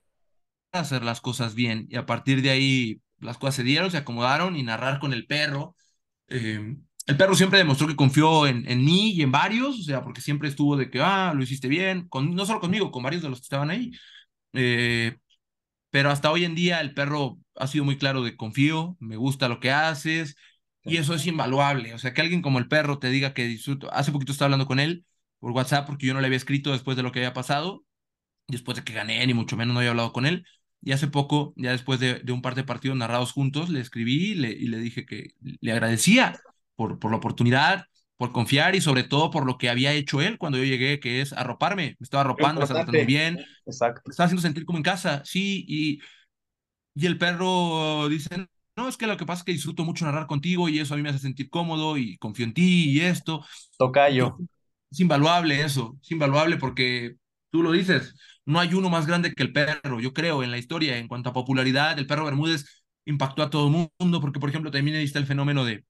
a 0.72 0.80
hacer 0.80 1.04
las 1.04 1.22
cosas 1.22 1.56
bien. 1.56 1.88
Y 1.90 1.98
a 1.98 2.06
partir 2.06 2.42
de 2.42 2.52
ahí 2.52 3.02
las 3.20 3.38
cosas 3.38 3.56
se 3.56 3.64
dieron, 3.64 3.92
se 3.92 3.98
acomodaron 3.98 4.56
y 4.56 4.64
narrar 4.64 5.00
con 5.00 5.14
el 5.14 5.26
perro. 5.28 5.76
Eh, 6.30 6.78
el 7.08 7.18
perro 7.18 7.36
siempre 7.36 7.60
demostró 7.60 7.88
que 7.88 7.96
confió 7.96 8.48
en, 8.48 8.70
en, 8.70 8.84
mí 8.84 9.12
y 9.12 9.22
en 9.22 9.32
varios, 9.32 9.80
o 9.80 9.84
sea, 9.84 10.04
porque 10.04 10.22
siempre 10.22 10.50
estuvo 10.50 10.76
de 10.78 10.90
que, 10.92 11.02
ah, 11.02 11.34
lo 11.36 11.44
hiciste 11.44 11.68
bien, 11.68 12.08
con, 12.10 12.36
no 12.36 12.46
solo 12.46 12.60
conmigo, 12.60 12.92
con 12.92 13.04
varios 13.04 13.24
de 13.24 13.30
los 13.30 13.40
que 13.40 13.44
estaban 13.46 13.70
ahí. 13.70 13.92
Eh, 14.54 15.18
pero 15.90 16.12
hasta 16.12 16.32
hoy 16.32 16.46
en 16.46 16.56
día 16.56 16.82
el 16.82 16.94
perro 16.94 17.40
ha 17.56 17.68
sido 17.68 17.86
muy 17.86 17.98
claro 17.98 18.24
de 18.24 18.38
confío, 18.38 18.98
me 19.00 19.16
gusta 19.18 19.50
lo 19.50 19.60
que 19.60 19.72
haces, 19.72 20.36
y 20.84 20.98
eso 20.98 21.14
es 21.14 21.26
invaluable. 21.28 21.94
O 21.94 22.00
sea, 22.00 22.14
que 22.14 22.22
alguien 22.22 22.42
como 22.42 22.60
el 22.60 22.68
perro 22.68 23.00
te 23.00 23.10
diga 23.10 23.34
que 23.34 23.46
disfruto. 23.46 23.92
Hace 23.94 24.12
poquito 24.12 24.32
estaba 24.32 24.48
hablando 24.48 24.68
con 24.68 24.80
él 24.80 25.06
por 25.40 25.52
WhatsApp 25.52 25.86
porque 25.88 26.08
yo 26.08 26.14
no 26.14 26.22
le 26.22 26.28
había 26.28 26.38
escrito 26.38 26.72
después 26.72 26.98
de 26.98 27.04
lo 27.04 27.12
que 27.12 27.20
había 27.20 27.34
pasado, 27.34 27.84
después 28.48 28.78
de 28.78 28.84
que 28.84 28.94
gané, 28.94 29.26
ni 29.26 29.34
mucho 29.34 29.58
menos 29.58 29.74
no 29.74 29.80
había 29.80 29.92
hablado 29.92 30.14
con 30.14 30.26
él. 30.26 30.46
Y 30.82 30.92
hace 30.92 31.08
poco, 31.08 31.54
ya 31.58 31.72
después 31.72 32.00
de, 32.00 32.22
un 32.32 32.42
par 32.42 32.56
de 32.56 32.64
partidos 32.64 32.98
narrados 32.98 33.32
juntos, 33.32 33.70
le 33.70 33.80
escribí 33.80 34.32
y 34.32 34.36
le, 34.36 34.52
y 34.52 34.68
le 34.68 34.78
dije 34.78 35.06
que 35.06 35.32
le 35.42 35.72
agradecía 35.72 36.40
por, 36.76 37.00
por 37.00 37.12
la 37.12 37.18
oportunidad, 37.18 37.86
por 38.18 38.32
confiar 38.32 38.76
y 38.76 38.82
sobre 38.82 39.04
todo 39.04 39.30
por 39.32 39.46
lo 39.46 39.58
que 39.58 39.70
había 39.70 39.94
hecho 39.94 40.22
él 40.22 40.38
cuando 40.38 40.58
yo 40.58 40.64
llegué, 40.64 41.00
que 41.00 41.22
es 41.22 41.34
arroparme. 41.34 41.96
Me 42.00 42.04
estaba 42.04 42.22
arropando, 42.22 42.62
estaba 42.62 42.86
tratando 42.86 43.06
bien. 43.06 43.40
Exacto. 43.66 44.02
Me 44.06 44.12
estaba 44.12 44.26
haciendo 44.26 44.42
sentir 44.42 44.66
como 44.66 44.78
en 44.78 44.84
casa, 44.84 45.22
sí. 45.26 45.66
Y, 45.68 46.00
y 46.96 47.06
el 47.06 47.18
perro 47.18 48.08
dice, 48.10 48.48
no, 48.76 48.88
es 48.88 48.98
que 48.98 49.08
lo 49.08 49.18
que 49.18 49.26
pasa 49.26 49.42
es 49.42 49.46
que 49.46 49.52
disfruto 49.52 49.84
mucho 49.84 50.06
narrar 50.06 50.28
contigo 50.28 50.70
y 50.70 50.80
eso 50.80 50.94
a 50.94 50.98
mí 50.98 51.04
me 51.04 51.10
hace 51.10 51.20
sentir 51.20 51.50
cómodo 51.50 51.98
y 51.98 52.18
confío 52.18 52.46
en 52.46 52.54
ti 52.54 52.92
y 52.92 53.02
esto. 53.02 53.46
Tocayo. 53.78 54.38
Es 54.90 55.00
invaluable 55.00 55.62
eso, 55.64 55.98
es 56.02 56.12
invaluable 56.12 56.58
porque 56.58 57.18
tú 57.50 57.62
lo 57.62 57.72
dices, 57.72 58.16
no 58.48 58.60
hay 58.60 58.74
uno 58.74 58.90
más 58.90 59.06
grande 59.06 59.34
que 59.34 59.44
el 59.44 59.52
perro, 59.52 60.00
yo 60.00 60.14
creo, 60.14 60.42
en 60.42 60.52
la 60.52 60.58
historia, 60.58 60.98
en 60.98 61.08
cuanto 61.08 61.30
a 61.30 61.34
popularidad, 61.34 62.00
el 62.00 62.08
perro 62.08 62.26
Bermúdez 62.26 62.84
impactó 63.06 63.44
a 63.44 63.50
todo 63.50 63.68
el 63.68 63.90
mundo, 64.00 64.22
porque 64.22 64.40
por 64.40 64.50
ejemplo 64.50 64.72
también 64.72 64.96
está 64.98 65.20
el 65.20 65.26
fenómeno 65.26 65.66
de, 65.66 65.84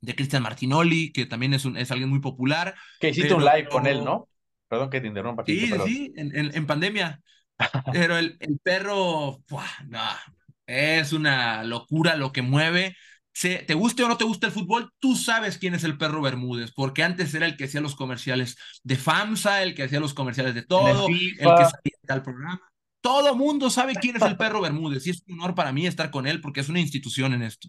de 0.00 0.14
Cristian 0.14 0.42
Martinoli, 0.42 1.12
que 1.12 1.26
también 1.26 1.52
es, 1.52 1.64
un, 1.64 1.76
es 1.76 1.90
alguien 1.90 2.08
muy 2.08 2.20
popular. 2.20 2.74
Que 3.00 3.10
hiciste 3.10 3.34
un 3.34 3.44
live 3.44 3.68
con 3.68 3.86
él, 3.86 4.04
¿no? 4.04 4.28
Perdón 4.68 4.88
que 4.88 5.00
te 5.00 5.08
interrumpa. 5.08 5.44
Sí, 5.44 5.70
sí, 5.84 6.12
en, 6.16 6.32
en, 6.34 6.66
pandemia. 6.66 7.20
pero 7.92 8.16
el, 8.16 8.36
el 8.38 8.58
perro, 8.62 9.42
no, 9.86 10.00
es 10.66 11.12
una 11.12 11.64
locura 11.64 12.16
lo 12.16 12.32
que 12.32 12.42
mueve. 12.42 12.96
Te 13.40 13.74
guste 13.74 14.02
o 14.02 14.08
no 14.08 14.16
te 14.16 14.24
gusta 14.24 14.46
el 14.46 14.52
fútbol, 14.52 14.90
tú 14.98 15.14
sabes 15.14 15.58
quién 15.58 15.74
es 15.74 15.84
el 15.84 15.98
perro 15.98 16.22
Bermúdez, 16.22 16.72
porque 16.72 17.02
antes 17.02 17.34
era 17.34 17.44
el 17.44 17.56
que 17.56 17.64
hacía 17.64 17.82
los 17.82 17.94
comerciales 17.94 18.56
de 18.82 18.96
FAMSA, 18.96 19.62
el 19.62 19.74
que 19.74 19.82
hacía 19.82 20.00
los 20.00 20.14
comerciales 20.14 20.54
de 20.54 20.62
todo, 20.62 21.08
el, 21.08 21.38
que 21.38 21.44
salía 21.44 21.98
tal 22.06 22.22
programa. 22.22 22.60
Todo 23.02 23.36
mundo 23.36 23.68
sabe 23.68 23.94
quién 23.94 24.16
es 24.16 24.22
el 24.22 24.36
perro 24.36 24.62
Bermúdez 24.62 25.06
y 25.06 25.10
es 25.10 25.22
un 25.28 25.38
honor 25.38 25.54
para 25.54 25.72
mí 25.72 25.86
estar 25.86 26.10
con 26.10 26.26
él 26.26 26.40
porque 26.40 26.60
es 26.60 26.68
una 26.68 26.80
institución 26.80 27.34
en 27.34 27.42
esto. 27.42 27.68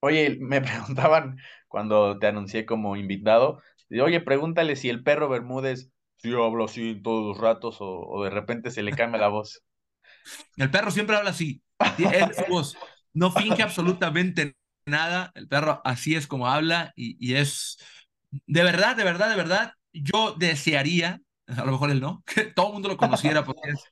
Oye, 0.00 0.38
me 0.40 0.60
preguntaban 0.60 1.38
cuando 1.66 2.18
te 2.18 2.28
anuncié 2.28 2.64
como 2.64 2.96
invitado, 2.96 3.60
oye, 4.00 4.20
pregúntale 4.20 4.76
si 4.76 4.88
el 4.88 5.02
perro 5.02 5.28
Bermúdez, 5.28 5.90
si 6.18 6.32
hablo 6.32 6.66
así 6.66 7.00
todos 7.02 7.26
los 7.26 7.38
ratos 7.38 7.78
o, 7.80 8.06
o 8.06 8.22
de 8.22 8.30
repente 8.30 8.70
se 8.70 8.82
le 8.82 8.92
cambia 8.92 9.20
la 9.20 9.28
voz. 9.28 9.64
El 10.56 10.70
perro 10.70 10.90
siempre 10.92 11.16
habla 11.16 11.30
así. 11.30 11.62
No 13.12 13.32
finge 13.32 13.62
absolutamente 13.62 14.54
nada. 14.90 15.32
El 15.34 15.48
perro 15.48 15.80
así 15.84 16.14
es 16.14 16.26
como 16.26 16.48
habla 16.48 16.92
y, 16.96 17.34
es 17.34 17.78
de 18.30 18.62
verdad, 18.62 18.96
de 18.96 19.04
verdad, 19.04 19.30
de 19.30 19.36
verdad. 19.36 19.74
Yo 19.92 20.34
desearía, 20.38 21.20
a 21.46 21.64
lo 21.64 21.72
mejor 21.72 21.90
él 21.90 22.00
no, 22.00 22.22
que 22.26 22.44
todo 22.44 22.68
el 22.68 22.72
mundo 22.74 22.88
lo 22.88 22.96
conociera 22.96 23.44
porque 23.44 23.70
es, 23.70 23.84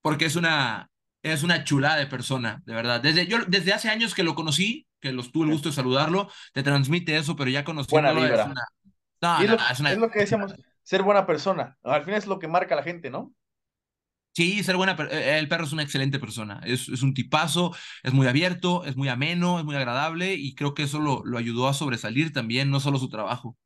porque 0.00 0.24
es 0.26 0.36
una, 0.36 0.90
es 1.22 1.42
una 1.42 1.64
chulada 1.64 1.96
de 1.96 2.06
persona, 2.06 2.62
de 2.64 2.74
verdad. 2.74 3.00
Desde, 3.00 3.26
yo, 3.26 3.38
desde 3.46 3.72
hace 3.72 3.88
años 3.88 4.14
que 4.14 4.22
lo 4.22 4.34
conocí, 4.34 4.86
que 5.00 5.12
los 5.12 5.32
tuve 5.32 5.46
el 5.46 5.52
gusto 5.52 5.68
de 5.70 5.74
saludarlo, 5.74 6.30
te 6.52 6.62
transmite 6.62 7.16
eso, 7.16 7.36
pero 7.36 7.50
ya 7.50 7.64
conociéndolo 7.64 8.24
es 8.24 8.46
una... 8.46 8.64
No, 9.20 9.40
es, 9.40 9.80
es 9.80 9.98
lo 9.98 10.10
que 10.10 10.20
decíamos, 10.20 10.54
ser 10.82 11.02
buena 11.02 11.26
persona. 11.26 11.78
Al 11.82 12.04
final 12.04 12.18
es 12.18 12.26
lo 12.26 12.38
que 12.38 12.46
marca 12.46 12.74
a 12.74 12.76
la 12.78 12.82
gente, 12.82 13.10
¿no? 13.10 13.32
Sí, 14.34 14.64
ser 14.64 14.76
buena, 14.76 14.96
eh, 15.12 15.38
el 15.38 15.48
perro 15.48 15.62
es 15.62 15.72
una 15.72 15.84
excelente 15.84 16.18
persona, 16.18 16.60
es, 16.64 16.88
es, 16.88 17.02
un 17.02 17.14
tipazo, 17.14 17.72
es 18.02 18.12
muy 18.12 18.26
abierto, 18.26 18.84
es 18.84 18.96
muy 18.96 19.08
ameno, 19.08 19.60
es 19.60 19.64
muy 19.64 19.76
agradable 19.76 20.34
y 20.34 20.56
creo 20.56 20.74
que 20.74 20.82
eso 20.82 20.98
lo, 20.98 21.24
lo 21.24 21.38
ayudó 21.38 21.68
a 21.68 21.74
sobresalir 21.74 22.32
también, 22.32 22.68
no 22.68 22.80
solo 22.80 22.98
su 22.98 23.08
trabajo. 23.08 23.56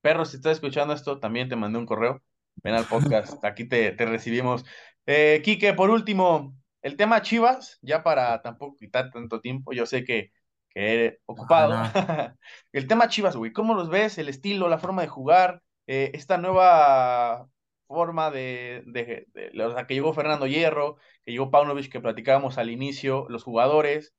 Perro, 0.00 0.24
si 0.24 0.36
estás 0.36 0.54
escuchando 0.54 0.94
esto, 0.94 1.20
también 1.20 1.48
te 1.48 1.54
mandé 1.54 1.78
un 1.78 1.86
correo, 1.86 2.24
ven 2.56 2.74
al 2.74 2.86
podcast, 2.86 3.44
aquí 3.44 3.68
te, 3.68 3.92
te 3.92 4.04
recibimos. 4.04 4.64
Eh, 5.06 5.42
Quique, 5.44 5.74
por 5.74 5.90
último, 5.90 6.56
el 6.82 6.96
tema 6.96 7.22
Chivas, 7.22 7.78
ya 7.80 8.02
para 8.02 8.42
tampoco 8.42 8.76
quitar 8.76 9.12
tanto 9.12 9.40
tiempo, 9.40 9.72
yo 9.72 9.86
sé 9.86 10.04
que, 10.04 10.32
que 10.70 11.04
he 11.04 11.18
ocupado. 11.26 11.72
el 12.72 12.88
tema 12.88 13.06
Chivas, 13.06 13.36
güey, 13.36 13.52
¿cómo 13.52 13.74
los 13.74 13.90
ves? 13.90 14.18
El 14.18 14.28
estilo, 14.28 14.68
la 14.68 14.78
forma 14.78 15.02
de 15.02 15.08
jugar, 15.08 15.62
eh, 15.86 16.10
esta 16.14 16.36
nueva 16.36 17.48
forma 17.86 18.30
de, 18.30 18.82
de, 18.86 19.26
o 19.64 19.74
sea, 19.74 19.86
que 19.86 19.94
llegó 19.94 20.12
Fernando 20.12 20.46
Hierro, 20.46 20.96
que 21.24 21.32
llegó 21.32 21.50
Paunovic, 21.50 21.90
que 21.90 22.00
platicábamos 22.00 22.58
al 22.58 22.70
inicio, 22.70 23.26
los 23.28 23.44
jugadores, 23.44 24.14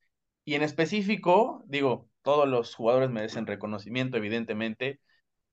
y 0.45 0.55
en 0.55 0.63
específico, 0.63 1.63
digo, 1.67 2.09
todos 2.21 2.47
los 2.47 2.73
jugadores 2.75 3.09
merecen 3.09 3.45
reconocimiento, 3.47 4.17
evidentemente, 4.17 4.99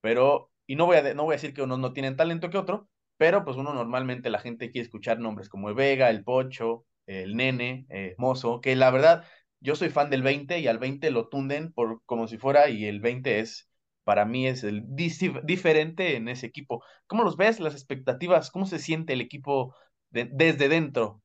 pero, 0.01 0.51
y 0.67 0.77
no 0.77 0.87
voy 0.87 0.97
a, 0.99 1.15
no 1.15 1.25
voy 1.25 1.35
a 1.35 1.37
decir 1.37 1.55
que 1.55 1.63
unos 1.63 1.79
no 1.79 1.93
tienen 1.93 2.17
talento 2.17 2.51
que 2.51 2.59
otro, 2.59 2.89
pero 3.17 3.45
pues 3.45 3.57
uno 3.57 3.75
normalmente 3.75 4.31
la 4.31 4.39
gente 4.41 4.71
quiere 4.71 4.85
escuchar 4.85 5.19
nombres 5.21 5.49
como 5.49 5.73
Vega, 5.75 6.11
el 6.11 6.25
Pocho, 6.25 6.87
el 7.07 7.37
Nene, 7.37 7.87
eh, 7.91 8.15
Mozo, 8.19 8.61
que 8.61 8.77
la 8.77 8.91
verdad 8.91 9.25
yo 9.61 9.77
soy 9.77 9.91
fan 9.91 10.11
del 10.11 10.23
20 10.23 10.59
y 10.61 10.67
al 10.69 10.79
20 10.79 11.11
lo 11.11 11.29
tunden 11.29 11.73
por 11.73 12.03
como 12.07 12.27
si 12.29 12.39
fuera 12.39 12.69
y 12.69 12.85
el 12.87 13.01
20 13.01 13.41
es 13.41 13.69
para 14.05 14.25
mí 14.25 14.47
es 14.47 14.63
el 14.65 14.85
diferente 14.87 16.17
en 16.17 16.29
ese 16.29 16.47
equipo. 16.47 16.85
¿Cómo 17.07 17.25
los 17.25 17.37
ves? 17.37 17.59
Las 17.59 17.75
expectativas, 17.75 18.51
¿cómo 18.51 18.67
se 18.67 18.79
siente 18.79 19.15
el 19.15 19.21
equipo 19.21 19.75
desde 20.11 20.69
dentro? 20.69 21.23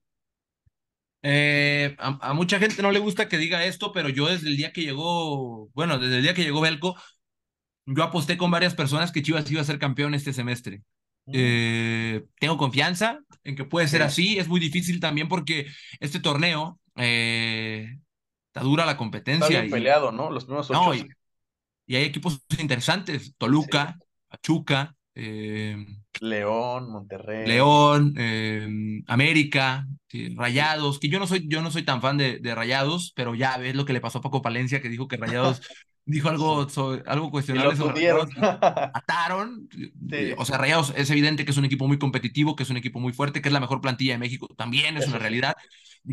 Eh, 1.21 1.95
a, 1.99 2.33
mucha 2.33 2.59
gente 2.59 2.81
no 2.81 2.91
le 2.91 2.99
gusta 2.99 3.27
que 3.27 3.37
diga 3.37 3.65
esto, 3.65 3.91
pero 3.91 4.07
yo 4.07 4.27
desde 4.27 4.47
el 4.47 4.57
día 4.57 4.71
que 4.71 4.81
llegó, 4.81 5.69
bueno, 5.73 5.99
desde 5.99 6.17
el 6.17 6.23
día 6.23 6.33
que 6.33 6.43
llegó 6.43 6.61
Belco, 6.61 6.95
yo 7.85 8.03
aposté 8.03 8.37
con 8.37 8.51
varias 8.51 8.75
personas 8.75 9.11
que 9.11 9.21
Chivas 9.21 9.49
iba 9.51 9.61
a 9.61 9.65
ser 9.65 9.79
campeón 9.79 10.13
este 10.13 10.31
semestre. 10.31 10.81
Mm. 11.25 11.31
Eh, 11.33 12.25
tengo 12.39 12.57
confianza 12.57 13.19
en 13.43 13.55
que 13.55 13.65
puede 13.65 13.87
ser 13.87 14.01
así. 14.03 14.37
Es 14.39 14.47
muy 14.47 14.59
difícil 14.59 14.99
también 14.99 15.27
porque 15.27 15.67
este 15.99 16.19
torneo 16.19 16.79
eh, 16.95 17.97
está 18.47 18.61
dura 18.61 18.85
la 18.85 18.95
competencia. 18.95 19.47
Está 19.47 19.61
bien 19.61 19.71
peleado, 19.71 20.11
¿no? 20.11 20.31
Los 20.31 20.45
primeros 20.45 20.69
ocho. 20.69 20.93
y, 20.93 21.09
hay 21.95 22.03
equipos 22.03 22.41
interesantes: 22.57 23.35
Toluca, 23.37 23.97
Pachuca, 24.27 24.95
eh, 25.15 25.75
León, 26.21 26.91
Monterrey. 26.91 27.47
León, 27.47 28.13
América, 29.07 29.87
Rayados, 30.35 30.99
que 30.99 31.09
yo 31.09 31.19
no 31.19 31.27
soy, 31.27 31.47
yo 31.47 31.61
no 31.61 31.71
soy 31.71 31.83
tan 31.83 32.01
fan 32.01 32.17
de, 32.17 32.39
de, 32.39 32.55
Rayados, 32.55 33.13
pero 33.15 33.35
ya 33.35 33.57
ves 33.57 33.75
lo 33.75 33.85
que 33.85 33.93
le 33.93 34.01
pasó 34.01 34.19
a 34.19 34.21
Paco 34.21 34.41
Palencia, 34.41 34.81
que 34.81 34.89
dijo 34.89 35.07
que 35.07 35.17
Rayados 35.17 35.61
dijo 36.09 36.29
algo, 36.29 36.67
algo 37.05 37.31
cuestionable 37.31 37.75
sobre 37.75 38.11
Ataron. 38.93 39.69
O 40.37 40.45
sea, 40.45 40.57
Rayados 40.57 40.93
es 40.97 41.09
evidente 41.11 41.45
que 41.45 41.51
es 41.51 41.57
un 41.57 41.65
equipo 41.65 41.87
muy 41.87 41.99
competitivo, 41.99 42.55
que 42.55 42.63
es 42.63 42.69
un 42.69 42.77
equipo 42.77 42.99
muy 42.99 43.13
fuerte, 43.13 43.41
que 43.41 43.49
es 43.49 43.53
la 43.53 43.59
mejor 43.59 43.79
plantilla 43.79 44.13
de 44.13 44.17
México. 44.17 44.47
También 44.57 44.97
es 44.97 45.07
una 45.07 45.19
realidad. 45.19 45.55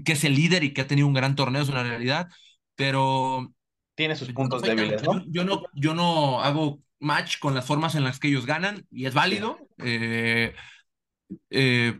Que 0.05 0.13
es 0.13 0.25
el 0.25 0.35
líder 0.35 0.65
y 0.65 0.75
que 0.75 0.83
ha 0.83 0.87
tenido 0.87 1.07
un 1.07 1.15
gran 1.15 1.35
torneo, 1.35 1.63
es 1.63 1.69
una 1.69 1.83
realidad. 1.83 2.29
Pero. 2.75 3.53
Tiene 3.97 4.15
sus 4.15 4.33
puntos 4.33 4.63
débiles, 4.63 5.03
¿no? 5.03 5.25
Yo, 5.27 5.43
no, 5.43 5.63
yo 5.75 5.95
no 5.95 6.41
hago 6.43 6.81
match 7.01 7.39
con 7.39 7.55
las 7.55 7.67
formas 7.67 7.95
en 7.95 8.05
las 8.05 8.21
que 8.21 8.29
ellos 8.29 8.47
ganan 8.47 8.87
y 8.91 9.07
es 9.07 9.15
válido. 9.15 9.59
Eh, 9.79 10.55
eh, 11.51 11.99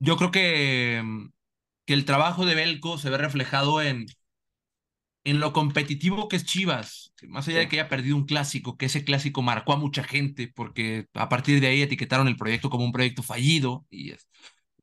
yo 0.00 0.16
creo 0.16 0.30
que, 0.30 1.02
que 1.84 1.94
el 1.94 2.04
trabajo 2.04 2.46
de 2.46 2.54
Belco 2.54 2.98
se 2.98 3.10
ve 3.10 3.18
reflejado 3.18 3.82
en, 3.82 4.06
en 5.24 5.40
lo 5.40 5.52
competitivo 5.52 6.28
que 6.28 6.36
es 6.36 6.46
Chivas, 6.46 7.12
más 7.26 7.46
allá 7.46 7.58
de 7.58 7.68
que 7.68 7.78
haya 7.78 7.88
perdido 7.88 8.16
un 8.16 8.24
clásico, 8.24 8.78
que 8.78 8.86
ese 8.86 9.04
clásico 9.04 9.42
marcó 9.42 9.74
a 9.74 9.76
mucha 9.76 10.02
gente, 10.02 10.50
porque 10.54 11.06
a 11.12 11.28
partir 11.28 11.60
de 11.60 11.66
ahí 11.66 11.82
etiquetaron 11.82 12.28
el 12.28 12.36
proyecto 12.36 12.70
como 12.70 12.84
un 12.84 12.92
proyecto 12.92 13.22
fallido, 13.22 13.84
y 13.90 14.12
es, 14.12 14.26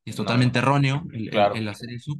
es 0.05 0.15
totalmente 0.15 0.59
erróneo 0.59 1.03
el, 1.11 1.67
hacer 1.67 1.89
eso, 1.91 2.19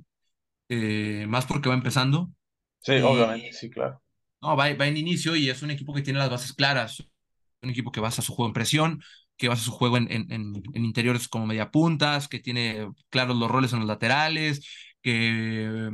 eh, 0.69 1.26
más 1.28 1.45
porque 1.45 1.69
va 1.69 1.76
empezando. 1.76 2.32
Sí, 2.80 2.93
obviamente, 2.93 3.53
sí, 3.53 3.69
claro. 3.69 4.01
No, 4.46 4.56
va, 4.56 4.72
va 4.76 4.88
en 4.88 4.98
inicio 4.98 5.36
y 5.36 5.50
es 5.50 5.64
un 5.64 5.72
equipo 5.72 5.91
que 5.93 6.04
tiene 6.04 6.20
las 6.20 6.30
bases 6.30 6.54
claras, 6.54 7.04
un 7.64 7.70
equipo 7.72 7.91
que 7.91 8.00
basa 8.00 8.22
su 8.22 8.32
juego 8.34 8.50
en 8.50 8.54
presión, 8.54 9.02
que 9.38 9.48
basa 9.50 9.64
su 9.64 9.72
juego 9.72 9.98
en, 9.98 10.64
interiores 10.76 11.28
como 11.28 11.48
media 11.48 11.72
puntas, 11.72 12.28
que 12.28 12.39
tiene 12.39 12.88
claros 13.10 13.38
los 13.38 13.50
roles 13.50 13.74
en 13.74 13.80
los 13.80 13.88
laterales, 13.88 14.64
que, 15.02 15.89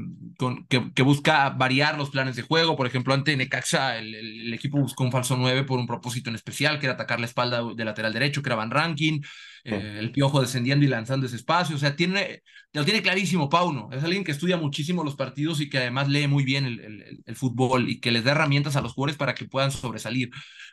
busca 1.05 1.49
variar 1.51 1.97
los 1.97 2.09
planes 2.09 2.35
de 2.35 2.41
juego. 2.41 2.75
Por 2.75 2.87
ejemplo, 2.87 3.13
ante 3.13 3.37
Necaxa, 3.37 3.97
el, 3.97 4.53
equipo 4.53 4.79
buscó 4.79 5.05
un 5.05 5.13
falso 5.13 5.37
9 5.37 5.63
por 5.63 5.79
un 5.79 5.87
propósito 5.87 6.29
en 6.29 6.35
especial, 6.35 6.77
que 6.77 6.87
era 6.87 6.95
atacar 6.95 7.21
la 7.21 7.27
espalda 7.27 7.63
de 7.73 7.85
lateral 7.85 8.11
derecho, 8.11 8.41
que 8.41 8.49
era 8.49 8.57
Van 8.57 8.71
Ranking, 8.71 9.21
eh, 9.63 9.97
el 9.99 10.11
piojo 10.11 10.41
descendiendo 10.41 10.85
y 10.85 10.89
lanzando 10.89 11.25
ese 11.25 11.35
espacio. 11.35 11.75
O 11.75 11.79
sea, 11.79 11.95
tiene, 11.95 12.41
lo 12.73 12.85
tiene 12.85 13.01
clarísimo 13.01 13.49
Pauno. 13.49 13.89
Es 13.91 14.03
alguien 14.03 14.23
que 14.23 14.31
estudia 14.31 14.57
muchísimo 14.57 15.03
los 15.03 15.15
partidos 15.15 15.61
y 15.61 15.69
que 15.69 15.77
además 15.79 16.07
lee 16.09 16.27
muy 16.27 16.43
bien 16.43 16.65
el, 16.65 16.79
el, 16.79 17.23
el 17.25 17.35
fútbol 17.35 17.89
y 17.89 17.99
que 17.99 18.11
les 18.11 18.23
da 18.23 18.31
herramientas 18.31 18.75
a 18.75 18.81
los 18.81 18.93
jugadores 18.93 19.17
para 19.17 19.35
que 19.35 19.45
puedan 19.45 19.71
sobresalir. 19.71 20.29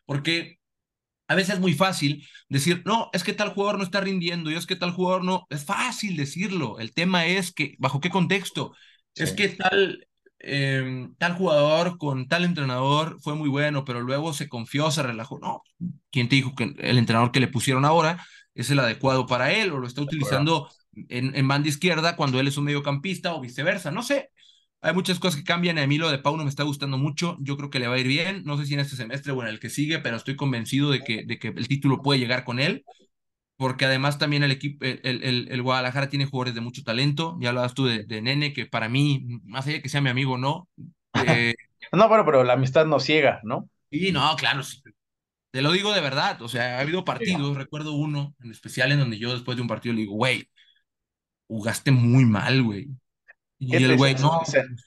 Porque 0.07 0.59
a 1.29 1.35
veces 1.35 1.55
es 1.55 1.61
muy 1.61 1.75
fácil 1.75 2.27
decir, 2.49 2.83
no, 2.87 3.11
es 3.13 3.23
que 3.23 3.35
tal 3.35 3.51
jugador 3.53 3.77
no 3.79 3.85
está 3.85 4.01
rindiendo 4.01 4.51
y 4.51 4.55
es 4.55 4.67
que 4.67 4.77
tal 4.77 4.93
jugador 4.93 5.25
no. 5.25 5.47
Es 5.51 5.65
fácil 5.65 6.17
decirlo. 6.17 6.79
El 6.79 6.95
tema 6.95 7.27
es 7.27 7.53
que, 7.53 7.75
¿bajo 7.79 8.01
qué 8.01 8.09
contexto? 8.11 8.75
Es 9.15 9.33
que 9.33 9.49
tal, 9.49 10.07
em, 10.39 11.15
tal 11.17 11.35
jugador 11.35 11.99
con 11.99 12.29
tal 12.29 12.45
entrenador 12.45 13.19
fue 13.21 13.35
muy 13.35 13.49
bueno, 13.51 13.85
pero 13.85 14.01
luego 14.01 14.33
se 14.33 14.49
confió, 14.49 14.91
se 14.91 15.03
relajó. 15.03 15.39
No, 15.39 15.63
¿quién 16.11 16.29
te 16.31 16.37
dijo 16.37 16.55
que 16.55 16.75
el 16.79 16.97
entrenador 16.99 17.31
que 17.31 17.41
le 17.41 17.49
pusieron 17.49 17.85
ahora 17.85 18.25
es 18.61 18.71
el 18.71 18.79
adecuado 18.81 19.27
para 19.27 19.53
él 19.53 19.73
o 19.73 19.79
lo 19.79 19.87
está 19.87 20.03
utilizando 20.03 20.69
en, 20.95 21.35
en 21.37 21.49
banda 21.49 21.69
izquierda 21.69 22.17
cuando 22.17 22.41
él 22.41 22.49
es 22.49 22.57
un 22.57 22.65
mediocampista 22.65 23.35
o 23.35 23.41
viceversa? 23.41 23.91
No 23.91 24.03
sé. 24.03 24.31
Hay 24.81 24.95
muchas 24.95 25.19
cosas 25.19 25.41
que 25.41 25.45
cambian. 25.45 25.79
A 25.79 25.87
mí 25.87 25.99
lo 25.99 26.11
de 26.11 26.19
Pauno 26.19 26.45
me 26.45 26.51
está 26.51 26.63
gustando 26.65 26.99
mucho. 26.99 27.37
Yo 27.41 27.57
creo 27.57 27.71
que 27.71 27.79
le 27.79 27.89
va 27.89 27.95
a 27.95 27.99
ir 27.99 28.09
bien. 28.09 28.43
No 28.45 28.57
sé 28.59 28.67
si 28.67 28.75
en 28.75 28.81
este 28.81 28.97
semestre 28.97 29.33
o 29.33 29.43
en 29.43 29.49
el 29.49 29.61
que 29.61 29.71
sigue, 29.71 29.99
pero 30.01 30.17
estoy 30.17 30.37
convencido 30.37 30.91
de 30.91 31.03
que, 31.03 31.25
de 31.25 31.39
que 31.39 31.49
el 31.49 31.69
título 31.69 32.03
puede 32.03 32.21
llegar 32.21 32.45
con 32.45 32.59
él. 32.61 32.85
Porque 33.57 33.87
además 33.87 34.19
también 34.19 34.45
el 34.45 34.53
equipo, 34.53 34.85
el, 34.85 35.01
el, 35.03 35.49
el 35.51 35.63
Guadalajara 35.63 36.09
tiene 36.09 36.27
jugadores 36.27 36.55
de 36.55 36.61
mucho 36.61 36.85
talento. 36.85 37.37
Ya 37.41 37.49
hablabas 37.49 37.75
tú 37.75 37.87
de, 37.87 38.05
de, 38.05 38.23
Nene, 38.23 38.53
que 38.53 38.67
para 38.67 38.89
mí, 38.89 39.27
más 39.45 39.67
allá 39.67 39.77
de 39.77 39.83
que 39.83 39.89
sea 39.89 40.01
mi 40.01 40.11
amigo 40.11 40.39
no. 40.39 40.69
Eh, 41.27 41.55
no, 41.93 42.09
bueno, 42.09 42.25
pero 42.25 42.45
la 42.45 42.53
amistad 42.53 42.87
no 42.87 43.01
ciega, 43.01 43.41
¿no? 43.43 43.69
Sí, 43.91 44.13
no, 44.13 44.37
claro. 44.37 44.63
Te 45.51 45.63
lo 45.63 45.73
digo 45.73 45.93
de 45.93 46.01
verdad. 46.01 46.43
O 46.43 46.49
sea, 46.49 46.79
ha 46.79 46.81
habido 46.81 47.05
partidos, 47.05 47.57
recuerdo 47.57 47.93
uno 47.93 48.35
en 48.43 48.51
especial 48.51 48.93
en 48.93 49.01
donde 49.01 49.19
yo 49.19 49.33
después 49.33 49.57
de 49.57 49.63
un 49.63 49.69
partido 49.69 49.95
le 49.95 50.03
digo, 50.03 50.15
güey, 50.15 50.49
jugaste 51.47 51.91
muy 51.91 52.25
mal, 52.25 52.63
güey. 52.63 52.89
Y 53.59 53.75
el 53.75 53.97
güey, 53.97 54.15
no. 54.15 54.41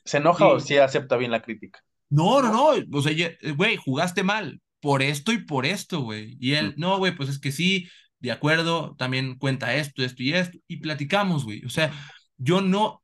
¿Se, 0.05 0.17
enoja 0.17 0.47
o 0.47 0.59
sí 0.59 0.77
acepta 0.77 1.17
bien 1.17 1.31
la 1.31 1.41
crítica? 1.41 1.83
No, 2.09 2.41
no, 2.41 2.51
no. 2.51 2.97
O 2.97 3.01
sea, 3.01 3.13
güey, 3.55 3.75
jugaste 3.77 4.23
mal 4.23 4.61
por 4.79 5.01
esto 5.01 5.31
y 5.31 5.39
por 5.39 5.65
esto, 5.65 6.01
güey. 6.01 6.37
Y 6.39 6.53
él, 6.53 6.73
no, 6.77 6.97
güey, 6.97 7.15
pues 7.15 7.29
es 7.29 7.39
que 7.39 7.51
sí, 7.51 7.89
de 8.19 8.31
acuerdo, 8.31 8.95
también 8.97 9.37
cuenta 9.37 9.75
esto, 9.75 10.03
esto 10.03 10.23
y 10.23 10.33
esto. 10.33 10.57
Y 10.67 10.77
platicamos, 10.77 11.43
güey. 11.43 11.65
O 11.65 11.69
sea, 11.69 11.91
yo 12.37 12.61
no, 12.61 13.03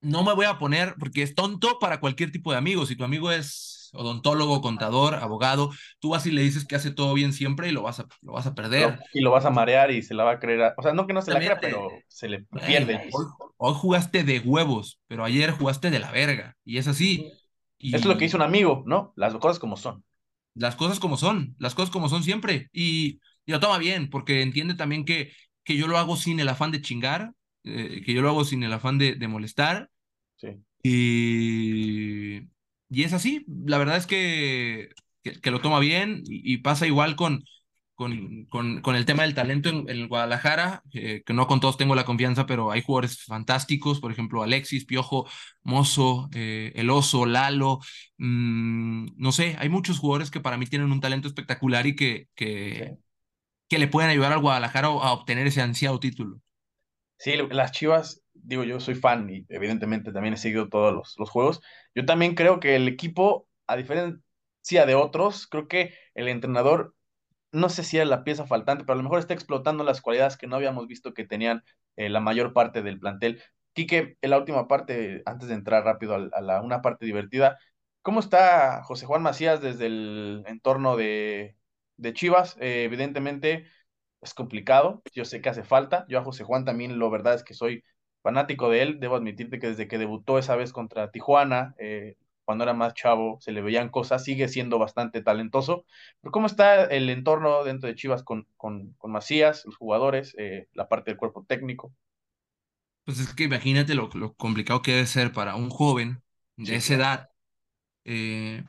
no 0.00 0.22
me 0.22 0.34
voy 0.34 0.46
a 0.46 0.58
poner, 0.58 0.94
porque 0.98 1.22
es 1.22 1.34
tonto 1.34 1.78
para 1.78 1.98
cualquier 1.98 2.30
tipo 2.30 2.52
de 2.52 2.58
amigo. 2.58 2.86
Si 2.86 2.94
tu 2.94 3.04
amigo 3.04 3.32
es 3.32 3.81
odontólogo, 3.92 4.60
contador, 4.60 5.14
abogado, 5.16 5.70
tú 6.00 6.10
vas 6.10 6.26
y 6.26 6.30
le 6.30 6.42
dices 6.42 6.66
que 6.66 6.76
hace 6.76 6.90
todo 6.90 7.14
bien 7.14 7.32
siempre 7.32 7.68
y 7.68 7.72
lo 7.72 7.82
vas 7.82 8.00
a, 8.00 8.06
lo 8.22 8.32
vas 8.32 8.46
a 8.46 8.54
perder. 8.54 8.98
Y 9.12 9.20
lo 9.20 9.30
vas 9.30 9.44
a 9.44 9.50
marear 9.50 9.90
y 9.90 10.02
se 10.02 10.14
la 10.14 10.24
va 10.24 10.32
a 10.32 10.38
creer. 10.38 10.72
O 10.76 10.82
sea, 10.82 10.92
no 10.92 11.06
que 11.06 11.12
no 11.12 11.22
se 11.22 11.32
la 11.32 11.38
crea, 11.38 11.60
pero 11.60 11.88
se 12.08 12.28
le 12.28 12.44
pierde. 12.66 13.10
Hoy, 13.56 13.74
jugaste 13.74 14.24
de 14.24 14.40
huevos, 14.40 15.00
pero 15.06 15.24
ayer 15.24 15.50
jugaste 15.50 15.90
de 15.90 15.98
la 15.98 16.10
verga. 16.10 16.56
Y 16.64 16.78
es 16.78 16.88
así. 16.88 17.30
Y... 17.78 17.94
Es 17.94 18.04
lo 18.04 18.16
que 18.16 18.24
hizo 18.24 18.36
un 18.36 18.42
amigo, 18.42 18.82
¿no? 18.86 19.12
Las 19.16 19.34
cosas 19.34 19.58
como 19.58 19.76
son. 19.76 20.04
Las 20.54 20.76
cosas 20.76 21.00
como 21.00 21.16
son, 21.16 21.54
las 21.58 21.74
cosas 21.74 21.90
como 21.90 22.08
son 22.08 22.22
siempre. 22.22 22.68
Y, 22.72 23.20
y 23.46 23.52
lo 23.52 23.60
toma 23.60 23.78
bien, 23.78 24.10
porque 24.10 24.42
entiende 24.42 24.74
también 24.74 25.04
que, 25.04 25.32
que 25.64 25.76
yo 25.76 25.86
lo 25.86 25.98
hago 25.98 26.16
sin 26.16 26.40
el 26.40 26.48
afán 26.48 26.72
de 26.72 26.82
chingar, 26.82 27.32
eh, 27.64 28.02
que 28.04 28.12
yo 28.12 28.22
lo 28.22 28.28
hago 28.28 28.44
sin 28.44 28.62
el 28.62 28.72
afán 28.72 28.98
de, 28.98 29.14
de 29.14 29.28
molestar. 29.28 29.90
Sí. 30.36 30.48
Y, 30.82 32.40
y 32.92 33.04
es 33.04 33.12
así, 33.14 33.44
la 33.64 33.78
verdad 33.78 33.96
es 33.96 34.06
que, 34.06 34.90
que, 35.22 35.50
lo 35.50 35.60
toma 35.60 35.78
bien 35.78 36.22
y, 36.26 36.58
pasa 36.58 36.86
igual 36.86 37.16
con, 37.16 37.42
con, 37.94 38.44
con, 38.46 38.96
el 38.96 39.06
tema 39.06 39.22
del 39.22 39.34
talento 39.34 39.70
en, 39.70 40.08
Guadalajara, 40.08 40.82
que 40.92 41.24
no 41.32 41.46
con 41.46 41.60
todos 41.60 41.78
tengo 41.78 41.94
la 41.94 42.04
confianza, 42.04 42.44
pero 42.44 42.70
hay 42.70 42.82
jugadores 42.82 43.24
fantásticos, 43.24 43.98
por 43.98 44.12
ejemplo, 44.12 44.42
Alexis, 44.42 44.84
Piojo, 44.84 45.26
Mozo, 45.62 46.28
eh, 46.34 46.72
El 46.74 46.90
Oso, 46.90 47.24
Lalo, 47.24 47.78
mm, 48.18 49.06
no 49.16 49.32
sé, 49.32 49.56
hay 49.58 49.70
muchos 49.70 49.98
jugadores 49.98 50.30
que 50.30 50.40
para 50.40 50.58
mí 50.58 50.66
tienen 50.66 50.92
un 50.92 51.00
talento 51.00 51.28
espectacular 51.28 51.86
y 51.86 51.96
que, 51.96 52.28
que, 52.34 52.96
que 53.68 53.78
le 53.78 53.88
pueden 53.88 54.10
ayudar 54.10 54.32
al 54.32 54.40
Guadalajara 54.40 54.88
a 54.88 55.12
obtener 55.12 55.46
ese 55.46 55.62
ansiado 55.62 55.98
título. 55.98 56.40
Sí, 57.16 57.32
las 57.50 57.72
Chivas 57.72 58.21
digo, 58.42 58.64
yo 58.64 58.80
soy 58.80 58.94
fan 58.94 59.28
y 59.30 59.46
evidentemente 59.48 60.12
también 60.12 60.34
he 60.34 60.36
seguido 60.36 60.68
todos 60.68 60.92
los, 60.94 61.14
los 61.18 61.30
juegos. 61.30 61.60
Yo 61.94 62.04
también 62.06 62.34
creo 62.34 62.60
que 62.60 62.76
el 62.76 62.88
equipo, 62.88 63.48
a 63.66 63.76
diferencia 63.76 64.86
de 64.86 64.94
otros, 64.94 65.46
creo 65.46 65.68
que 65.68 65.94
el 66.14 66.28
entrenador, 66.28 66.94
no 67.52 67.68
sé 67.68 67.84
si 67.84 67.96
era 67.98 68.06
la 68.06 68.24
pieza 68.24 68.46
faltante, 68.46 68.84
pero 68.84 68.94
a 68.94 68.96
lo 68.96 69.02
mejor 69.04 69.18
está 69.20 69.34
explotando 69.34 69.84
las 69.84 70.00
cualidades 70.00 70.36
que 70.36 70.46
no 70.46 70.56
habíamos 70.56 70.86
visto 70.86 71.14
que 71.14 71.24
tenían 71.26 71.64
eh, 71.96 72.08
la 72.10 72.20
mayor 72.20 72.52
parte 72.52 72.82
del 72.82 72.98
plantel. 73.00 73.42
Quique, 73.74 74.18
en 74.20 74.30
la 74.30 74.38
última 74.38 74.68
parte, 74.68 75.22
antes 75.26 75.48
de 75.48 75.54
entrar 75.54 75.84
rápido 75.84 76.14
a, 76.14 76.40
la, 76.40 76.62
una 76.62 76.82
parte 76.82 77.06
divertida, 77.06 77.58
¿cómo 78.02 78.20
está 78.20 78.82
José 78.84 79.06
Juan 79.06 79.22
Macías 79.22 79.60
desde 79.62 79.86
el 79.86 80.44
entorno 80.46 80.96
de, 80.96 81.56
de 81.96 82.12
Chivas? 82.12 82.56
Eh, 82.60 82.84
evidentemente 82.84 83.66
es 84.20 84.34
complicado, 84.34 85.02
yo 85.14 85.24
sé 85.24 85.40
que 85.40 85.48
hace 85.48 85.64
falta, 85.64 86.06
yo 86.08 86.18
a 86.18 86.24
José 86.24 86.44
Juan 86.44 86.64
también, 86.64 86.98
lo 86.98 87.10
verdad 87.10 87.34
es 87.34 87.44
que 87.44 87.54
soy 87.54 87.82
fanático 88.22 88.70
de 88.70 88.82
él. 88.82 89.00
Debo 89.00 89.16
admitirte 89.16 89.58
que 89.58 89.68
desde 89.68 89.88
que 89.88 89.98
debutó 89.98 90.38
esa 90.38 90.56
vez 90.56 90.72
contra 90.72 91.10
Tijuana, 91.10 91.74
eh, 91.78 92.16
cuando 92.44 92.64
era 92.64 92.74
más 92.74 92.94
chavo 92.94 93.38
se 93.40 93.52
le 93.52 93.62
veían 93.62 93.88
cosas, 93.90 94.24
sigue 94.24 94.48
siendo 94.48 94.78
bastante 94.78 95.22
talentoso. 95.22 95.84
Pero 96.20 96.32
¿cómo 96.32 96.46
está 96.46 96.84
el 96.84 97.08
entorno 97.10 97.64
dentro 97.64 97.88
de 97.88 97.94
Chivas 97.94 98.22
con, 98.24 98.46
con, 98.56 98.92
con 98.98 99.12
Macías, 99.12 99.64
los 99.66 99.76
jugadores, 99.76 100.34
eh, 100.38 100.68
la 100.74 100.88
parte 100.88 101.10
del 101.12 101.18
cuerpo 101.18 101.44
técnico? 101.48 101.92
Pues 103.04 103.18
es 103.18 103.34
que 103.34 103.44
imagínate 103.44 103.94
lo, 103.94 104.08
lo 104.14 104.34
complicado 104.34 104.82
que 104.82 104.92
debe 104.92 105.06
ser 105.06 105.32
para 105.32 105.56
un 105.56 105.70
joven 105.70 106.22
de 106.56 106.76
Sí, 106.76 106.76
esa 106.76 106.94
claro. 106.94 106.94
edad 106.94 107.28
eh, 108.04 108.64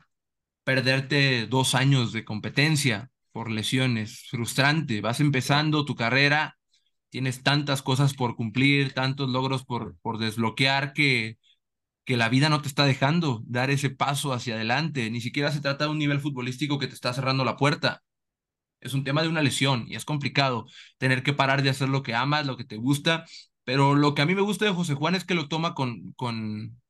perderte 0.64 1.46
dos 1.48 1.74
años 1.74 2.12
de 2.12 2.24
competencia 2.24 3.10
por 3.32 3.50
lesiones, 3.50 4.26
frustrante. 4.30 5.00
Vas 5.02 5.20
empezando 5.20 5.84
tu 5.86 5.94
carrera, 5.96 6.58
tienes 7.14 7.44
tantas 7.44 7.80
cosas 7.80 8.12
por 8.12 8.34
cumplir, 8.34 8.92
tantos 8.92 9.30
logros 9.30 9.64
por, 9.64 9.96
por 10.00 10.18
desbloquear 10.18 10.92
que, 10.92 11.38
que 12.04 12.16
la 12.16 12.28
vida 12.28 12.48
no 12.48 12.60
te 12.60 12.68
está 12.68 12.86
dejando 12.86 13.42
dar 13.46 13.70
ese 13.70 13.90
paso 13.90 14.32
hacia 14.32 14.56
adelante. 14.56 15.10
Ni 15.12 15.20
siquiera 15.20 15.52
se 15.52 15.60
trata 15.60 15.84
de 15.84 15.92
un 15.92 15.98
nivel 16.00 16.20
futbolístico 16.20 16.80
que 16.80 16.88
te 16.88 16.94
está 16.94 17.12
cerrando 17.14 17.44
la 17.44 17.56
puerta. 17.56 18.02
Es 18.80 18.94
un 18.94 19.04
tema 19.04 19.22
de 19.22 19.28
una 19.28 19.42
lesión 19.42 19.86
y 19.88 19.96
es 19.96 20.04
complicado 20.04 20.66
tener 20.98 21.22
que 21.22 21.34
parar 21.34 21.62
de 21.62 21.70
hacer 21.70 21.88
lo 21.88 22.02
que 22.02 22.14
amas, 22.14 22.46
lo 22.46 22.56
que 22.56 22.64
te 22.64 22.76
gusta. 22.78 23.26
Pero 23.64 23.94
lo 23.94 24.14
que 24.14 24.22
a 24.22 24.26
mí 24.26 24.34
me 24.34 24.42
gusta 24.42 24.64
de 24.64 24.72
José 24.72 24.94
Juan 24.94 25.14
es 25.14 25.24
que 25.24 25.34
lo 25.34 25.48
toma 25.48 25.74
con, 25.74 26.14
con, 26.16 26.82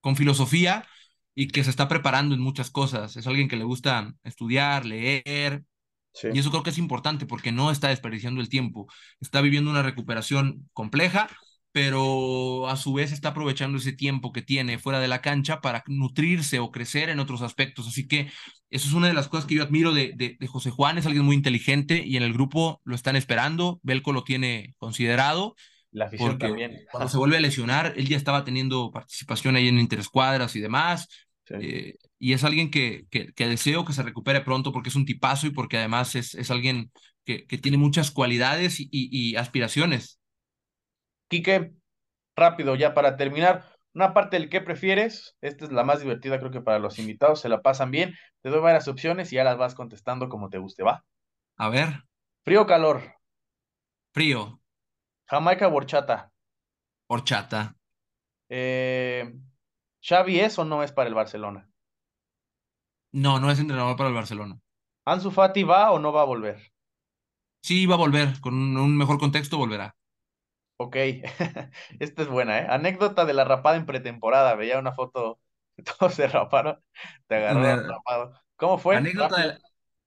con 0.00 0.16
filosofía 0.16 0.86
y 1.34 1.48
que 1.48 1.64
se 1.64 1.70
está 1.70 1.88
preparando 1.88 2.34
en 2.36 2.40
muchas 2.42 2.70
cosas. 2.70 3.16
Es 3.16 3.26
alguien 3.26 3.48
que 3.48 3.56
le 3.56 3.64
gusta 3.64 4.14
estudiar, 4.24 4.86
leer, 4.86 5.64
Sí. 6.12 6.28
y 6.30 6.38
eso 6.38 6.50
creo 6.50 6.62
que 6.62 6.70
es 6.70 6.78
importante 6.78 7.26
porque 7.26 7.52
no 7.52 7.70
está 7.70 7.88
desperdiciando 7.88 8.40
el 8.40 8.48
tiempo. 8.48 8.86
Está 9.20 9.40
viviendo 9.40 9.70
una 9.70 9.82
recuperación 9.82 10.68
compleja, 10.72 11.28
pero 11.72 12.68
a 12.68 12.76
su 12.76 12.92
vez 12.92 13.12
está 13.12 13.30
aprovechando 13.30 13.78
ese 13.78 13.92
tiempo 13.92 14.32
que 14.32 14.42
tiene 14.42 14.78
fuera 14.78 15.00
de 15.00 15.08
la 15.08 15.22
cancha 15.22 15.60
para 15.60 15.82
nutrirse 15.86 16.58
o 16.58 16.70
crecer 16.70 17.08
en 17.08 17.18
otros 17.20 17.42
aspectos. 17.42 17.88
Así 17.88 18.06
que 18.06 18.30
eso 18.70 18.88
es 18.88 18.92
una 18.94 19.08
de 19.08 19.14
las 19.14 19.28
cosas 19.28 19.46
que 19.46 19.54
yo 19.54 19.62
admiro 19.62 19.92
de, 19.92 20.12
de, 20.14 20.36
de 20.38 20.46
José 20.46 20.70
Juan. 20.70 20.98
Es 20.98 21.06
alguien 21.06 21.24
muy 21.24 21.36
inteligente 21.36 22.02
y 22.04 22.16
en 22.16 22.22
el 22.22 22.32
grupo 22.34 22.80
lo 22.84 22.94
están 22.94 23.16
esperando. 23.16 23.80
Belco 23.82 24.12
lo 24.12 24.24
tiene 24.24 24.74
considerado 24.78 25.54
La 25.92 26.06
afición 26.06 26.38
porque 26.38 26.38
también. 26.38 26.86
cuando 26.90 27.08
se 27.08 27.16
vuelve 27.18 27.36
a 27.38 27.40
lesionar, 27.40 27.94
él 27.96 28.08
ya 28.08 28.16
estaba 28.16 28.44
teniendo 28.44 28.90
participación 28.92 29.56
ahí 29.56 29.68
en 29.68 29.78
interescuadras 29.78 30.56
y 30.56 30.60
demás. 30.60 31.08
Sí. 31.44 31.54
Eh, 31.60 31.94
y 32.18 32.32
es 32.34 32.44
alguien 32.44 32.70
que, 32.70 33.06
que, 33.10 33.32
que, 33.32 33.48
deseo 33.48 33.84
que 33.84 33.92
se 33.92 34.02
recupere 34.02 34.42
pronto 34.42 34.72
porque 34.72 34.90
es 34.90 34.96
un 34.96 35.04
tipazo 35.04 35.46
y 35.46 35.50
porque 35.50 35.78
además 35.78 36.14
es, 36.14 36.34
es 36.34 36.50
alguien 36.50 36.92
que, 37.24 37.46
que 37.46 37.58
tiene 37.58 37.78
muchas 37.78 38.10
cualidades 38.10 38.80
y, 38.80 38.88
y, 38.92 39.08
y 39.10 39.36
aspiraciones. 39.36 40.20
Quique, 41.28 41.72
rápido, 42.36 42.76
ya 42.76 42.94
para 42.94 43.16
terminar, 43.16 43.64
una 43.94 44.14
parte 44.14 44.38
del 44.38 44.48
que 44.48 44.60
prefieres, 44.60 45.36
esta 45.40 45.64
es 45.64 45.72
la 45.72 45.84
más 45.84 46.00
divertida 46.00 46.38
creo 46.38 46.50
que 46.50 46.60
para 46.60 46.78
los 46.78 46.98
invitados, 46.98 47.40
se 47.40 47.48
la 47.48 47.60
pasan 47.60 47.90
bien, 47.90 48.14
te 48.40 48.50
doy 48.50 48.60
varias 48.60 48.88
opciones 48.88 49.32
y 49.32 49.36
ya 49.36 49.44
las 49.44 49.58
vas 49.58 49.74
contestando 49.74 50.28
como 50.28 50.48
te 50.48 50.58
guste, 50.58 50.82
¿va? 50.82 51.04
A 51.56 51.68
ver. 51.68 52.04
Frío 52.44 52.62
o 52.62 52.66
calor. 52.66 53.02
Frío. 54.12 54.60
Jamaica 55.26 55.68
o 55.68 55.74
horchata. 55.74 56.32
Horchata. 57.08 57.76
Eh, 58.48 59.32
¿Xavi 60.02 60.40
es 60.40 60.58
o 60.58 60.64
no 60.64 60.82
es 60.82 60.92
para 60.92 61.08
el 61.08 61.14
Barcelona? 61.14 61.68
No, 63.12 63.38
no 63.40 63.50
es 63.50 63.58
entrenador 63.58 63.96
para 63.96 64.08
el 64.08 64.14
Barcelona. 64.14 64.58
¿Ansu 65.04 65.30
Fati 65.30 65.62
va 65.64 65.90
o 65.92 65.98
no 65.98 66.12
va 66.12 66.22
a 66.22 66.24
volver? 66.24 66.72
Sí, 67.62 67.86
va 67.86 67.94
a 67.94 67.98
volver, 67.98 68.40
con 68.40 68.54
un, 68.54 68.96
mejor 68.96 69.18
contexto 69.18 69.56
volverá. 69.58 69.94
Ok, 70.78 70.96
esta 72.00 72.22
es 72.22 72.28
buena, 72.28 72.58
¿eh? 72.58 72.66
Anécdota 72.68 73.24
de 73.24 73.34
la 73.34 73.44
rapada 73.44 73.76
en 73.76 73.86
pretemporada, 73.86 74.54
veía 74.54 74.78
una 74.78 74.92
foto, 74.92 75.38
todos 75.98 76.14
se 76.14 76.26
raparon, 76.26 76.82
te 77.28 77.36
agarró 77.36 77.88
rapado. 77.88 78.40
¿Cómo 78.56 78.78
fue? 78.78 78.96
Anécdota 78.96 79.40
de, 79.40 79.46
la, 79.48 79.58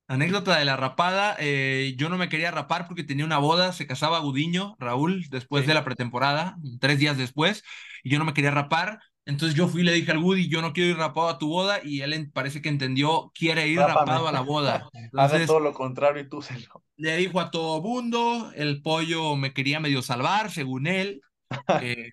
anécdota 0.08 0.58
de 0.58 0.66
la 0.66 0.76
rapada, 0.76 1.38
eh, 1.40 1.94
yo 1.98 2.10
no 2.10 2.18
me 2.18 2.30
quería 2.30 2.52
rapar 2.52 2.88
porque 2.88 3.04
tenía 3.04 3.26
una 3.26 3.38
boda, 3.38 3.72
se 3.72 3.88
casaba 3.88 4.20
Gudiño, 4.20 4.76
Raúl, 4.80 5.30
después 5.30 5.64
Sí. 5.64 5.68
de 5.70 5.74
la 5.76 5.86
pretemporada, 5.86 6.58
tres 6.82 7.00
días 7.00 7.18
después, 7.18 7.64
y 8.04 8.10
yo 8.10 8.20
no 8.20 8.26
me 8.26 8.34
quería 8.34 8.52
rapar, 8.52 9.00
entonces 9.26 9.58
yo 9.58 9.68
fui 9.68 9.82
y 9.82 9.84
le 9.86 9.94
dije 9.94 10.12
al 10.12 10.20
Woody, 10.20 10.48
yo 10.50 10.62
no 10.62 10.72
quiero 10.74 10.92
ir 10.92 10.98
rapado 10.98 11.30
a 11.30 11.38
tu 11.40 11.48
boda, 11.50 11.80
y 11.84 12.02
él 12.02 12.32
parece 12.34 12.62
que 12.62 12.70
entendió, 12.70 13.32
quiere 13.34 13.68
ir 13.68 13.80
Rápame. 13.80 14.00
rapado 14.00 14.28
a 14.28 14.32
la 14.32 14.42
boda. 14.42 14.90
Entonces 14.94 15.48
todo 15.48 15.60
lo 15.60 15.74
contrario 15.74 16.22
y 16.24 16.30
tú 16.30 16.42
se 16.42 16.60
lo... 16.60 16.84
le 16.98 17.18
dijo 17.18 17.40
a 17.40 17.52
todo 17.52 17.82
mundo, 17.82 18.52
el 18.56 18.82
pollo 18.82 19.36
me 19.36 19.54
quería 19.54 19.80
medio 19.80 20.02
salvar, 20.02 20.52
según 20.52 20.88
él, 20.88 21.22
eh, 21.82 22.12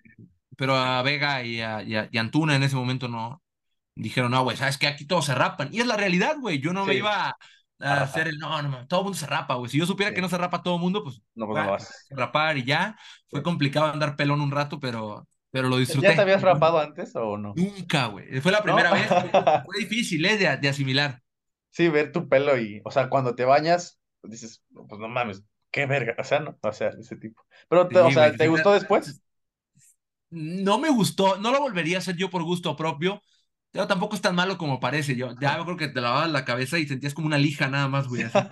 pero 0.57 0.77
a 0.77 1.03
Vega 1.03 1.43
y 1.45 1.61
a, 1.61 1.83
y 1.83 1.97
a- 1.97 2.09
y 2.11 2.19
Antuna 2.19 2.57
en 2.57 2.63
ese 2.63 2.77
momento 2.77 3.09
no, 3.09 3.43
dijeron, 3.95 4.31
no, 4.33 4.43
güey, 4.45 4.57
sabes 4.57 4.79
que 4.79 4.87
aquí 4.87 5.07
todos 5.07 5.27
se 5.27 5.35
rapan. 5.35 5.69
Y 5.73 5.81
es 5.81 5.87
la 5.87 5.97
realidad, 5.97 6.37
güey. 6.41 6.61
Yo 6.61 6.73
no 6.73 6.87
me 6.87 6.93
Sí. 6.95 6.99
iba 6.99 7.37
a, 7.81 8.03
hacer 8.03 8.29
el, 8.29 8.39
no, 8.39 8.63
no, 8.63 8.69
no, 8.69 8.87
todo 8.87 9.01
el 9.01 9.05
mundo 9.05 9.19
se 9.19 9.27
rapa, 9.27 9.55
güey. 9.57 9.71
Si 9.71 9.79
yo 9.79 9.87
supiera 9.87 10.11
Sí. 10.11 10.15
que 10.15 10.21
no 10.23 10.29
se 10.29 10.39
rapa 10.39 10.63
todo 10.63 10.77
el 10.77 10.81
mundo, 10.81 11.03
pues, 11.05 11.21
No, 11.35 11.47
pues 11.47 11.65
no 12.11 12.17
rapar 12.17 12.59
y 12.59 12.65
ya. 12.65 12.97
Fue 13.29 13.43
complicado 13.43 13.87
andar 13.87 14.17
pelón 14.17 14.41
un 14.41 14.51
rato, 14.51 14.79
pero, 14.81 15.27
pero 15.53 15.69
lo 15.71 15.79
disfruté. 15.79 16.09
¿Ya 16.09 16.15
te 16.15 16.21
habías 16.23 16.43
rapado 16.43 16.79
antes 16.81 17.15
o 17.17 17.37
no? 17.39 17.61
Nunca, 17.61 18.07
güey. 18.07 18.41
Fue 18.41 18.53
la 18.53 18.63
¿No? 18.63 18.63
primera 18.63 18.93
vez. 18.93 19.09
Fue 19.65 19.79
difícil, 19.81 20.25
¿eh? 20.27 20.37
De, 20.39 20.57
de 20.57 20.69
asimilar. 20.69 21.23
Sí, 21.71 21.89
ver 21.89 22.13
tu 22.13 22.29
pelo 22.29 22.59
y, 22.59 22.83
o 22.85 22.91
sea, 22.91 23.09
cuando 23.09 23.35
te 23.35 23.45
bañas, 23.45 23.99
dices, 24.23 24.63
pues 24.89 25.01
no 25.01 25.09
mames, 25.09 25.43
qué 25.71 25.87
verga, 25.87 26.15
o 26.19 26.25
sea, 26.25 26.41
no, 26.41 26.59
o 26.63 26.73
sea, 26.73 26.89
ese 26.91 27.17
tipo. 27.17 27.43
Pero, 27.69 27.91
te- 27.91 27.99
Sí, 27.99 28.01
o 28.01 28.11
sea, 28.11 28.31
güey, 28.31 28.37
¿te 28.37 28.49
gustó 28.49 28.73
después? 28.73 29.23
No 30.31 30.79
me 30.79 30.89
gustó, 30.91 31.37
no 31.39 31.51
lo 31.53 31.61
volvería 31.61 31.97
a 31.97 32.01
hacer 32.01 32.17
yo 32.17 32.31
por 32.31 32.43
gusto 32.43 32.75
propio, 32.77 33.23
pero 33.71 33.87
tampoco 33.87 34.15
es 34.17 34.23
tan 34.23 34.35
malo 34.35 34.57
como 34.59 34.81
parece. 34.81 35.15
Yo 35.17 35.35
ya 35.41 35.63
creo 35.65 35.77
que 35.77 35.89
te 35.89 36.01
lavabas 36.01 36.31
la 36.31 36.45
cabeza 36.45 36.79
y 36.79 36.87
sentías 36.87 37.13
como 37.15 37.27
una 37.27 37.39
lija 37.39 37.69
nada 37.69 37.89
más, 37.89 38.09
güey. 38.09 38.23
así. 38.23 38.49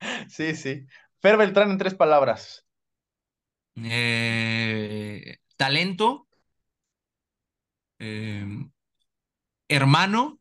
Sí, 0.28 0.54
sí. 0.56 0.86
Fer 1.22 1.36
Beltrán 1.36 1.70
en 1.72 1.78
tres 1.78 1.94
palabras. 1.94 2.64
Eh, 3.76 5.38
talento, 5.56 6.27
eh, 7.98 8.46
hermano 9.68 10.38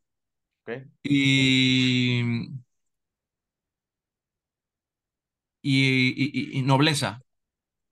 Ok, 0.63 0.87
y, 1.03 2.21
y, 2.21 2.51
y- 5.61 6.59
y 6.59 6.61
nobleza. 6.63 7.21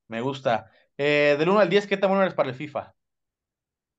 me 0.08 0.22
gusta. 0.22 0.72
Eh, 0.98 1.36
del 1.40 1.50
1 1.50 1.60
al 1.60 1.70
10, 1.70 1.88
¿qué 1.88 1.98
tan 1.98 2.10
bueno 2.10 2.24
eres 2.24 2.34
para 2.36 2.50
el 2.50 2.56
FIFA? 2.56 2.96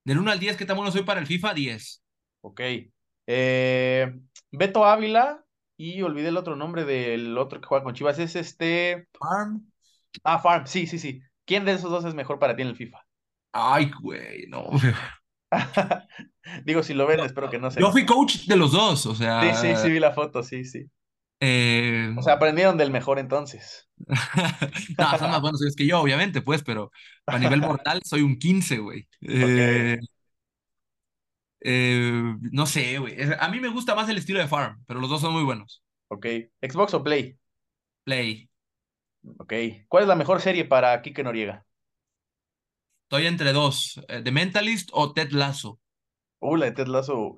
Del 0.05 0.19
1 0.19 0.31
al 0.31 0.39
10, 0.39 0.57
¿qué 0.57 0.65
tan 0.65 0.77
bueno 0.77 0.93
soy 0.93 1.03
para 1.03 1.21
el 1.21 1.27
FIFA? 1.27 1.53
10. 1.55 2.03
Ok. 2.41 2.61
Eh, 3.27 4.21
Beto 4.53 4.85
Ávila 4.85 5.45
y 5.77 6.03
olvidé 6.03 6.29
el 6.29 6.37
otro 6.37 6.57
nombre 6.57 6.85
del 6.85 7.37
otro 7.39 7.61
que 7.61 7.67
juega 7.67 7.85
con 7.85 7.95
Chivas. 7.95 8.19
Es 8.19 8.37
este. 8.37 9.09
Farm. 9.19 9.71
Ah, 10.25 10.39
Farm, 10.41 10.67
sí, 10.67 10.87
sí, 10.87 10.99
sí. 10.99 11.23
¿Quién 11.45 11.65
de 11.65 11.73
esos 11.73 11.91
dos 11.91 12.05
es 12.05 12.15
mejor 12.15 12.39
para 12.39 12.57
ti 12.57 12.63
en 12.63 12.69
el 12.69 12.77
FIFA? 12.77 13.07
Ay, 13.53 13.91
güey, 14.03 14.47
no. 14.49 14.71
Digo, 16.65 16.83
si 16.83 16.95
lo 16.95 17.07
ven, 17.07 17.21
espero 17.21 17.51
que 17.51 17.59
no 17.59 17.71
se. 17.71 17.81
Yo 17.81 17.91
fui 17.93 18.07
coach 18.07 18.47
de 18.47 18.57
los 18.57 18.73
dos, 18.73 19.07
o 19.07 19.15
sea. 19.15 19.55
Sí, 19.55 19.69
sí, 19.69 19.77
sí, 19.77 19.91
vi 19.91 19.99
la 20.01 20.13
foto, 20.13 20.43
sí, 20.43 20.65
sí. 20.65 20.91
eh, 21.41 22.15
O 22.17 22.23
sea, 22.23 22.35
aprendieron 22.35 22.77
del 22.77 22.91
mejor 22.91 23.19
entonces. 23.19 23.89
no, 24.99 25.19
son 25.19 25.31
más 25.31 25.41
buenos 25.41 25.61
que 25.77 25.87
yo, 25.87 26.01
obviamente, 26.01 26.43
pues, 26.43 26.63
pero 26.63 26.91
a 27.27 27.39
nivel 27.39 27.61
mortal 27.61 28.01
soy 28.05 28.23
un 28.23 28.39
15, 28.39 28.79
güey. 28.79 29.09
Eh, 29.23 29.99
eh, 31.61 32.35
no 32.53 32.67
sé, 32.67 32.99
güey. 32.99 33.17
A 33.39 33.49
mí 33.49 33.61
me 33.61 33.69
gusta 33.69 33.95
más 33.95 34.09
el 34.09 34.19
estilo 34.19 34.39
de 34.39 34.49
Farm, 34.49 34.85
pero 34.87 35.01
los 35.01 35.11
dos 35.11 35.21
son 35.21 35.33
muy 35.33 35.43
buenos. 35.43 35.83
Ok. 36.09 36.27
¿Xbox 36.63 36.95
o 36.95 37.03
Play? 37.05 37.39
Play. 38.05 38.49
Ok. 39.39 39.53
¿Cuál 39.89 40.05
es 40.05 40.09
la 40.09 40.17
mejor 40.17 40.41
serie 40.41 40.65
para 40.65 41.01
Kike 41.03 41.23
Noriega? 41.25 41.66
Estoy 43.07 43.27
entre 43.27 43.53
dos, 43.53 44.01
eh, 44.09 44.21
The 44.23 44.33
Mentalist 44.33 44.91
o 44.93 45.13
Ted 45.13 45.31
Lasso. 45.31 45.79
Uh, 46.41 46.57
la 46.57 46.67
de 46.67 46.73
Ted 46.73 46.89
Lasso 46.89 47.37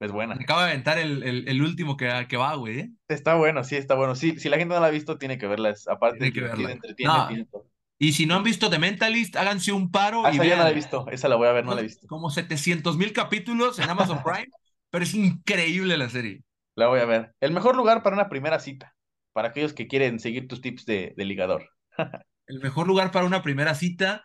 es 0.00 0.12
buena. 0.12 0.34
Me 0.34 0.44
acaba 0.44 0.64
de 0.64 0.72
aventar 0.72 0.98
el, 0.98 1.22
el, 1.22 1.48
el 1.48 1.62
último 1.62 1.96
que, 1.96 2.26
que 2.28 2.36
va, 2.36 2.54
güey. 2.56 2.80
¿eh? 2.80 2.90
Está 3.08 3.34
bueno, 3.36 3.64
sí, 3.64 3.76
está 3.76 3.94
bueno. 3.94 4.14
Sí, 4.14 4.38
si 4.38 4.48
la 4.48 4.58
gente 4.58 4.74
no 4.74 4.80
la 4.80 4.88
ha 4.88 4.90
visto, 4.90 5.16
tiene 5.16 5.38
que 5.38 5.46
verla. 5.46 5.74
Aparte, 5.86 6.18
Tiene 6.18 6.32
que 6.32 6.40
verla. 6.40 6.72
entretiene, 6.72 7.12
No. 7.12 7.28
tiene 7.28 7.44
todo. 7.46 7.66
Y 7.98 8.12
si 8.12 8.26
no 8.26 8.34
han 8.34 8.42
visto 8.42 8.68
The 8.68 8.78
Mentalist, 8.78 9.36
háganse 9.36 9.72
un 9.72 9.90
paro 9.90 10.26
Ah, 10.26 10.30
y 10.32 10.34
esa 10.34 10.44
yo 10.44 10.50
no 10.50 10.56
la 10.56 10.62
he 10.62 10.64
vean. 10.64 10.74
visto. 10.74 11.06
Esa 11.10 11.28
la 11.28 11.36
voy 11.36 11.48
a 11.48 11.52
ver, 11.52 11.64
no 11.64 11.74
la 11.74 11.80
he 11.80 11.84
visto. 11.84 12.06
Como 12.06 12.28
700 12.30 12.96
mil 12.98 13.12
capítulos 13.12 13.78
en 13.78 13.88
Amazon 13.88 14.22
Prime, 14.22 14.48
pero 14.90 15.04
es 15.04 15.14
increíble 15.14 15.96
la 15.96 16.10
serie. 16.10 16.42
La 16.74 16.88
voy 16.88 17.00
a 17.00 17.06
ver. 17.06 17.34
El 17.40 17.52
mejor 17.52 17.74
lugar 17.76 18.02
para 18.02 18.16
una 18.16 18.28
primera 18.28 18.58
cita. 18.58 18.94
Para 19.32 19.48
aquellos 19.48 19.72
que 19.72 19.86
quieren 19.86 20.18
seguir 20.20 20.46
tus 20.48 20.60
tips 20.60 20.84
de, 20.84 21.14
de 21.16 21.24
ligador. 21.24 21.70
El 22.48 22.58
mejor 22.60 22.86
lugar 22.88 23.12
para 23.12 23.24
una 23.26 23.42
primera 23.42 23.74
cita 23.76 24.24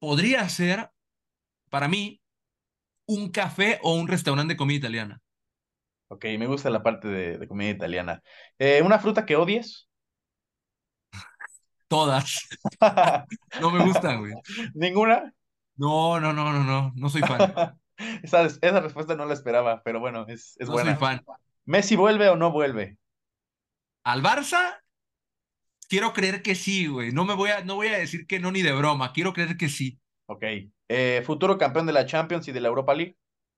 podría 0.00 0.48
ser, 0.48 0.90
para 1.70 1.88
mí, 1.88 2.22
un 3.06 3.30
café 3.30 3.80
o 3.82 3.94
un 3.94 4.08
restaurante 4.08 4.54
de 4.54 4.58
comida 4.58 4.78
italiana. 4.78 5.20
Ok, 6.08 6.24
me 6.38 6.46
gusta 6.46 6.70
la 6.70 6.82
parte 6.82 7.06
de, 7.08 7.38
de 7.38 7.48
comida 7.48 7.70
italiana. 7.70 8.22
Eh, 8.58 8.82
¿una 8.82 8.98
fruta 8.98 9.24
que 9.26 9.36
odies? 9.36 9.88
Todas. 11.88 12.48
No 13.58 13.70
me 13.70 13.80
gustan, 13.80 14.20
güey. 14.20 14.34
¿Ninguna? 14.74 15.32
No, 15.76 16.20
no, 16.20 16.32
no, 16.32 16.52
no, 16.52 16.62
no. 16.64 16.92
No 16.94 17.08
soy 17.08 17.22
fan. 17.22 17.54
Esa, 18.22 18.46
esa 18.46 18.80
respuesta 18.80 19.14
no 19.14 19.26
la 19.26 19.34
esperaba, 19.34 19.82
pero 19.82 20.00
bueno, 20.00 20.24
es, 20.28 20.56
es 20.58 20.68
No 20.68 20.72
buena. 20.72 20.92
soy 20.92 20.94
fan. 20.94 21.20
¿Messi 21.66 21.96
vuelve 21.96 22.28
o 22.30 22.36
no 22.36 22.52
vuelve? 22.52 22.98
Al 24.14 24.20
Barça, 24.26 24.60
quiero 25.90 26.14
creer 26.14 26.42
que 26.42 26.54
sí, 26.54 26.86
güey. 26.86 27.12
No 27.12 27.26
me 27.26 27.34
voy 27.34 27.50
a, 27.50 27.62
no 27.64 27.74
voy 27.74 27.88
a 27.88 27.98
decir 27.98 28.26
que 28.26 28.38
no 28.40 28.50
ni 28.52 28.62
de 28.62 28.72
broma. 28.72 29.12
Quiero 29.12 29.34
creer 29.34 29.58
que 29.58 29.68
sí. 29.68 30.00
Ok. 30.26 30.44
Eh, 30.88 31.22
¿Futuro 31.26 31.58
campeón 31.58 31.86
de 31.86 31.92
la 31.92 32.06
Champions 32.06 32.48
y 32.48 32.52
de 32.52 32.60
la 32.60 32.68
Europa 32.68 32.94
League? 32.94 33.16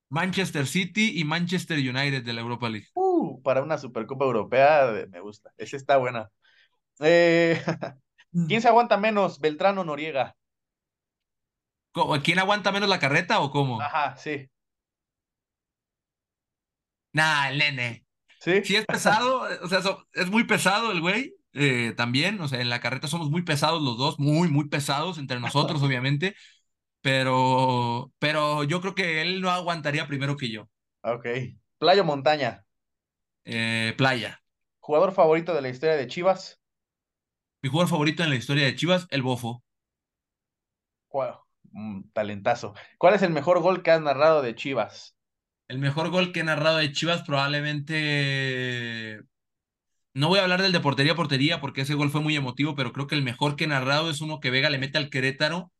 Manchester 0.08 0.66
City 0.66 1.12
y 1.20 1.24
Manchester 1.24 1.78
United 1.78 2.24
de 2.24 2.32
la 2.32 2.40
Europa 2.40 2.68
League. 2.68 2.88
Uh, 2.94 3.40
para 3.42 3.62
una 3.62 3.78
Supercopa 3.78 4.24
Europea 4.24 5.06
me 5.10 5.20
gusta. 5.20 5.52
Esa 5.56 5.76
está 5.76 5.98
buena. 5.98 6.30
Eh, 7.00 7.62
¿Quién 8.48 8.62
se 8.62 8.68
aguanta 8.68 8.96
menos? 8.96 9.38
Beltrán 9.40 9.78
o 9.78 9.84
Noriega. 9.84 10.34
¿Quién 12.24 12.38
aguanta 12.38 12.72
menos 12.72 12.88
la 12.88 12.98
carreta 12.98 13.40
o 13.40 13.50
cómo? 13.50 13.80
Ajá, 13.80 14.16
sí. 14.16 14.48
Nah, 17.12 17.50
el 17.50 17.58
nene. 17.58 18.06
¿Sí? 18.40 18.62
Sí 18.64 18.76
es 18.76 18.86
pesado, 18.86 19.46
o 19.62 19.68
sea, 19.68 19.82
so- 19.82 20.06
es 20.12 20.30
muy 20.30 20.44
pesado 20.44 20.90
el 20.92 21.00
güey, 21.00 21.34
eh, 21.54 21.94
también, 21.96 22.40
o 22.40 22.48
sea, 22.48 22.60
en 22.60 22.70
la 22.70 22.80
carreta 22.80 23.08
somos 23.08 23.30
muy 23.30 23.42
pesados 23.42 23.82
los 23.82 23.98
dos, 23.98 24.18
muy, 24.18 24.48
muy 24.48 24.68
pesados 24.68 25.18
entre 25.18 25.40
nosotros, 25.40 25.82
obviamente, 25.86 26.34
pero, 27.00 28.12
pero 28.18 28.64
yo 28.64 28.80
creo 28.80 28.94
que 28.94 29.22
él 29.22 29.40
no 29.40 29.50
aguantaría 29.50 30.06
primero 30.06 30.36
que 30.36 30.50
yo. 30.50 30.68
Ok. 31.02 31.26
Playo 31.78 32.04
Montaña. 32.04 32.64
Eh, 33.44 33.94
playa. 33.96 34.40
¿Jugador 34.80 35.12
favorito 35.12 35.54
de 35.54 35.62
la 35.62 35.68
historia 35.68 35.96
de 35.96 36.06
Chivas? 36.06 36.60
Mi 37.62 37.70
jugador 37.70 37.90
favorito 37.90 38.22
en 38.22 38.30
la 38.30 38.36
historia 38.36 38.64
de 38.64 38.74
Chivas, 38.74 39.06
el 39.10 39.22
Bofo. 39.22 39.62
Wow, 41.12 41.36
mm, 41.72 42.02
talentazo. 42.12 42.74
¿Cuál 42.98 43.14
es 43.14 43.22
el 43.22 43.30
mejor 43.30 43.60
gol 43.60 43.82
que 43.82 43.90
has 43.90 44.00
narrado 44.00 44.42
de 44.42 44.54
Chivas? 44.54 45.14
El 45.68 45.78
mejor 45.78 46.10
gol 46.10 46.32
que 46.32 46.40
he 46.40 46.44
narrado 46.44 46.78
de 46.78 46.92
Chivas 46.92 47.22
probablemente... 47.22 49.20
No 50.14 50.28
voy 50.28 50.38
a 50.38 50.42
hablar 50.42 50.60
del 50.62 50.72
de 50.72 50.80
portería 50.80 51.12
a 51.12 51.16
portería 51.16 51.60
porque 51.60 51.82
ese 51.82 51.94
gol 51.94 52.10
fue 52.10 52.20
muy 52.20 52.36
emotivo, 52.36 52.74
pero 52.74 52.92
creo 52.92 53.06
que 53.06 53.14
el 53.14 53.22
mejor 53.22 53.56
que 53.56 53.64
he 53.64 53.66
narrado 53.66 54.10
es 54.10 54.20
uno 54.20 54.40
que 54.40 54.50
Vega 54.50 54.68
le 54.70 54.78
mete 54.78 54.98
al 54.98 55.08
Querétaro, 55.10 55.72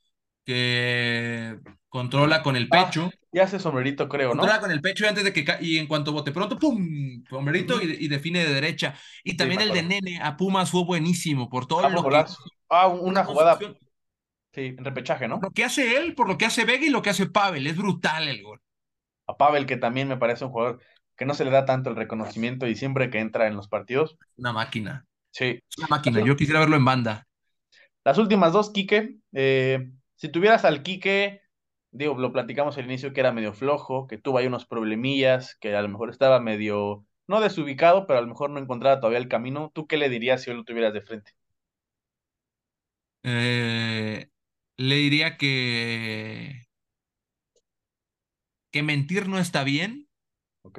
que 0.45 1.59
controla 1.89 2.43
con 2.43 2.57
el 2.57 2.69
Ah, 2.71 2.87
pecho. 2.87 3.11
y 3.31 3.39
hace 3.41 3.59
sombrerito, 3.59 4.09
creo, 4.09 4.31
¿no? 4.35 4.41
Controla 4.41 4.61
con 4.61 4.71
el 4.71 4.81
pecho 4.81 5.05
y 5.05 5.09
antes 5.09 5.25
de 5.25 5.33
que 5.33 5.45
y 5.61 5.77
en 5.79 5.87
cuanto 5.87 6.13
bote 6.13 6.33
pronto, 6.33 6.59
¡pum! 6.59 7.23
Sombrerito 7.29 7.81
y, 7.83 7.97
y 8.01 8.09
define 8.09 8.45
de 8.45 8.55
derecha. 8.55 8.95
Y 9.23 9.37
también 9.37 9.61
el 9.61 9.73
de. 9.73 9.83
Nene 9.83 10.21
a 10.23 10.37
Pumas 10.37 10.71
fue 10.71 10.85
buenísimo 10.85 11.51
por 11.51 11.67
todo 11.67 11.85
Ah, 11.85 11.91
lo 11.91 12.03
que. 12.09 12.25
Ah, 12.71 12.87
un- 12.89 13.01
una 13.01 13.25
jugada, 13.25 13.59
sí, 14.55 14.75
en 14.77 14.85
repechaje, 14.85 15.29
¿no? 15.29 15.41
lo 15.41 15.51
que 15.51 15.65
hace 15.65 15.97
él, 15.97 16.15
por 16.15 16.29
lo 16.29 16.39
que 16.39 16.47
hace 16.47 16.65
Vega 16.65 16.87
y 16.87 16.91
lo 16.91 17.03
que 17.03 17.11
hace 17.11 17.27
Pavel. 17.27 17.67
Es 17.67 17.77
brutal 17.77 18.29
el 18.29 18.43
gol. 18.43 18.61
A 19.27 19.37
Pavel, 19.37 19.67
que 19.67 19.77
también 19.77 20.09
me 20.09 20.17
parece 20.17 20.45
un 20.45 20.51
jugador 20.53 20.81
que 21.23 21.27
no 21.27 21.35
se 21.35 21.45
le 21.45 21.53
da 21.53 21.65
tanto 21.65 21.89
el 21.89 21.95
reconocimiento 21.95 22.67
y 22.67 22.75
siempre 22.75 23.09
que 23.09 23.21
entra 23.21 23.47
en 23.47 23.55
los 23.55 23.69
partidos. 23.69 24.19
Una 24.39 24.53
máquina. 24.53 25.07
Sí. 25.31 25.61
Es 25.71 25.79
una 25.79 25.87
máquina. 25.87 26.21
Yo 26.21 26.35
quisiera 26.35 26.59
verlo 26.59 26.75
en 26.75 26.85
banda. 26.85 27.29
Las 28.05 28.19
últimas 28.19 28.53
dos, 28.53 28.71
Quique. 28.73 29.19
eh, 29.33 29.93
si 30.17 30.29
tuvieras 30.31 30.65
al 30.65 30.83
Quique, 30.83 31.43
digo, 31.93 32.15
lo 32.19 32.33
platicamos 32.33 32.77
al 32.77 32.87
inicio 32.87 33.13
que 33.13 33.21
era 33.21 33.31
medio 33.31 33.53
flojo, 33.55 34.09
que 34.09 34.19
tuvo 34.19 34.39
ahí 34.39 34.49
unos 34.49 34.67
problemillas, 34.67 35.57
que 35.61 35.77
a 35.77 35.83
lo 35.83 35.89
mejor 35.89 36.11
estaba 36.11 36.41
medio, 36.41 37.07
no 37.29 37.41
desubicado, 37.41 38.09
pero 38.09 38.19
a 38.19 38.23
lo 38.23 38.29
mejor 38.29 38.51
no 38.51 38.59
encontraba 38.59 38.99
todavía 38.99 39.21
el 39.21 39.29
camino. 39.29 39.71
¿Tú 39.73 39.87
qué 39.87 39.97
le 39.97 40.09
dirías 40.09 40.43
si 40.43 40.51
hoy 40.51 40.57
lo 40.57 40.65
tuvieras 40.65 40.93
de 40.93 41.03
frente? 41.03 41.31
Eh, 43.25 44.29
le 44.77 44.95
diría 44.97 45.37
que, 45.37 46.67
que 48.73 48.83
mentir 48.83 49.29
no 49.29 49.39
está 49.39 49.65
bien, 49.65 50.09
Ok, 50.63 50.79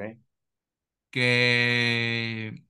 que 1.13 2.65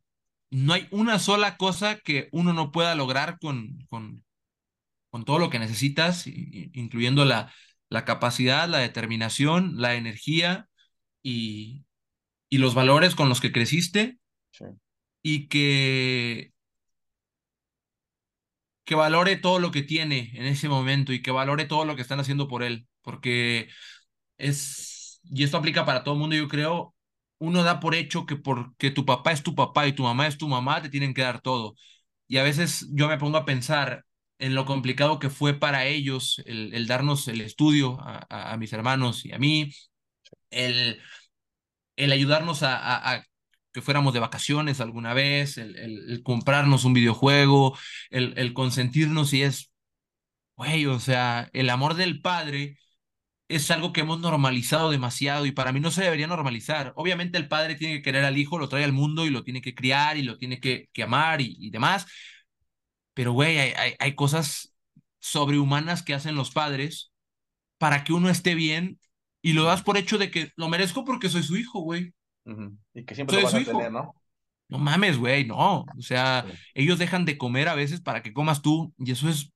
no 0.51 0.73
hay 0.73 0.87
una 0.91 1.19
sola 1.19 1.57
cosa 1.57 1.99
que 1.99 2.29
uno 2.33 2.53
no 2.53 2.71
pueda 2.71 2.95
lograr 2.95 3.39
con, 3.39 3.79
con, 3.89 4.25
con 5.11 5.25
todo 5.25 5.39
lo 5.39 5.49
que 5.49 5.59
necesitas, 5.59 6.25
incluyendo 6.27 7.25
la, 7.25 7.53
la 7.89 8.05
capacidad, 8.05 8.69
la 8.69 8.79
determinación, 8.79 9.75
la 9.77 9.95
energía 9.95 10.69
y, 11.23 11.85
y 12.49 12.59
los 12.59 12.75
valores 12.75 13.15
con 13.15 13.29
los 13.29 13.41
que 13.41 13.51
creciste 13.53 14.19
sí, 14.51 14.65
y 15.21 15.47
que, 15.47 16.53
que 18.85 18.95
valore 18.95 19.37
todo 19.37 19.59
lo 19.59 19.71
que 19.71 19.81
tiene 19.83 20.31
en 20.35 20.45
ese 20.45 20.67
momento 20.69 21.13
y 21.13 21.21
que 21.21 21.31
valore 21.31 21.65
todo 21.65 21.85
lo 21.85 21.95
que 21.95 22.01
están 22.01 22.19
haciendo 22.19 22.47
por 22.47 22.63
él, 22.63 22.87
porque 23.01 23.69
es, 24.37 25.21
y 25.25 25.43
esto 25.43 25.57
aplica 25.57 25.85
para 25.85 26.03
todo 26.03 26.15
el 26.15 26.21
mundo, 26.21 26.35
yo 26.35 26.47
creo, 26.49 26.95
uno 27.45 27.63
da 27.63 27.79
por 27.79 27.95
hecho 27.95 28.25
que 28.25 28.35
porque 28.37 28.91
tu 28.91 29.05
papá 29.05 29.31
es 29.31 29.43
tu 29.43 29.55
papá 29.55 29.87
y 29.87 29.93
tu 29.93 30.03
mamá 30.03 30.27
es 30.27 30.37
tu 30.37 30.47
mamá, 30.47 30.81
te 30.81 30.89
tienen 30.89 31.13
que 31.13 31.21
dar 31.23 31.41
todo. 31.41 31.75
Y 32.27 32.37
a 32.37 32.43
veces 32.43 32.87
yo 32.93 33.07
me 33.07 33.17
pongo 33.17 33.37
a 33.37 33.45
pensar 33.45 34.05
en 34.39 34.55
lo 34.55 34.65
complicado 34.65 35.19
que 35.19 35.29
fue 35.29 35.53
para 35.53 35.85
ellos 35.85 36.41
el, 36.45 36.87
darnos 36.87 37.27
el 37.27 37.41
estudio 37.41 37.97
a, 38.01 38.57
mis 38.57 38.73
hermanos 38.73 39.25
y 39.25 39.31
a 39.33 39.39
mí, 39.39 39.71
el, 40.51 41.01
el 41.95 42.11
ayudarnos 42.11 42.63
a, 42.63 43.13
a- 43.15 43.23
que 43.73 43.81
fuéramos 43.81 44.13
de 44.13 44.19
vacaciones 44.19 44.81
alguna 44.81 45.13
vez, 45.15 45.57
el 45.57 46.21
comprarnos 46.23 46.85
un 46.85 46.93
videojuego, 46.93 47.77
el, 48.11 48.33
el 48.37 48.53
consentirnos 48.53 49.33
y 49.33 49.43
es, 49.43 49.71
güey, 50.55 50.85
o 50.87 50.99
sea, 50.99 51.49
el 51.53 51.69
amor 51.69 51.95
del 51.95 52.21
padre 52.21 52.77
es 53.49 53.69
algo 53.71 53.93
que 53.93 54.01
hemos 54.01 54.19
normalizado 54.19 54.89
demasiado 54.91 55.45
y 55.45 55.51
para 55.51 55.71
mí 55.71 55.79
no 55.79 55.91
se 55.91 56.03
debería 56.03 56.27
normalizar. 56.27 56.93
Obviamente 56.95 57.37
el 57.37 57.47
padre 57.47 57.75
tiene 57.75 57.95
que 57.95 58.01
querer 58.03 58.25
al 58.25 58.37
hijo, 58.37 58.57
lo 58.59 58.69
trae 58.69 58.83
al 58.83 58.93
mundo 58.93 59.25
y 59.25 59.29
lo 59.29 59.43
tiene 59.43 59.61
que 59.61 59.75
criar 59.75 60.17
y 60.17 60.23
lo 60.23 60.37
tiene 60.37 60.59
que, 60.59 60.89
que 60.93 61.03
amar 61.03 61.41
y, 61.41 61.55
y 61.59 61.69
demás, 61.71 62.07
pero 63.13 63.33
güey, 63.33 63.57
hay, 63.59 63.71
hay, 63.77 63.93
hay 63.99 64.15
cosas 64.15 64.73
sobrehumanas 65.19 66.03
que 66.03 66.13
hacen 66.13 66.35
los 66.35 66.51
padres 66.51 67.11
para 67.77 68.03
que 68.03 68.13
uno 68.13 68.29
esté 68.29 68.55
bien 68.55 68.99
y 69.41 69.53
lo 69.53 69.65
das 69.65 69.83
por 69.83 69.97
hecho 69.97 70.17
de 70.19 70.31
que 70.31 70.51
lo 70.57 70.69
merezco 70.69 71.05
porque 71.05 71.29
soy 71.29 71.43
su 71.43 71.57
hijo, 71.57 71.81
güey. 71.81 72.13
Y 72.93 73.05
que 73.05 73.15
siempre 73.15 73.35
Soy 73.35 73.43
lo 73.43 73.43
vas 73.43 73.55
a 73.55 73.61
hijo. 73.61 73.71
tener, 73.77 73.91
¿no? 73.91 74.15
No 74.69 74.79
mames, 74.79 75.17
güey, 75.17 75.45
no. 75.45 75.81
O 75.97 76.01
sea, 76.01 76.45
Sí. 76.45 76.59
ellos 76.73 76.99
dejan 76.99 77.25
de 77.25 77.37
comer 77.37 77.67
a 77.69 77.75
veces 77.75 78.01
para 78.01 78.23
que 78.23 78.33
comas 78.33 78.61
tú 78.61 78.93
y 78.97 79.11
eso 79.11 79.29
es... 79.29 79.51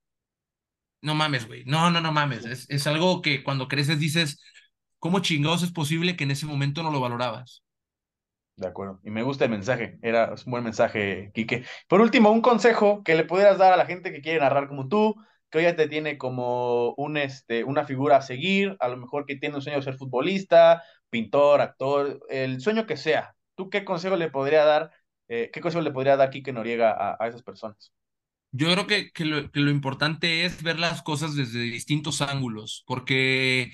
No 1.08 1.16
mames, 1.16 1.48
güey. 1.48 1.64
No, 1.66 1.90
no, 1.90 2.02
no 2.02 2.12
mames. 2.12 2.46
Es, 2.46 2.70
es 2.70 2.86
algo 2.88 3.22
que 3.22 3.42
cuando 3.44 3.68
creces 3.70 4.00
dices, 4.00 4.42
¿cómo 5.00 5.20
chingados 5.22 5.64
es 5.64 5.72
posible 5.72 6.18
que 6.18 6.26
en 6.26 6.32
ese 6.32 6.46
momento 6.46 6.84
no 6.84 6.92
lo 6.92 7.00
valorabas? 7.00 7.64
De 8.56 8.68
acuerdo. 8.68 9.00
Y 9.04 9.12
me 9.12 9.22
gusta 9.24 9.46
el 9.46 9.52
mensaje. 9.52 10.00
Era 10.02 10.32
un 10.46 10.52
buen 10.52 10.64
mensaje, 10.64 11.32
Quique. 11.34 11.64
Por 11.88 12.02
último, 12.02 12.32
un 12.32 12.42
consejo 12.42 13.04
que 13.04 13.14
le 13.16 13.24
pudieras 13.24 13.60
dar 13.60 13.72
a 13.74 13.78
la 13.78 13.86
gente 13.86 14.12
que 14.12 14.22
quiere 14.22 14.40
narrar 14.40 14.68
como 14.68 14.88
tú, 14.88 15.16
que 15.52 15.60
hoy 15.60 15.66
ya 15.66 15.76
te 15.76 15.88
tiene 15.88 16.18
como 16.18 16.94
un, 16.96 17.18
este, 17.18 17.64
una 17.64 17.86
figura 17.86 18.18
a 18.18 18.22
seguir, 18.24 18.76
a 18.80 18.88
lo 18.90 18.98
mejor 18.98 19.26
que 19.28 19.36
tiene 19.36 19.56
un 19.56 19.62
sueño 19.62 19.78
de 19.78 19.84
ser 19.84 19.98
futbolista, 19.98 20.84
pintor, 21.10 21.62
actor, 21.62 22.20
el 22.30 22.60
sueño 22.60 22.88
que 22.88 22.98
sea. 22.98 23.36
¿Tú 23.56 23.70
qué 23.70 23.86
consejo 23.86 24.16
le 24.16 24.30
podría 24.32 24.66
dar, 24.66 24.92
eh, 25.28 25.52
qué 25.54 25.62
consejo 25.62 25.84
le 25.84 25.92
podría 25.92 26.18
dar 26.18 26.32
Quique 26.32 26.52
Noriega 26.52 27.16
a 27.20 27.28
esas 27.28 27.44
personas? 27.44 27.94
Yo 28.52 28.72
creo 28.72 28.88
que, 28.88 29.12
que, 29.12 29.26
lo, 29.26 29.52
que 29.52 29.60
lo 29.60 29.70
importante 29.72 30.46
es 30.46 30.64
ver 30.64 30.80
las 30.80 31.02
cosas 31.04 31.36
desde 31.36 31.60
distintos 31.62 32.22
ángulos, 32.22 32.84
porque 32.88 33.72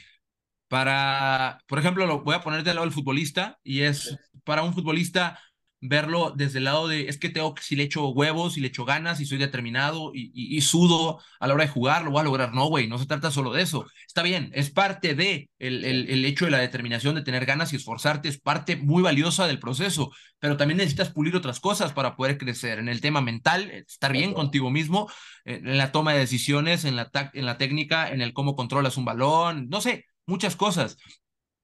para, 0.67 1.59
por 1.67 1.79
ejemplo, 1.79 2.05
lo 2.07 2.23
voy 2.23 2.35
a 2.35 2.41
poner 2.41 2.63
del 2.63 2.75
lado 2.75 2.85
del 2.85 2.93
futbolista 2.93 3.59
y 3.63 3.81
es 3.81 4.17
para 4.43 4.63
un 4.63 4.73
futbolista 4.73 5.39
verlo 5.87 6.33
desde 6.35 6.59
el 6.59 6.65
lado 6.65 6.87
de, 6.87 7.07
es 7.09 7.17
que 7.17 7.29
tengo 7.29 7.53
que, 7.53 7.61
si 7.63 7.75
le 7.75 7.83
echo 7.83 8.07
huevos, 8.09 8.53
si 8.53 8.61
le 8.61 8.67
echo 8.67 8.85
ganas, 8.85 9.19
y 9.19 9.25
soy 9.25 9.37
determinado 9.37 10.11
y, 10.13 10.31
y, 10.33 10.57
y 10.57 10.61
sudo 10.61 11.19
a 11.39 11.47
la 11.47 11.53
hora 11.53 11.65
de 11.65 11.69
jugar, 11.71 12.03
lo 12.03 12.11
voy 12.11 12.21
a 12.21 12.23
lograr. 12.23 12.53
No, 12.53 12.67
güey, 12.67 12.87
no 12.87 12.97
se 12.97 13.05
trata 13.05 13.31
solo 13.31 13.53
de 13.53 13.61
eso. 13.61 13.85
Está 14.07 14.23
bien, 14.23 14.51
es 14.53 14.69
parte 14.71 15.15
de 15.15 15.49
el, 15.59 15.85
el, 15.85 16.09
el 16.09 16.25
hecho 16.25 16.45
de 16.45 16.51
la 16.51 16.59
determinación 16.59 17.15
de 17.15 17.21
tener 17.23 17.45
ganas 17.45 17.73
y 17.73 17.75
esforzarte, 17.75 18.29
es 18.29 18.39
parte 18.39 18.75
muy 18.75 19.03
valiosa 19.03 19.47
del 19.47 19.59
proceso, 19.59 20.11
pero 20.39 20.57
también 20.57 20.77
necesitas 20.77 21.11
pulir 21.11 21.35
otras 21.35 21.59
cosas 21.59 21.93
para 21.93 22.15
poder 22.15 22.37
crecer. 22.37 22.79
En 22.79 22.89
el 22.89 23.01
tema 23.01 23.21
mental, 23.21 23.69
estar 23.71 24.11
bien 24.11 24.33
contigo 24.33 24.69
mismo, 24.71 25.09
en 25.45 25.77
la 25.77 25.91
toma 25.91 26.13
de 26.13 26.19
decisiones, 26.19 26.85
en 26.85 26.95
la, 26.95 27.09
en 27.33 27.45
la 27.45 27.57
técnica, 27.57 28.09
en 28.09 28.21
el 28.21 28.33
cómo 28.33 28.55
controlas 28.55 28.97
un 28.97 29.05
balón, 29.05 29.67
no 29.69 29.81
sé, 29.81 30.05
muchas 30.25 30.55
cosas 30.55 30.97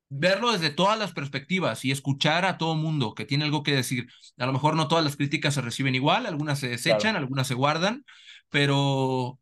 verlo 0.09 0.51
desde 0.51 0.71
todas 0.71 0.97
las 0.97 1.13
perspectivas 1.13 1.85
y 1.85 1.91
escuchar 1.91 2.45
a 2.45 2.57
todo 2.57 2.75
mundo 2.75 3.13
que 3.13 3.25
tiene 3.25 3.45
algo 3.45 3.63
que 3.63 3.73
decir. 3.75 4.07
A 4.37 4.45
lo 4.45 4.53
mejor 4.53 4.75
no 4.75 4.87
todas 4.87 5.03
las 5.03 5.15
críticas 5.17 5.53
se 5.53 5.61
reciben 5.61 5.95
igual, 5.95 6.25
algunas 6.25 6.59
se 6.59 6.69
desechan, 6.69 7.15
Claro. 7.15 7.17
algunas 7.17 7.47
se 7.47 7.53
guardan, 7.53 8.05
pero, 8.49 9.39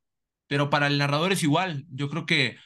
pero 0.48 0.69
para 0.69 0.88
el 0.88 0.98
narrador 0.98 1.31
es 1.31 1.44
igual. 1.44 1.85
Yo 1.89 2.10
creo 2.10 2.26
que 2.26 2.57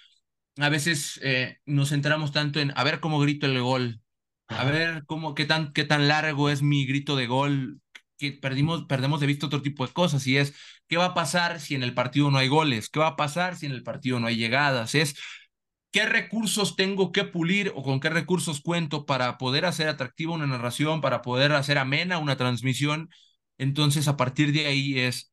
a 0.57 0.69
veces 0.69 1.19
eh, 1.23 1.60
nos 1.65 1.90
centramos 1.90 2.32
tanto 2.32 2.60
en 2.60 2.73
a 2.76 2.84
ver 2.84 2.99
cómo 2.99 3.19
grito 3.19 3.45
el 3.45 3.61
gol, 3.61 4.02
a 4.48 4.65
ver 4.65 5.03
cómo, 5.06 5.34
qué 5.36 5.45
tan, 5.45 5.73
qué 5.73 5.84
tan 5.86 6.07
largo 6.07 6.49
es 6.49 6.61
mi 6.61 6.86
grito 6.86 7.15
de 7.15 7.28
gol, 7.28 7.82
que 8.18 8.34
perdimos, 8.34 8.86
perdemos 8.86 9.19
de 9.22 9.28
vista 9.28 9.48
otro 9.48 9.61
tipo 9.61 9.86
de 9.88 9.94
cosas 9.94 10.28
y 10.28 10.38
es 10.38 10.53
qué 10.88 10.98
va 10.98 11.06
a 11.06 11.14
pasar 11.14 11.60
si 11.60 11.76
en 11.76 11.84
el 11.84 11.94
partido 11.94 12.30
no 12.32 12.38
hay 12.38 12.48
goles, 12.49 12.90
qué 12.90 12.99
va 12.99 13.07
a 13.07 13.15
pasar 13.15 13.56
si 13.56 13.65
en 13.65 13.72
el 13.72 13.84
partido 13.84 14.19
no 14.19 14.28
hay 14.28 14.36
llegadas, 14.36 14.94
es 14.95 15.15
qué 15.91 16.05
recursos 16.05 16.76
tengo 16.76 17.11
que 17.11 17.26
pulir 17.26 17.72
o 17.76 17.84
con 17.84 17.99
qué 17.99 18.09
recursos 18.09 18.61
cuento 18.61 19.05
para 19.05 19.38
poder 19.38 19.65
hacer 19.65 19.88
atractiva 19.89 20.34
una 20.34 20.47
narración, 20.47 21.01
para 21.01 21.22
poder 21.22 21.51
hacer 21.53 21.77
amena 21.77 22.18
una 22.18 22.38
transmisión. 22.38 23.09
Entonces, 23.57 24.07
a 24.07 24.18
partir 24.18 24.53
de 24.53 24.68
ahí 24.68 24.99
es, 24.99 25.31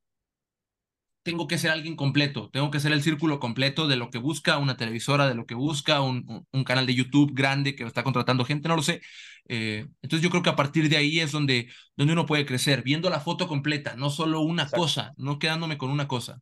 tengo 1.22 1.46
que 1.46 1.58
ser 1.58 1.70
alguien 1.70 1.94
completo, 1.96 2.48
tengo 2.50 2.70
que 2.70 2.80
ser 2.80 2.92
el 2.92 3.02
círculo 3.02 3.38
completo 3.38 3.86
de 3.86 3.96
lo 3.96 4.10
que 4.10 4.18
busca 4.18 4.58
una 4.58 4.76
televisora, 4.76 5.28
de 5.28 5.34
lo 5.34 5.46
que 5.46 5.54
busca 5.54 6.00
un, 6.00 6.46
un, 6.50 6.64
canal 6.64 6.86
de 6.86 6.94
YouTube 6.94 7.32
grande 7.34 7.76
que 7.76 7.84
está 7.84 8.02
contratando 8.02 8.44
gente, 8.44 8.68
no 8.68 8.76
lo 8.76 8.82
sé. 8.82 9.02
Eh, 9.46 9.86
entonces 10.02 10.22
yo 10.22 10.30
creo 10.30 10.42
que 10.42 10.50
a 10.50 10.56
partir 10.56 10.88
de 10.88 10.96
ahí 10.96 11.20
es 11.20 11.32
donde, 11.32 11.68
donde 11.96 12.14
uno 12.14 12.26
puede 12.26 12.46
crecer, 12.46 12.82
viendo 12.82 13.10
la 13.10 13.20
foto 13.20 13.46
completa, 13.46 13.94
no 13.96 14.10
solo 14.10 14.40
una 14.40 14.68
cosa, 14.70 15.12
no 15.18 15.38
quedándome 15.38 15.76
con 15.78 15.90
una 15.90 16.08
cosa. 16.08 16.40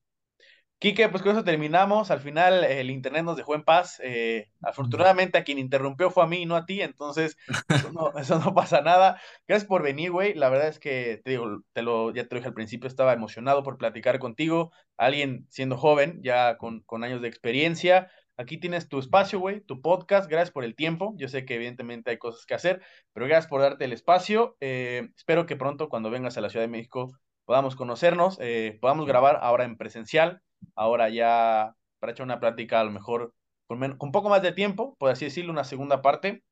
Quique, 0.78 1.08
pues 1.08 1.22
con 1.22 1.32
eso 1.32 1.42
terminamos. 1.42 2.10
Al 2.10 2.20
final 2.20 2.62
el 2.62 2.90
internet 2.90 3.24
nos 3.24 3.36
dejó 3.38 3.54
en 3.54 3.64
paz. 3.64 3.98
Eh, 4.04 4.50
afortunadamente 4.60 5.38
a 5.38 5.44
quien 5.44 5.58
interrumpió 5.58 6.10
fue 6.10 6.24
a 6.24 6.26
mí 6.26 6.42
y 6.42 6.46
no 6.46 6.54
a 6.54 6.66
ti, 6.66 6.82
entonces 6.82 7.38
eso 7.68 7.92
no, 7.92 8.12
eso 8.18 8.38
no 8.38 8.52
pasa 8.54 8.82
nada. 8.82 9.18
Gracias 9.48 9.66
por 9.66 9.82
venir, 9.82 10.10
güey. 10.10 10.34
La 10.34 10.50
verdad 10.50 10.68
es 10.68 10.78
que 10.78 11.22
te 11.24 11.30
digo, 11.30 11.62
te 11.72 11.80
lo, 11.80 12.12
ya 12.12 12.28
te 12.28 12.34
lo 12.34 12.40
dije 12.40 12.48
al 12.48 12.54
principio, 12.54 12.88
estaba 12.88 13.14
emocionado 13.14 13.62
por 13.62 13.78
platicar 13.78 14.18
contigo. 14.18 14.70
Alguien 14.98 15.46
siendo 15.48 15.78
joven, 15.78 16.20
ya 16.22 16.58
con, 16.58 16.80
con 16.82 17.04
años 17.04 17.22
de 17.22 17.28
experiencia. 17.28 18.10
Aquí 18.36 18.58
tienes 18.58 18.90
tu 18.90 18.98
espacio, 18.98 19.40
güey, 19.40 19.62
tu 19.62 19.80
podcast. 19.80 20.28
Gracias 20.28 20.50
por 20.50 20.64
el 20.64 20.74
tiempo. 20.74 21.14
Yo 21.16 21.28
sé 21.28 21.46
que 21.46 21.54
evidentemente 21.54 22.10
hay 22.10 22.18
cosas 22.18 22.44
que 22.44 22.52
hacer, 22.52 22.82
pero 23.14 23.24
gracias 23.26 23.48
por 23.48 23.62
darte 23.62 23.86
el 23.86 23.94
espacio. 23.94 24.58
Eh, 24.60 25.08
espero 25.16 25.46
que 25.46 25.56
pronto 25.56 25.88
cuando 25.88 26.10
vengas 26.10 26.36
a 26.36 26.42
la 26.42 26.50
Ciudad 26.50 26.64
de 26.64 26.70
México 26.70 27.18
podamos 27.46 27.76
conocernos, 27.76 28.36
eh, 28.40 28.76
podamos 28.82 29.06
grabar 29.06 29.38
ahora 29.40 29.64
en 29.64 29.78
presencial 29.78 30.42
ahora 30.74 31.08
ya 31.08 31.74
para 31.98 32.12
echar 32.12 32.24
una 32.24 32.40
plática 32.40 32.80
a 32.80 32.84
lo 32.84 32.90
mejor 32.90 33.32
con, 33.66 33.82
un 33.82 34.12
poco 34.12 34.28
más 34.28 34.42
de 34.42 34.52
tiempo, 34.52 34.96
por 34.98 35.10
así 35.10 35.24
decirlo, 35.24 35.52
una 35.52 35.64
segunda 35.64 36.02
parte. 36.02 36.42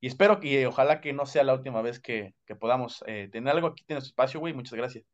Y 0.00 0.08
espero 0.08 0.40
que 0.40 0.66
ojalá 0.66 1.00
que 1.00 1.12
no 1.12 1.26
sea 1.26 1.44
la 1.44 1.54
última 1.54 1.80
vez 1.80 2.00
que, 2.00 2.34
que 2.46 2.56
podamos 2.56 3.04
eh, 3.06 3.28
tener 3.30 3.54
algo. 3.54 3.68
Aquí 3.68 3.84
tienes 3.86 4.04
espacio, 4.04 4.40
güey. 4.40 4.52
Muchas 4.52 4.74
gracias. 4.74 5.04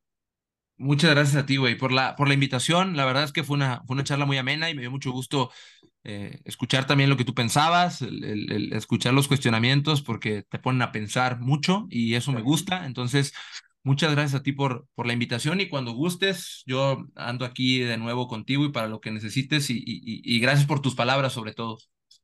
Muchas 0.79 1.11
gracias 1.11 1.43
a 1.43 1.45
ti, 1.45 1.57
güey, 1.57 1.77
por 1.77 1.93
la, 1.93 2.15
por 2.15 2.29
la 2.29 2.35
invitación. 2.35 2.97
La 2.97 3.05
verdad 3.05 3.25
es 3.25 3.33
que 3.33 3.43
fue 3.43 3.57
una, 3.57 3.83
fue 3.87 3.95
una 3.95 4.05
charla 4.05 4.27
muy 4.27 4.39
amena 4.39 4.71
y 4.71 4.75
me 4.75 4.81
dio 4.81 4.91
mucho 4.93 5.11
gusto 5.11 5.51
eh, 6.05 6.41
escuchar 6.45 6.87
también 6.87 7.11
lo 7.11 7.17
que 7.17 7.25
tú 7.25 7.35
pensabas, 7.35 8.01
el, 8.01 8.73
escuchar 8.73 9.13
los 9.13 9.27
cuestionamientos, 9.27 10.03
porque 10.03 10.45
te 10.49 10.61
ponen 10.61 10.81
a 10.83 10.93
pensar 10.93 11.41
mucho 11.41 11.87
y 11.91 12.15
eso 12.15 12.33
me 12.33 12.43
gusta. 12.43 12.87
Entonces, 12.87 13.35
Muchas 13.89 14.13
gracias 14.13 14.41
a 14.41 14.43
ti 14.43 14.53
por, 14.53 14.87
por 14.95 15.07
la 15.07 15.15
invitación 15.15 15.61
y 15.61 15.69
cuando 15.69 15.93
gustes, 15.93 16.63
yo 16.67 17.07
ando 17.17 17.45
aquí 17.47 17.79
de 17.81 17.97
nuevo 17.97 18.29
contigo 18.29 18.65
y 18.67 18.73
para 18.73 18.87
lo 18.89 19.01
que 19.01 19.11
necesites 19.11 19.71
y, 19.71 19.79
y, 19.79 20.23
y 20.25 20.41
gracias 20.41 20.67
por 20.67 20.81
tus 20.81 20.95
palabras 20.95 21.33
sobre 21.33 21.55
todo. 21.55 21.79